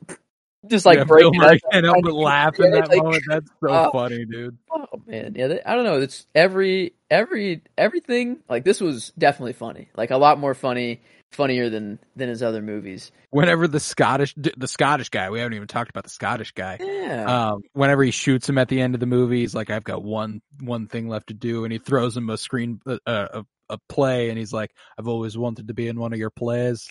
just 0.67 0.85
like 0.85 0.99
yeah, 0.99 1.03
breaking 1.05 1.31
Bill 1.33 1.41
Murray 1.41 1.59
can't 1.71 1.85
help 1.85 2.03
but 2.03 2.13
laugh 2.13 2.59
in 2.59 2.71
that 2.71 2.89
like- 2.89 3.03
moment. 3.03 3.23
That's 3.27 3.47
so 3.61 3.67
Oh. 3.69 3.91
funny, 3.91 4.25
dude. 4.25 4.57
Oh 4.71 4.85
man, 5.07 5.33
yeah. 5.35 5.47
that- 5.47 5.69
I 5.69 5.75
don't 5.75 5.85
know. 5.85 5.99
It's 6.01 6.25
every 6.35 6.93
every 7.09 7.61
everything. 7.77 8.37
Like 8.49 8.63
this 8.63 8.79
was 8.81 9.11
definitely 9.17 9.53
funny. 9.53 9.89
Like 9.95 10.11
a 10.11 10.17
lot 10.17 10.39
more 10.39 10.53
funny, 10.53 11.01
funnier 11.31 11.69
than 11.69 11.99
than 12.15 12.29
his 12.29 12.41
other 12.43 12.61
movies. 12.61 13.11
Whenever 13.31 13.65
the 13.67 13.79
Scottish, 13.79 14.33
the 14.35 14.67
Scottish 14.67 15.07
guy, 15.09 15.29
we 15.29 15.39
haven't 15.39 15.53
even 15.53 15.67
talked 15.67 15.89
about 15.89 16.03
the 16.03 16.09
Scottish 16.09 16.51
guy. 16.51 16.77
Yeah. 16.81 17.51
Um, 17.53 17.61
whenever 17.73 18.03
he 18.03 18.11
shoots 18.11 18.47
him 18.49 18.57
at 18.57 18.67
the 18.67 18.81
end 18.81 18.93
of 18.93 18.99
the 18.99 19.05
movie, 19.05 19.39
he's 19.39 19.55
like, 19.55 19.69
"I've 19.69 19.83
got 19.85 20.03
one 20.03 20.41
one 20.59 20.87
thing 20.87 21.07
left 21.07 21.27
to 21.27 21.33
do," 21.33 21.63
and 21.63 21.71
he 21.71 21.79
throws 21.79 22.15
him 22.17 22.29
a 22.29 22.37
screen, 22.37 22.81
uh, 22.85 22.97
a 23.07 23.45
a 23.71 23.79
play, 23.89 24.29
and 24.29 24.37
he's 24.37 24.53
like, 24.53 24.71
"I've 24.99 25.07
always 25.07 25.37
wanted 25.37 25.69
to 25.69 25.73
be 25.73 25.87
in 25.87 25.99
one 25.99 26.13
of 26.13 26.19
your 26.19 26.29
plays," 26.29 26.87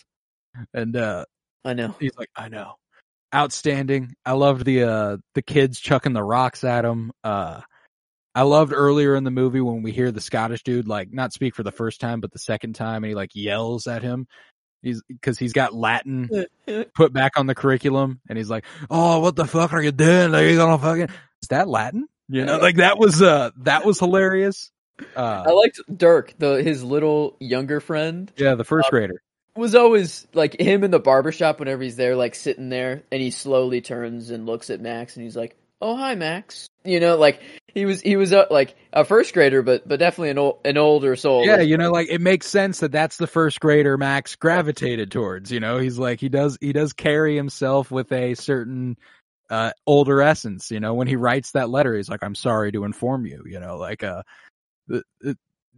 and 0.75 0.97
uh, 0.97 1.25
I 1.65 1.75
know. 1.75 1.95
He's 2.01 2.17
like, 2.17 2.31
I 2.37 2.49
know. 2.49 2.75
Outstanding. 3.35 4.15
I 4.27 4.33
loved 4.33 4.65
the 4.65 4.83
uh 4.85 5.17
the 5.35 5.43
kids 5.43 5.79
chucking 5.79 6.15
the 6.15 6.23
rocks 6.23 6.65
at 6.65 6.85
him. 6.85 7.13
Uh 7.23 7.61
I 8.35 8.43
loved 8.43 8.73
earlier 8.73 9.15
in 9.15 9.25
the 9.25 9.31
movie 9.31 9.61
when 9.61 9.83
we 9.83 9.93
hear 9.93 10.11
the 10.11 10.21
Scottish 10.21 10.63
dude 10.63 10.89
like 10.89 11.13
not 11.13 11.33
speak 11.33 11.55
for 11.55 11.63
the 11.63 11.73
first 11.73 12.01
time 12.01 12.21
but 12.21 12.33
the 12.33 12.39
second 12.39 12.75
time 12.75 13.05
and 13.05 13.11
he 13.11 13.15
like 13.15 13.31
yells 13.35 13.87
at 13.87 14.03
him. 14.03 14.27
He's 14.83 15.03
cuz 15.23 15.39
he's 15.39 15.53
got 15.53 15.75
Latin 15.75 16.29
put 16.95 17.13
back 17.13 17.33
on 17.37 17.47
the 17.47 17.55
curriculum 17.55 18.21
and 18.29 18.37
he's 18.37 18.51
like, 18.51 18.65
"Oh, 18.89 19.21
what 19.21 19.37
the 19.37 19.45
fuck 19.45 19.73
are 19.75 19.83
you 19.83 19.93
doing? 19.93 20.35
Are 20.35 20.43
you 20.43 20.57
to 20.57 20.79
fucking 20.79 21.09
Is 21.43 21.49
that 21.51 21.69
Latin?" 21.69 22.09
You 22.29 22.45
know, 22.47 22.59
like 22.59 22.77
that 22.77 22.99
was 22.99 23.21
uh 23.23 23.51
that 23.59 23.85
was 23.85 23.99
hilarious. 23.99 24.73
Uh 25.17 25.45
I 25.47 25.51
liked 25.51 25.81
Dirk, 25.95 26.35
the 26.39 26.63
his 26.63 26.83
little 26.83 27.37
younger 27.41 27.81
friend. 27.81 28.31
yeah, 28.37 28.55
the 28.55 28.65
first 28.65 28.91
grader. 28.91 29.23
Was 29.57 29.75
always 29.75 30.27
like 30.33 30.59
him 30.61 30.85
in 30.85 30.91
the 30.91 31.01
barbershop 31.01 31.59
whenever 31.59 31.83
he's 31.83 31.97
there, 31.97 32.15
like 32.15 32.35
sitting 32.35 32.69
there, 32.69 33.03
and 33.11 33.21
he 33.21 33.31
slowly 33.31 33.81
turns 33.81 34.31
and 34.31 34.47
looks 34.47 34.71
at 34.71 34.81
Max, 34.81 35.17
and 35.17 35.25
he's 35.25 35.37
like, 35.37 35.57
"Oh, 35.83 35.97
hi, 35.97 36.15
Max." 36.15 36.69
You 36.85 37.01
know, 37.01 37.17
like 37.17 37.43
he 37.75 37.85
was 37.85 38.01
he 38.01 38.17
was 38.17 38.33
uh, 38.33 38.47
like 38.51 38.77
a 38.93 39.05
first 39.05 39.35
grader, 39.35 39.63
but 39.63 39.87
but 39.87 39.99
definitely 39.99 40.31
an 40.31 40.39
old 40.39 40.61
an 40.65 40.79
older 40.79 41.17
soul. 41.17 41.45
Yeah, 41.45 41.61
you 41.61 41.77
know, 41.77 41.91
like 41.91 42.09
it 42.09 42.21
makes 42.21 42.47
sense 42.47 42.81
that 42.81 42.93
that's 42.93 43.17
the 43.17 43.27
first 43.27 43.61
grader 43.61 43.99
Max 43.99 44.37
gravitated 44.37 45.11
towards. 45.11 45.51
You 45.51 45.61
know, 45.61 45.79
he's 45.79 45.99
like 45.99 46.21
he 46.21 46.29
does 46.29 46.57
he 46.61 46.73
does 46.73 46.93
carry 46.93 47.37
himself 47.37 47.91
with 47.91 48.13
a 48.13 48.35
certain 48.35 48.97
uh 49.51 49.73
older 49.87 50.23
essence. 50.23 50.71
You 50.71 50.81
know, 50.81 50.95
when 50.95 51.09
he 51.09 51.17
writes 51.17 51.53
that 51.53 51.71
letter, 51.71 51.97
he's 51.97 52.09
like, 52.09 52.23
"I'm 52.23 52.35
sorry 52.37 52.73
to 52.73 52.85
inform 52.85 53.27
you." 53.27 53.43
You 53.47 53.61
know, 53.61 53.77
like 53.77 54.03
uh, 54.05 54.23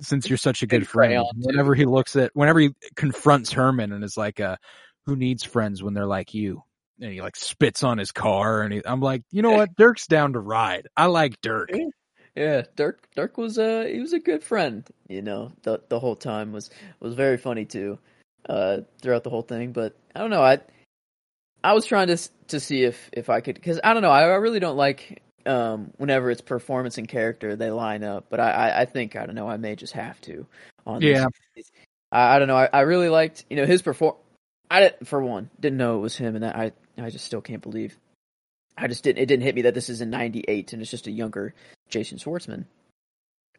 since 0.00 0.28
you're 0.28 0.38
such 0.38 0.62
a 0.62 0.66
good 0.66 0.86
friend. 0.86 1.24
Whenever 1.36 1.74
he 1.74 1.84
looks 1.84 2.16
at, 2.16 2.30
whenever 2.34 2.60
he 2.60 2.70
confronts 2.96 3.52
Herman 3.52 3.92
and 3.92 4.04
is 4.04 4.16
like, 4.16 4.40
uh, 4.40 4.56
"Who 5.06 5.16
needs 5.16 5.42
friends 5.44 5.82
when 5.82 5.94
they're 5.94 6.06
like 6.06 6.34
you?" 6.34 6.62
And 7.00 7.12
he 7.12 7.20
like 7.20 7.36
spits 7.36 7.82
on 7.82 7.98
his 7.98 8.12
car, 8.12 8.62
and 8.62 8.72
he, 8.72 8.82
I'm 8.84 9.00
like, 9.00 9.22
you 9.30 9.42
know 9.42 9.50
what? 9.52 9.74
Dirk's 9.76 10.06
down 10.06 10.34
to 10.34 10.40
ride. 10.40 10.88
I 10.96 11.06
like 11.06 11.40
Dirk. 11.40 11.70
Yeah, 12.34 12.62
Dirk 12.76 13.08
Dirk 13.14 13.36
was 13.36 13.58
a 13.58 13.92
he 13.92 14.00
was 14.00 14.12
a 14.12 14.18
good 14.18 14.42
friend, 14.42 14.88
you 15.08 15.22
know. 15.22 15.52
The 15.62 15.82
the 15.88 16.00
whole 16.00 16.16
time 16.16 16.52
was 16.52 16.70
was 17.00 17.14
very 17.14 17.36
funny 17.36 17.64
too. 17.64 17.98
Uh 18.48 18.78
throughout 19.00 19.24
the 19.24 19.30
whole 19.30 19.42
thing, 19.42 19.72
but 19.72 19.94
I 20.14 20.20
don't 20.20 20.30
know, 20.30 20.42
I 20.42 20.60
I 21.62 21.74
was 21.74 21.84
trying 21.84 22.08
to 22.08 22.16
to 22.48 22.58
see 22.58 22.84
if 22.84 23.10
if 23.12 23.28
I 23.28 23.40
could 23.40 23.62
cuz 23.62 23.78
I 23.84 23.92
don't 23.92 24.02
know, 24.02 24.10
I, 24.10 24.22
I 24.22 24.36
really 24.36 24.60
don't 24.60 24.76
like 24.76 25.22
um 25.46 25.92
whenever 25.96 26.30
it's 26.30 26.40
performance 26.40 26.98
and 26.98 27.08
character 27.08 27.56
they 27.56 27.70
line 27.70 28.04
up, 28.04 28.26
but 28.28 28.40
I 28.40 28.50
I, 28.50 28.80
I 28.82 28.84
think 28.84 29.16
I 29.16 29.26
don't 29.26 29.34
know, 29.34 29.48
I 29.48 29.56
may 29.56 29.76
just 29.76 29.92
have 29.94 30.20
to 30.22 30.46
on 30.86 31.00
this. 31.00 31.18
Yeah. 31.18 31.64
I, 32.10 32.36
I 32.36 32.38
don't 32.38 32.48
know. 32.48 32.56
I, 32.56 32.68
I 32.72 32.80
really 32.80 33.08
liked, 33.08 33.44
you 33.48 33.56
know, 33.56 33.66
his 33.66 33.82
perform 33.82 34.16
I 34.70 34.80
didn't 34.80 35.06
for 35.06 35.22
one, 35.22 35.50
didn't 35.60 35.78
know 35.78 35.96
it 35.96 36.00
was 36.00 36.16
him 36.16 36.34
and 36.34 36.44
that 36.44 36.56
I 36.56 36.72
I 36.98 37.10
just 37.10 37.24
still 37.24 37.40
can't 37.40 37.62
believe 37.62 37.96
I 38.76 38.86
just 38.88 39.04
didn't. 39.04 39.22
It 39.22 39.26
didn't 39.26 39.42
hit 39.42 39.54
me 39.54 39.62
that 39.62 39.74
this 39.74 39.88
is 39.88 40.00
in 40.00 40.10
'98 40.10 40.72
and 40.72 40.82
it's 40.82 40.90
just 40.90 41.06
a 41.06 41.10
younger 41.10 41.54
Jason 41.88 42.18
Schwartzman. 42.18 42.64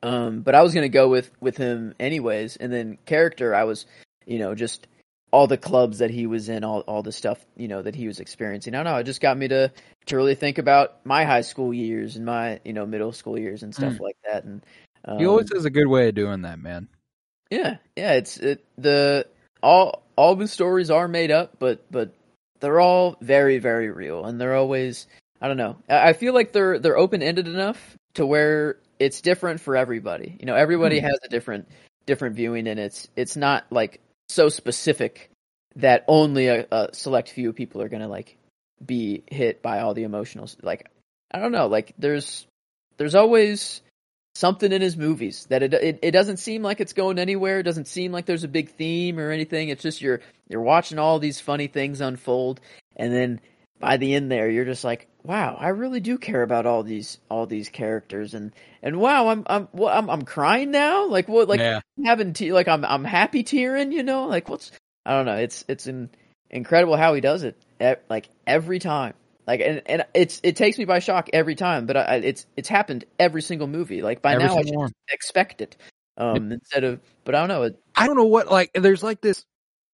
Um, 0.02 0.42
but 0.42 0.56
I 0.56 0.64
was 0.64 0.74
gonna 0.74 0.90
go 0.90 1.08
with 1.08 1.32
with 1.40 1.58
him 1.58 1.94
anyways, 2.00 2.58
and 2.58 2.74
then 2.74 2.98
character. 3.06 3.56
I 3.56 3.64
was, 3.64 3.86
you 4.26 4.40
know, 4.40 4.56
just 4.56 4.88
all 5.34 5.48
the 5.48 5.58
clubs 5.58 5.98
that 5.98 6.12
he 6.12 6.28
was 6.28 6.48
in, 6.48 6.64
all 6.64 6.82
all 6.82 7.02
the 7.02 7.12
stuff 7.12 7.44
you 7.58 7.68
know 7.68 7.82
that 7.82 7.96
he 7.96 8.08
was 8.08 8.20
experiencing. 8.20 8.76
I 8.76 8.84
don't 8.84 8.94
know. 8.94 9.00
It 9.00 9.06
just 9.06 9.20
got 9.20 9.36
me 9.38 9.48
to 9.48 9.72
to 10.06 10.16
really 10.16 10.36
think 10.36 10.60
about 10.60 11.04
my 11.06 11.26
high 11.26 11.42
school 11.42 11.74
years 11.74 12.16
and 12.16 12.26
my 12.26 12.60
you 12.64 12.72
know 12.74 12.86
middle 12.86 13.12
school 13.12 13.38
years 13.40 13.64
and 13.64 13.74
stuff 13.74 13.96
Mm. 13.96 14.00
like 14.00 14.18
that. 14.32 14.44
And 14.44 14.64
um, 15.06 15.18
He 15.18 15.26
always 15.26 15.52
has 15.54 15.66
a 15.66 15.72
good 15.72 15.88
way 15.88 16.08
of 16.10 16.16
doing 16.16 16.44
that, 16.44 16.60
man. 16.60 16.88
yeah, 17.50 17.78
yeah. 17.96 18.14
It's 18.14 18.38
it 18.38 18.64
the 18.78 19.26
all 19.64 20.04
all 20.16 20.36
the 20.36 20.48
stories 20.48 20.92
are 20.92 21.08
made 21.08 21.32
up, 21.32 21.58
but 21.60 21.84
but 21.92 22.14
they're 22.60 22.80
all 22.80 23.18
very 23.20 23.58
very 23.58 23.90
real, 23.90 24.26
and 24.26 24.40
they're 24.40 24.56
always 24.56 25.08
I 25.42 25.48
don't 25.48 25.58
know. 25.58 25.78
I 25.90 26.14
feel 26.14 26.34
like 26.34 26.52
they're 26.54 26.78
they're 26.80 26.98
open 26.98 27.24
ended 27.24 27.48
enough 27.48 27.98
to 28.14 28.26
where 28.26 28.78
it's 29.00 29.22
different 29.22 29.62
for 29.62 29.76
everybody. 29.76 30.38
You 30.40 30.46
know, 30.46 30.56
everybody 30.56 31.00
Hmm. 31.00 31.06
has 31.08 31.18
a 31.26 31.28
different 31.28 31.68
different 32.06 32.36
viewing, 32.36 32.68
and 32.68 32.80
it's 32.80 33.08
it's 33.16 33.36
not 33.36 33.66
like 33.72 34.00
so 34.30 34.50
specific 34.50 35.30
that 35.76 36.04
only 36.08 36.48
a, 36.48 36.66
a 36.72 36.90
select 36.94 37.30
few 37.30 37.54
people 37.54 37.82
are 37.82 37.90
gonna 37.90 38.08
like 38.08 38.38
be 38.84 39.24
hit 39.28 39.62
by 39.62 39.80
all 39.80 39.94
the 39.94 40.04
emotional 40.04 40.50
like 40.62 40.90
I 41.32 41.40
don't 41.40 41.52
know 41.52 41.68
like 41.68 41.94
there's 41.98 42.46
there's 42.98 43.16
always 43.16 43.82
something 44.36 44.72
in 44.72 44.82
his 44.82 44.98
movies 44.98 45.46
that 45.50 45.64
it, 45.64 45.74
it 45.74 46.00
it 46.02 46.12
doesn't 46.12 46.38
seem 46.38 46.64
like 46.64 46.80
it's 46.80 46.94
going 46.94 47.20
anywhere. 47.20 47.60
It 47.60 47.64
doesn't 47.64 47.88
seem 47.88 48.12
like 48.12 48.26
there's 48.26 48.44
a 48.44 48.50
big 48.50 48.72
theme 48.72 49.20
or 49.20 49.32
anything. 49.32 49.70
It's 49.70 49.84
just 49.84 50.02
you're 50.02 50.22
you're 50.50 50.62
watching 50.62 51.00
all 51.00 51.20
these 51.20 51.40
funny 51.40 51.68
things 51.68 52.02
unfold 52.02 52.60
and 52.96 53.14
then 53.14 53.42
by 53.80 53.98
the 53.98 54.14
end 54.14 54.32
there 54.32 54.50
you're 54.50 54.66
just 54.66 54.84
like 54.84 55.08
wow 55.24 55.56
I 55.60 55.70
really 55.70 56.00
do 56.00 56.18
care 56.18 56.44
about 56.44 56.66
all 56.66 56.84
these 56.84 57.20
all 57.30 57.46
these 57.46 57.70
characters 57.70 58.34
and 58.34 58.52
and 58.82 59.00
wow 59.00 59.30
I'm 59.30 59.44
I'm 59.48 59.68
what 59.72 59.96
I'm 59.96 60.10
I'm 60.10 60.24
crying 60.24 60.72
now 60.72 61.08
like 61.08 61.28
what 61.28 61.48
like 61.48 61.60
yeah. 61.60 61.80
having 62.04 62.34
te- 62.34 62.54
like 62.54 62.68
I'm 62.68 62.84
I'm 62.86 63.04
happy 63.04 63.44
tearing, 63.44 63.92
you 63.92 64.04
know, 64.04 64.28
like 64.28 64.50
what's 64.50 64.72
I 65.06 65.14
don't 65.16 65.26
know. 65.26 65.36
It's 65.36 65.66
it's 65.68 65.88
in, 65.88 66.10
incredible 66.50 66.96
how 66.96 67.14
he 67.14 67.22
does 67.22 67.44
it, 67.44 67.58
e- 67.82 68.02
like 68.10 68.30
every 68.48 68.80
time. 68.80 69.14
Like 69.46 69.60
and, 69.60 69.82
and 69.86 70.06
it's 70.14 70.40
it 70.44 70.56
takes 70.56 70.78
me 70.78 70.86
by 70.86 71.00
shock 71.00 71.30
every 71.34 71.56
time, 71.56 71.86
but 71.86 71.98
I, 71.98 72.16
it's 72.16 72.46
it's 72.56 72.70
happened 72.70 73.04
every 73.20 73.42
single 73.42 73.68
movie. 73.68 74.02
Like 74.02 74.22
by 74.22 74.34
Every 74.34 74.48
now 74.48 74.58
I 74.58 74.64
should 74.64 74.94
expect 75.10 75.60
it, 75.62 75.76
um, 76.18 76.52
instead 76.54 76.86
of. 76.86 77.02
But 77.26 77.36
I 77.36 77.40
don't 77.40 77.50
know. 77.50 77.64
It, 77.64 77.80
I 77.96 78.08
don't 78.08 78.16
know 78.16 78.26
what 78.26 78.50
like 78.50 78.72
there's 78.74 79.04
like 79.04 79.20
this 79.20 79.44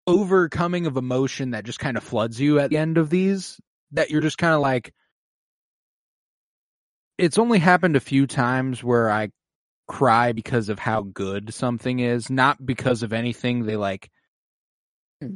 overcoming 0.05 0.85
of 0.85 0.97
emotion 0.97 1.51
that 1.51 1.63
just 1.63 1.79
kind 1.79 1.97
of 1.97 2.03
floods 2.03 2.39
you 2.39 2.59
at 2.59 2.69
the 2.69 2.77
end 2.77 2.99
of 2.99 3.09
these 3.09 3.59
that 3.91 4.11
you're 4.11 4.21
just 4.21 4.37
kind 4.37 4.53
of 4.53 4.61
like 4.61 4.93
it's 7.19 7.37
only 7.37 7.59
happened 7.59 7.95
a 7.95 7.99
few 8.01 8.25
times 8.25 8.83
where 8.83 9.09
I 9.11 9.29
cry 9.87 10.31
because 10.31 10.69
of 10.69 10.79
how 10.79 11.01
good 11.01 11.53
something 11.53 11.99
is, 11.99 12.29
not 12.29 12.65
because 12.65 13.03
of 13.03 13.11
anything 13.13 13.65
they 13.65 13.75
like 13.75 14.09
Hmm. 15.21 15.35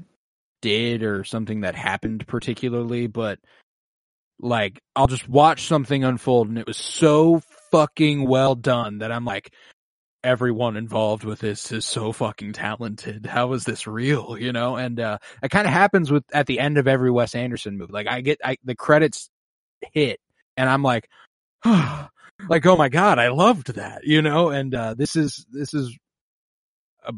did 0.62 1.04
or 1.04 1.24
something 1.26 1.62
that 1.62 1.76
happened 1.76 2.26
particularly, 2.28 3.08
but 3.08 3.40
like 4.40 4.82
I'll 4.96 5.08
just 5.08 5.28
watch 5.28 5.68
something 5.68 6.04
unfold 6.04 6.50
and 6.50 6.58
it 6.58 6.68
was 6.68 6.78
so 6.78 7.42
fucking 7.72 8.28
well 8.28 8.56
done 8.56 9.00
that 9.00 9.12
I'm 9.12 9.26
like 9.26 9.54
everyone 10.24 10.78
involved 10.78 11.26
with 11.26 11.40
this 11.40 11.72
is 11.72 11.86
so 11.86 12.14
fucking 12.14 12.54
talented. 12.54 13.26
How 13.26 13.52
is 13.54 13.66
this 13.66 13.88
real? 13.88 14.38
You 14.38 14.54
know, 14.54 14.78
and 14.78 15.00
uh 15.00 15.18
it 15.42 15.50
kind 15.52 15.68
of 15.68 15.74
happens 15.74 16.12
with 16.12 16.24
at 16.34 16.48
the 16.48 16.60
end 16.60 16.78
of 16.78 16.88
every 16.88 17.12
Wes 17.12 17.36
Anderson 17.36 17.78
movie. 17.78 17.94
Like 17.94 18.08
I 18.08 18.22
get 18.22 18.40
I 18.44 18.58
the 18.64 18.76
credits 18.76 19.30
hit 19.94 20.20
and 20.58 20.70
I'm 20.70 20.84
like 20.84 21.10
like 22.50 22.66
oh 22.66 22.76
my 22.78 22.90
god, 22.90 23.20
I 23.20 23.30
loved 23.30 23.76
that, 23.76 24.04
you 24.04 24.22
know? 24.22 24.50
And 24.50 24.74
uh 24.76 24.94
this 24.96 25.16
is 25.16 25.46
this 25.52 25.74
is 25.74 25.98
a 27.06 27.14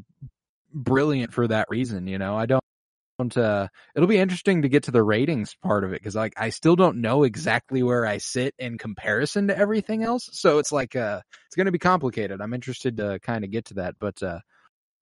brilliant 0.74 1.34
for 1.34 1.48
that 1.48 1.68
reason, 1.70 2.08
you 2.08 2.18
know. 2.20 2.38
I 2.38 2.46
don't 2.46 3.38
uh 3.38 3.68
it'll 3.96 4.08
be 4.08 4.18
interesting 4.18 4.62
to 4.64 4.70
get 4.70 4.84
to 4.84 4.92
the 4.92 5.04
ratings 5.04 5.56
part 5.64 5.84
of 5.84 5.94
it 5.94 6.04
cuz 6.04 6.16
like 6.16 6.34
I 6.38 6.50
still 6.50 6.76
don't 6.76 7.02
know 7.02 7.24
exactly 7.24 7.82
where 7.84 8.06
I 8.06 8.18
sit 8.20 8.54
in 8.60 8.78
comparison 8.78 9.48
to 9.48 9.58
everything 9.58 10.04
else. 10.04 10.30
So 10.34 10.60
it's 10.60 10.72
like 10.72 10.96
uh 10.96 11.22
it's 11.48 11.56
going 11.56 11.66
to 11.68 11.72
be 11.72 11.80
complicated. 11.80 12.42
I'm 12.42 12.54
interested 12.54 12.98
to 12.98 13.20
kind 13.22 13.44
of 13.46 13.52
get 13.52 13.66
to 13.66 13.76
that, 13.76 13.96
but 14.00 14.22
uh 14.24 14.40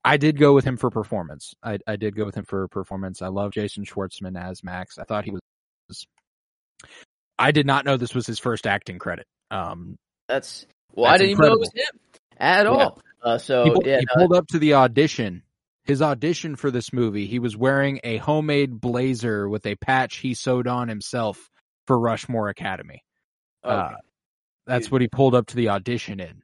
I 0.05 0.17
did 0.17 0.37
go 0.39 0.53
with 0.53 0.65
him 0.65 0.77
for 0.77 0.89
performance. 0.91 1.53
I 1.63 1.79
I 1.87 1.95
did 1.97 2.15
go 2.15 2.25
with 2.25 2.35
him 2.35 2.45
for 2.45 2.67
performance. 2.69 3.21
I 3.21 3.27
love 3.29 3.51
Jason 3.51 3.85
Schwartzman 3.85 4.39
as 4.41 4.63
Max. 4.63 4.97
I 4.97 5.03
thought 5.05 5.25
he 5.25 5.31
was 5.31 5.41
I 7.39 7.51
did 7.51 7.65
not 7.65 7.85
know 7.85 7.97
this 7.97 8.15
was 8.15 8.27
his 8.27 8.39
first 8.39 8.67
acting 8.67 8.99
credit. 8.99 9.25
Um 9.51 9.95
that's 10.27 10.65
well, 10.93 11.11
I 11.11 11.17
didn't 11.17 11.31
even 11.31 11.45
know 11.45 11.53
it 11.53 11.59
was 11.59 11.71
him 11.73 11.99
at 12.37 12.65
Yeah. 12.65 12.71
all. 12.71 13.01
Uh, 13.21 13.37
so 13.37 13.63
he, 13.63 13.69
pulled- 13.71 13.85
yeah, 13.85 13.99
he 13.99 14.05
no, 14.15 14.19
pulled 14.27 14.33
up 14.37 14.47
to 14.47 14.59
the 14.59 14.73
audition. 14.75 15.43
His 15.85 16.01
audition 16.01 16.55
for 16.55 16.71
this 16.71 16.93
movie, 16.93 17.25
he 17.25 17.39
was 17.39 17.57
wearing 17.57 17.99
a 18.03 18.17
homemade 18.17 18.79
blazer 18.79 19.49
with 19.49 19.65
a 19.65 19.75
patch 19.75 20.17
he 20.17 20.33
sewed 20.33 20.67
on 20.67 20.87
himself 20.87 21.49
for 21.87 21.99
Rushmore 21.99 22.47
Academy. 22.49 23.03
okay. 23.65 23.75
Uh, 23.75 23.97
that's 24.65 24.89
what 24.89 25.01
he 25.01 25.07
pulled 25.09 25.35
up 25.35 25.47
to 25.47 25.57
the 25.57 25.69
audition 25.69 26.21
in, 26.21 26.41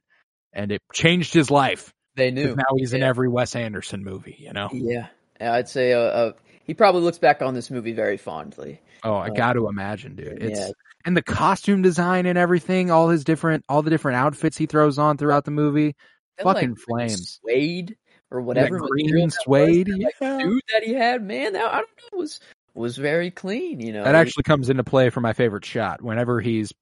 and 0.52 0.70
it 0.72 0.82
changed 0.92 1.32
his 1.32 1.50
life. 1.50 1.90
they 2.16 2.30
knew. 2.30 2.54
Now 2.54 2.64
he's 2.76 2.92
in 2.92 3.02
every 3.02 3.28
Wes 3.30 3.56
Anderson 3.56 4.04
movie. 4.04 4.36
You 4.38 4.52
know. 4.52 4.68
Yeah, 4.72 5.06
Yeah, 5.40 5.54
I'd 5.54 5.68
say 5.70 5.94
uh, 5.94 5.98
uh, 6.00 6.32
he 6.64 6.74
probably 6.74 7.00
looks 7.00 7.18
back 7.18 7.40
on 7.40 7.54
this 7.54 7.70
movie 7.70 7.92
very 7.92 8.18
fondly. 8.18 8.80
Oh, 9.02 9.14
I 9.14 9.28
Uh, 9.28 9.30
got 9.30 9.54
to 9.54 9.68
imagine, 9.68 10.16
dude. 10.16 10.42
It's 10.42 10.60
yeah, 10.60 10.70
and 11.04 11.16
the 11.16 11.22
costume 11.22 11.82
design 11.82 12.26
and 12.26 12.36
everything, 12.38 12.90
all 12.90 13.08
his 13.08 13.24
different, 13.24 13.64
all 13.68 13.82
the 13.82 13.90
different 13.90 14.16
outfits 14.16 14.56
he 14.56 14.66
throws 14.66 14.98
on 14.98 15.16
throughout 15.16 15.44
the 15.44 15.50
movie. 15.50 15.94
that, 16.38 16.46
like, 16.46 16.56
Fucking 16.56 16.76
flames. 16.76 17.38
suede 17.42 17.96
or 18.30 18.40
That 18.40 18.46
whatever 18.46 18.78
green 18.78 19.14
that 19.14 19.22
was, 19.24 19.34
suede, 19.42 19.86
that, 19.88 19.98
like, 20.00 20.14
yeah. 20.20 20.38
suit 20.38 20.62
that 20.72 20.82
he 20.82 20.94
had, 20.94 21.22
man, 21.22 21.52
that, 21.54 21.64
I 21.64 21.78
don't 21.78 21.88
know, 22.12 22.18
was 22.18 22.40
was 22.74 22.96
very 22.96 23.30
clean. 23.32 23.80
You 23.80 23.92
know, 23.92 24.04
That 24.04 24.14
actually 24.14 24.44
comes 24.44 24.70
into 24.70 24.84
play 24.84 25.10
for 25.10 25.20
my 25.20 25.32
favorite 25.32 25.64
shot 25.64 26.00
whenever 26.02 26.40
he's 26.40 26.72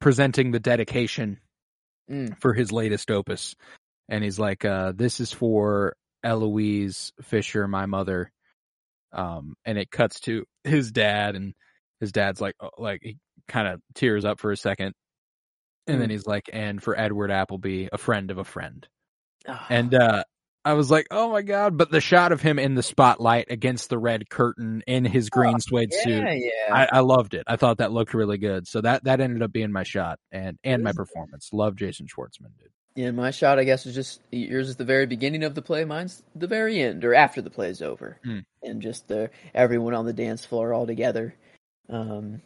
presenting 0.00 0.50
the 0.50 0.60
dedication 0.60 1.38
Mm. 2.10 2.36
for 2.40 2.52
his 2.52 2.72
latest 2.72 3.10
opus. 3.10 3.54
And 4.08 4.22
he's 4.24 4.38
like, 4.38 4.64
uh, 4.64 4.92
this 4.94 5.20
is 5.20 5.32
for 5.32 5.96
Eloise 6.24 7.12
Fisher, 7.22 7.66
my 7.68 7.86
mother. 7.86 8.30
Um, 9.12 9.54
and 9.64 9.78
it 9.78 9.90
cuts 9.90 10.20
to 10.22 10.44
his 10.64 10.90
dad 10.92 11.36
and 11.36 11.54
his 12.02 12.12
dad's 12.12 12.40
like, 12.42 12.54
oh, 12.60 12.68
like 12.76 13.00
he 13.02 13.16
kind 13.48 13.66
of 13.68 13.80
tears 13.94 14.26
up 14.26 14.40
for 14.40 14.52
a 14.52 14.56
second. 14.58 14.92
And 15.86 16.00
then 16.00 16.08
Mm. 16.10 16.12
he's 16.12 16.26
like, 16.26 16.50
and 16.52 16.82
for 16.82 16.98
Edward 16.98 17.30
Appleby, 17.30 17.86
a 17.90 17.96
friend 17.98 18.30
of 18.30 18.36
a 18.38 18.44
friend. 18.44 18.86
Ah, 19.48 19.66
And, 19.70 19.94
uh, 19.94 20.24
I 20.64 20.74
was 20.74 20.90
like, 20.92 21.08
oh 21.10 21.30
my 21.32 21.42
God. 21.42 21.76
But 21.76 21.90
the 21.90 22.00
shot 22.00 22.30
of 22.30 22.40
him 22.40 22.58
in 22.60 22.76
the 22.76 22.84
spotlight 22.84 23.46
against 23.50 23.88
the 23.88 23.98
red 23.98 24.30
curtain 24.30 24.82
in 24.86 25.04
his 25.04 25.28
green 25.28 25.58
suede 25.58 25.92
suit. 25.92 26.22
yeah, 26.22 26.32
yeah, 26.34 26.50
I, 26.72 26.98
I 26.98 27.00
loved 27.00 27.34
it. 27.34 27.42
I 27.48 27.56
thought 27.56 27.78
that 27.78 27.90
looked 27.90 28.14
really 28.14 28.38
good. 28.38 28.68
So 28.68 28.80
that 28.80 29.02
that 29.04 29.20
ended 29.20 29.42
up 29.42 29.50
being 29.52 29.72
my 29.72 29.82
shot 29.82 30.20
and 30.30 30.56
and 30.62 30.84
my 30.84 30.92
performance. 30.92 31.48
Love 31.52 31.74
Jason 31.74 32.06
Schwartzman, 32.06 32.52
dude. 32.60 32.70
yeah. 32.94 33.10
My 33.10 33.32
shot, 33.32 33.58
I 33.58 33.64
guess, 33.64 33.86
is 33.86 33.96
just 33.96 34.20
yours 34.30 34.68
is 34.68 34.76
the 34.76 34.84
very 34.84 35.06
beginning 35.06 35.42
of 35.42 35.56
the 35.56 35.62
play. 35.62 35.84
Mine's 35.84 36.22
the 36.36 36.46
very 36.46 36.80
end 36.80 37.04
or 37.04 37.12
after 37.12 37.42
the 37.42 37.50
play's 37.50 37.82
over, 37.82 38.20
Hmm. 38.22 38.38
and 38.62 38.80
just 38.80 39.08
the 39.08 39.30
everyone 39.54 39.94
on 39.94 40.06
the 40.06 40.12
dance 40.12 40.44
floor 40.46 40.72
all 40.72 40.86
together. 40.86 41.34
Um, 41.92 42.42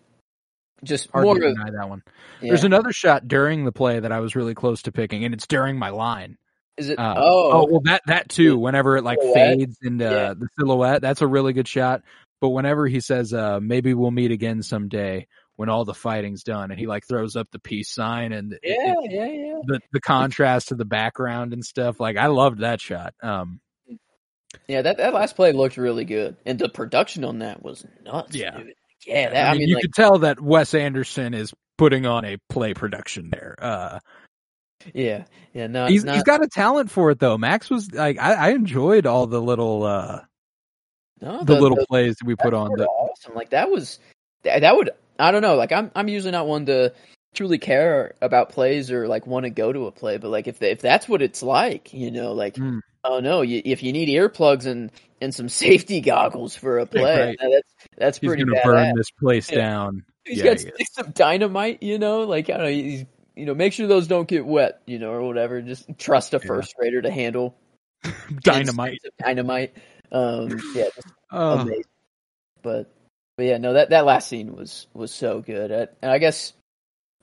just 0.84 1.10
Hard 1.10 1.24
more 1.24 1.34
to 1.38 1.46
of 1.46 1.54
deny 1.54 1.70
that 1.70 1.88
one. 1.88 2.02
yeah. 2.42 2.48
There's 2.50 2.64
another 2.64 2.92
shot 2.92 3.26
during 3.26 3.64
the 3.64 3.72
play 3.72 3.98
that 4.00 4.12
I 4.12 4.20
was 4.20 4.36
really 4.36 4.54
close 4.54 4.82
to 4.82 4.92
picking, 4.92 5.24
and 5.24 5.32
it's 5.32 5.46
during 5.46 5.78
my 5.78 5.90
line. 5.90 6.36
is 6.76 6.90
it? 6.90 6.98
Uh, 6.98 7.14
oh, 7.16 7.50
Oh, 7.52 7.66
well, 7.70 7.80
that 7.84 8.02
that 8.06 8.28
too. 8.28 8.58
Whenever 8.58 8.96
it 8.98 9.04
like 9.04 9.18
Silhouette? 9.20 9.58
fades 9.58 9.78
into 9.82 10.04
Yeah. 10.04 10.34
the 10.34 10.48
silhouette, 10.58 11.00
that's 11.00 11.22
a 11.22 11.26
really 11.26 11.52
good 11.54 11.66
shot. 11.68 12.02
But 12.40 12.50
whenever 12.50 12.86
he 12.86 13.00
says, 13.00 13.32
uh, 13.32 13.60
"Maybe 13.60 13.94
we'll 13.94 14.10
meet 14.10 14.30
again 14.30 14.62
someday," 14.62 15.26
when 15.56 15.70
all 15.70 15.86
the 15.86 15.94
fighting's 15.94 16.42
done, 16.42 16.70
and 16.70 16.78
he 16.78 16.86
like 16.86 17.06
throws 17.08 17.34
up 17.36 17.48
the 17.50 17.58
peace 17.58 17.90
sign, 17.90 18.32
and 18.32 18.52
yeah, 18.62 18.74
it- 19.02 19.10
yeah, 19.10 19.24
yeah. 19.24 19.60
the 19.66 19.80
the 19.92 20.00
contrast 20.02 20.68
to 20.68 20.74
the 20.74 20.84
background 20.84 21.54
and 21.54 21.64
stuff. 21.64 21.98
Like 21.98 22.18
I 22.18 22.26
loved 22.26 22.58
that 22.60 22.80
shot. 22.82 23.14
Um, 23.22 23.60
Yeah, 24.68 24.82
that, 24.82 24.96
that 24.98 25.14
last 25.14 25.36
play 25.36 25.52
looked 25.52 25.76
really 25.78 26.04
good, 26.04 26.36
and 26.44 26.58
the 26.58 26.68
production 26.68 27.24
on 27.24 27.38
that 27.38 27.62
was 27.62 27.86
nuts. 28.04 28.36
Yeah. 28.36 28.58
dude. 28.58 28.74
Yeah. 29.06 29.30
That, 29.30 29.46
I 29.46 29.48
I 29.48 29.52
mean, 29.52 29.60
mean, 29.60 29.68
you 29.68 29.74
like, 29.76 29.82
could 29.82 29.94
tell 29.94 30.18
that 30.18 30.40
Wes 30.40 30.74
Anderson 30.74 31.34
is 31.34 31.54
putting 31.78 32.06
on 32.06 32.24
a 32.24 32.36
play 32.48 32.74
production 32.74 33.30
there. 33.30 33.56
Uh, 33.58 33.98
yeah, 34.94 35.24
yeah. 35.52 35.66
Not, 35.66 35.90
he's 35.90 36.04
not, 36.04 36.14
he's 36.14 36.24
got 36.24 36.42
a 36.42 36.48
talent 36.48 36.90
for 36.90 37.10
it 37.10 37.18
though. 37.18 37.38
Max 37.38 37.70
was 37.70 37.92
like, 37.92 38.18
I, 38.18 38.34
I 38.34 38.48
enjoyed 38.50 39.06
all 39.06 39.26
the 39.26 39.40
little 39.40 39.82
uh 39.82 40.20
no, 41.20 41.44
the, 41.44 41.58
little 41.58 41.84
plays 41.86 42.16
that 42.16 42.26
we 42.26 42.36
put 42.36 42.52
on. 42.52 42.70
The, 42.76 42.86
awesome. 42.86 43.34
Like 43.34 43.50
that 43.50 43.70
was 43.70 43.98
that, 44.42 44.60
that 44.60 44.76
would 44.76 44.90
I 45.18 45.30
don't 45.30 45.42
know. 45.42 45.56
Like 45.56 45.72
I'm 45.72 45.90
I'm 45.94 46.08
usually 46.08 46.32
not 46.32 46.46
one 46.46 46.66
to 46.66 46.92
truly 47.34 47.58
care 47.58 48.14
about 48.20 48.50
plays 48.50 48.90
or 48.90 49.08
like 49.08 49.26
want 49.26 49.44
to 49.44 49.50
go 49.50 49.72
to 49.72 49.86
a 49.86 49.92
play, 49.92 50.18
but 50.18 50.28
like 50.28 50.46
if 50.46 50.62
if 50.62 50.80
that's 50.80 51.08
what 51.08 51.22
it's 51.22 51.42
like, 51.42 51.92
you 51.92 52.10
know, 52.10 52.32
like 52.32 52.54
Mm. 52.54 52.80
Oh 53.08 53.20
no, 53.20 53.42
you, 53.42 53.62
if 53.64 53.82
you 53.82 53.92
need 53.92 54.08
earplugs 54.08 54.66
and 54.66 54.90
and 55.20 55.34
some 55.34 55.48
safety 55.64 56.00
goggles 56.00 56.56
for 56.56 56.78
a 56.78 56.86
play, 56.86 57.26
right. 57.28 57.36
that's 57.40 57.74
that's 57.96 58.18
he's 58.18 58.28
pretty 58.28 58.44
gonna 58.44 58.56
badass. 58.58 58.64
burn 58.64 58.96
this 58.96 59.10
place 59.10 59.50
Yeah. 59.50 59.58
down. 59.58 60.04
He's 60.24 60.38
Yeah, 60.38 60.44
got 60.44 60.60
sticks 60.60 60.98
of 60.98 61.14
dynamite, 61.14 61.82
you 61.82 61.98
know, 61.98 62.22
like 62.22 62.50
I 62.50 62.54
don't 62.54 62.62
know, 62.62 62.70
he's 62.70 63.04
you 63.34 63.44
know, 63.46 63.54
make 63.54 63.72
sure 63.74 63.86
those 63.86 64.06
don't 64.06 64.26
get 64.26 64.46
wet, 64.46 64.80
you 64.86 64.98
know, 64.98 65.10
or 65.12 65.22
whatever. 65.26 65.60
Just 65.62 65.86
trust 65.98 66.32
a 66.34 66.38
Yeah. 66.38 66.46
first 66.46 66.74
grader 66.76 67.02
to 67.02 67.10
handle 67.10 67.54
Dynamite. 68.42 68.98
dynamite. 69.22 69.74
Um, 70.12 70.58
yeah, 70.74 70.88
Oh, 71.30 71.58
amazing. 71.60 71.84
But 72.62 72.90
but 73.36 73.44
yeah, 73.46 73.58
no, 73.58 73.74
that 73.74 73.90
that 73.90 74.04
last 74.06 74.28
scene 74.28 74.54
was 74.56 74.86
was 74.94 75.12
so 75.12 75.40
good. 75.40 75.70
Uh, 75.70 75.86
And 76.02 76.10
I 76.10 76.18
guess 76.18 76.52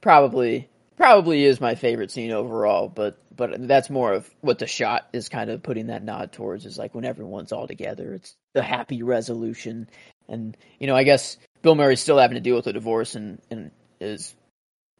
probably 0.01 0.69
probably 0.97 1.43
is 1.43 1.61
my 1.61 1.75
favorite 1.75 2.11
scene 2.11 2.31
overall. 2.31 2.87
But 2.87 3.17
but 3.35 3.67
that's 3.67 3.89
more 3.89 4.13
of 4.13 4.29
what 4.41 4.59
the 4.59 4.67
shot 4.67 5.07
is 5.13 5.29
kind 5.29 5.49
of 5.49 5.63
putting 5.63 5.87
that 5.87 6.03
nod 6.03 6.31
towards 6.31 6.65
is 6.65 6.77
like 6.77 6.93
when 6.93 7.05
everyone's 7.05 7.51
all 7.51 7.67
together. 7.67 8.13
It's 8.13 8.35
the 8.53 8.63
happy 8.63 9.03
resolution, 9.03 9.89
and 10.27 10.55
you 10.79 10.87
know, 10.87 10.95
I 10.95 11.03
guess 11.03 11.37
Bill 11.61 11.75
Murray's 11.75 12.01
still 12.01 12.17
having 12.17 12.35
to 12.35 12.41
deal 12.41 12.55
with 12.55 12.65
the 12.65 12.73
divorce 12.73 13.15
and 13.15 13.41
and 13.49 13.71
is 13.99 14.33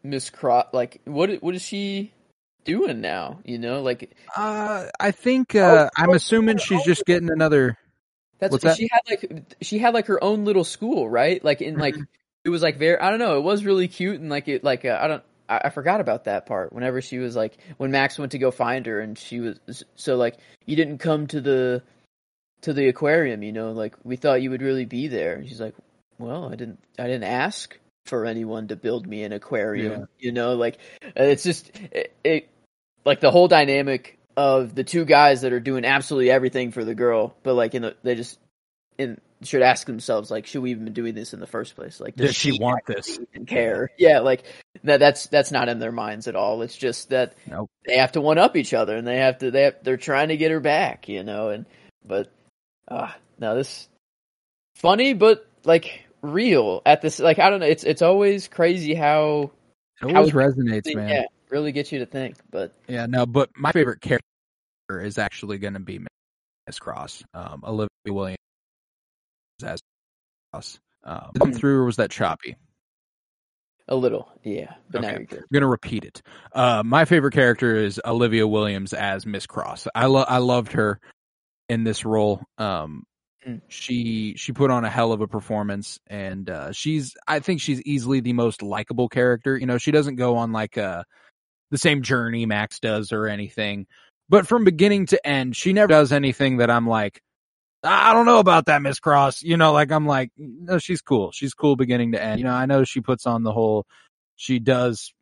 Miss 0.04 0.30
Cross 0.30 0.68
like 0.74 1.02
what 1.06 1.30
what 1.42 1.56
is 1.56 1.62
she 1.62 2.12
doing 2.64 3.02
now? 3.02 3.40
You 3.46 3.60
know, 3.60 3.82
like 3.82 4.16
uh, 4.36 4.86
I 5.00 5.12
think 5.12 5.56
uh, 5.56 5.90
I'm 5.96 6.12
assuming 6.12 6.58
she's 6.58 6.84
just 6.84 7.06
getting 7.06 7.32
another. 7.32 7.78
That's 8.40 8.58
that? 8.60 8.76
she 8.78 8.90
had 8.92 9.02
like 9.10 9.56
she 9.62 9.80
had 9.80 9.94
like 9.94 10.08
her 10.08 10.22
own 10.24 10.46
little 10.46 10.64
school, 10.64 11.10
right? 11.10 11.44
Like 11.44 11.62
in 11.62 11.78
like 11.78 11.96
Mm-hmm. 11.96 12.04
it 12.46 12.50
was 12.50 12.62
like 12.62 12.78
very 12.78 13.00
I 13.00 13.10
don't 13.10 13.20
know, 13.20 13.38
it 13.38 13.44
was 13.44 13.64
really 13.64 13.88
cute 13.88 14.20
and 14.20 14.30
like 14.30 14.48
it 14.48 14.64
like 14.64 14.86
uh, 14.86 14.98
I 15.02 15.08
don't 15.08 15.24
I, 15.50 15.62
I 15.66 15.70
forgot 15.70 16.02
about 16.02 16.26
that 16.26 16.46
part. 16.46 16.74
Whenever 16.74 17.02
she 17.02 17.20
was 17.20 17.36
like 17.36 17.58
when 17.78 17.92
Max 17.92 18.18
went 18.18 18.32
to 18.34 18.40
go 18.40 18.52
find 18.52 18.86
her 18.86 19.00
and 19.00 19.18
she 19.18 19.40
was 19.40 19.60
so 19.96 20.16
like 20.16 20.38
you 20.66 20.76
didn't 20.76 21.00
come 21.00 21.28
to 21.28 21.42
the 21.42 21.84
to 22.62 22.74
the 22.74 22.88
aquarium, 22.88 23.44
you 23.44 23.52
know, 23.52 23.72
like 23.72 23.96
we 24.04 24.16
thought 24.16 24.42
you 24.42 24.50
would 24.50 24.62
really 24.62 24.86
be 24.86 25.08
there. 25.08 25.36
And 25.36 25.48
she's 25.48 25.62
like, 25.62 25.76
"Well, 26.18 26.52
I 26.52 26.56
didn't 26.56 26.80
I 26.98 27.04
didn't 27.04 27.26
ask 27.26 27.78
for 28.06 28.26
anyone 28.26 28.70
to 28.70 28.76
build 28.76 29.06
me 29.08 29.24
an 29.24 29.34
aquarium." 29.34 29.92
Yeah. 29.92 30.06
You 30.20 30.32
know, 30.32 30.56
like 30.56 30.78
uh, 31.06 31.24
it's 31.24 31.44
just 31.44 31.72
it, 31.92 32.14
it 32.24 32.50
like 33.06 33.20
the 33.20 33.32
whole 33.32 33.48
dynamic 33.48 34.18
of 34.36 34.74
the 34.74 34.84
two 34.84 35.06
guys 35.06 35.42
that 35.42 35.54
are 35.54 35.60
doing 35.60 35.86
absolutely 35.86 36.32
everything 36.32 36.72
for 36.72 36.84
the 36.84 36.96
girl, 36.96 37.36
but 37.44 37.54
like 37.54 37.76
in 37.76 37.84
the, 37.84 37.96
they 38.02 38.16
just 38.16 38.40
in 38.98 39.20
should 39.44 39.62
ask 39.62 39.88
themselves 39.88 40.30
like, 40.32 40.46
should 40.46 40.62
we 40.62 40.72
even 40.72 40.86
be 40.86 40.92
doing 40.92 41.16
this 41.16 41.34
in 41.34 41.40
the 41.40 41.48
first 41.48 41.76
place? 41.76 42.00
Like, 42.00 42.16
Does 42.16 42.36
she 42.36 42.58
want 42.60 42.86
this? 42.86 43.20
care? 43.48 43.90
Yeah, 43.98 44.20
like 44.20 44.44
that. 44.84 45.00
That's 45.00 45.28
that's 45.28 45.52
not 45.52 45.70
in 45.70 45.80
their 45.80 45.92
minds 45.92 46.28
at 46.28 46.36
all. 46.36 46.62
It's 46.62 46.76
just 46.78 47.10
that 47.10 47.36
Nope. 47.48 47.70
they 47.86 47.98
have 47.98 48.14
to 48.14 48.22
one 48.22 48.38
up 48.38 48.56
each 48.56 48.74
other, 48.74 48.96
and 48.96 49.08
they 49.08 49.18
have 49.18 49.40
to 49.40 49.52
they 49.52 49.64
have, 49.64 49.76
they're 49.84 49.98
trying 49.98 50.30
to 50.30 50.38
get 50.38 50.52
her 50.52 50.60
back, 50.60 51.08
you 51.10 51.24
know. 51.24 51.50
And 51.50 51.66
but 52.06 52.32
ah, 52.90 53.16
no, 53.40 53.56
this 53.56 53.88
funny, 54.76 55.14
but 55.14 55.48
like 55.64 56.04
real 56.22 56.82
at 56.86 57.02
this. 57.02 57.20
Like 57.20 57.40
I 57.40 57.50
don't 57.50 57.60
know. 57.60 57.68
It's 57.68 57.84
it's 57.84 58.02
always 58.02 58.48
crazy 58.48 58.94
how 58.94 59.52
It 60.02 60.10
How 60.12 60.16
always 60.18 60.34
would 60.34 60.56
resonates, 60.56 60.94
man. 60.96 61.10
yeah 61.10 61.24
really 61.54 61.72
gets 61.72 61.92
you 61.92 62.00
to 62.00 62.06
think. 62.06 62.36
But 62.52 62.74
Yeah, 62.90 63.06
no, 63.06 63.26
but 63.26 63.52
my 63.56 63.72
favorite 63.72 64.02
character 64.02 64.26
is 64.90 65.18
actually 65.18 65.60
going 65.60 65.76
to 65.76 65.80
be 65.80 66.00
Miss 66.68 66.80
Cross, 66.80 67.24
um, 67.34 67.64
Olivia 67.66 67.88
Williams 68.08 68.38
as 69.64 69.82
Cross. 70.52 70.80
Um, 71.04 71.32
come 71.38 71.52
through 71.54 71.82
or 71.82 71.86
was 71.86 71.98
that 71.98 72.12
choppy? 72.12 72.56
a 73.90 73.96
little, 73.96 74.32
yeah. 74.44 74.76
But 74.90 75.02
now 75.02 75.08
Okay. 75.10 75.18
you're 75.18 75.26
good. 75.26 75.40
I'm 75.40 75.46
gonna 75.52 75.68
repeat 75.68 76.06
it. 76.06 76.22
Uh, 76.54 76.84
my 76.86 77.04
favorite 77.04 77.34
character 77.34 77.76
is 77.76 78.00
Olivia 78.06 78.48
Williams 78.48 78.94
as 78.94 79.26
Miss 79.26 79.46
Cross. 79.46 79.88
I 79.94 80.06
lo- 80.06 80.24
I 80.26 80.38
loved 80.38 80.72
her 80.72 81.02
in 81.68 81.84
this 81.84 82.06
role. 82.06 82.42
Um, 82.58 83.04
Mm. 83.46 83.62
she 83.68 84.36
she 84.38 84.54
put 84.54 84.72
on 84.72 84.86
a 84.86 84.90
hell 84.90 85.12
of 85.12 85.20
a 85.20 85.28
performance, 85.28 86.00
and 86.08 86.50
uh, 86.50 86.72
she's 86.72 87.14
I 87.28 87.40
think 87.40 87.60
she's 87.60 87.82
easily 87.82 88.22
the 88.22 88.32
most 88.32 88.62
likable 88.62 89.10
character. 89.10 89.58
You 89.58 89.66
know, 89.66 89.78
she 89.78 89.92
doesn't 89.92 90.16
go 90.16 90.38
on 90.38 90.54
like 90.54 90.78
uh 90.78 91.04
the 91.70 91.78
same 91.78 92.04
journey 92.04 92.46
Max 92.46 92.80
does 92.80 93.12
or 93.12 93.28
anything, 93.28 93.86
but 94.30 94.48
from 94.48 94.64
beginning 94.64 95.08
to 95.08 95.28
end, 95.28 95.58
she 95.58 95.74
never 95.74 95.88
does 95.88 96.14
anything 96.14 96.58
that 96.58 96.70
I'm 96.72 96.88
like. 96.88 97.22
I 97.84 98.14
don't 98.14 98.26
know 98.26 98.40
about 98.40 98.68
that, 98.68 98.82
Miss 98.82 99.00
Cross. 99.00 99.44
You 99.44 99.58
know, 99.58 99.74
like 99.74 99.92
I'm 99.92 100.06
like, 100.06 100.32
no, 100.38 100.78
she's 100.78 101.02
cool. 101.02 101.32
She's 101.32 101.54
cool 101.54 101.76
beginning 101.76 102.14
to 102.14 102.24
end. 102.24 102.40
You 102.40 102.46
know, 102.46 102.54
I 102.54 102.66
know 102.66 102.84
she 102.84 103.02
puts 103.02 103.28
on 103.28 103.44
the 103.44 103.52
whole, 103.52 103.86
she 104.36 104.60
does 104.60 105.14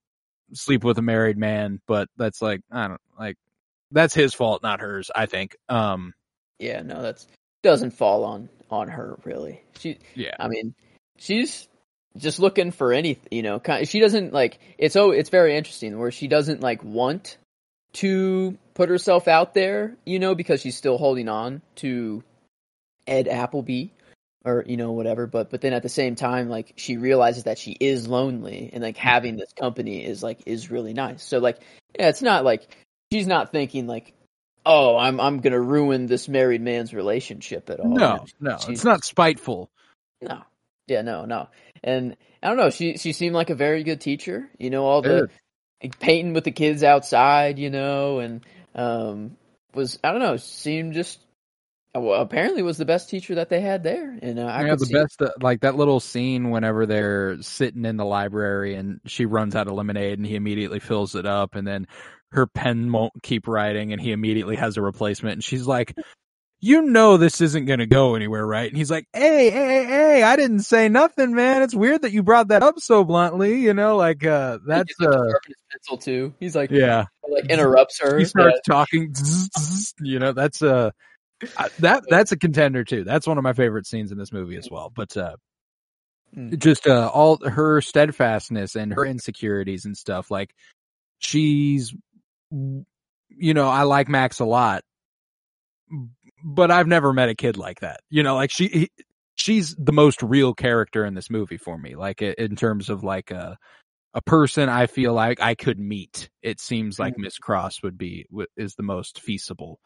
sleep 0.53 0.83
with 0.83 0.97
a 0.97 1.01
married 1.01 1.37
man, 1.37 1.81
but 1.87 2.07
that's 2.17 2.41
like, 2.41 2.61
I 2.71 2.87
don't 2.87 3.01
like, 3.17 3.37
that's 3.91 4.13
his 4.13 4.33
fault, 4.33 4.61
not 4.63 4.79
hers. 4.79 5.09
I 5.13 5.25
think. 5.25 5.55
Um, 5.69 6.13
Yeah, 6.59 6.81
no, 6.81 7.01
that's 7.01 7.27
doesn't 7.63 7.91
fall 7.91 8.23
on 8.23 8.49
on 8.69 8.87
her 8.87 9.17
really. 9.23 9.61
She, 9.79 9.99
yeah, 10.15 10.35
I 10.39 10.47
mean, 10.47 10.73
she's 11.17 11.67
just 12.17 12.39
looking 12.39 12.71
for 12.71 12.93
any, 12.93 13.19
you 13.29 13.41
know, 13.41 13.59
kind. 13.59 13.87
She 13.87 13.99
doesn't 13.99 14.33
like. 14.33 14.59
It's 14.77 14.95
oh, 14.95 15.11
it's 15.11 15.29
very 15.29 15.57
interesting 15.57 15.97
where 15.97 16.11
she 16.11 16.27
doesn't 16.27 16.61
like 16.61 16.83
want 16.83 17.37
to 17.93 18.57
put 18.73 18.89
herself 18.89 19.27
out 19.27 19.53
there, 19.53 19.95
you 20.05 20.19
know, 20.19 20.35
because 20.35 20.61
she's 20.61 20.77
still 20.77 20.97
holding 20.97 21.27
on 21.27 21.61
to 21.75 22.23
Ed 23.07 23.27
Appleby 23.27 23.87
or 24.43 24.63
you 24.67 24.75
know 24.77 24.91
whatever 24.91 25.27
but 25.27 25.49
but 25.51 25.61
then 25.61 25.73
at 25.73 25.83
the 25.83 25.89
same 25.89 26.15
time 26.15 26.49
like 26.49 26.73
she 26.75 26.97
realizes 26.97 27.43
that 27.43 27.59
she 27.59 27.71
is 27.79 28.07
lonely 28.07 28.69
and 28.73 28.81
like 28.83 28.97
having 28.97 29.35
this 29.35 29.53
company 29.53 30.03
is 30.03 30.23
like 30.23 30.41
is 30.45 30.71
really 30.71 30.93
nice. 30.93 31.23
So 31.23 31.37
like 31.39 31.59
yeah 31.97 32.09
it's 32.09 32.21
not 32.21 32.43
like 32.43 32.67
she's 33.11 33.27
not 33.27 33.51
thinking 33.51 33.85
like 33.87 34.13
oh 34.65 34.97
i'm 34.97 35.19
i'm 35.19 35.39
gonna 35.39 35.59
ruin 35.61 36.05
this 36.07 36.27
married 36.27 36.61
man's 36.61 36.93
relationship 36.93 37.69
at 37.69 37.79
all. 37.79 37.89
No, 37.89 38.25
no, 38.39 38.57
she's- 38.57 38.69
it's 38.69 38.83
not 38.85 39.03
spiteful. 39.03 39.69
no. 40.21 40.41
Yeah 40.87 41.01
no 41.03 41.25
no. 41.25 41.47
And 41.83 42.17
i 42.43 42.47
don't 42.47 42.57
know 42.57 42.69
she 42.71 42.97
she 42.97 43.13
seemed 43.13 43.35
like 43.35 43.49
a 43.51 43.55
very 43.55 43.83
good 43.83 44.01
teacher 44.01 44.49
you 44.57 44.69
know 44.69 44.85
all 44.85 45.01
the 45.01 45.29
painting 45.99 46.33
with 46.33 46.43
the 46.43 46.51
kids 46.51 46.83
outside 46.83 47.57
you 47.59 47.69
know 47.69 48.19
and 48.19 48.45
um 48.75 49.35
was 49.73 49.99
i 50.03 50.11
don't 50.11 50.21
know 50.21 50.37
seemed 50.37 50.93
just 50.93 51.19
well, 51.93 52.21
apparently 52.21 52.61
was 52.61 52.77
the 52.77 52.85
best 52.85 53.09
teacher 53.09 53.35
that 53.35 53.49
they 53.49 53.59
had 53.59 53.83
there 53.83 54.17
and 54.21 54.39
uh, 54.39 54.47
i 54.47 54.63
could 54.63 54.79
the 54.79 54.85
see 54.85 54.93
best, 54.93 55.21
uh, 55.21 55.31
like 55.41 55.61
that 55.61 55.75
little 55.75 55.99
scene 55.99 56.49
whenever 56.49 56.85
they're 56.85 57.41
sitting 57.41 57.85
in 57.85 57.97
the 57.97 58.05
library 58.05 58.75
and 58.75 59.01
she 59.05 59.25
runs 59.25 59.55
out 59.55 59.67
of 59.67 59.73
lemonade 59.73 60.17
and 60.17 60.25
he 60.25 60.35
immediately 60.35 60.79
fills 60.79 61.15
it 61.15 61.25
up 61.25 61.55
and 61.55 61.67
then 61.67 61.87
her 62.31 62.47
pen 62.47 62.91
won't 62.91 63.13
keep 63.21 63.47
writing 63.47 63.91
and 63.91 64.01
he 64.01 64.11
immediately 64.11 64.55
has 64.55 64.77
a 64.77 64.81
replacement 64.81 65.33
and 65.33 65.43
she's 65.43 65.67
like, 65.67 65.93
you 66.61 66.83
know 66.83 67.17
this 67.17 67.41
isn't 67.41 67.65
going 67.65 67.79
to 67.79 67.87
go 67.87 68.15
anywhere, 68.15 68.45
right? 68.45 68.69
And 68.69 68.77
he's 68.77 68.91
like, 68.91 69.07
hey, 69.13 69.49
hey, 69.49 69.67
hey, 69.67 69.85
hey, 69.85 70.23
I 70.23 70.35
didn't 70.35 70.61
say 70.61 70.87
nothing, 70.89 71.33
man. 71.33 71.63
It's 71.63 71.73
weird 71.73 72.03
that 72.03 72.11
you 72.11 72.21
brought 72.21 72.49
that 72.49 72.61
up 72.61 72.79
so 72.79 73.03
bluntly, 73.03 73.59
you 73.59 73.73
know, 73.73 73.97
like, 73.97 74.23
uh, 74.23 74.59
that's, 74.65 74.93
uh, 75.01 75.33
his 75.47 75.55
pencil 75.71 75.97
too. 75.97 76.33
He's 76.39 76.55
like, 76.55 76.69
yeah. 76.69 77.05
like 77.27 77.45
interrupts 77.47 77.99
her. 77.99 78.19
He 78.19 78.25
starts 78.25 78.59
talking, 78.65 79.13
you 80.01 80.19
know, 80.19 80.33
that's, 80.33 80.61
uh, 80.61 80.91
uh, 81.57 81.69
that, 81.79 82.03
that's 82.09 82.31
a 82.31 82.37
contender 82.37 82.83
too. 82.83 83.03
That's 83.03 83.27
one 83.27 83.37
of 83.37 83.43
my 83.43 83.53
favorite 83.53 83.85
scenes 83.87 84.11
in 84.11 84.17
this 84.17 84.31
movie 84.31 84.57
as 84.57 84.69
well. 84.69 84.91
But, 84.95 85.15
uh, 85.17 85.35
Mm. 86.37 86.57
just 86.59 86.87
uh 86.87 87.11
all 87.13 87.37
her 87.45 87.81
steadfastness 87.81 88.77
and 88.77 88.93
her 88.93 89.05
insecurities 89.05 89.83
and 89.83 89.97
stuff 89.97 90.31
like 90.31 90.55
she's 91.19 91.93
you 92.51 93.53
know 93.53 93.67
i 93.67 93.83
like 93.83 94.07
max 94.07 94.39
a 94.39 94.45
lot 94.45 94.81
but 96.43 96.71
i've 96.71 96.87
never 96.87 97.11
met 97.11 97.27
a 97.27 97.35
kid 97.35 97.57
like 97.57 97.81
that 97.81 97.99
you 98.09 98.23
know 98.23 98.35
like 98.35 98.49
she 98.49 98.67
he- 98.67 98.91
she's 99.35 99.75
the 99.77 99.91
most 99.91 100.23
real 100.23 100.53
character 100.53 101.03
in 101.05 101.15
this 101.15 101.29
movie 101.29 101.57
for 101.57 101.77
me 101.77 101.95
like 101.95 102.21
in 102.21 102.55
terms 102.55 102.89
of 102.89 103.03
like 103.03 103.31
a 103.31 103.57
a 104.13 104.21
person 104.21 104.69
i 104.69 104.87
feel 104.87 105.13
like 105.13 105.41
i 105.41 105.53
could 105.53 105.79
meet 105.79 106.29
it 106.41 106.61
seems 106.61 106.97
like 106.97 107.17
miss 107.17 107.37
cross 107.37 107.83
would 107.83 107.97
be 107.97 108.25
is 108.55 108.75
the 108.75 108.83
most 108.83 109.19
feasible 109.19 109.79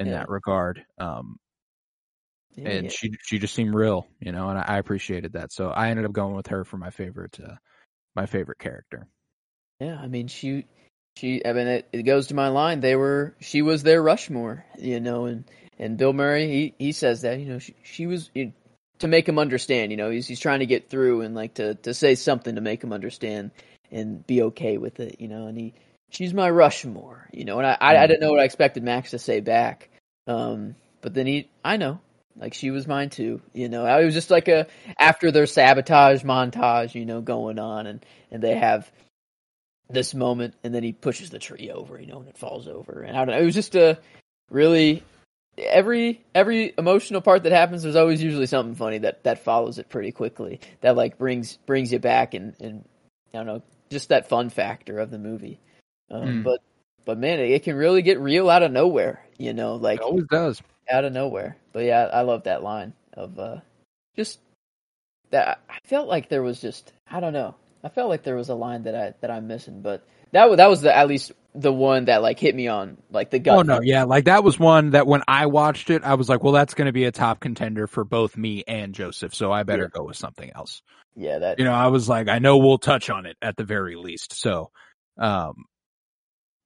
in 0.00 0.08
Yeah. 0.08 0.18
that 0.18 0.28
regard 0.28 0.84
um 0.98 1.36
Yeah, 2.56 2.68
and 2.68 2.84
yeah. 2.84 2.90
she 2.90 3.12
she 3.22 3.38
just 3.38 3.54
seemed 3.54 3.74
real, 3.74 4.06
you 4.18 4.32
know, 4.32 4.48
and 4.48 4.58
I, 4.58 4.62
I 4.62 4.78
appreciated 4.78 5.34
that. 5.34 5.52
So 5.52 5.68
I 5.68 5.90
ended 5.90 6.04
up 6.04 6.12
going 6.12 6.34
with 6.34 6.48
her 6.48 6.64
for 6.64 6.76
my 6.78 6.90
favorite 6.90 7.38
uh, 7.40 7.54
my 8.16 8.26
favorite 8.26 8.58
character. 8.58 9.06
Yeah, 9.80 9.98
I 9.98 10.08
mean, 10.08 10.28
she, 10.28 10.66
she. 11.16 11.44
I 11.44 11.52
mean, 11.52 11.66
it, 11.66 11.88
it 11.92 12.02
goes 12.02 12.26
to 12.28 12.34
my 12.34 12.48
line. 12.48 12.80
They 12.80 12.96
were, 12.96 13.34
she 13.40 13.62
was 13.62 13.82
their 13.82 14.02
Rushmore, 14.02 14.64
you 14.78 15.00
know, 15.00 15.24
and 15.24 15.44
and 15.78 15.96
Bill 15.96 16.12
Murray, 16.12 16.48
he 16.48 16.74
he 16.78 16.92
says 16.92 17.22
that, 17.22 17.38
you 17.40 17.46
know, 17.46 17.58
she 17.58 17.74
she 17.82 18.06
was 18.06 18.30
you 18.34 18.52
to 18.98 19.08
make 19.08 19.26
him 19.28 19.38
understand, 19.38 19.90
you 19.90 19.96
know, 19.96 20.10
he's 20.10 20.26
he's 20.28 20.40
trying 20.40 20.60
to 20.60 20.66
get 20.66 20.90
through 20.90 21.22
and 21.22 21.34
like 21.34 21.54
to 21.54 21.74
to 21.76 21.94
say 21.94 22.14
something 22.14 22.56
to 22.56 22.60
make 22.60 22.84
him 22.84 22.92
understand 22.92 23.52
and 23.90 24.26
be 24.26 24.42
okay 24.42 24.76
with 24.76 25.00
it, 25.00 25.16
you 25.20 25.28
know, 25.28 25.46
and 25.46 25.56
he, 25.56 25.74
she's 26.10 26.34
my 26.34 26.50
Rushmore, 26.50 27.28
you 27.32 27.44
know, 27.44 27.58
and 27.58 27.66
I 27.66 27.76
I, 27.80 27.96
I 27.96 28.06
didn't 28.06 28.20
know 28.20 28.30
what 28.30 28.40
I 28.40 28.44
expected 28.44 28.82
Max 28.82 29.10
to 29.10 29.18
say 29.18 29.40
back, 29.40 29.88
um, 30.26 30.74
but 31.00 31.14
then 31.14 31.26
he, 31.26 31.48
I 31.64 31.76
know. 31.76 32.00
Like 32.36 32.54
she 32.54 32.70
was 32.70 32.86
mine 32.86 33.10
too, 33.10 33.42
you 33.52 33.68
know. 33.68 33.84
It 33.84 34.04
was 34.04 34.14
just 34.14 34.30
like 34.30 34.48
a 34.48 34.66
after 34.98 35.30
their 35.30 35.46
sabotage 35.46 36.22
montage, 36.22 36.94
you 36.94 37.04
know, 37.04 37.20
going 37.20 37.58
on, 37.58 37.86
and 37.86 38.04
and 38.30 38.42
they 38.42 38.56
have 38.56 38.90
this 39.90 40.14
moment, 40.14 40.54
and 40.62 40.74
then 40.74 40.82
he 40.82 40.92
pushes 40.92 41.30
the 41.30 41.38
tree 41.38 41.70
over, 41.70 42.00
you 42.00 42.06
know, 42.06 42.20
and 42.20 42.28
it 42.28 42.38
falls 42.38 42.68
over. 42.68 43.02
And 43.02 43.16
I 43.16 43.24
don't 43.24 43.34
know, 43.34 43.42
it 43.42 43.44
was 43.44 43.54
just 43.54 43.74
a 43.74 43.98
really, 44.48 45.02
every 45.58 46.24
every 46.34 46.72
emotional 46.78 47.20
part 47.20 47.42
that 47.42 47.52
happens, 47.52 47.82
there's 47.82 47.96
always 47.96 48.22
usually 48.22 48.46
something 48.46 48.76
funny 48.76 48.98
that 48.98 49.24
that 49.24 49.44
follows 49.44 49.78
it 49.78 49.88
pretty 49.88 50.12
quickly. 50.12 50.60
That 50.80 50.96
like 50.96 51.18
brings 51.18 51.58
brings 51.66 51.92
you 51.92 51.98
back 51.98 52.34
and 52.34 52.54
and 52.60 52.84
I 53.34 53.38
don't 53.38 53.46
know, 53.46 53.62
just 53.90 54.08
that 54.10 54.28
fun 54.28 54.50
factor 54.50 54.98
of 54.98 55.10
the 55.10 55.18
movie. 55.18 55.60
Um, 56.10 56.22
Mm. 56.22 56.44
But 56.44 56.60
but 57.04 57.18
man, 57.18 57.40
it, 57.40 57.50
it 57.50 57.62
can 57.64 57.76
really 57.76 58.02
get 58.02 58.20
real 58.20 58.50
out 58.50 58.62
of 58.62 58.72
nowhere. 58.72 59.24
You 59.38 59.52
know, 59.52 59.76
like 59.76 60.00
It 60.00 60.04
always 60.04 60.26
does. 60.26 60.62
out 60.90 61.04
of 61.04 61.12
nowhere. 61.12 61.56
But 61.72 61.84
yeah, 61.84 62.08
I 62.12 62.22
love 62.22 62.44
that 62.44 62.62
line 62.62 62.92
of 63.14 63.38
uh 63.38 63.60
just 64.16 64.38
that 65.30 65.60
I 65.68 65.78
felt 65.84 66.08
like 66.08 66.28
there 66.28 66.42
was 66.42 66.60
just 66.60 66.92
I 67.10 67.20
don't 67.20 67.32
know. 67.32 67.54
I 67.82 67.88
felt 67.88 68.08
like 68.10 68.22
there 68.22 68.36
was 68.36 68.48
a 68.48 68.54
line 68.54 68.82
that 68.84 68.94
I 68.94 69.14
that 69.20 69.30
I'm 69.30 69.46
missing, 69.46 69.80
but 69.82 70.06
that 70.32 70.48
was 70.48 70.58
that 70.58 70.68
was 70.68 70.82
the 70.82 70.94
at 70.94 71.08
least 71.08 71.32
the 71.54 71.72
one 71.72 72.04
that 72.04 72.22
like 72.22 72.38
hit 72.38 72.54
me 72.54 72.68
on 72.68 72.98
like 73.10 73.30
the 73.30 73.38
gut. 73.38 73.58
Oh 73.58 73.62
no, 73.62 73.80
yeah, 73.82 74.04
like 74.04 74.26
that 74.26 74.44
was 74.44 74.58
one 74.58 74.90
that 74.90 75.06
when 75.06 75.22
I 75.26 75.46
watched 75.46 75.90
it, 75.90 76.04
I 76.04 76.14
was 76.14 76.28
like, 76.28 76.42
well, 76.44 76.52
that's 76.52 76.74
going 76.74 76.86
to 76.86 76.92
be 76.92 77.04
a 77.04 77.12
top 77.12 77.40
contender 77.40 77.86
for 77.86 78.04
both 78.04 78.36
me 78.36 78.62
and 78.68 78.94
Joseph, 78.94 79.34
so 79.34 79.50
I 79.50 79.62
better 79.64 79.88
go 79.88 80.04
with 80.04 80.16
something 80.16 80.50
else. 80.54 80.82
yeah, 81.16 81.38
that 81.40 81.58
You 81.58 81.64
know, 81.64 81.72
I 81.72 81.88
was 81.88 82.08
like, 82.08 82.28
I 82.28 82.38
know 82.38 82.58
we'll 82.58 82.78
touch 82.78 83.10
on 83.10 83.26
it 83.26 83.36
at 83.42 83.56
the 83.56 83.64
very 83.64 83.96
least, 83.96 84.34
so, 84.34 84.70
um, 85.18 85.64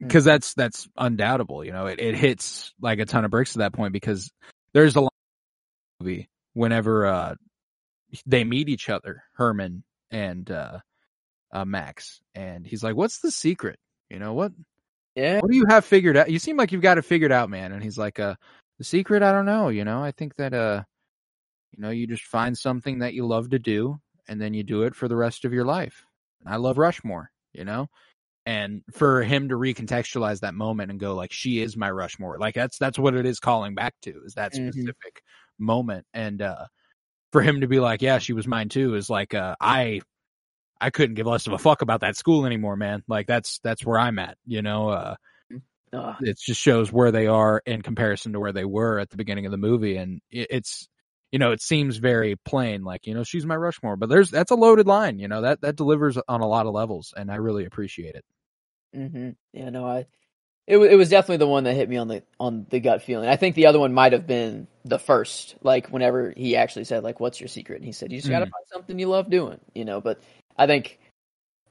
because 0.06 0.24
that's 0.24 0.54
that's 0.54 0.88
undoubtable. 0.96 1.64
You 1.64 1.72
know, 1.72 1.86
it 1.86 2.00
it 2.00 2.14
hits 2.14 2.72
like 2.80 2.98
a 2.98 3.04
ton 3.04 3.24
of 3.24 3.30
bricks 3.30 3.56
at 3.56 3.60
that 3.60 3.72
point 3.72 3.92
because 3.92 4.30
there's 4.72 4.96
a 4.96 5.00
lot 5.00 5.12
of 6.00 6.04
movie 6.04 6.28
whenever 6.52 7.06
uh 7.06 7.34
they 8.26 8.44
meet 8.44 8.68
each 8.68 8.88
other, 8.88 9.24
Herman 9.34 9.82
and 10.10 10.48
uh, 10.50 10.78
uh 11.52 11.64
Max, 11.64 12.20
and 12.34 12.66
he's 12.66 12.82
like, 12.82 12.96
"What's 12.96 13.18
the 13.18 13.30
secret? 13.30 13.78
You 14.08 14.18
know 14.18 14.34
what?" 14.34 14.52
yeah, 15.14 15.40
what 15.40 15.50
do 15.50 15.56
you 15.56 15.66
have 15.68 15.84
figured 15.84 16.16
out? 16.16 16.30
You 16.30 16.38
seem 16.38 16.56
like 16.56 16.72
you've 16.72 16.82
got 16.82 16.98
it 16.98 17.02
figured 17.02 17.32
out, 17.32 17.48
man. 17.48 17.72
And 17.72 17.82
he's 17.82 17.98
like, 17.98 18.18
uh, 18.18 18.34
the 18.78 18.84
secret, 18.84 19.22
I 19.22 19.32
don't 19.32 19.46
know. 19.46 19.68
You 19.68 19.84
know, 19.84 20.02
I 20.02 20.10
think 20.10 20.34
that, 20.36 20.52
uh, 20.52 20.82
you 21.72 21.82
know, 21.82 21.90
you 21.90 22.06
just 22.06 22.24
find 22.24 22.56
something 22.56 22.98
that 22.98 23.14
you 23.14 23.26
love 23.26 23.50
to 23.50 23.58
do 23.58 24.00
and 24.26 24.40
then 24.40 24.54
you 24.54 24.64
do 24.64 24.82
it 24.82 24.94
for 24.94 25.06
the 25.06 25.16
rest 25.16 25.44
of 25.44 25.52
your 25.52 25.64
life. 25.64 26.04
And 26.40 26.52
I 26.52 26.56
love 26.56 26.78
Rushmore, 26.78 27.30
you 27.52 27.64
know? 27.64 27.88
And 28.46 28.82
for 28.92 29.22
him 29.22 29.48
to 29.48 29.54
recontextualize 29.54 30.40
that 30.40 30.54
moment 30.54 30.90
and 30.90 31.00
go 31.00 31.14
like, 31.14 31.32
she 31.32 31.60
is 31.60 31.76
my 31.76 31.90
Rushmore. 31.90 32.38
Like 32.38 32.54
that's, 32.54 32.78
that's 32.78 32.98
what 32.98 33.14
it 33.14 33.24
is 33.26 33.40
calling 33.40 33.74
back 33.74 33.94
to 34.02 34.22
is 34.24 34.34
that 34.34 34.54
Mhm. 34.54 34.70
specific 34.70 35.22
moment. 35.58 36.06
And, 36.12 36.42
uh, 36.42 36.66
for 37.32 37.42
him 37.42 37.62
to 37.62 37.68
be 37.68 37.80
like, 37.80 38.02
yeah, 38.02 38.18
she 38.18 38.32
was 38.34 38.46
mine 38.46 38.68
too 38.68 38.94
is 38.94 39.10
like, 39.10 39.34
uh, 39.34 39.56
I, 39.60 40.02
I 40.80 40.90
couldn't 40.90 41.14
give 41.14 41.26
less 41.26 41.46
of 41.46 41.54
a 41.54 41.58
fuck 41.58 41.82
about 41.82 42.00
that 42.02 42.16
school 42.16 42.46
anymore, 42.46 42.76
man. 42.76 43.02
Like 43.08 43.26
that's, 43.26 43.60
that's 43.60 43.84
where 43.84 43.98
I'm 43.98 44.18
at, 44.18 44.36
you 44.46 44.62
know? 44.62 44.90
Uh, 44.90 45.16
Ugh. 45.92 46.16
it 46.20 46.38
just 46.38 46.60
shows 46.60 46.92
where 46.92 47.10
they 47.10 47.26
are 47.26 47.62
in 47.66 47.82
comparison 47.82 48.32
to 48.32 48.40
where 48.40 48.52
they 48.52 48.64
were 48.64 48.98
at 48.98 49.10
the 49.10 49.16
beginning 49.16 49.46
of 49.46 49.52
the 49.52 49.58
movie 49.58 49.96
and 49.96 50.20
it, 50.30 50.46
it's 50.50 50.88
you 51.32 51.38
know 51.38 51.52
it 51.52 51.60
seems 51.60 51.96
very 51.96 52.36
plain 52.44 52.84
like 52.84 53.06
you 53.06 53.14
know 53.14 53.24
she's 53.24 53.46
my 53.46 53.56
rushmore 53.56 53.96
but 53.96 54.08
there's 54.08 54.30
that's 54.30 54.50
a 54.50 54.56
loaded 54.56 54.86
line 54.86 55.18
you 55.18 55.28
know 55.28 55.42
that 55.42 55.60
that 55.60 55.76
delivers 55.76 56.16
on 56.28 56.40
a 56.40 56.46
lot 56.46 56.66
of 56.66 56.72
levels 56.72 57.12
and 57.16 57.30
i 57.30 57.36
really 57.36 57.64
appreciate 57.64 58.14
it 58.14 58.24
hmm 58.94 59.30
Yeah, 59.52 59.70
no, 59.70 59.86
I. 59.86 60.06
It 60.66 60.78
it 60.78 60.96
was 60.96 61.10
definitely 61.10 61.38
the 61.38 61.46
one 61.48 61.64
that 61.64 61.74
hit 61.74 61.90
me 61.90 61.98
on 61.98 62.08
the 62.08 62.22
on 62.40 62.66
the 62.70 62.80
gut 62.80 63.02
feeling. 63.02 63.28
I 63.28 63.36
think 63.36 63.54
the 63.54 63.66
other 63.66 63.78
one 63.78 63.92
might 63.92 64.12
have 64.14 64.26
been 64.26 64.66
the 64.84 64.98
first. 64.98 65.56
Like 65.62 65.88
whenever 65.88 66.32
he 66.34 66.56
actually 66.56 66.84
said 66.84 67.04
like, 67.04 67.20
"What's 67.20 67.40
your 67.40 67.48
secret?" 67.48 67.76
and 67.76 67.84
he 67.84 67.92
said, 67.92 68.10
"You 68.12 68.18
just 68.18 68.30
got 68.30 68.38
to 68.40 68.46
Mhm. 68.46 68.50
find 68.50 68.64
something 68.72 68.98
you 68.98 69.08
love 69.08 69.28
doing," 69.28 69.60
you 69.74 69.84
know. 69.84 70.00
But 70.00 70.20
I 70.56 70.66
think 70.66 70.98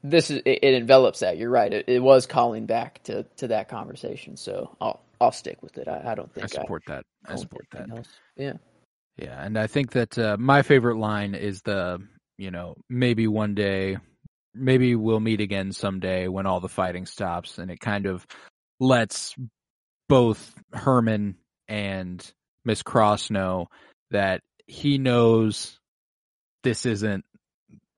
this 0.04 0.30
is 0.30 0.42
it, 0.44 0.60
it 0.62 0.74
envelops 0.74 1.20
that. 1.20 1.38
You're 1.38 1.50
right. 1.50 1.72
It, 1.72 1.88
it 1.88 1.98
was 2.00 2.26
calling 2.26 2.66
back 2.66 3.02
to 3.04 3.24
to 3.38 3.48
that 3.48 3.68
conversation. 3.68 4.36
So 4.36 4.76
I'll 4.80 5.00
I'll 5.20 5.32
stick 5.32 5.62
with 5.62 5.78
it. 5.78 5.88
I, 5.88 6.12
I 6.12 6.14
don't 6.14 6.32
think 6.32 6.44
i 6.44 6.48
support 6.48 6.82
that 6.86 7.04
i 7.26 7.32
own 7.32 7.38
support 7.38 7.66
that 7.72 7.88
else. 7.90 8.08
Yeah. 8.36 8.52
yeah 9.16 9.42
and 9.42 9.58
i 9.58 9.66
think 9.66 9.92
that 9.92 10.18
uh, 10.18 10.36
my 10.38 10.62
favorite 10.62 10.98
line 10.98 11.34
is 11.34 11.62
the 11.62 11.98
you 12.36 12.50
know 12.50 12.74
maybe 12.90 13.26
one 13.26 13.54
day 13.54 13.96
maybe 14.54 14.94
we'll 14.94 15.20
meet 15.20 15.40
again 15.40 15.72
someday 15.72 16.28
when 16.28 16.46
all 16.46 16.60
the 16.60 16.68
fighting 16.68 17.06
stops 17.06 17.58
and 17.58 17.70
it 17.70 17.80
kind 17.80 18.06
of 18.06 18.26
lets 18.80 19.34
both 20.08 20.54
herman 20.72 21.36
and 21.68 22.32
miss 22.64 22.82
cross 22.82 23.30
know 23.30 23.68
that 24.10 24.42
he 24.66 24.98
knows 24.98 25.78
this 26.62 26.86
isn't 26.86 27.24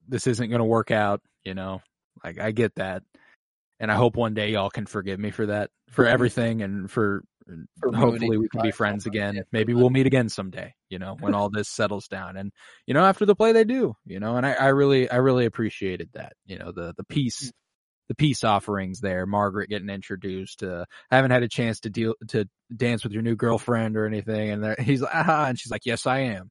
this 0.09 0.27
isn't 0.27 0.49
going 0.49 0.61
to 0.61 0.65
work 0.65 0.91
out 0.91 1.21
you 1.47 1.55
know? 1.55 1.81
Like 2.23 2.39
i 2.39 2.51
get 2.51 2.75
that. 2.75 3.03
And 3.79 3.91
i 3.91 3.95
hope 3.95 4.17
one 4.17 4.35
day 4.35 4.51
y'all 4.51 4.71
can 4.71 4.85
forgive 4.85 5.19
me 5.19 5.31
for 5.31 5.47
that 5.47 5.71
for 5.91 6.07
everything 6.15 6.61
and 6.61 6.91
for, 6.91 7.23
For 7.81 7.93
hopefully 7.93 8.39
we 8.39 8.49
can 8.49 8.63
be 8.63 8.71
friends 8.73 9.07
again. 9.07 9.43
Maybe 9.53 9.73
we'll 9.75 9.91
meet 9.91 10.07
again 10.07 10.29
someday 10.29 10.75
you 10.89 10.99
know 10.99 11.17
when 11.19 11.35
all 11.35 11.51
this 11.51 11.69
settles 11.69 12.09
down. 12.09 12.37
And 12.37 12.53
you 12.87 12.95
know 12.95 13.05
after 13.05 13.27
the 13.27 13.35
play 13.35 13.53
they 13.53 13.65
do 13.65 13.95
you 14.07 14.21
know 14.21 14.37
and 14.37 14.47
i, 14.47 14.53
I 14.53 14.69
really 14.69 15.11
i 15.11 15.17
really 15.17 15.47
appreciated 15.47 16.11
that 16.15 16.35
you 16.47 16.59
know 16.59 16.73
the 16.73 16.95
the 16.97 17.05
peace 17.05 17.53
the 18.09 18.15
peace 18.15 18.45
offerings 18.45 19.01
there 19.01 19.27
margaret 19.27 19.69
getting 19.69 19.91
introduced 19.91 20.63
uh 20.63 20.85
I 21.11 21.17
haven't 21.17 21.33
had 21.33 21.43
a 21.43 21.49
chance 21.49 21.81
to 21.81 21.91
deal 21.91 22.15
to 22.29 22.49
dance 22.75 23.03
with 23.03 23.13
your 23.13 23.23
new 23.23 23.35
girlfriend 23.37 23.97
or 23.97 24.07
anything 24.07 24.51
and 24.51 24.63
there, 24.63 24.77
he's 24.81 25.03
like 25.03 25.15
ah 25.15 25.47
and 25.47 25.59
she's 25.59 25.73
like 25.73 25.87
yes 25.87 26.07
i 26.07 26.19
am. 26.21 26.51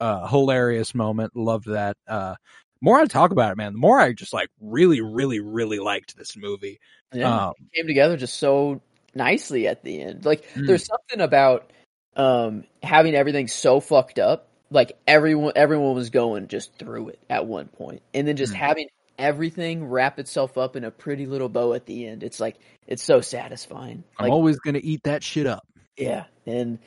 Uh 0.00 0.26
hilarious 0.26 0.94
moment 0.94 1.36
loved 1.36 1.66
that 1.66 1.96
uh 2.08 2.34
more 2.82 2.98
I 2.98 3.06
talk 3.06 3.30
about 3.30 3.52
it, 3.52 3.56
man, 3.56 3.72
the 3.72 3.78
more 3.78 3.98
I 3.98 4.12
just 4.12 4.34
like 4.34 4.50
really, 4.60 5.00
really, 5.00 5.40
really 5.40 5.78
liked 5.78 6.14
this 6.14 6.36
movie. 6.36 6.78
Yeah. 7.12 7.46
Um, 7.46 7.54
It 7.72 7.78
came 7.78 7.86
together 7.86 8.18
just 8.18 8.38
so 8.38 8.82
nicely 9.16 9.66
at 9.66 9.82
the 9.82 10.00
end. 10.02 10.24
Like 10.24 10.44
Mm. 10.54 10.66
there's 10.66 10.86
something 10.86 11.20
about 11.20 11.70
um 12.16 12.64
having 12.82 13.14
everything 13.14 13.48
so 13.48 13.80
fucked 13.80 14.18
up. 14.18 14.48
Like 14.70 14.96
everyone 15.06 15.52
everyone 15.56 15.94
was 15.94 16.10
going 16.10 16.48
just 16.48 16.74
through 16.78 17.10
it 17.10 17.18
at 17.30 17.46
one 17.46 17.68
point. 17.68 18.02
And 18.14 18.26
then 18.28 18.36
just 18.36 18.52
Mm. 18.52 18.56
having 18.56 18.88
everything 19.18 19.86
wrap 19.88 20.18
itself 20.18 20.58
up 20.58 20.76
in 20.76 20.84
a 20.84 20.90
pretty 20.90 21.26
little 21.26 21.48
bow 21.48 21.72
at 21.72 21.86
the 21.86 22.06
end. 22.06 22.22
It's 22.22 22.38
like 22.40 22.56
it's 22.86 23.02
so 23.02 23.20
satisfying. 23.20 24.04
I'm 24.18 24.24
Like 24.24 24.32
always 24.32 24.58
gonna 24.58 24.80
eat 24.82 25.02
that 25.04 25.22
shit 25.22 25.46
up. 25.46 25.66
yeah. 25.96 26.24
And 26.46 26.78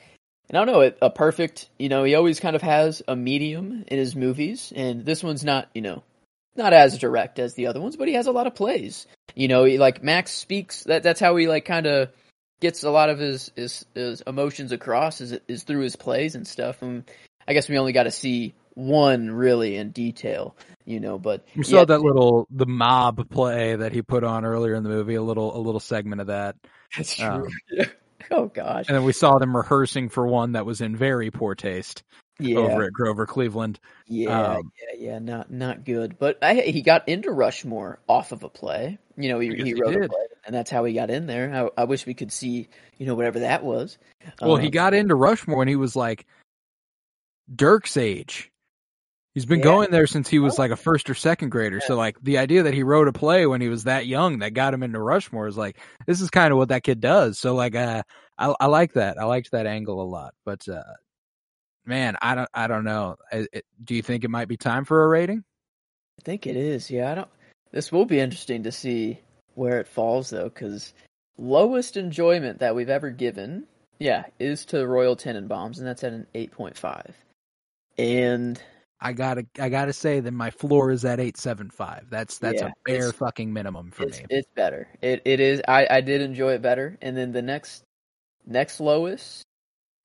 and 0.48 0.58
I 0.58 0.64
don't 0.64 0.66
know, 0.66 0.92
a 1.00 1.10
perfect, 1.10 1.68
you 1.78 1.88
know, 1.88 2.02
he 2.02 2.16
always 2.16 2.40
kind 2.40 2.56
of 2.56 2.62
has 2.62 3.02
a 3.06 3.14
medium 3.14 3.84
in 3.86 3.98
his 3.98 4.16
movies 4.16 4.72
and 4.74 5.04
this 5.06 5.22
one's 5.22 5.44
not, 5.44 5.68
you 5.74 5.80
know, 5.82 6.02
not 6.56 6.72
as 6.72 6.98
direct 6.98 7.38
as 7.38 7.54
the 7.54 7.66
other 7.66 7.80
ones, 7.80 7.96
but 7.96 8.08
he 8.08 8.14
has 8.14 8.26
a 8.26 8.32
lot 8.32 8.46
of 8.46 8.54
plays. 8.54 9.06
You 9.34 9.48
know, 9.48 9.64
he 9.64 9.78
like 9.78 10.02
Max 10.02 10.32
speaks 10.32 10.84
that 10.84 11.02
that's 11.02 11.20
how 11.20 11.36
he 11.36 11.48
like 11.48 11.64
kind 11.64 11.86
of 11.86 12.10
gets 12.60 12.82
a 12.84 12.90
lot 12.90 13.10
of 13.10 13.18
his, 13.18 13.50
his 13.56 13.84
his 13.94 14.20
emotions 14.22 14.72
across 14.72 15.20
is 15.20 15.38
is 15.48 15.62
through 15.62 15.82
his 15.82 15.96
plays 15.96 16.34
and 16.34 16.46
stuff. 16.46 16.82
And 16.82 17.04
I 17.46 17.54
guess 17.54 17.68
we 17.68 17.78
only 17.78 17.92
got 17.92 18.04
to 18.04 18.10
see 18.10 18.54
one 18.74 19.30
really 19.30 19.76
in 19.76 19.90
detail, 19.90 20.56
you 20.84 21.00
know, 21.00 21.18
but 21.18 21.46
You 21.54 21.62
saw 21.62 21.78
yeah, 21.78 21.84
that 21.86 22.00
little 22.00 22.46
the 22.50 22.66
mob 22.66 23.28
play 23.30 23.76
that 23.76 23.92
he 23.92 24.02
put 24.02 24.24
on 24.24 24.44
earlier 24.44 24.74
in 24.74 24.82
the 24.82 24.88
movie, 24.88 25.14
a 25.14 25.22
little 25.22 25.56
a 25.56 25.60
little 25.60 25.80
segment 25.80 26.20
of 26.20 26.28
that. 26.28 26.56
that's 26.96 27.14
true. 27.14 27.26
um, 27.26 27.46
Oh 28.30 28.46
gosh. 28.46 28.86
And 28.88 28.96
then 28.96 29.04
we 29.04 29.12
saw 29.12 29.38
them 29.38 29.56
rehearsing 29.56 30.08
for 30.08 30.26
one 30.26 30.52
that 30.52 30.66
was 30.66 30.80
in 30.80 30.94
very 30.96 31.30
poor 31.30 31.54
taste 31.54 32.04
Yeah. 32.42 32.58
over 32.58 32.84
at 32.84 32.92
Grover 32.92 33.26
Cleveland. 33.26 33.78
Yeah, 34.06 34.54
Um, 34.56 34.72
yeah, 34.98 35.10
yeah, 35.12 35.18
not 35.18 35.50
not 35.50 35.84
good. 35.84 36.18
But 36.18 36.38
I, 36.42 36.54
he 36.54 36.82
got 36.82 37.08
into 37.08 37.30
Rushmore 37.30 38.00
off 38.08 38.32
of 38.32 38.42
a 38.44 38.48
play. 38.48 38.98
You 39.16 39.28
know, 39.28 39.38
he, 39.38 39.48
he 39.54 39.62
he 39.64 39.74
wrote 39.74 39.94
a 39.96 40.08
play, 40.08 40.26
and 40.46 40.54
that's 40.54 40.70
how 40.70 40.84
he 40.84 40.94
got 40.94 41.10
in 41.10 41.26
there. 41.26 41.70
I, 41.76 41.82
I 41.82 41.84
wish 41.84 42.06
we 42.06 42.14
could 42.14 42.32
see, 42.32 42.68
you 42.98 43.06
know, 43.06 43.14
whatever 43.14 43.40
that 43.40 43.62
was. 43.64 43.98
Well, 44.40 44.56
he 44.56 44.66
Um, 44.66 44.72
got 44.72 44.94
into 44.94 45.14
Rushmore 45.14 45.62
and 45.62 45.68
he 45.68 45.76
was 45.76 45.94
like 45.96 46.26
Dirk's 47.54 47.96
age. 47.96 48.50
He's 49.34 49.46
been 49.46 49.60
Yeah. 49.60 49.64
going 49.64 49.90
there 49.90 50.06
since 50.08 50.28
he 50.28 50.38
was 50.40 50.58
Oh. 50.58 50.62
like 50.62 50.70
a 50.72 50.76
first 50.76 51.08
or 51.08 51.14
second 51.14 51.50
grader. 51.50 51.76
Yeah. 51.76 51.86
So 51.86 51.96
like 51.96 52.20
the 52.22 52.38
idea 52.38 52.64
that 52.64 52.74
he 52.74 52.82
wrote 52.82 53.06
a 53.08 53.12
play 53.12 53.46
when 53.46 53.60
he 53.60 53.68
was 53.68 53.84
that 53.84 54.06
young 54.06 54.40
that 54.40 54.54
got 54.54 54.74
him 54.74 54.82
into 54.82 54.98
Rushmore 55.00 55.46
is 55.46 55.56
like 55.56 55.78
this 56.06 56.20
is 56.20 56.30
kind 56.30 56.50
of 56.52 56.58
what 56.58 56.68
that 56.70 56.82
kid 56.82 57.00
does. 57.00 57.38
So 57.38 57.54
like 57.54 57.74
uh 57.76 58.02
I 58.38 58.54
I 58.58 58.66
like 58.66 58.94
that. 58.94 59.18
I 59.20 59.24
liked 59.24 59.52
that 59.52 59.66
angle 59.66 60.02
a 60.02 60.04
lot. 60.08 60.34
But 60.44 60.66
uh 60.68 60.82
man, 61.84 62.16
I 62.20 62.34
don't 62.34 62.48
I 62.54 62.66
don't 62.66 62.84
know. 62.84 63.16
I- 63.32 63.46
it- 63.52 63.66
do 63.82 63.94
you 63.94 64.02
think 64.02 64.24
it 64.24 64.30
might 64.30 64.48
be 64.48 64.56
time 64.56 64.84
for 64.84 65.04
a 65.04 65.08
rating? 65.08 65.44
I 66.18 66.22
think 66.22 66.46
it 66.46 66.56
is. 66.56 66.90
Yeah, 66.90 67.10
I 67.12 67.14
don't. 67.14 67.28
This 67.72 67.90
will 67.92 68.04
be 68.04 68.20
interesting 68.20 68.64
to 68.64 68.72
see 68.72 69.20
where 69.54 69.80
it 69.80 69.86
falls, 69.86 70.30
though, 70.30 70.44
because 70.48 70.92
lowest 71.38 71.96
enjoyment 71.96 72.58
that 72.58 72.74
we've 72.74 72.90
ever 72.90 73.10
given, 73.10 73.64
yeah, 73.98 74.24
is 74.38 74.64
to 74.66 74.86
Royal 74.86 75.16
Tenenbaums, 75.16 75.78
and 75.78 75.86
that's 75.86 76.04
at 76.04 76.12
an 76.12 76.26
eight 76.34 76.50
point 76.52 76.76
five. 76.76 77.14
And 77.98 78.60
I 79.00 79.12
gotta 79.12 79.46
I 79.58 79.68
gotta 79.70 79.92
say 79.92 80.20
that 80.20 80.32
my 80.32 80.50
floor 80.50 80.90
is 80.90 81.04
at 81.04 81.20
eight 81.20 81.36
seven 81.36 81.70
five. 81.70 82.06
That's 82.10 82.38
that's 82.38 82.60
Yeah, 82.60 82.68
a 82.68 82.72
bare 82.84 83.12
fucking 83.12 83.52
minimum 83.52 83.90
for 83.90 84.02
it's 84.04 84.18
me. 84.18 84.26
it's 84.28 84.48
better. 84.54 84.88
It 85.00 85.22
it 85.24 85.40
is. 85.40 85.62
I 85.66 85.86
I 85.88 86.00
did 86.02 86.20
enjoy 86.20 86.52
it 86.52 86.62
better. 86.62 86.98
And 87.00 87.16
then 87.16 87.32
the 87.32 87.42
next 87.42 87.82
next 88.46 88.80
lowest 88.80 89.42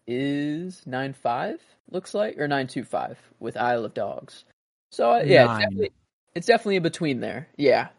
is 0.07 0.81
nine 0.85 1.13
five. 1.13 1.59
Looks 1.89 2.13
like 2.13 2.37
or 2.37 2.47
nine 2.47 2.67
two 2.67 2.83
five 2.83 3.17
with 3.39 3.57
Isle 3.57 3.85
of 3.85 3.93
Dogs. 3.93 4.45
So 4.91 5.11
uh, 5.11 5.23
yeah, 5.25 5.43
it's 5.43 5.63
definitely, 5.63 5.91
it's 6.35 6.47
definitely 6.47 6.75
in 6.77 6.83
between 6.83 7.19
there. 7.19 7.47
Yeah. 7.57 7.89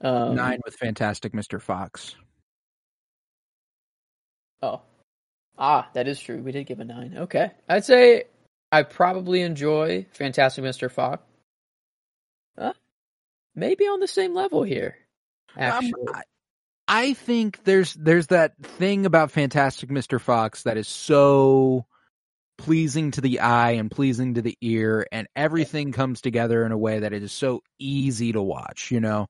Um, 0.00 0.34
Nine 0.34 0.60
with 0.64 0.74
Fantastic 0.74 1.32
Mr. 1.32 1.60
Fox. 1.60 2.14
Oh. 4.62 4.82
Ah, 5.56 5.88
that 5.94 6.08
is 6.08 6.20
true. 6.20 6.42
We 6.42 6.52
did 6.52 6.66
give 6.66 6.80
a 6.80 6.84
nine. 6.84 7.16
Okay, 7.16 7.50
I'd 7.68 7.84
say 7.84 8.24
I 8.72 8.82
probably 8.82 9.40
enjoy 9.42 10.06
Fantastic 10.12 10.64
Mr. 10.64 10.90
Fox. 10.90 11.22
Uh, 12.58 12.72
maybe 13.54 13.84
on 13.84 14.00
the 14.00 14.08
same 14.08 14.34
level 14.34 14.62
here. 14.62 14.96
Actually, 15.56 15.94
Um, 16.08 16.22
I, 16.86 17.14
think 17.14 17.64
there's 17.64 17.94
there's 17.94 18.28
that 18.28 18.56
thing 18.62 19.06
about 19.06 19.30
Fantastic 19.30 19.90
Mr. 19.90 20.20
Fox 20.20 20.62
that 20.64 20.76
is 20.76 20.88
so 20.88 21.86
pleasing 22.58 23.10
to 23.12 23.20
the 23.20 23.40
eye 23.40 23.72
and 23.72 23.90
pleasing 23.90 24.34
to 24.34 24.42
the 24.42 24.56
ear, 24.60 25.06
and 25.10 25.26
everything 25.34 25.92
comes 25.92 26.20
together 26.20 26.64
in 26.64 26.72
a 26.72 26.78
way 26.78 27.00
that 27.00 27.12
it 27.12 27.22
is 27.22 27.32
so 27.32 27.62
easy 27.78 28.32
to 28.32 28.42
watch. 28.42 28.90
You 28.90 29.00
know, 29.00 29.26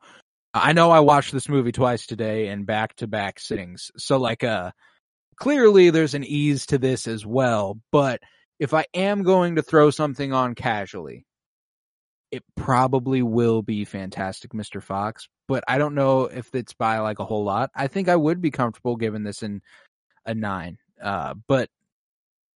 I 0.52 0.72
know 0.72 0.90
I 0.90 1.01
watched 1.01 1.32
this 1.32 1.48
movie 1.48 1.72
twice 1.72 2.06
today 2.06 2.48
in 2.48 2.64
back 2.64 2.97
to 2.97 3.06
back 3.06 3.40
sittings, 3.40 3.90
so 3.97 4.18
like 4.18 4.44
uh 4.44 4.72
clearly 5.36 5.90
there's 5.90 6.14
an 6.14 6.24
ease 6.24 6.66
to 6.66 6.78
this 6.78 7.06
as 7.06 7.24
well. 7.24 7.78
But 7.90 8.20
if 8.59 8.74
I 8.74 8.86
am 8.94 9.22
going 9.22 9.56
to 9.56 9.62
throw 9.62 9.90
something 9.90 10.32
on 10.32 10.55
casually, 10.55 11.26
it 12.35 12.43
probably 12.56 13.23
will 13.23 13.62
be 13.62 13.85
Fantastic 13.85 14.52
Mr. 14.52 14.82
Fox, 14.82 15.28
but 15.47 15.62
I 15.69 15.78
don't 15.78 15.94
know 15.94 16.23
if 16.23 16.52
it's 16.52 16.73
by 16.74 16.98
like 16.98 17.20
a 17.20 17.24
whole 17.24 17.44
lot. 17.44 17.70
I 17.77 17.86
think 17.86 18.09
I 18.09 18.16
would 18.16 18.40
be 18.40 18.51
comfortable 18.51 18.97
giving 18.97 19.23
this 19.23 19.44
in 19.44 19.62
a 20.27 20.35
nine. 20.35 20.78
Uh, 21.01 21.35
but 21.47 21.69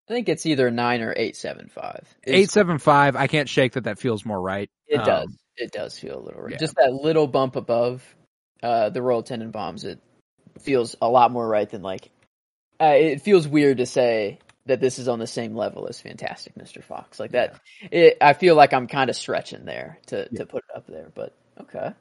I 0.08 0.14
think 0.14 0.28
it's 0.28 0.46
either 0.46 0.68
nine 0.72 1.00
or 1.02 1.14
eight 1.16 1.36
seven 1.36 1.68
five. 1.68 2.06
eight 2.24 2.50
seven 2.50 2.78
five, 2.78 3.14
I 3.14 3.28
can't 3.28 3.48
shake 3.48 3.74
that. 3.74 3.84
That 3.84 4.00
feels 4.00 4.24
more 4.26 4.40
right. 4.40 4.68
It 4.88 4.98
Um, 4.98 5.06
does. 5.06 5.36
It 5.56 5.70
does 5.70 5.96
feel 5.96 6.18
a 6.18 6.24
little 6.24 6.42
right. 6.42 6.52
yeah. 6.52 6.58
Just 6.58 6.74
that 6.74 6.92
little 6.92 7.28
bump 7.28 7.54
above 7.54 8.02
uh, 8.62 8.90
the 8.90 9.00
Royal 9.02 9.22
Tenenbaums. 9.22 9.84
It 9.84 10.00
feels 10.60 10.96
a 11.00 11.08
lot 11.08 11.30
more 11.30 11.46
right 11.46 11.68
than 11.70 11.82
like. 11.82 12.10
Uh, 12.80 12.94
it 12.96 13.22
feels 13.22 13.46
weird 13.46 13.78
to 13.78 13.86
say 13.86 14.38
that 14.68 14.80
this 14.80 14.98
is 14.98 15.08
on 15.08 15.18
the 15.18 15.26
same 15.26 15.54
level 15.54 15.86
as 15.88 16.00
Fantastic 16.00 16.54
Mr. 16.54 16.82
Fox. 16.82 17.18
Like 17.20 17.32
that. 17.32 17.60
It, 17.90 18.16
I 18.20 18.32
feel 18.34 18.54
like 18.54 18.72
I'm 18.72 18.86
kind 18.86 19.10
of 19.10 19.16
stretching 19.16 19.64
there 19.64 19.98
to 20.06 20.28
Yeah. 20.30 20.38
to 20.40 20.46
put 20.46 20.64
it 20.68 20.76
up 20.76 20.86
there, 20.86 21.10
but 21.14 21.34
okay. 21.60 21.92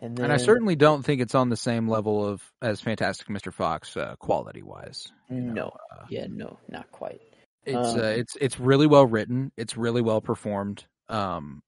And 0.00 0.16
then 0.16 0.24
And 0.26 0.32
I 0.32 0.36
certainly 0.36 0.76
don't 0.76 1.04
think 1.04 1.20
it's 1.20 1.34
on 1.34 1.48
the 1.48 1.56
same 1.56 1.88
level 1.88 2.24
of 2.26 2.40
as 2.62 2.80
Fantastic 2.80 3.28
Mr. 3.28 3.52
Fox 3.52 3.96
uh, 3.96 4.14
quality 4.18 4.62
wise. 4.62 5.08
no. 5.28 5.68
Uh, 5.92 6.04
Yeah, 6.08 6.26
no, 6.30 6.58
not 6.68 6.90
quite. 6.92 7.20
it's 7.64 7.76
Um, 7.94 8.00
uh, 8.00 8.04
it's 8.04 8.36
it's 8.40 8.58
really 8.60 8.86
well 8.86 9.06
written. 9.06 9.50
It's 9.56 9.76
really 9.76 10.00
well 10.02 10.20
performed. 10.20 10.84
Um, 11.08 11.62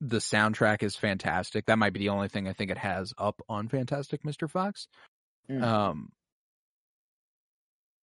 the 0.00 0.18
soundtrack 0.18 0.82
is 0.82 0.94
fantastic. 0.94 1.66
That 1.66 1.78
might 1.78 1.94
be 1.94 2.00
the 2.00 2.10
only 2.10 2.28
thing 2.28 2.46
I 2.48 2.52
think 2.52 2.70
it 2.70 2.78
has 2.78 3.12
up 3.18 3.40
on 3.48 3.68
Fantastic 3.68 4.22
Mr. 4.22 4.48
Fox. 4.48 4.86
Mm. 5.50 5.62
Um, 5.62 6.12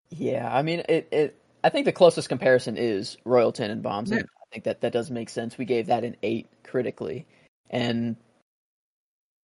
Yeah, 0.09 0.49
I 0.51 0.61
mean, 0.61 0.84
it, 0.89 1.07
it. 1.11 1.39
I 1.63 1.69
think 1.69 1.85
the 1.85 1.91
closest 1.91 2.30
comparison 2.30 2.77
is 2.77 3.17
Royal 3.25 3.53
Tenenbaums, 3.53 4.09
Yeah. 4.09 4.17
and 4.17 4.25
I 4.25 4.45
think 4.51 4.65
that 4.65 4.81
that 4.81 4.93
does 4.93 5.09
make 5.09 5.30
sense. 5.30 5.57
We 5.57 5.65
gave 5.65 5.88
that 5.88 6.03
an 6.03 6.15
eight 6.21 6.47
critically, 6.63 7.25
and 7.69 8.15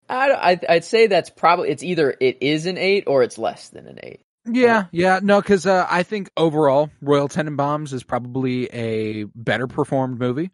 I, 0.08 0.32
I'd, 0.32 0.64
I'd 0.64 0.84
say 0.84 1.06
that's 1.06 1.30
probably 1.30 1.70
it's 1.70 1.82
either 1.82 2.14
it 2.20 2.38
is 2.40 2.66
an 2.66 2.78
eight 2.78 3.04
or 3.06 3.22
it's 3.22 3.38
less 3.38 3.68
than 3.68 3.86
an 3.86 3.98
eight. 4.02 4.20
Yeah, 4.50 4.86
yeah, 4.92 5.20
no, 5.22 5.40
because 5.40 5.66
uh, 5.66 5.86
I 5.88 6.02
think 6.02 6.30
overall, 6.36 6.90
Royal 7.02 7.28
Tenenbaums 7.28 7.92
is 7.92 8.02
probably 8.02 8.66
a 8.66 9.24
better 9.24 9.66
performed 9.66 10.18
movie. 10.18 10.50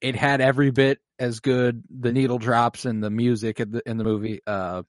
It 0.00 0.14
had 0.14 0.42
every 0.42 0.70
bit 0.70 1.00
as 1.18 1.40
good 1.40 1.82
the 1.88 2.12
needle 2.12 2.38
drops 2.38 2.84
and 2.84 3.02
the 3.02 3.10
music 3.10 3.60
in 3.60 3.70
the 3.70 3.82
in 3.88 3.96
the 3.96 4.04
movie. 4.04 4.40
Uh, 4.46 4.82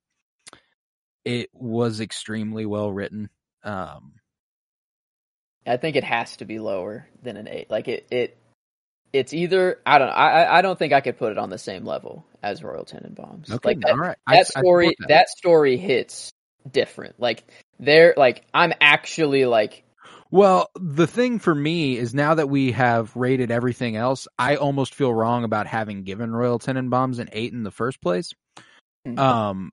it 1.23 1.49
was 1.53 2.01
extremely 2.01 2.65
well 2.65 2.91
written. 2.91 3.29
Um, 3.63 4.13
I 5.67 5.77
think 5.77 5.95
it 5.95 6.03
has 6.03 6.37
to 6.37 6.45
be 6.45 6.59
lower 6.59 7.07
than 7.23 7.37
an 7.37 7.47
eight. 7.47 7.69
Like 7.69 7.87
it, 7.87 8.07
it, 8.11 8.37
it's 9.13 9.33
either 9.33 9.79
I 9.85 9.97
don't 9.97 10.07
know. 10.07 10.13
I, 10.13 10.43
I- 10.43 10.57
I 10.59 10.61
don't 10.61 10.77
think 10.77 10.93
I 10.93 11.01
could 11.01 11.17
put 11.17 11.31
it 11.31 11.37
on 11.37 11.49
the 11.49 11.57
same 11.57 11.85
level 11.85 12.25
as 12.43 12.63
Royal 12.63 12.85
Tenenbaums. 12.85 13.49
okay, 13.51 13.69
like 13.69 13.79
that, 13.81 13.91
all 13.91 13.97
right. 13.97 14.17
That 14.27 14.39
I 14.39 14.43
story 14.43 14.87
support 14.89 15.09
that. 15.09 15.29
story 15.29 15.77
hits 15.77 16.31
different. 16.69 17.19
Like 17.19 17.43
they're 17.79 18.13
like 18.17 18.43
I'm 18.53 18.73
actually 18.81 19.45
like 19.45 19.83
Well, 20.31 20.69
the 20.75 21.07
thing 21.07 21.39
for 21.39 21.53
me 21.55 21.97
is 21.97 22.13
now 22.13 22.35
that 22.35 22.49
we 22.49 22.71
have 22.73 23.15
rated 23.15 23.51
everything 23.51 23.95
else, 23.95 24.27
I 24.37 24.57
almost 24.57 24.93
feel 24.95 25.13
wrong 25.13 25.43
about 25.43 25.65
having 25.67 26.03
given 26.03 26.31
Royal 26.31 26.59
Tenenbaums 26.59 27.19
an 27.19 27.29
eight 27.31 27.53
in 27.53 27.63
the 27.63 27.71
first 27.71 28.01
place. 28.01 28.33
Mhm. 29.07 29.17
Um, 29.19 29.71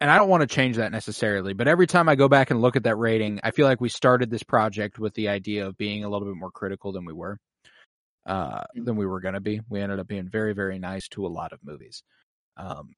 and 0.00 0.10
I 0.10 0.18
don't 0.18 0.28
want 0.28 0.42
to 0.42 0.46
change 0.46 0.76
that 0.76 0.92
necessarily, 0.92 1.54
but 1.54 1.68
every 1.68 1.86
time 1.86 2.08
I 2.08 2.14
go 2.16 2.28
back 2.28 2.50
and 2.50 2.60
look 2.60 2.76
at 2.76 2.84
that 2.84 2.96
rating, 2.96 3.40
I 3.42 3.50
feel 3.50 3.66
like 3.66 3.80
we 3.80 3.88
started 3.88 4.30
this 4.30 4.42
project 4.42 4.98
with 4.98 5.14
the 5.14 5.28
idea 5.28 5.66
of 5.66 5.76
being 5.78 6.04
a 6.04 6.08
little 6.08 6.28
bit 6.28 6.36
more 6.36 6.50
critical 6.50 6.92
than 6.92 7.04
we 7.04 7.12
were, 7.12 7.38
uh, 8.26 8.64
Mhm. 8.76 8.84
than 8.84 8.96
we 8.96 9.06
were 9.06 9.20
going 9.20 9.34
to 9.34 9.40
be. 9.40 9.60
We 9.68 9.80
ended 9.80 9.98
up 9.98 10.06
being 10.06 10.28
very, 10.28 10.52
very 10.52 10.78
nice 10.78 11.08
to 11.10 11.26
a 11.26 11.28
lot 11.28 11.52
of 11.52 11.64
movies. 11.64 12.02
Um, 12.56 12.94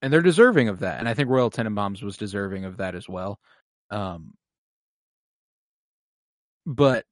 and 0.00 0.12
they're 0.12 0.22
deserving 0.22 0.68
of 0.68 0.80
that. 0.80 0.98
And 0.98 1.08
I 1.08 1.14
think 1.14 1.28
Royal 1.28 1.50
Tenenbaums 1.50 2.02
was 2.02 2.16
deserving 2.16 2.64
of 2.64 2.78
that 2.78 2.94
as 2.94 3.08
well. 3.08 3.38
Um, 3.90 4.34
but 6.66 7.04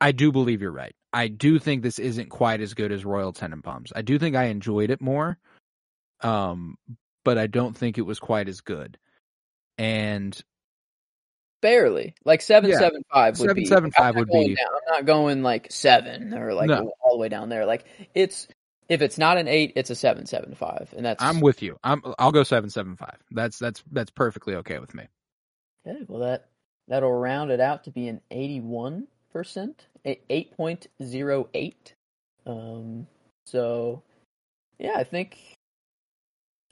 I 0.00 0.12
do 0.12 0.30
believe 0.30 0.60
you're 0.60 0.70
right. 0.70 0.94
I 1.12 1.28
do 1.28 1.58
think 1.58 1.82
this 1.82 1.98
isn't 1.98 2.28
quite 2.28 2.60
as 2.60 2.74
good 2.74 2.92
as 2.92 3.04
Royal 3.04 3.32
Tenenbaums. 3.32 3.92
I 3.96 4.02
do 4.02 4.18
think 4.18 4.36
I 4.36 4.44
enjoyed 4.44 4.90
it 4.90 5.00
more, 5.00 5.38
um, 6.20 6.76
but 7.24 7.38
I 7.38 7.46
don't 7.46 7.76
think 7.76 7.98
it 7.98 8.02
was 8.02 8.20
quite 8.20 8.48
as 8.48 8.60
good. 8.60 8.98
And 9.78 10.40
barely 11.60 12.14
like 12.24 12.42
seven 12.42 12.70
Yeah. 12.70 12.78
seven 12.78 13.02
five 13.12 13.38
would 13.38 13.48
Seven, 13.48 13.62
be 13.62 13.66
seven, 13.66 13.84
I'm 13.86 13.90
five 13.92 14.14
not 14.14 14.20
would 14.20 14.28
going 14.28 14.48
be- 14.48 14.54
down. 14.54 14.66
I'm 14.68 14.94
not 14.94 15.06
going 15.06 15.42
like 15.42 15.72
seven 15.72 16.34
or 16.34 16.54
like 16.54 16.68
No. 16.68 16.92
all 17.00 17.12
the 17.12 17.18
way 17.18 17.28
down 17.28 17.48
there. 17.48 17.64
Like 17.66 17.86
it's 18.14 18.46
if 18.88 19.00
it's 19.00 19.16
not 19.16 19.38
an 19.38 19.48
eight, 19.48 19.72
it's 19.76 19.88
a 19.90 19.94
seven 19.94 20.26
seven 20.26 20.54
five, 20.54 20.92
and 20.94 21.06
that's 21.06 21.22
I'm 21.22 21.40
with 21.40 21.62
you. 21.62 21.78
I'm 21.82 22.02
I'll 22.18 22.32
go 22.32 22.42
seven 22.42 22.68
seven 22.68 22.96
five. 22.96 23.16
That's 23.30 23.58
that's 23.58 23.82
that's 23.90 24.10
perfectly 24.10 24.54
okay 24.56 24.78
with 24.78 24.94
me. 24.94 25.04
Okay, 25.86 26.04
well 26.06 26.20
that 26.20 26.48
that'll 26.88 27.10
round 27.12 27.50
it 27.50 27.60
out 27.60 27.84
to 27.84 27.90
be 27.90 28.08
an 28.08 28.20
eighty-one 28.30 29.08
percent, 29.32 29.86
eight 30.04 30.54
point 30.54 30.86
zero 31.02 31.48
eight. 31.54 31.94
Um, 32.46 33.06
so 33.46 34.02
yeah, 34.78 34.92
I 34.96 35.04
think 35.04 35.38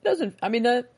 doesn't. 0.05 0.37
I 0.43 0.49
mean, 0.49 0.65
that 0.65 0.93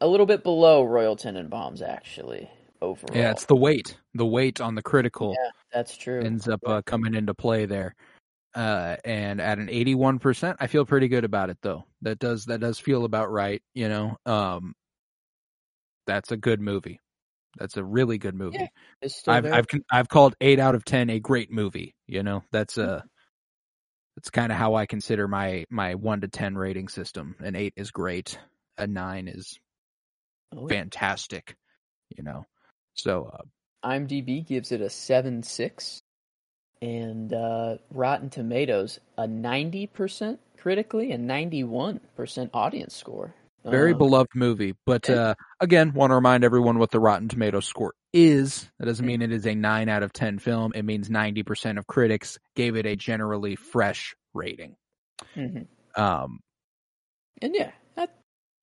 a 0.00 0.06
little 0.06 0.26
bit 0.26 0.42
below 0.42 0.84
Royal 0.84 1.16
Tenenbaums 1.16 1.82
actually 1.82 2.50
overall. 2.80 3.16
Yeah, 3.16 3.30
it's 3.30 3.46
the 3.46 3.56
weight. 3.56 3.98
The 4.14 4.26
weight 4.26 4.60
on 4.60 4.74
the 4.74 4.82
critical 4.82 5.30
Yeah, 5.30 5.50
that's 5.72 5.96
true. 5.96 6.22
ends 6.22 6.48
up 6.48 6.60
uh, 6.66 6.82
coming 6.82 7.14
into 7.14 7.34
play 7.34 7.66
there. 7.66 7.94
Uh, 8.54 8.96
and 9.04 9.40
at 9.40 9.58
an 9.58 9.68
81%, 9.68 10.56
I 10.60 10.66
feel 10.66 10.86
pretty 10.86 11.08
good 11.08 11.24
about 11.24 11.50
it 11.50 11.58
though. 11.60 11.84
That 12.02 12.18
does 12.18 12.46
that 12.46 12.60
does 12.60 12.78
feel 12.78 13.04
about 13.04 13.30
right, 13.30 13.62
you 13.74 13.88
know. 13.88 14.16
Um 14.24 14.74
that's 16.06 16.30
a 16.30 16.36
good 16.36 16.60
movie. 16.60 17.00
That's 17.58 17.76
a 17.76 17.84
really 17.84 18.16
good 18.16 18.34
movie. 18.34 18.70
Yeah, 19.02 19.08
I've 19.26 19.46
I've 19.46 19.66
I've 19.90 20.08
called 20.08 20.36
8 20.40 20.58
out 20.58 20.74
of 20.74 20.84
10 20.84 21.10
a 21.10 21.20
great 21.20 21.50
movie, 21.50 21.94
you 22.06 22.22
know. 22.22 22.44
That's 22.52 22.78
uh 22.78 23.02
that's 24.16 24.30
kind 24.30 24.50
of 24.50 24.58
how 24.58 24.74
I 24.74 24.86
consider 24.86 25.28
my 25.28 25.64
my 25.70 25.94
1 25.94 26.22
to 26.22 26.28
10 26.28 26.56
rating 26.56 26.88
system. 26.88 27.36
An 27.40 27.54
8 27.54 27.74
is 27.76 27.90
great, 27.90 28.38
a 28.78 28.86
9 28.86 29.28
is 29.28 29.58
oh, 30.56 30.66
fantastic, 30.68 31.56
you 32.16 32.24
know. 32.24 32.44
So, 32.94 33.30
uh, 33.32 33.42
IMDb 33.86 34.44
gives 34.44 34.72
it 34.72 34.80
a 34.80 34.90
seven 34.90 35.42
six, 35.42 36.02
and 36.82 37.32
uh, 37.32 37.76
Rotten 37.90 38.30
Tomatoes 38.30 38.98
a 39.16 39.26
ninety 39.26 39.86
percent 39.86 40.40
critically 40.56 41.12
and 41.12 41.26
ninety 41.26 41.62
one 41.62 42.00
percent 42.16 42.50
audience 42.52 42.96
score. 42.96 43.34
Very 43.70 43.92
Um, 43.92 43.98
beloved 43.98 44.30
movie, 44.34 44.74
but 44.86 45.08
uh, 45.10 45.34
again, 45.60 45.92
want 45.92 46.10
to 46.10 46.14
remind 46.14 46.44
everyone 46.44 46.78
what 46.78 46.90
the 46.90 47.00
Rotten 47.00 47.28
Tomato 47.28 47.60
score 47.60 47.94
is. 48.12 48.62
That 48.78 48.84
Mm. 48.84 48.86
doesn't 48.86 49.06
mean 49.06 49.22
it 49.22 49.32
is 49.32 49.46
a 49.46 49.54
nine 49.54 49.88
out 49.88 50.02
of 50.02 50.12
ten 50.12 50.38
film. 50.38 50.72
It 50.74 50.82
means 50.84 51.10
ninety 51.10 51.42
percent 51.42 51.78
of 51.78 51.86
critics 51.86 52.38
gave 52.54 52.76
it 52.76 52.86
a 52.86 52.94
generally 52.96 53.56
fresh 53.56 54.14
rating. 54.34 54.76
mhm. 55.34 55.66
Um, 55.96 56.40
And 57.42 57.54
yeah, 57.54 57.72
that, 57.96 58.14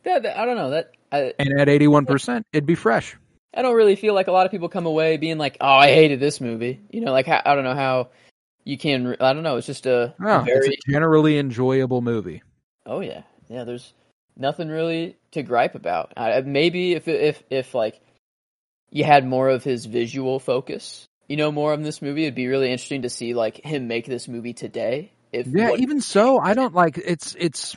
that, 0.04 0.24
that- 0.24 0.38
I 0.40 0.46
don't 0.46 0.56
know 0.58 0.70
that 0.72 0.92
I 1.12 1.34
and 1.38 1.60
at 1.60 1.70
eighty-one 1.70 2.06
percent, 2.06 2.46
it'd 2.54 2.66
be 2.66 2.76
fresh. 2.76 3.16
I 3.54 3.62
don't 3.62 3.76
really 3.76 3.96
feel 3.96 4.14
like 4.16 4.28
a 4.28 4.32
lot 4.32 4.46
of 4.48 4.52
people 4.52 4.70
come 4.70 4.86
away 4.88 5.18
being 5.18 5.38
like, 5.38 5.58
oh, 5.62 5.68
I 5.68 5.90
hated 5.94 6.20
this 6.20 6.42
movie. 6.42 6.82
You 6.90 7.02
know, 7.02 7.12
like 7.12 7.28
I 7.28 7.42
don't 7.56 7.64
know 7.64 7.76
how 7.76 8.10
you 8.64 8.78
can. 8.80 9.16
I 9.20 9.34
don't 9.34 9.44
know. 9.44 9.58
It's 9.58 9.68
just 9.68 9.86
a, 9.86 10.16
a 10.20 10.44
very 10.44 10.70
a 10.74 10.92
generally 10.92 11.38
enjoyable 11.38 12.02
movie. 12.02 12.42
Oh 12.86 13.02
yeah, 13.02 13.22
yeah. 13.50 13.64
There's 13.64 13.94
nothing 14.38 14.70
really 14.70 15.18
to 15.32 15.44
gripe 15.44 15.76
about. 15.76 16.14
Uh, 16.18 16.42
maybe 16.46 16.94
if 16.94 17.08
if 17.08 17.44
if 17.50 17.74
like 17.74 18.00
you 18.90 19.04
had 19.04 19.26
more 19.26 19.50
of 19.50 19.64
his 19.64 19.86
visual 19.86 20.40
focus, 20.40 21.06
you 21.28 21.38
know, 21.38 21.52
more 21.52 21.74
of 21.74 21.84
this 21.84 22.02
movie, 22.02 22.24
it'd 22.24 22.36
be 22.36 22.48
really 22.48 22.72
interesting 22.72 23.02
to 23.04 23.10
see 23.10 23.34
like 23.34 23.58
him 23.64 23.88
make 23.88 24.06
this 24.06 24.28
movie 24.28 24.54
today. 24.54 25.12
If 25.32 25.48
Yeah, 25.48 25.72
what- 25.72 25.80
even 25.80 26.02
so, 26.02 26.40
I 26.40 26.54
don't 26.54 26.74
like 26.76 26.98
it's 26.98 27.36
it's. 27.40 27.76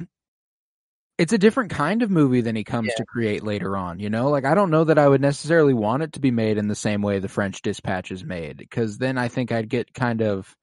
it's 1.18 1.32
a 1.32 1.38
different 1.38 1.70
kind 1.70 2.02
of 2.02 2.10
movie 2.10 2.42
than 2.42 2.54
he 2.54 2.62
comes 2.64 2.88
Yeah. 2.88 2.96
to 2.96 3.06
create 3.06 3.42
later 3.42 3.74
on, 3.74 3.98
you 4.00 4.10
know? 4.10 4.28
Like 4.28 4.44
I 4.44 4.54
don't 4.54 4.70
know 4.70 4.84
that 4.84 4.98
I 4.98 5.08
would 5.08 5.22
necessarily 5.22 5.72
want 5.72 6.02
it 6.02 6.12
to 6.12 6.20
be 6.20 6.30
made 6.30 6.58
in 6.58 6.68
the 6.68 6.74
same 6.74 7.00
way 7.00 7.18
the 7.18 7.28
French 7.28 7.62
Dispatch 7.62 8.10
is 8.10 8.22
made 8.22 8.58
because 8.58 8.98
then 8.98 9.16
I 9.16 9.28
think 9.28 9.50
I'd 9.50 9.70
get 9.70 9.94
kind 9.94 10.20
of 10.20 10.54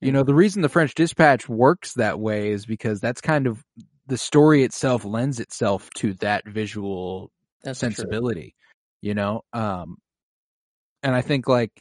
you 0.00 0.10
know, 0.12 0.22
the 0.24 0.34
reason 0.34 0.62
the 0.62 0.68
French 0.68 0.94
Dispatch 0.94 1.48
works 1.48 1.94
that 1.94 2.18
way 2.20 2.50
is 2.50 2.66
because 2.66 3.00
that's 3.00 3.20
kind 3.20 3.46
of 3.48 3.62
the 4.12 4.18
story 4.18 4.62
itself 4.62 5.06
lends 5.06 5.40
itself 5.40 5.88
to 5.94 6.12
that 6.20 6.46
visual 6.46 7.30
That's 7.64 7.80
true. 7.80 7.88
sensibility, 7.88 8.54
you 9.00 9.14
know? 9.14 9.40
Um 9.54 9.96
and 11.02 11.14
I 11.14 11.22
think 11.22 11.48
like 11.48 11.72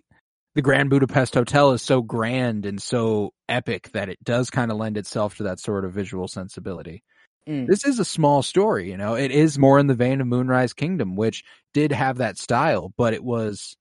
the 0.55 0.61
Grand 0.61 0.89
Budapest 0.89 1.33
Hotel 1.33 1.73
is 1.73 1.81
so 1.81 2.01
grand 2.01 2.65
and 2.65 2.81
so 2.81 3.33
epic 3.49 3.91
that 3.91 4.07
it 4.07 4.23
does 4.23 4.49
kind 4.49 4.71
of 4.71 4.77
lend 4.77 4.95
itself 4.95 5.35
to 5.37 5.43
that 5.43 5.59
sort 5.59 5.83
of 5.83 5.91
visual 5.91 6.29
sensibility. 6.29 7.03
Mm. 7.49 7.67
This 7.67 7.83
is 7.83 7.99
a 7.99 8.05
small 8.05 8.41
story, 8.43 8.89
you 8.89 8.95
know. 8.95 9.15
It 9.15 9.31
is 9.31 9.59
more 9.59 9.77
in 9.77 9.87
the 9.87 9.93
vein 9.93 10.21
of 10.21 10.27
Moonrise 10.27 10.71
Kingdom, 10.71 11.17
which 11.17 11.43
did 11.73 11.91
have 11.91 12.19
that 12.19 12.37
style, 12.37 12.93
but 12.95 13.13
it 13.13 13.25
was 13.25 13.75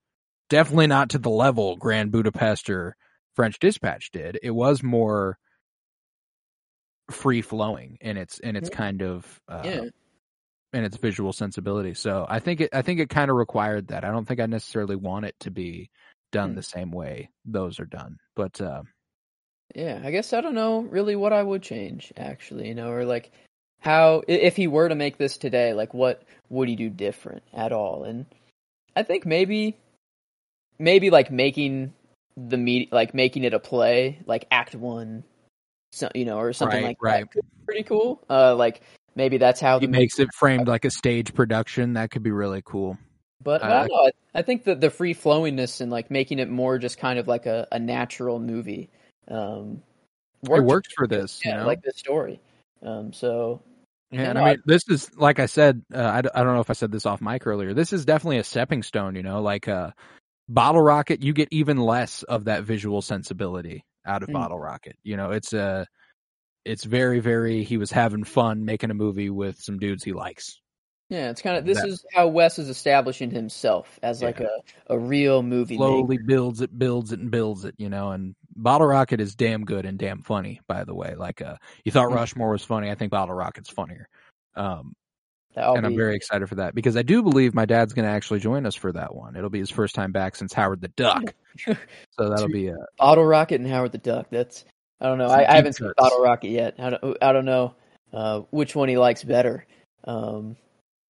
definitely 0.49 0.89
not 0.89 1.11
to 1.11 1.19
the 1.19 1.31
level 1.31 1.77
Grand 1.77 2.11
Budapest 2.11 2.69
or 2.69 2.97
French 3.37 3.61
Dispatch 3.61 4.11
did. 4.11 4.41
It 4.43 4.51
was 4.51 4.83
more 4.83 5.39
free 7.11 7.43
flowing 7.43 7.99
in 8.01 8.17
its 8.17 8.39
in 8.41 8.57
its 8.57 8.69
Yeah. 8.69 8.77
kind 8.77 9.03
of 9.03 9.41
uh, 9.49 9.65
Yeah. 9.65 9.85
in 10.73 10.85
its 10.85 10.97
visual 10.97 11.33
sensibility. 11.33 11.95
So 11.95 12.27
I 12.29 12.39
think 12.41 12.61
it 12.61 12.71
I 12.73 12.83
think 12.83 13.01
it 13.01 13.11
kind 13.11 13.31
of 13.31 13.37
required 13.37 13.89
that. 13.89 14.05
I 14.05 14.11
don't 14.11 14.27
think 14.27 14.41
I 14.41 14.47
necessarily 14.47 14.97
want 14.97 15.27
it 15.27 15.35
to 15.41 15.51
be 15.51 15.91
done 16.33 16.51
Hmm. 16.51 16.57
the 16.57 16.63
same 16.63 16.91
way 16.93 17.31
those 17.45 17.81
are 17.81 17.87
done. 17.87 18.17
But 18.37 18.61
uh 18.61 18.83
Yeah, 19.75 20.01
I 20.05 20.11
guess 20.11 20.33
I 20.33 20.41
don't 20.41 20.55
know 20.55 20.81
really 20.83 21.17
what 21.17 21.33
I 21.33 21.43
would 21.43 21.63
change 21.63 22.13
actually, 22.17 22.69
you 22.69 22.75
know, 22.75 22.91
or 22.91 23.05
like 23.05 23.31
how 23.81 24.23
if 24.29 24.57
he 24.57 24.67
were 24.67 24.89
to 24.89 24.95
make 24.95 25.17
this 25.19 25.37
today, 25.39 25.73
like 25.75 25.95
what 25.95 26.23
would 26.49 26.69
he 26.69 26.77
do 26.77 26.91
different 26.91 27.43
at 27.53 27.73
all? 27.73 28.05
And 28.05 28.27
I 28.97 29.03
think 29.03 29.27
maybe 29.27 29.77
maybe 30.79 31.11
like 31.11 31.31
making 31.31 31.93
the 32.37 32.57
meet 32.57 32.93
like 32.93 33.15
making 33.15 33.45
it 33.45 33.55
a 33.55 33.59
play, 33.61 34.21
like 34.27 34.47
act 34.51 34.75
1 34.75 35.25
so, 35.93 36.09
you 36.15 36.25
know, 36.25 36.39
or 36.39 36.53
something 36.53 36.83
Right, 36.83 36.89
like 36.89 36.99
right. 37.01 37.21
that. 37.25 37.31
Could 37.33 37.43
be 37.43 37.65
pretty 37.67 37.83
cool. 37.85 38.23
Uh 38.29 38.55
like 38.55 38.83
maybe 39.15 39.39
that's 39.39 39.61
how 39.61 39.81
he 39.81 39.87
makes 39.87 40.19
it 40.19 40.29
framed 40.39 40.69
like 40.69 40.85
a 40.85 40.91
stage 40.91 41.35
production. 41.35 41.95
That 41.95 42.11
could 42.11 42.23
be 42.23 42.31
really 42.31 42.63
cool. 42.65 42.99
But, 43.43 43.63
Uh, 43.63 43.67
I 43.67 43.69
don't 43.71 43.89
know. 43.89 44.11
I, 44.35 44.43
think 44.43 44.65
that 44.65 44.81
the 44.83 44.91
free 44.91 45.15
flowingness 45.15 45.81
and 45.81 45.91
like 45.91 46.11
making 46.11 46.41
it 46.41 46.51
more 46.51 46.79
just 46.79 46.99
kind 46.99 47.19
of 47.19 47.27
like 47.27 47.47
a, 47.47 47.67
a 47.73 47.79
natural 47.79 48.39
movie 48.39 48.91
um, 49.29 49.83
It 50.43 50.63
works 50.63 50.93
for 50.95 51.07
this, 51.07 51.41
Yeah, 51.43 51.53
you 51.53 51.61
know. 51.61 51.67
like 51.67 51.83
this 51.83 51.97
story. 51.97 52.39
Um, 52.83 53.13
so 53.15 53.63
Yeah, 54.11 54.31
and 54.31 54.39
I 54.39 54.51
mean, 54.51 54.63
this 54.67 54.83
is 54.89 55.11
like 55.17 55.39
I 55.39 55.47
said. 55.47 55.83
Uh, 55.93 55.99
I, 55.99 56.19
I 56.19 56.45
don't 56.45 56.55
know 56.55 56.61
if 56.61 56.71
I 56.71 56.75
said 56.75 56.93
this 56.93 57.07
off 57.07 57.23
mic 57.23 57.47
earlier. 57.47 57.73
This 57.73 57.93
is 57.93 58.05
definitely 58.05 58.39
a 58.39 58.45
stepping 58.45 58.83
stone. 58.83 59.15
You 59.15 59.23
know, 59.23 59.41
like 59.41 59.69
uh, 59.69 59.93
Bottle 60.49 60.83
Rocket, 60.83 61.23
you 61.23 61.33
get 61.33 61.49
even 61.51 61.79
less 61.79 62.23
of 62.25 62.45
that 62.45 62.65
visual 62.65 63.01
sensibility 63.01 63.85
out 64.07 64.23
of 64.23 64.29
Mm. 64.29 64.35
Bottle 64.35 64.59
Rocket. 64.59 64.97
You 65.03 65.17
know, 65.17 65.31
it's 65.31 65.53
a, 65.53 65.87
it's 66.65 66.85
very, 66.85 67.21
very. 67.21 67.63
He 67.65 67.77
was 67.77 67.91
having 67.91 68.25
fun 68.25 68.65
making 68.65 68.91
a 68.91 68.95
movie 68.95 69.31
with 69.31 69.59
some 69.61 69.79
dudes 69.79 70.05
he 70.05 70.13
likes. 70.13 70.61
yeah, 71.09 71.31
it's 71.31 71.43
kind 71.43 71.57
of 71.57 71.65
this 71.65 71.79
That- 71.81 71.89
is 71.89 72.05
how 72.15 72.29
Wes 72.29 72.59
is 72.59 72.69
establishing 72.69 73.31
himself 73.31 73.99
as 74.03 74.23
like 74.23 74.39
a, 74.41 74.51
a 74.87 74.97
real 74.99 75.43
movie 75.43 75.77
Slowly 75.77 76.19
maker. 76.19 76.25
builds 76.27 76.61
it, 76.61 76.79
builds 76.79 77.13
it, 77.13 77.19
and 77.21 77.31
builds 77.31 77.65
it. 77.65 77.75
You 77.79 77.89
know, 77.89 78.11
and 78.13 78.37
Bottle 78.55 78.87
Rocket 78.87 79.21
is 79.21 79.35
damn 79.35 79.65
good 79.65 79.87
and 79.87 79.99
damn 79.99 80.23
funny. 80.23 80.61
By 80.69 80.85
the 80.85 80.95
way, 80.95 81.15
like 81.17 81.43
uh, 81.43 81.57
you 81.85 81.91
thought 81.93 82.11
Mm. 82.11 82.15
Rushmore 82.15 82.51
was 82.53 82.63
funny. 82.65 82.91
I 82.91 82.95
think 82.95 83.11
Bottle 83.11 83.35
Rocket's 83.35 83.71
funnier. 83.71 84.09
Um, 84.55 84.95
That'll 85.55 85.75
and 85.75 85.85
I'm 85.85 85.97
very 85.97 86.15
excited 86.15 86.49
for 86.49 86.55
that 86.57 86.75
because 86.75 86.97
I 86.97 87.03
do 87.03 87.23
believe 87.23 87.55
my 87.55 87.67
dad's 87.67 87.93
going 87.93 88.07
to 88.07 88.11
actually 88.11 88.39
join 88.39 88.67
us 88.67 88.77
for 88.77 88.93
that 88.93 89.15
one. 89.15 89.35
It'll 89.35 89.51
be 89.51 89.59
his 89.59 89.71
first 89.71 89.95
time 89.97 90.13
back 90.13 90.37
since 90.37 90.53
Howard 90.53 90.81
the 90.81 90.89
Duck, 90.89 91.35
so 91.59 91.75
that'll 92.19 92.49
be 92.49 92.69
a 92.69 92.77
Bottle 92.99 93.25
Rocket 93.25 93.61
and 93.61 93.69
Howard 93.69 93.93
the 93.93 93.99
Duck. 93.99 94.27
That's 94.31 94.65
I 95.01 95.07
don't 95.07 95.19
know. 95.19 95.27
I, 95.27 95.51
I 95.51 95.57
haven't 95.57 95.73
seen. 95.75 95.91
Bottle 95.97 96.23
Rocket 96.23 96.51
yet. 96.51 96.75
I 96.79 96.91
don't, 96.91 97.17
I 97.21 97.33
don't 97.33 97.45
know 97.45 97.75
uh, 98.13 98.41
which 98.51 98.77
one 98.77 98.89
he 98.89 98.97
likes 98.97 99.25
better. 99.25 99.67
Um, 100.05 100.57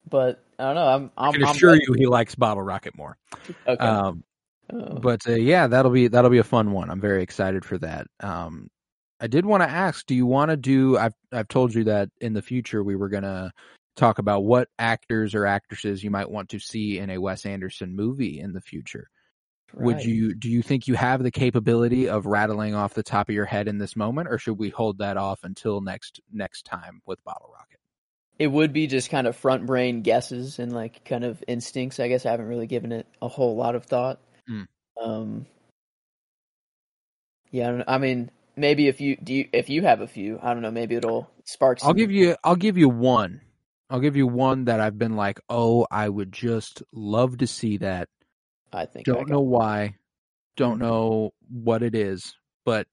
but 0.08 0.42
I 0.58 0.64
don't 0.64 0.74
know. 0.74 0.86
I'm 0.86 1.10
I 1.16 1.26
I'm, 1.26 1.32
can 1.34 1.44
I'm 1.44 1.54
assure 1.54 1.74
you 1.74 1.92
he 1.96 2.06
likes 2.06 2.34
Bottle 2.34 2.62
Rocket 2.62 2.96
more. 2.96 3.16
Okay. 3.66 3.84
Um, 3.84 4.24
Uh, 4.72 4.94
but 5.00 5.26
uh, 5.28 5.34
yeah, 5.34 5.66
that'll 5.66 5.90
be 5.90 6.08
that'll 6.08 6.30
be 6.30 6.38
a 6.38 6.44
fun 6.44 6.72
one. 6.72 6.90
I'm 6.90 7.00
very 7.00 7.22
excited 7.22 7.64
for 7.64 7.78
that. 7.78 8.06
Um, 8.20 8.68
I 9.20 9.26
did 9.26 9.44
want 9.44 9.62
to 9.62 9.68
ask, 9.68 10.06
do 10.06 10.14
you 10.14 10.26
want 10.26 10.50
to 10.50 10.56
do? 10.56 10.96
I've 10.96 11.14
I've 11.32 11.48
told 11.48 11.74
you 11.74 11.84
that 11.84 12.08
in 12.20 12.32
the 12.32 12.42
future 12.42 12.82
we 12.82 12.96
were 12.96 13.08
gonna 13.08 13.52
talk 14.00 14.18
about 14.18 14.44
what 14.44 14.68
actors 14.78 15.34
or 15.34 15.46
actresses 15.46 16.02
you 16.02 16.10
might 16.10 16.30
want 16.30 16.48
to 16.50 16.58
see 16.58 16.98
in 16.98 17.10
a 17.10 17.18
Wes 17.18 17.46
Anderson 17.46 17.94
movie 17.94 18.40
in 18.40 18.52
the 18.52 18.60
future. 18.60 19.08
Would 19.74 20.04
you 20.04 20.34
do 20.34 20.50
you 20.50 20.62
think 20.62 20.88
you 20.88 20.94
have 20.94 21.22
the 21.22 21.30
capability 21.30 22.08
of 22.08 22.26
rattling 22.26 22.74
off 22.74 22.94
the 22.94 23.04
top 23.04 23.28
of 23.28 23.34
your 23.36 23.44
head 23.44 23.68
in 23.68 23.78
this 23.78 23.94
moment, 23.94 24.26
or 24.28 24.36
should 24.36 24.58
we 24.58 24.70
hold 24.70 24.98
that 24.98 25.16
off 25.16 25.44
until 25.44 25.80
next 25.80 26.20
next 26.32 26.64
time 26.66 27.00
with 27.06 27.22
Bottle 27.22 27.50
Rocket? 27.54 27.80
it 28.40 28.50
would 28.50 28.72
be 28.72 28.86
just 28.86 29.10
kind 29.10 29.26
of 29.26 29.36
front 29.36 29.66
brain 29.66 30.00
guesses 30.00 30.58
and 30.58 30.72
like 30.72 31.04
kind 31.04 31.24
of 31.24 31.44
instincts. 31.46 32.00
I 32.00 32.08
guess 32.08 32.24
I 32.24 32.30
haven't 32.30 32.46
really 32.46 32.66
given 32.66 32.90
it 32.90 33.06
a 33.20 33.28
whole 33.28 33.54
lot 33.54 33.74
of 33.74 33.84
thought. 33.84 34.18
Mm. 34.48 34.66
Um, 35.00 35.46
yeah, 37.50 37.82
I. 37.86 37.96
I 37.96 37.98
mean, 37.98 38.30
maybe 38.56 38.88
if 38.88 39.02
you 39.02 39.16
do, 39.16 39.34
you, 39.34 39.48
if 39.52 39.68
you 39.68 39.82
have 39.82 40.00
a 40.00 40.06
few, 40.06 40.38
I 40.42 40.54
don't 40.54 40.62
know, 40.62 40.70
maybe 40.70 40.94
it'll 40.94 41.30
spark. 41.44 41.80
I'll 41.82 41.92
give 41.92 42.10
you 42.10 42.34
I'll 42.42 42.56
give 42.56 42.78
you 42.78 42.88
one. 42.88 43.42
I'll 43.90 44.00
give 44.00 44.16
you 44.16 44.26
one 44.26 44.66
that 44.66 44.80
I've 44.80 44.96
been 44.98 45.16
like, 45.16 45.40
oh, 45.48 45.86
I 45.90 46.08
would 46.08 46.32
just 46.32 46.82
love 46.92 47.38
to 47.38 47.46
see 47.46 47.78
that. 47.78 48.08
I 48.72 48.86
think 48.86 49.04
Don't 49.04 49.20
got- 49.26 49.28
know 49.28 49.40
why. 49.40 49.96
Don't 50.56 50.78
know 50.78 51.30
what 51.50 51.82
it 51.82 51.94
is, 51.94 52.34
but 52.64 52.86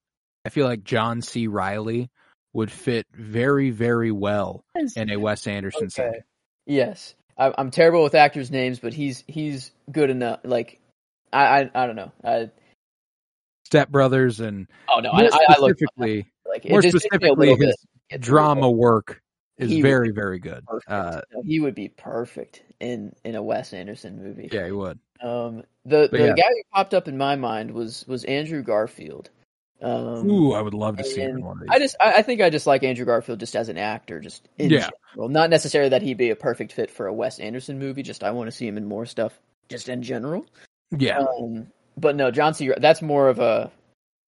I 0.45 0.49
feel 0.49 0.65
like 0.65 0.83
John 0.83 1.21
C. 1.21 1.47
Reilly 1.47 2.09
would 2.53 2.71
fit 2.71 3.05
very, 3.13 3.71
very 3.71 4.11
well 4.11 4.63
in 4.95 5.09
a 5.11 5.17
Wes 5.17 5.45
Anderson 5.47 5.83
Okay. 5.83 5.89
setting. 5.89 6.21
Yes, 6.65 7.13
I, 7.37 7.53
I'm 7.57 7.69
terrible 7.71 8.03
with 8.03 8.15
actors' 8.15 8.49
names, 8.51 8.79
but 8.79 8.93
he's 8.93 9.23
he's 9.27 9.71
good 9.91 10.09
enough. 10.09 10.39
Like, 10.43 10.79
I 11.33 11.61
I, 11.63 11.71
I 11.75 11.87
don't 11.87 11.95
know. 11.97 12.11
I, 12.23 12.49
Step 13.65 13.89
Brothers 13.89 14.39
and 14.39 14.67
oh 14.89 14.99
no, 15.01 15.09
I, 15.09 15.23
I, 15.23 15.29
I 15.49 15.59
look 15.59 15.77
specifically, 15.77 16.31
like 16.47 16.69
more 16.69 16.81
just 16.81 16.93
takes 16.93 17.03
me 17.21 17.27
a 17.29 17.31
specifically 17.33 17.49
his 17.49 17.57
bit 17.57 17.67
to 17.67 17.75
get 17.75 17.77
through 18.09 18.15
it. 18.15 18.21
drama 18.21 18.71
work 18.71 19.21
is 19.57 19.71
He 19.71 19.81
very, 19.81 20.11
very 20.11 20.39
good. 20.39 20.63
Uh, 20.87 21.21
he 21.43 21.59
would 21.59 21.75
be 21.75 21.89
perfect 21.89 22.63
in 22.79 23.13
in 23.23 23.35
a 23.35 23.43
Wes 23.43 23.73
Anderson 23.73 24.21
movie. 24.23 24.49
yeah, 24.51 24.65
he 24.65 24.71
would. 24.71 24.99
Um, 25.21 25.63
the 25.85 26.07
But 26.11 26.11
the 26.11 26.27
yeah. 26.27 26.35
guy 26.35 26.47
who 26.49 26.61
popped 26.73 26.93
up 26.93 27.07
in 27.07 27.17
my 27.17 27.35
mind 27.35 27.71
was 27.71 28.05
was 28.07 28.23
Andrew 28.25 28.61
Garfield. 28.61 29.29
Um, 29.81 30.29
Ooh, 30.29 30.53
I 30.53 30.61
would 30.61 30.73
love 30.73 30.97
to 30.97 31.03
see 31.03 31.21
him 31.21 31.37
in 31.37 31.45
one 31.45 31.57
of 31.57 31.61
these. 31.61 31.69
I 31.71 31.79
just 31.79 31.95
I, 31.99 32.13
I 32.13 32.21
think 32.23 32.41
I 32.41 32.49
just 32.49 32.65
like 32.67 32.83
Andrew 32.83 33.05
Garfield 33.05 33.39
just 33.39 33.55
as 33.55 33.69
an 33.69 33.77
actor, 33.77 34.19
just 34.19 34.47
in 34.57 34.71
Yeah. 34.71 34.89
general. 35.15 35.29
Not 35.29 35.49
necessarily 35.49 35.89
that 35.89 36.01
he'd 36.01 36.17
be 36.17 36.31
a 36.31 36.35
perfect 36.35 36.71
fit 36.73 36.89
for 36.89 37.07
a 37.07 37.13
Wes 37.13 37.39
Anderson 37.39 37.77
movie. 37.79 38.03
Just 38.03 38.23
I 38.23 38.31
want 38.31 38.47
to 38.47 38.51
see 38.51 38.67
him 38.67 38.77
in 38.77 38.85
more 38.87 39.05
stuff, 39.05 39.39
just 39.69 39.87
in 39.89 40.01
general. 40.01 40.45
yeah, 40.91 41.19
Um, 41.19 41.67
but 41.95 42.15
no, 42.15 42.31
John 42.31 42.53
C. 42.53 42.71
That's 42.77 43.01
more 43.01 43.29
of 43.29 43.39
a 43.39 43.71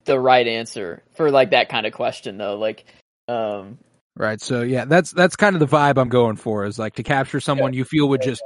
the 0.04 0.18
right 0.18 0.46
answer 0.46 1.02
for 1.12 1.30
like 1.30 1.50
that 1.50 1.68
kind 1.68 1.86
of 1.86 1.92
question 1.92 2.36
though. 2.38 2.56
Like, 2.56 2.84
um, 3.26 3.78
Right. 4.18 4.40
So 4.40 4.62
yeah, 4.62 4.84
that's 4.84 5.12
that's 5.12 5.36
kind 5.36 5.54
of 5.54 5.60
the 5.60 5.68
vibe 5.68 5.96
I'm 5.96 6.08
going 6.08 6.36
for 6.36 6.64
is 6.64 6.76
like 6.76 6.96
to 6.96 7.04
capture 7.04 7.38
someone 7.38 7.72
you 7.72 7.84
feel 7.84 8.08
would 8.08 8.20
just 8.20 8.42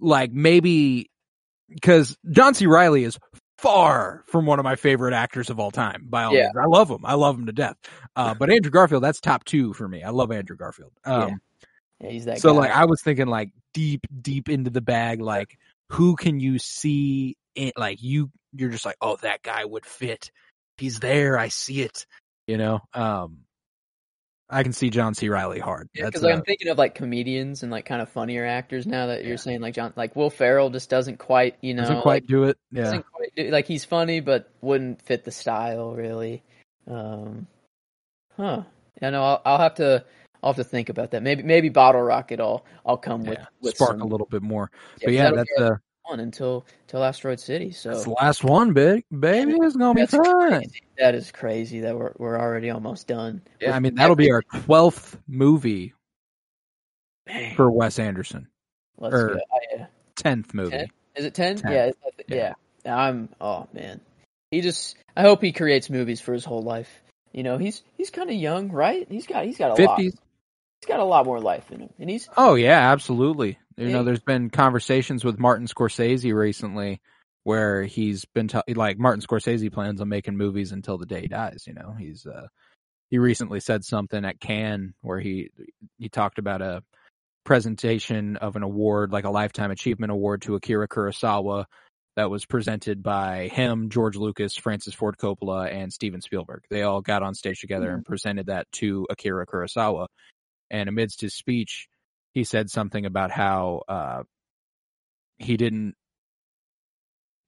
like 0.00 0.32
maybe 0.32 1.08
because 1.68 2.16
John 2.28 2.54
C. 2.54 2.66
Reilly 2.66 3.04
is 3.04 3.16
far 3.58 4.24
from 4.26 4.44
one 4.44 4.58
of 4.58 4.64
my 4.64 4.74
favorite 4.74 5.14
actors 5.14 5.50
of 5.50 5.60
all 5.60 5.70
time. 5.70 6.06
By 6.10 6.24
all 6.24 6.34
Yeah. 6.34 6.46
means, 6.46 6.56
I 6.60 6.66
love 6.66 6.90
him. 6.90 7.06
I 7.06 7.14
love 7.14 7.38
him 7.38 7.46
to 7.46 7.52
death. 7.52 7.76
Uh, 8.16 8.32
but 8.32 8.48
Andrew 8.48 8.70
Garfield, 8.70 9.02
that's 9.02 9.20
top 9.20 9.42
two 9.42 9.72
for 9.72 9.88
me. 9.88 10.04
I 10.04 10.10
love 10.10 10.30
Andrew 10.30 10.56
Garfield. 10.56 10.92
Um, 11.04 11.40
yeah, 11.98 12.10
he's 12.10 12.26
that. 12.26 12.38
so 12.38 12.52
guy. 12.52 12.60
like 12.60 12.70
I 12.70 12.84
was 12.84 13.02
thinking 13.02 13.26
like 13.26 13.50
deep, 13.72 14.06
deep 14.22 14.48
into 14.48 14.70
the 14.70 14.80
bag. 14.80 15.20
Like 15.20 15.58
who 15.90 16.14
can 16.14 16.38
you 16.38 16.60
see? 16.60 17.36
In, 17.56 17.72
like 17.76 18.00
you, 18.00 18.30
you're 18.52 18.70
just 18.70 18.84
like, 18.84 18.94
oh, 19.00 19.16
that 19.22 19.42
guy 19.42 19.64
would 19.64 19.84
fit. 19.84 20.30
He's 20.78 21.00
there. 21.00 21.36
I 21.36 21.48
see 21.48 21.82
it. 21.82 22.06
You 22.46 22.56
know. 22.56 22.80
Um, 22.92 23.38
I 24.50 24.62
can 24.62 24.72
see 24.72 24.90
John 24.90 25.14
C. 25.14 25.28
Reilly 25.28 25.58
hard. 25.58 25.88
Yeah, 25.94 26.06
because 26.06 26.22
like, 26.22 26.34
I'm 26.34 26.42
thinking 26.42 26.68
of 26.68 26.76
like 26.76 26.94
comedians 26.94 27.62
and 27.62 27.72
like 27.72 27.86
kind 27.86 28.02
of 28.02 28.08
funnier 28.10 28.44
actors 28.44 28.86
now 28.86 29.06
that 29.06 29.24
you're 29.24 29.38
saying 29.38 29.60
like 29.60 29.74
John, 29.74 29.92
like 29.96 30.14
Will 30.14 30.30
Ferrell 30.30 30.68
just 30.70 30.90
doesn't 30.90 31.18
quite, 31.18 31.56
you 31.62 31.72
know, 31.72 31.82
doesn't 31.82 32.02
quite 32.02 32.22
like, 32.22 32.26
do 32.26 32.44
it. 32.44 32.58
Yeah. 32.70 33.00
do, 33.36 33.50
like 33.50 33.66
he's 33.66 33.84
funny 33.84 34.20
but 34.20 34.50
wouldn't 34.60 35.00
fit 35.00 35.24
the 35.24 35.30
style 35.30 35.94
really. 35.94 36.42
Um, 36.86 37.46
huh? 38.36 38.62
Yeah, 39.00 39.10
no, 39.10 39.24
I'll, 39.24 39.42
I'll 39.46 39.58
have 39.58 39.74
to, 39.76 40.04
I'll 40.42 40.52
have 40.52 40.56
to 40.56 40.64
think 40.64 40.90
about 40.90 41.12
that. 41.12 41.22
Maybe, 41.22 41.42
maybe 41.42 41.70
Bottle 41.70 42.02
Rocket. 42.02 42.38
I'll, 42.38 42.66
I'll 42.84 42.98
come 42.98 43.24
with, 43.24 43.38
yeah. 43.38 43.46
with 43.62 43.76
Spark 43.76 43.92
some, 43.92 44.02
a 44.02 44.06
little 44.06 44.26
bit 44.26 44.42
more. 44.42 44.70
yeah, 44.98 45.06
But 45.06 45.14
yeah, 45.14 45.30
that's 45.30 45.50
uh, 45.58 45.76
fun 46.06 46.20
until, 46.20 46.64
until 46.82 47.04
Asteroid 47.04 47.40
City. 47.40 47.72
So 47.72 47.90
that's 47.90 48.04
the 48.04 48.10
last 48.10 48.44
one, 48.44 48.72
big 48.72 49.04
baby. 49.16 49.54
It's 49.60 49.76
gonna 49.76 49.94
be 49.94 50.06
fun. 50.06 50.50
crazy. 50.50 50.82
That 50.98 51.14
is 51.14 51.32
crazy 51.32 51.80
that 51.80 51.96
we're 51.96 52.12
we're 52.18 52.38
already 52.38 52.70
almost 52.70 53.06
done. 53.06 53.42
Yeah, 53.60 53.68
with 53.68 53.76
I 53.76 53.80
mean 53.80 53.94
that'll 53.94 54.16
be 54.16 54.30
our 54.30 54.42
twelfth 54.42 55.18
movie 55.26 55.94
for 57.56 57.70
Wes 57.70 57.98
Anderson. 57.98 58.48
let's 58.98 59.14
or-. 59.14 59.38
Oh. 59.38 59.86
Tenth 60.16 60.54
movie. 60.54 60.70
Ten? 60.70 60.86
Is 61.16 61.24
it 61.24 61.34
ten? 61.34 61.60
Yeah, 61.64 61.90
Yeah. 62.28 62.54
yeah. 62.84 62.96
I'm. 62.96 63.28
Oh 63.40 63.68
man, 63.72 64.00
he 64.50 64.60
just. 64.60 64.96
I 65.16 65.22
hope 65.22 65.42
he 65.42 65.52
creates 65.52 65.90
movies 65.90 66.20
for 66.20 66.32
his 66.32 66.44
whole 66.44 66.62
life. 66.62 67.02
You 67.32 67.42
know, 67.42 67.58
he's 67.58 67.82
he's 67.96 68.10
kind 68.10 68.30
of 68.30 68.36
young, 68.36 68.70
right? 68.70 69.06
He's 69.10 69.26
got 69.26 69.44
he's 69.44 69.58
got 69.58 69.78
a 69.78 69.82
lot. 69.82 69.96
Fifties. 69.96 70.16
He's 70.80 70.88
got 70.88 71.00
a 71.00 71.04
lot 71.04 71.26
more 71.26 71.40
life 71.40 71.70
in 71.72 71.80
him, 71.80 71.90
and 71.98 72.08
he's 72.08 72.28
Oh 72.36 72.54
yeah, 72.54 72.92
absolutely. 72.92 73.58
You 73.76 73.90
know, 73.90 74.04
there's 74.04 74.20
been 74.20 74.50
conversations 74.50 75.24
with 75.24 75.38
Martin 75.38 75.66
Scorsese 75.66 76.32
recently 76.34 77.00
where 77.42 77.84
he's 77.84 78.24
been 78.24 78.48
t- 78.48 78.60
like 78.74 78.98
Martin 78.98 79.22
Scorsese 79.22 79.72
plans 79.72 80.00
on 80.00 80.08
making 80.08 80.36
movies 80.36 80.72
until 80.72 80.96
the 80.98 81.06
day 81.06 81.22
he 81.22 81.28
dies. 81.28 81.64
You 81.66 81.74
know, 81.74 81.94
he's 81.98 82.26
uh, 82.26 82.46
he 83.10 83.18
recently 83.18 83.60
said 83.60 83.84
something 83.84 84.24
at 84.24 84.40
Cannes 84.40 84.94
where 85.02 85.20
he 85.20 85.50
he 85.98 86.08
talked 86.08 86.38
about 86.38 86.62
a 86.62 86.82
presentation 87.44 88.36
of 88.36 88.56
an 88.56 88.62
award, 88.62 89.12
like 89.12 89.24
a 89.24 89.30
lifetime 89.30 89.70
achievement 89.70 90.10
award 90.10 90.42
to 90.42 90.54
Akira 90.54 90.88
Kurosawa 90.88 91.66
that 92.16 92.30
was 92.30 92.46
presented 92.46 93.02
by 93.02 93.48
him, 93.48 93.90
George 93.90 94.16
Lucas, 94.16 94.56
Francis 94.56 94.94
Ford 94.94 95.16
Coppola, 95.18 95.70
and 95.70 95.92
Steven 95.92 96.20
Spielberg. 96.20 96.62
They 96.70 96.82
all 96.82 97.02
got 97.02 97.22
on 97.22 97.34
stage 97.34 97.60
together 97.60 97.90
and 97.90 98.04
presented 98.04 98.46
that 98.46 98.70
to 98.72 99.06
Akira 99.10 99.46
Kurosawa. 99.46 100.06
And 100.70 100.88
amidst 100.88 101.20
his 101.20 101.34
speech, 101.34 101.88
he 102.34 102.44
said 102.44 102.68
something 102.68 103.06
about 103.06 103.30
how 103.30 103.82
uh, 103.88 104.22
he 105.38 105.56
didn't. 105.56 105.94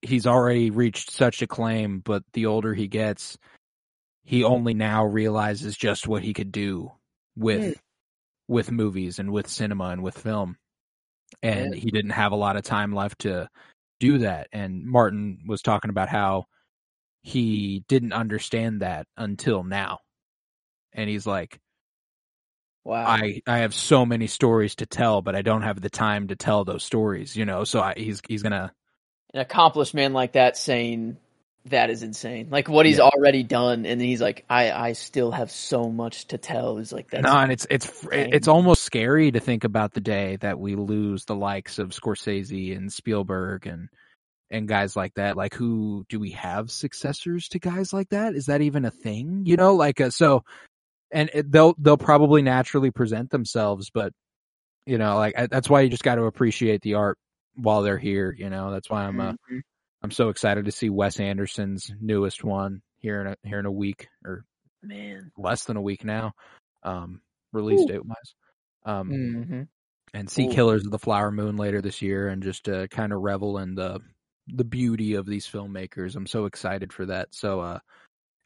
He's 0.00 0.26
already 0.26 0.70
reached 0.70 1.10
such 1.10 1.42
acclaim, 1.42 2.00
but 2.00 2.22
the 2.32 2.46
older 2.46 2.72
he 2.72 2.86
gets, 2.86 3.36
he 4.24 4.44
only 4.44 4.74
now 4.74 5.04
realizes 5.04 5.76
just 5.76 6.06
what 6.06 6.22
he 6.22 6.32
could 6.32 6.52
do 6.52 6.92
with 7.36 7.80
with 8.48 8.70
movies 8.70 9.18
and 9.18 9.32
with 9.32 9.48
cinema 9.48 9.86
and 9.86 10.02
with 10.02 10.16
film. 10.16 10.56
And 11.42 11.74
Yeah. 11.74 11.80
he 11.80 11.90
didn't 11.90 12.12
have 12.12 12.30
a 12.30 12.36
lot 12.36 12.56
of 12.56 12.62
time 12.62 12.94
left 12.94 13.20
to 13.20 13.48
do 13.98 14.18
that. 14.18 14.46
And 14.52 14.84
Martin 14.84 15.40
was 15.48 15.62
talking 15.62 15.90
about 15.90 16.08
how 16.08 16.44
he 17.22 17.82
didn't 17.88 18.12
understand 18.12 18.82
that 18.82 19.08
until 19.16 19.64
now. 19.64 19.98
And 20.92 21.10
he's 21.10 21.26
like, 21.26 21.58
wow. 22.86 23.22
I 23.22 23.42
I 23.46 23.58
have 23.58 23.74
so 23.74 24.06
many 24.06 24.26
stories 24.26 24.76
to 24.76 24.86
tell, 24.86 25.22
but 25.22 25.34
I 25.36 25.42
don't 25.42 25.62
have 25.62 25.80
the 25.80 25.90
time 25.90 26.28
to 26.28 26.36
tell 26.36 26.64
those 26.64 26.84
stories, 26.84 27.36
you 27.36 27.44
know. 27.46 27.64
So 27.64 27.80
I, 27.80 27.94
he's 27.96 28.20
he's 28.28 28.42
gonna 28.42 28.72
An 29.34 29.40
accomplished 29.40 29.94
man 29.94 30.12
like 30.12 30.32
that 30.32 30.56
saying 30.56 31.18
that 31.66 31.90
is 31.90 32.02
insane. 32.02 32.48
Like 32.50 32.68
what 32.68 32.86
he's 32.86 32.98
Yeah. 32.98 33.04
already 33.04 33.42
done, 33.44 33.86
and 33.86 34.00
then 34.00 34.08
he's 34.08 34.20
like, 34.22 34.44
I 34.50 34.70
I 34.72 34.92
still 34.94 35.32
have 35.32 35.50
so 35.50 35.90
much 35.90 36.26
to 36.28 36.38
tell. 36.38 36.78
Is 36.78 36.92
like 36.92 37.10
that's 37.10 37.24
no, 37.24 37.38
and 37.38 37.52
it's 37.52 37.66
it's 37.70 37.90
insane. 38.12 38.30
it's 38.32 38.48
almost 38.48 38.82
scary 38.84 39.32
to 39.32 39.40
think 39.40 39.64
about 39.64 39.94
the 39.94 40.00
day 40.00 40.36
that 40.36 40.58
we 40.58 40.76
lose 40.76 41.24
the 41.24 41.34
likes 41.36 41.78
of 41.78 41.90
Scorsese 41.90 42.76
and 42.76 42.92
Spielberg 42.92 43.66
and 43.66 43.88
and 44.50 44.68
guys 44.68 44.96
like 44.96 45.14
that. 45.14 45.36
Like, 45.36 45.54
who 45.54 46.04
do 46.08 46.20
we 46.20 46.32
have 46.32 46.70
successors 46.70 47.48
to 47.50 47.58
guys 47.58 47.92
like 47.92 48.10
that? 48.10 48.34
Is 48.34 48.46
that 48.46 48.62
even 48.62 48.84
a 48.84 48.90
thing? 48.90 49.42
You 49.46 49.56
know, 49.56 49.74
like 49.74 50.00
uh, 50.00 50.10
so, 50.10 50.44
and 51.11 51.31
it, 51.33 51.51
they'll 51.51 51.74
they'll 51.78 51.97
probably 51.97 52.43
naturally 52.43 52.91
present 52.91 53.31
themselves, 53.31 53.91
but 53.91 54.12
you 54.87 54.99
know, 54.99 55.16
like 55.16 55.39
I, 55.39 55.47
that's 55.47 55.69
why 55.69 55.81
you 55.83 55.89
just 55.89 56.05
got 56.05 56.16
to 56.16 56.24
appreciate 56.24 56.83
the 56.83 56.95
art 56.95 57.19
while 57.55 57.83
they're 57.83 57.99
here. 57.99 58.35
You 58.37 58.51
know, 58.51 58.70
that's 58.70 58.89
why 58.91 59.05
I'm 59.05 59.20
uh, 59.20 59.33
Mhm. 59.51 59.61
I'm 60.03 60.11
so 60.11 60.28
excited 60.28 60.66
to 60.66 60.73
see 60.73 60.91
Wes 60.91 61.19
Anderson's 61.19 61.93
newest 62.01 62.45
one 62.45 62.83
here 62.99 63.20
in 63.20 63.27
a 63.28 63.37
here 63.43 63.59
in 63.59 63.66
a 63.66 63.73
week 63.73 64.09
or 64.24 64.45
man. 64.83 65.33
less 65.37 65.65
than 65.65 65.77
a 65.77 65.83
week 65.83 66.05
now, 66.05 66.33
um, 66.83 67.20
release 67.53 67.83
Ooh. 67.83 67.87
date 67.87 68.05
wise. 68.07 68.35
Um, 68.85 69.09
hmm 69.09 69.62
and 70.15 70.31
see 70.31 70.47
Ooh. 70.47 70.51
Killers 70.51 70.85
of 70.85 70.93
the 70.93 70.99
Flower 70.99 71.31
Moon 71.31 71.57
later 71.57 71.83
this 71.83 72.01
year, 72.01 72.28
and 72.28 72.43
just 72.43 72.69
uh, 72.69 72.87
kind 72.87 73.12
of 73.12 73.20
revel 73.20 73.59
in 73.59 73.74
the 73.74 74.01
the 74.49 74.65
beauty 74.65 75.15
of 75.15 75.27
these 75.27 75.47
filmmakers. 75.49 76.15
I'm 76.15 76.27
so 76.27 76.45
excited 76.47 76.93
for 76.93 77.07
that. 77.07 77.35
So, 77.35 77.61
uh, 77.61 77.78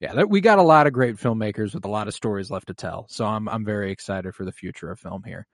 yeah, 0.00 0.24
we 0.24 0.40
got 0.40 0.58
a 0.58 0.62
lot 0.62 0.86
of 0.86 0.92
great 0.92 1.16
filmmakers 1.16 1.74
with 1.74 1.84
a 1.84 1.88
lot 1.90 2.08
of 2.08 2.14
stories 2.14 2.50
left 2.50 2.68
to 2.68 2.74
tell. 2.74 3.06
So 3.08 3.24
I'm 3.26 3.48
I'm 3.48 3.64
very 3.64 3.90
excited 3.92 4.34
for 4.34 4.44
the 4.44 4.52
future 4.52 4.90
of 4.90 4.98
film 4.98 5.22
here. 5.24 5.46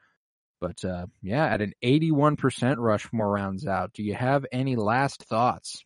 But 0.61 0.83
uh, 0.85 1.07
yeah, 1.23 1.45
at 1.47 1.61
an 1.61 1.75
81% 1.85 2.77
Rushmore 2.79 3.31
rounds 3.31 3.67
out. 3.67 3.93
Do 3.93 4.03
you 4.03 4.15
have 4.15 4.47
any 4.53 4.75
last 4.77 5.25
thoughts? 5.25 5.85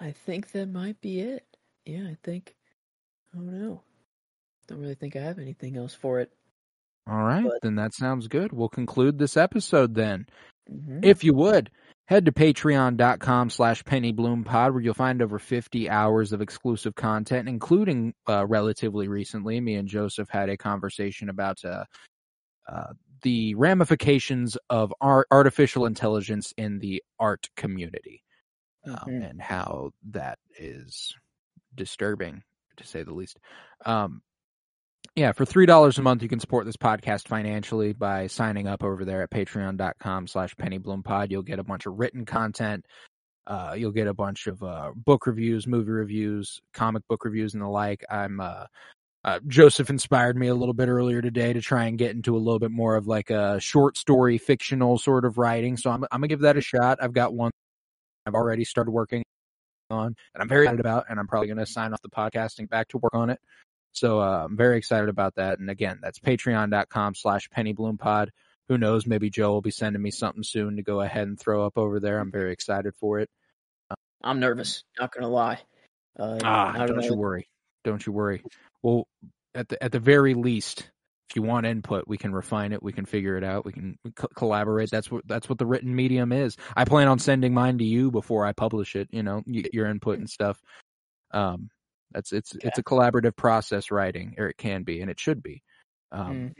I 0.00 0.10
think 0.10 0.50
that 0.52 0.66
might 0.68 1.00
be 1.00 1.20
it. 1.20 1.46
Yeah, 1.86 2.08
I 2.10 2.16
think. 2.24 2.56
I 3.32 3.36
don't 3.36 3.46
know. 3.60 3.82
Don't 4.66 4.80
really 4.80 4.94
think 4.96 5.14
I 5.14 5.20
have 5.20 5.38
anything 5.38 5.76
else 5.76 5.94
for 5.94 6.20
it. 6.20 6.32
All 7.06 7.22
right, 7.22 7.44
But- 7.44 7.60
then 7.62 7.76
that 7.76 7.94
sounds 7.94 8.26
good. 8.28 8.52
We'll 8.52 8.68
conclude 8.70 9.18
this 9.18 9.36
episode 9.36 9.94
then. 9.94 10.26
hmm 10.68 11.00
If 11.02 11.22
you 11.22 11.34
would, 11.34 11.70
head 12.06 12.26
to 12.26 12.32
patreon.com 12.32 13.50
slash 13.50 13.82
pennybloom.pod 13.84 14.72
where 14.72 14.80
you'll 14.82 14.94
find 14.94 15.22
over 15.22 15.38
50 15.38 15.88
hours 15.88 16.32
of 16.32 16.40
exclusive 16.40 16.94
content, 16.94 17.48
including 17.48 18.14
uh, 18.28 18.46
relatively 18.46 19.08
recently, 19.08 19.60
me 19.60 19.74
and 19.76 19.88
Joseph 19.88 20.28
had 20.28 20.48
a 20.48 20.56
conversation 20.56 21.28
about 21.28 21.64
uh, 21.64 21.84
uh, 22.68 22.92
the 23.22 23.54
ramifications 23.54 24.56
of 24.68 24.92
art, 25.00 25.26
artificial 25.30 25.86
intelligence 25.86 26.52
in 26.56 26.78
the 26.78 27.02
art 27.18 27.48
community 27.56 28.22
um, 28.86 28.96
Mhm. 29.08 29.30
and 29.30 29.40
how 29.40 29.92
that 30.10 30.38
is 30.58 31.16
disturbing, 31.74 32.42
to 32.76 32.84
say 32.84 33.02
the 33.02 33.14
least. 33.14 33.38
Um, 33.86 34.20
yeah, 35.16 35.32
for 35.32 35.44
three 35.44 35.66
dollars 35.66 35.98
a 35.98 36.02
month, 36.02 36.22
you 36.22 36.28
can 36.28 36.40
support 36.40 36.66
this 36.66 36.76
podcast 36.76 37.28
financially 37.28 37.92
by 37.92 38.26
signing 38.26 38.66
up 38.66 38.82
over 38.82 39.04
there 39.04 39.22
at 39.22 39.30
patreon.com 39.30 40.26
slash 40.26 40.54
pennybloom.pod. 40.56 41.30
You'll 41.30 41.42
get 41.42 41.60
a 41.60 41.64
bunch 41.64 41.86
of 41.86 41.98
written 41.98 42.24
content. 42.24 42.84
Uh, 43.46 43.74
you'll 43.76 43.92
get 43.92 44.08
a 44.08 44.14
bunch 44.14 44.46
of 44.46 44.62
uh, 44.62 44.90
book 44.96 45.26
reviews, 45.26 45.66
movie 45.66 45.90
reviews, 45.90 46.60
comic 46.72 47.06
book 47.08 47.24
reviews, 47.24 47.54
and 47.54 47.62
the 47.62 47.68
like. 47.68 48.02
I'm 48.10 48.40
uh, 48.40 48.64
uh, 49.22 49.38
Joseph 49.46 49.88
inspired 49.88 50.36
me 50.36 50.48
a 50.48 50.54
little 50.54 50.74
bit 50.74 50.88
earlier 50.88 51.22
today 51.22 51.52
to 51.52 51.60
try 51.60 51.84
and 51.84 51.96
get 51.96 52.10
into 52.10 52.36
a 52.36 52.38
little 52.38 52.58
bit 52.58 52.70
more 52.70 52.96
of 52.96 53.06
like 53.06 53.30
a 53.30 53.60
short 53.60 53.96
story, 53.96 54.36
fictional 54.36 54.98
sort 54.98 55.24
of 55.24 55.38
writing. 55.38 55.76
So 55.76 55.90
I'm 55.90 56.04
I'm 56.10 56.20
gonna 56.20 56.28
give 56.28 56.40
that 56.40 56.56
a 56.56 56.60
shot. 56.60 56.98
I've 57.00 57.12
got 57.12 57.34
one 57.34 57.52
I've 58.26 58.34
already 58.34 58.64
started 58.64 58.90
working 58.90 59.22
on, 59.90 60.06
and 60.06 60.42
I'm 60.42 60.48
very 60.48 60.64
excited 60.64 60.80
about, 60.80 61.04
and 61.08 61.20
I'm 61.20 61.28
probably 61.28 61.48
gonna 61.48 61.66
sign 61.66 61.92
off 61.92 62.02
the 62.02 62.10
podcasting 62.10 62.68
back 62.68 62.88
to 62.88 62.98
work 62.98 63.14
on 63.14 63.30
it. 63.30 63.38
So 63.94 64.20
uh, 64.20 64.44
I'm 64.44 64.56
very 64.56 64.76
excited 64.76 65.08
about 65.08 65.36
that. 65.36 65.58
And 65.60 65.70
again, 65.70 65.98
that's 66.02 66.18
patreon.com 66.18 67.14
slash 67.14 67.48
pennybloom.pod. 67.56 68.30
Who 68.68 68.76
knows? 68.78 69.06
Maybe 69.06 69.30
Joe 69.30 69.52
will 69.52 69.60
be 69.62 69.70
sending 69.70 70.02
me 70.02 70.10
something 70.10 70.42
soon 70.42 70.76
to 70.76 70.82
go 70.82 71.00
ahead 71.00 71.26
and 71.28 71.38
throw 71.38 71.64
up 71.64 71.78
over 71.78 72.00
there. 72.00 72.18
I'm 72.18 72.32
very 72.32 72.52
excited 72.52 72.94
for 72.96 73.20
it. 73.20 73.30
I'm 74.22 74.40
nervous. 74.40 74.82
Not 74.98 75.12
gonna 75.12 75.28
lie. 75.28 75.60
Uh, 76.18 76.38
Ah, 76.42 76.72
don't 76.86 76.96
know. 76.96 77.02
you 77.04 77.14
worry. 77.14 77.48
Don't 77.84 78.04
you 78.06 78.12
worry. 78.12 78.42
Well, 78.82 79.06
at 79.54 79.68
the 79.68 79.82
at 79.82 79.92
the 79.92 80.00
very 80.00 80.32
least, 80.34 80.90
if 81.28 81.36
you 81.36 81.42
want 81.42 81.66
input, 81.66 82.08
we 82.08 82.16
can 82.16 82.32
refine 82.32 82.72
it. 82.72 82.82
We 82.82 82.92
can 82.92 83.04
figure 83.04 83.36
it 83.36 83.44
out. 83.44 83.66
We 83.66 83.72
can 83.72 83.98
co- 84.16 84.28
collaborate. 84.34 84.90
That's 84.90 85.10
what 85.10 85.28
that's 85.28 85.48
what 85.48 85.58
the 85.58 85.66
written 85.66 85.94
medium 85.94 86.32
is. 86.32 86.56
I 86.74 86.84
plan 86.86 87.06
on 87.08 87.18
sending 87.18 87.52
mine 87.52 87.78
to 87.78 87.84
you 87.84 88.10
before 88.10 88.46
I 88.46 88.52
publish 88.52 88.96
it. 88.96 89.08
You 89.12 89.22
know, 89.22 89.42
you 89.46 89.64
your 89.74 89.86
input 89.86 90.18
and 90.18 90.28
stuff. 90.30 90.58
Um, 91.32 91.68
that's 92.14 92.32
it's 92.32 92.54
it's 92.62 92.78
a 92.78 92.82
collaborative 92.84 93.36
process 93.36 93.90
writing, 93.90 94.34
or 94.38 94.48
it 94.48 94.56
can 94.56 94.82
be, 94.84 95.00
and 95.00 95.10
it 95.10 95.18
should 95.20 95.42
be. 95.42 95.62
Um, 96.12 96.30
Mhm. 96.30 96.54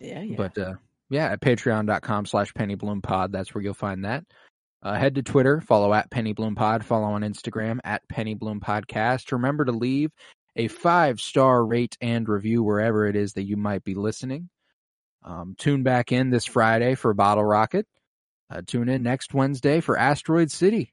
Yeah, 0.00 0.22
yeah. 0.22 0.36
but 0.36 0.56
uh, 0.58 0.74
yeah, 1.10 1.26
at 1.32 1.40
patreon.com 1.40 2.26
slash 2.26 2.52
pennybloom.pod, 2.54 3.32
that's 3.32 3.54
where 3.54 3.62
you'll 3.62 3.74
find 3.74 4.04
that. 4.04 4.24
Uh, 4.82 4.94
head 4.94 5.16
to 5.16 5.22
Twitter, 5.22 5.60
follow 5.60 5.92
at 5.92 6.08
pennybloom.pod, 6.10 6.84
follow 6.84 7.06
on 7.06 7.22
Instagram 7.22 7.80
at 7.84 8.02
pennybloom.podcast. 8.12 9.32
Remember 9.32 9.64
to 9.64 9.72
leave 9.72 10.10
a 10.54 10.68
five 10.68 11.20
star 11.20 11.64
rate 11.64 11.96
and 12.00 12.28
review 12.28 12.62
wherever 12.62 13.06
it 13.06 13.16
is 13.16 13.32
that 13.34 13.42
you 13.44 13.56
might 13.56 13.82
be 13.84 13.94
listening. 13.94 14.48
Um, 15.24 15.56
tune 15.58 15.82
back 15.82 16.12
in 16.12 16.30
this 16.30 16.44
Friday 16.44 16.94
for 16.94 17.12
Bottle 17.12 17.44
Rocket. 17.44 17.86
Uh, 18.50 18.62
tune 18.64 18.88
in 18.88 19.02
next 19.02 19.34
Wednesday 19.34 19.80
for 19.80 19.98
Asteroid 19.98 20.50
City. 20.50 20.92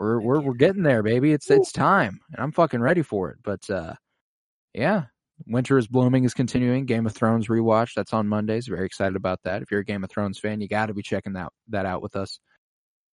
We're 0.00 0.18
we're 0.18 0.40
we're 0.40 0.54
getting 0.54 0.82
there, 0.82 1.02
baby. 1.02 1.34
It's 1.34 1.50
it's 1.50 1.72
time, 1.72 2.20
and 2.32 2.42
I'm 2.42 2.52
fucking 2.52 2.80
ready 2.80 3.02
for 3.02 3.30
it. 3.30 3.36
But 3.44 3.68
uh, 3.68 3.92
yeah, 4.72 5.04
Winter 5.46 5.76
is 5.76 5.86
Blooming 5.86 6.24
is 6.24 6.32
continuing. 6.32 6.86
Game 6.86 7.04
of 7.04 7.12
Thrones 7.12 7.48
rewatch 7.48 7.92
that's 7.94 8.14
on 8.14 8.26
Mondays. 8.26 8.66
Very 8.66 8.86
excited 8.86 9.14
about 9.14 9.40
that. 9.44 9.60
If 9.60 9.70
you're 9.70 9.80
a 9.80 9.84
Game 9.84 10.02
of 10.02 10.10
Thrones 10.10 10.38
fan, 10.38 10.62
you 10.62 10.68
got 10.68 10.86
to 10.86 10.94
be 10.94 11.02
checking 11.02 11.34
that 11.34 11.52
that 11.68 11.84
out 11.84 12.00
with 12.00 12.16
us. 12.16 12.40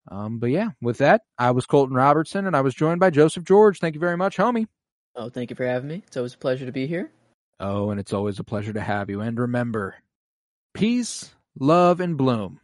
Um, 0.09 0.39
but 0.39 0.49
yeah, 0.49 0.69
with 0.81 0.99
that, 0.99 1.23
I 1.37 1.51
was 1.51 1.65
Colton 1.65 1.93
Robertson, 1.93 2.47
and 2.47 2.55
I 2.55 2.61
was 2.61 2.73
joined 2.73 3.01
by 3.01 3.09
Joseph 3.09 3.43
George. 3.43 3.79
Thank 3.79 3.95
you 3.95 3.99
very 3.99 4.15
much, 4.15 4.37
homie. 4.37 4.67
oh, 5.13 5.29
thank 5.29 5.49
you 5.49 5.57
for 5.57 5.65
having 5.65 5.89
me. 5.89 6.03
It's 6.07 6.15
always 6.15 6.35
a 6.35 6.37
pleasure 6.37 6.65
to 6.65 6.71
be 6.71 6.87
here. 6.87 7.11
Oh, 7.59 7.89
and 7.89 7.99
it's 7.99 8.13
always 8.13 8.39
a 8.39 8.45
pleasure 8.45 8.71
to 8.71 8.81
have 8.81 9.09
you. 9.09 9.19
And 9.19 9.37
remember, 9.37 9.95
peace, 10.73 11.35
love, 11.59 11.99
and 11.99 12.15
bloom. 12.15 12.61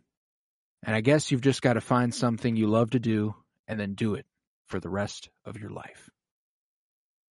And 0.81 0.95
I 0.95 1.01
guess 1.01 1.29
you've 1.29 1.41
just 1.41 1.61
got 1.61 1.73
to 1.73 1.81
find 1.81 2.15
something 2.15 2.55
you 2.55 2.67
love 2.67 2.91
to 2.91 2.99
do 2.99 3.35
and 3.67 3.79
then 3.79 3.93
do 3.93 4.15
it 4.15 4.25
for 4.67 4.79
the 4.79 4.89
rest 4.89 5.29
of 5.45 5.57
your 5.57 5.69
life. 5.69 6.09